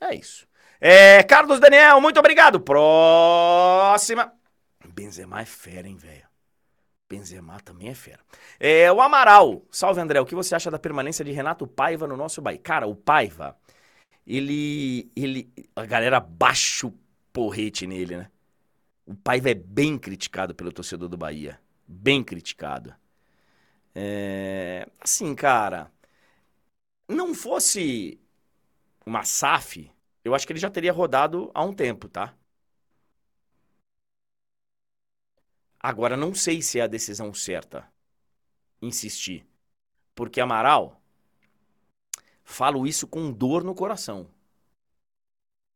É 0.00 0.14
isso. 0.14 0.46
É, 0.80 1.22
Carlos 1.22 1.58
Daniel, 1.58 2.00
muito 2.00 2.18
obrigado. 2.18 2.60
Próxima. 2.60 4.32
Benzema 4.88 5.40
é 5.40 5.44
fera, 5.44 5.88
hein, 5.88 5.96
velho? 5.96 6.26
Benzema 7.08 7.58
também 7.60 7.88
é 7.88 7.94
fera. 7.94 8.20
É, 8.58 8.90
o 8.92 9.00
Amaral. 9.00 9.62
Salve, 9.70 10.00
André. 10.00 10.20
O 10.20 10.26
que 10.26 10.34
você 10.34 10.54
acha 10.54 10.70
da 10.70 10.78
permanência 10.78 11.24
de 11.24 11.32
Renato 11.32 11.66
Paiva 11.66 12.06
no 12.06 12.16
nosso 12.16 12.42
Bahia? 12.42 12.58
Cara, 12.58 12.86
o 12.86 12.94
Paiva 12.94 13.56
ele, 14.26 15.10
ele, 15.14 15.52
a 15.74 15.86
galera 15.86 16.18
baixa 16.18 16.86
o 16.86 16.94
porrete 17.32 17.86
nele, 17.86 18.16
né? 18.16 18.30
O 19.06 19.14
Paiva 19.14 19.50
é 19.50 19.54
bem 19.54 19.98
criticado 19.98 20.54
pelo 20.54 20.72
torcedor 20.72 21.08
do 21.08 21.16
Bahia, 21.16 21.60
bem 21.86 22.22
criticado. 22.22 22.94
É, 23.94 24.86
assim, 25.00 25.34
cara, 25.34 25.90
não 27.08 27.34
fosse 27.34 28.20
uma 29.06 29.24
SAF, 29.24 29.90
eu 30.24 30.34
acho 30.34 30.46
que 30.46 30.52
ele 30.52 30.60
já 30.60 30.70
teria 30.70 30.92
rodado 30.92 31.50
há 31.54 31.64
um 31.64 31.74
tempo, 31.74 32.08
tá? 32.08 32.34
Agora, 35.80 36.16
não 36.18 36.34
sei 36.34 36.60
se 36.60 36.78
é 36.78 36.82
a 36.82 36.86
decisão 36.86 37.32
certa 37.32 37.90
insistir. 38.82 39.46
Porque 40.14 40.40
Amaral 40.40 41.00
Falo 42.44 42.86
isso 42.86 43.06
com 43.06 43.30
dor 43.30 43.62
no 43.62 43.74
coração. 43.74 44.26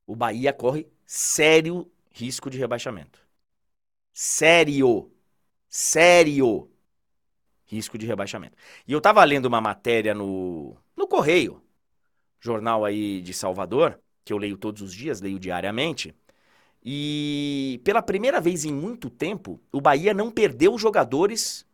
O 0.07 0.15
Bahia 0.17 0.53
corre 0.53 0.87
sério 1.07 1.91
risco 2.11 2.51
de 2.51 2.59
rebaixamento. 2.59 3.21
Sério. 4.13 5.11
Sério 5.69 6.71
risco 7.71 7.97
de 7.97 8.05
rebaixamento. 8.05 8.57
E 8.87 8.93
eu 8.93 9.01
tava 9.01 9.23
lendo 9.25 9.47
uma 9.47 9.61
matéria 9.61 10.13
no, 10.13 10.77
no 10.97 11.07
Correio, 11.07 11.63
jornal 12.41 12.85
aí 12.85 13.23
de 13.23 13.33
Salvador, 13.33 13.99
que 14.25 14.33
eu 14.33 14.39
leio 14.39 14.57
todos 14.57 14.83
os 14.83 14.93
dias, 14.93 15.21
leio 15.21 15.39
diariamente. 15.39 16.15
E 16.85 17.81
pela 17.85 18.03
primeira 18.03 18.41
vez 18.41 18.65
em 18.65 18.73
muito 18.73 19.09
tempo, 19.09 19.61
o 19.73 19.81
Bahia 19.81 20.13
não 20.13 20.31
perdeu 20.31 20.77
jogadores 20.77 21.65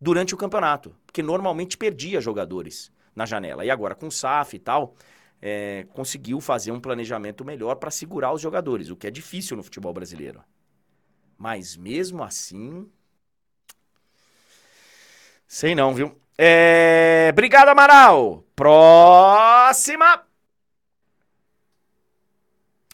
durante 0.00 0.34
o 0.34 0.38
campeonato, 0.38 0.94
porque 1.06 1.22
normalmente 1.22 1.76
perdia 1.76 2.20
jogadores 2.20 2.92
na 3.14 3.26
janela. 3.26 3.64
E 3.64 3.70
agora, 3.70 3.94
com 3.94 4.06
o 4.06 4.12
SAF 4.12 4.56
e 4.56 4.58
tal, 4.60 4.94
é, 5.42 5.84
conseguiu 5.92 6.40
fazer 6.40 6.70
um 6.70 6.80
planejamento 6.80 7.44
melhor 7.44 7.74
para 7.74 7.90
segurar 7.90 8.32
os 8.32 8.40
jogadores, 8.40 8.88
o 8.88 8.96
que 8.96 9.06
é 9.06 9.10
difícil 9.10 9.56
no 9.56 9.62
futebol 9.62 9.92
brasileiro. 9.92 10.42
Mas 11.36 11.76
mesmo 11.76 12.22
assim. 12.22 12.88
Sei 15.46 15.74
não, 15.74 15.92
viu? 15.92 16.16
É... 16.38 17.28
Obrigado, 17.32 17.68
Amaral. 17.68 18.44
Próxima. 18.54 20.24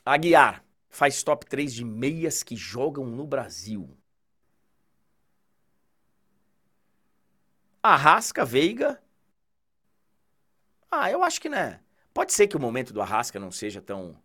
Aguiar 0.05 0.65
faz 0.89 1.23
top 1.23 1.47
3 1.47 1.73
de 1.73 1.85
meias 1.85 2.43
que 2.43 2.57
jogam 2.57 3.05
no 3.05 3.27
Brasil. 3.27 3.95
Arrasca, 7.83 8.45
Veiga 8.45 9.01
ah, 10.91 11.11
eu 11.11 11.23
acho 11.23 11.41
que, 11.41 11.49
né? 11.49 11.81
Pode 12.19 12.33
ser 12.33 12.49
que 12.49 12.57
o 12.57 12.61
momento 12.61 12.93
do 12.93 13.01
Arrasca 13.01 13.39
não 13.39 13.53
seja 13.53 13.81
tão. 13.81 14.21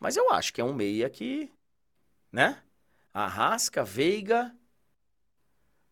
Mas 0.00 0.16
eu 0.16 0.30
acho 0.30 0.50
que 0.50 0.62
é 0.62 0.64
um 0.64 0.72
meia 0.72 1.10
que. 1.10 1.52
Né? 2.32 2.62
Arrasca, 3.12 3.84
Veiga. 3.84 4.56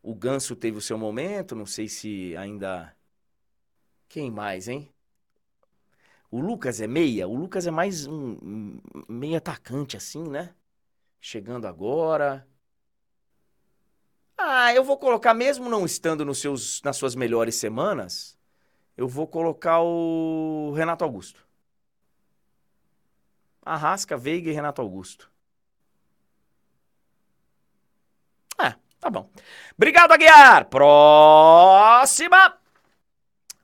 O 0.02 0.14
Ganso 0.14 0.56
teve 0.56 0.78
o 0.78 0.80
seu 0.80 0.96
momento, 0.96 1.54
não 1.54 1.66
sei 1.66 1.88
se 1.88 2.34
ainda. 2.38 2.96
Quem 4.08 4.30
mais, 4.30 4.66
hein? 4.66 4.90
O 6.30 6.40
Lucas 6.40 6.80
é 6.80 6.86
meia? 6.86 7.28
O 7.28 7.34
Lucas 7.34 7.66
é 7.66 7.70
mais 7.70 8.06
um, 8.06 8.80
meia 9.06 9.36
atacante, 9.36 9.94
assim, 9.94 10.26
né? 10.26 10.54
Chegando 11.20 11.66
agora. 11.66 12.48
Ah, 14.38 14.72
eu 14.72 14.82
vou 14.82 14.96
colocar, 14.96 15.34
mesmo 15.34 15.68
não 15.68 15.84
estando 15.84 16.24
nos 16.24 16.38
seus, 16.38 16.80
nas 16.80 16.96
suas 16.96 17.14
melhores 17.14 17.56
semanas, 17.56 18.35
eu 18.96 19.06
vou 19.06 19.26
colocar 19.26 19.80
o 19.80 20.72
Renato 20.72 21.04
Augusto. 21.04 21.46
Arrasca, 23.64 24.16
Veiga 24.16 24.50
e 24.50 24.52
Renato 24.52 24.80
Augusto. 24.80 25.30
É, 28.58 28.74
tá 29.00 29.10
bom. 29.10 29.28
Obrigado, 29.76 30.12
Aguiar. 30.12 30.66
Próxima. 30.66 32.58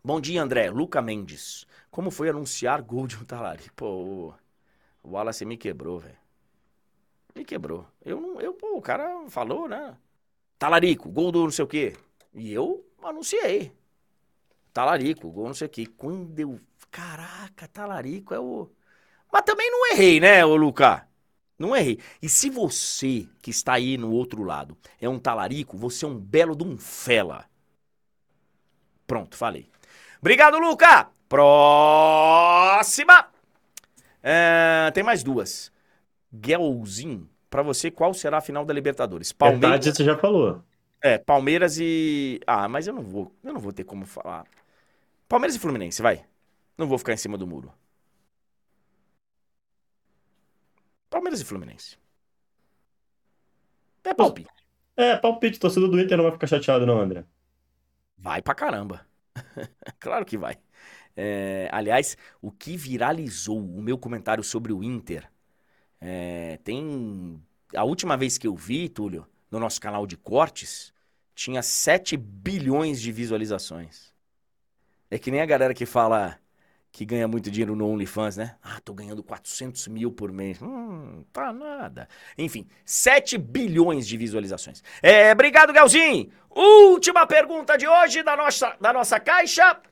Bom 0.05 0.21
dia, 0.21 0.43
André. 0.43 0.71
Luca 0.71 1.01
Mendes. 1.01 1.67
Como 1.91 2.11
foi 2.11 2.29
anunciar 2.29 2.83
gol 2.83 3.07
de 3.07 3.17
um 3.17 3.25
talari? 3.25 3.71
Pô, 3.77 4.35
o 5.03 5.11
Wallace 5.11 5.45
me 5.45 5.57
quebrou, 5.57 6.01
velho. 6.01 6.19
Me 7.35 7.45
quebrou. 7.45 7.87
Eu 8.05 8.21
não. 8.21 8.41
Eu, 8.41 8.55
pô, 8.55 8.77
o 8.77 8.83
cara 8.83 9.29
falou, 9.29 9.69
né? 9.69 9.97
Talarico, 10.59 11.09
gol 11.11 11.33
do 11.33 11.45
não 11.45 11.51
sei 11.51 11.65
o 11.65 11.69
quê. 11.69 11.97
E 12.35 12.53
eu 12.53 12.85
anunciei. 13.03 13.73
Talarico, 14.73 15.31
gol 15.31 15.47
não 15.47 15.55
sei 15.55 15.67
o 15.67 15.71
quê. 15.71 15.87
Quando 15.87 16.39
eu. 16.39 16.59
Caraca, 16.91 17.69
talarico 17.69 18.35
é 18.35 18.41
o. 18.41 18.71
Mas 19.33 19.43
também 19.43 19.71
não 19.71 19.93
errei, 19.93 20.21
né, 20.21 20.45
ô 20.45 20.57
Luca? 20.57 21.07
Não 21.59 21.77
errei. 21.77 21.99
E 22.21 22.29
se 22.29 22.51
você 22.51 23.27
que 23.41 23.51
está 23.51 23.75
aí 23.75 23.97
no 23.97 24.11
outro 24.11 24.43
lado 24.43 24.77
é 25.01 25.09
um 25.09 25.19
talarico, 25.19 25.77
você 25.77 26.05
é 26.05 26.09
um 26.09 26.19
belo 26.19 26.57
de 26.57 26.65
um 26.65 26.77
fela. 26.77 27.47
Pronto, 29.07 29.37
falei. 29.37 29.71
Obrigado, 30.21 30.59
Luca! 30.59 31.09
Próxima! 31.29 33.29
É, 34.23 34.91
tem 34.93 35.03
mais 35.03 35.23
duas. 35.23 35.73
Gelzinho, 36.45 37.29
para 37.49 37.63
você, 37.63 37.91
qual 37.91 38.15
será 38.15 38.39
a 38.39 38.43
final 38.43 38.65
da 38.65 38.73
Libertadores? 38.73 39.33
Palmeiras. 39.33 39.71
Verdade, 39.71 39.97
você 39.97 40.05
já 40.05 40.17
falou. 40.17 40.63
É, 41.03 41.19
Palmeiras 41.19 41.79
e. 41.79 42.41
Ah, 42.47 42.69
mas 42.69 42.87
eu 42.87 42.95
não 42.95 43.03
vou. 43.03 43.35
Eu 43.43 43.53
não 43.53 43.61
vou 43.61 43.73
ter 43.73 43.85
como 43.85 44.07
falar. 44.07 44.47
Palmeiras 45.33 45.57
e 45.57 45.59
Fluminense, 45.59 46.03
vai. 46.03 46.27
Não 46.77 46.87
vou 46.87 46.99
ficar 46.99 47.15
em 47.15 47.17
cima 47.17 47.39
do 47.39 47.47
muro. 47.47 47.73
Palmeiras 51.09 51.41
e 51.41 51.45
Fluminense. 51.47 51.97
É 54.05 54.13
palpite. 54.13 54.51
É, 54.95 55.17
palpite. 55.17 55.59
Torcedor 55.59 55.89
do 55.89 55.99
Inter 55.99 56.19
não 56.19 56.25
vai 56.25 56.33
ficar 56.35 56.47
chateado, 56.47 56.85
não, 56.85 57.01
André. 57.01 57.25
Vai 58.19 58.43
pra 58.43 58.55
caramba. 58.55 59.07
claro 59.99 60.27
que 60.27 60.37
vai. 60.37 60.59
É, 61.17 61.67
aliás, 61.73 62.15
o 62.43 62.53
que 62.53 62.77
viralizou 62.77 63.59
o 63.59 63.81
meu 63.81 63.97
comentário 63.97 64.45
sobre 64.45 64.71
o 64.71 64.85
Inter 64.85 65.33
é, 65.99 66.59
tem. 66.63 67.43
A 67.75 67.85
última 67.85 68.19
vez 68.19 68.37
que 68.37 68.47
eu 68.47 68.55
vi, 68.55 68.87
Túlio, 68.87 69.27
no 69.51 69.59
nosso 69.59 69.81
canal 69.81 70.07
de 70.07 70.19
cortes, 70.19 70.93
tinha 71.35 71.63
7 71.63 72.19
bilhões 72.19 73.01
de 73.01 73.11
visualizações. 73.11 74.12
É 75.13 75.19
que 75.19 75.31
nem 75.31 75.43
a 75.43 75.47
galera 75.47 75.75
que 75.75 75.85
fala 75.85 76.39
que 76.91 77.05
ganha 77.05 77.29
muito 77.29 77.51
dinheiro 77.51 77.77
no 77.77 77.87
OnlyFans, 77.87 78.39
né? 78.39 78.57
Ah, 78.63 78.81
tô 78.83 78.95
ganhando 78.95 79.23
400 79.23 79.87
mil 79.89 80.11
por 80.11 80.33
mês. 80.33 80.59
Hum, 80.63 81.23
tá 81.31 81.53
nada. 81.53 82.09
Enfim, 82.39 82.67
7 82.83 83.37
bilhões 83.37 84.09
de 84.09 84.17
visualizações. 84.17 84.83
É, 85.03 85.31
obrigado, 85.31 85.71
Galzinho. 85.71 86.33
Última 86.49 87.27
pergunta 87.27 87.77
de 87.77 87.87
hoje 87.87 88.23
da 88.23 88.35
nossa, 88.35 88.75
da 88.81 88.91
nossa 88.91 89.21
caixa. 89.21 89.83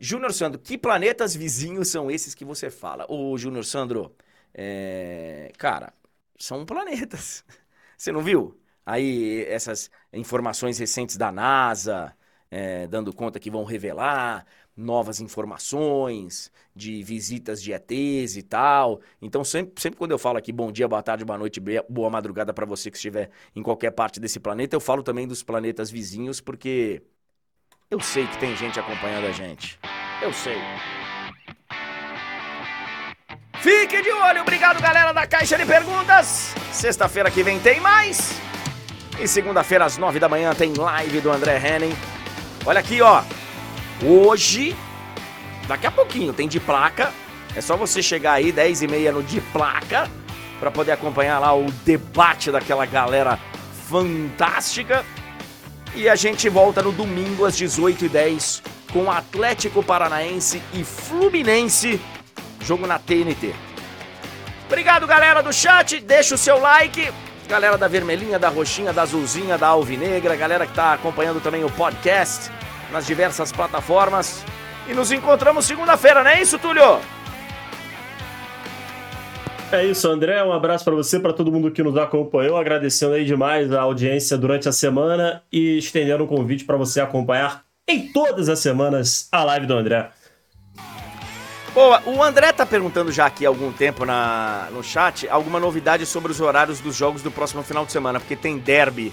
Júnior 0.00 0.32
Sandro, 0.32 0.60
que 0.60 0.78
planetas 0.78 1.34
vizinhos 1.34 1.88
são 1.88 2.08
esses 2.08 2.32
que 2.32 2.44
você 2.44 2.70
fala? 2.70 3.04
Ô, 3.08 3.36
Júnior 3.36 3.64
Sandro, 3.64 4.14
é... 4.54 5.50
cara, 5.58 5.92
são 6.38 6.64
planetas. 6.64 7.44
Você 7.98 8.12
não 8.12 8.22
viu? 8.22 8.56
Aí 8.86 9.44
essas 9.48 9.90
informações 10.12 10.78
recentes 10.78 11.16
da 11.16 11.32
NASA, 11.32 12.16
é, 12.50 12.86
dando 12.86 13.12
conta 13.12 13.38
que 13.38 13.50
vão 13.50 13.64
revelar 13.64 14.46
novas 14.78 15.20
informações 15.20 16.50
de 16.74 17.02
visitas 17.02 17.60
de 17.60 17.72
ETs 17.72 18.36
e 18.36 18.42
tal. 18.42 19.00
Então, 19.20 19.42
sempre, 19.42 19.80
sempre 19.80 19.98
quando 19.98 20.12
eu 20.12 20.18
falo 20.18 20.38
aqui 20.38 20.52
bom 20.52 20.70
dia, 20.70 20.86
boa 20.86 21.02
tarde, 21.02 21.24
boa 21.24 21.38
noite, 21.38 21.60
boa 21.88 22.08
madrugada 22.08 22.54
para 22.54 22.64
você 22.64 22.90
que 22.90 22.96
estiver 22.96 23.28
em 23.54 23.62
qualquer 23.62 23.90
parte 23.90 24.20
desse 24.20 24.38
planeta, 24.38 24.76
eu 24.76 24.80
falo 24.80 25.02
também 25.02 25.26
dos 25.26 25.42
planetas 25.42 25.90
vizinhos, 25.90 26.40
porque 26.40 27.02
eu 27.90 28.00
sei 28.00 28.26
que 28.26 28.38
tem 28.38 28.56
gente 28.56 28.78
acompanhando 28.78 29.26
a 29.26 29.32
gente. 29.32 29.78
Eu 30.22 30.32
sei. 30.32 30.56
Fique 33.60 34.00
de 34.00 34.10
olho, 34.12 34.42
obrigado 34.42 34.80
galera 34.80 35.12
da 35.12 35.26
Caixa 35.26 35.58
de 35.58 35.66
Perguntas. 35.66 36.54
Sexta-feira 36.70 37.30
que 37.30 37.42
vem 37.42 37.58
tem 37.58 37.80
mais. 37.80 38.40
E 39.20 39.26
segunda-feira 39.26 39.84
às 39.84 39.98
nove 39.98 40.20
da 40.20 40.28
manhã 40.28 40.54
tem 40.54 40.72
live 40.72 41.20
do 41.20 41.32
André 41.32 41.58
Henning. 41.58 41.96
Olha 42.64 42.78
aqui, 42.78 43.02
ó. 43.02 43.24
Hoje, 44.02 44.76
daqui 45.66 45.86
a 45.86 45.90
pouquinho, 45.90 46.32
tem 46.32 46.46
de 46.46 46.60
placa. 46.60 47.12
É 47.56 47.60
só 47.60 47.76
você 47.76 48.02
chegar 48.02 48.34
aí, 48.34 48.52
10 48.52 48.82
e 48.82 48.86
meia 48.86 49.10
no 49.10 49.22
de 49.22 49.40
placa, 49.40 50.08
para 50.60 50.70
poder 50.70 50.92
acompanhar 50.92 51.40
lá 51.40 51.54
o 51.56 51.70
debate 51.84 52.52
daquela 52.52 52.86
galera 52.86 53.38
fantástica. 53.88 55.04
E 55.94 56.08
a 56.08 56.14
gente 56.14 56.48
volta 56.48 56.80
no 56.82 56.92
domingo 56.92 57.44
às 57.44 57.56
18h10 57.56 58.62
com 58.92 59.10
Atlético 59.10 59.82
Paranaense 59.82 60.62
e 60.72 60.84
Fluminense, 60.84 62.00
jogo 62.60 62.86
na 62.86 62.98
TNT. 62.98 63.54
Obrigado, 64.66 65.06
galera 65.06 65.42
do 65.42 65.52
chat. 65.52 66.00
Deixa 66.00 66.34
o 66.34 66.38
seu 66.38 66.58
like. 66.58 67.10
Galera 67.48 67.76
da 67.76 67.88
vermelhinha, 67.88 68.38
da 68.38 68.48
roxinha, 68.48 68.92
da 68.92 69.02
azulzinha, 69.02 69.58
da 69.58 69.68
alvinegra, 69.68 70.36
galera 70.36 70.66
que 70.66 70.72
está 70.72 70.92
acompanhando 70.92 71.40
também 71.40 71.64
o 71.64 71.70
podcast 71.70 72.50
nas 72.92 73.06
diversas 73.06 73.52
plataformas. 73.52 74.44
E 74.88 74.94
nos 74.94 75.12
encontramos 75.12 75.66
segunda-feira, 75.66 76.22
não 76.22 76.30
é 76.30 76.40
isso, 76.40 76.58
Túlio? 76.58 77.00
É 79.70 79.84
isso, 79.84 80.08
André. 80.08 80.42
Um 80.42 80.52
abraço 80.52 80.82
para 80.82 80.94
você, 80.94 81.20
para 81.20 81.32
todo 81.32 81.52
mundo 81.52 81.70
que 81.70 81.82
nos 81.82 81.96
acompanhou. 81.98 82.56
Agradecendo 82.56 83.14
aí 83.14 83.24
demais 83.24 83.70
a 83.70 83.82
audiência 83.82 84.38
durante 84.38 84.66
a 84.66 84.72
semana 84.72 85.42
e 85.52 85.76
estendendo 85.76 86.22
o 86.22 86.26
um 86.26 86.28
convite 86.28 86.64
para 86.64 86.78
você 86.78 87.00
acompanhar 87.00 87.64
em 87.86 88.10
todas 88.12 88.48
as 88.48 88.58
semanas 88.60 89.28
a 89.30 89.44
live 89.44 89.66
do 89.66 89.74
André. 89.74 90.10
Boa, 91.74 92.02
o 92.06 92.22
André 92.22 92.50
tá 92.52 92.64
perguntando 92.64 93.12
já 93.12 93.26
aqui 93.26 93.44
há 93.44 93.48
algum 93.50 93.70
tempo 93.70 94.04
na, 94.04 94.68
no 94.72 94.82
chat 94.82 95.28
alguma 95.28 95.60
novidade 95.60 96.04
sobre 96.06 96.32
os 96.32 96.40
horários 96.40 96.80
dos 96.80 96.96
jogos 96.96 97.22
do 97.22 97.30
próximo 97.30 97.62
final 97.62 97.84
de 97.84 97.92
semana, 97.92 98.18
porque 98.18 98.34
tem 98.34 98.58
derby 98.58 99.12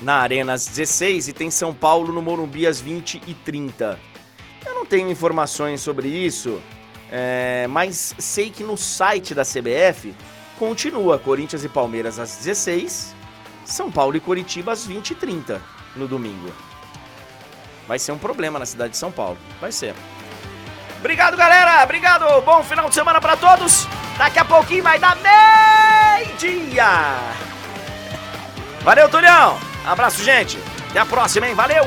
na 0.00 0.16
Arena 0.16 0.52
às 0.54 0.66
16 0.66 1.28
e 1.28 1.32
tem 1.32 1.50
São 1.50 1.72
Paulo 1.72 2.12
no 2.12 2.22
Morumbi 2.22 2.66
às 2.66 2.80
20 2.80 3.22
e 3.26 3.34
30. 3.34 3.98
Eu 4.64 4.74
não 4.74 4.86
tenho 4.86 5.10
informações 5.10 5.80
sobre 5.80 6.08
isso, 6.08 6.60
é, 7.10 7.66
mas 7.68 8.14
sei 8.18 8.50
que 8.50 8.62
no 8.62 8.76
site 8.76 9.34
da 9.34 9.42
CBF 9.42 10.14
continua 10.58 11.18
Corinthians 11.18 11.64
e 11.64 11.68
Palmeiras 11.68 12.18
às 12.18 12.36
16, 12.36 13.14
São 13.64 13.90
Paulo 13.90 14.16
e 14.16 14.20
Coritiba 14.20 14.72
às 14.72 14.86
20 14.86 15.10
e 15.10 15.14
30 15.14 15.62
no 15.94 16.08
domingo. 16.08 16.52
Vai 17.86 17.98
ser 17.98 18.12
um 18.12 18.18
problema 18.18 18.58
na 18.58 18.66
cidade 18.66 18.90
de 18.90 18.96
São 18.96 19.12
Paulo. 19.12 19.38
Vai 19.60 19.70
ser. 19.70 19.94
Obrigado, 20.98 21.36
galera. 21.36 21.84
Obrigado. 21.84 22.40
Bom 22.42 22.62
final 22.64 22.88
de 22.88 22.94
semana 22.94 23.20
para 23.20 23.36
todos. 23.36 23.86
Daqui 24.18 24.38
a 24.40 24.44
pouquinho 24.44 24.82
vai 24.82 24.98
dar 24.98 25.16
meio-dia. 25.16 26.84
Valeu, 28.82 29.08
Tulhão. 29.08 29.75
Abraço, 29.86 30.22
gente. 30.22 30.58
Até 30.90 30.98
a 30.98 31.06
próxima, 31.06 31.46
hein? 31.48 31.54
Valeu! 31.54 31.84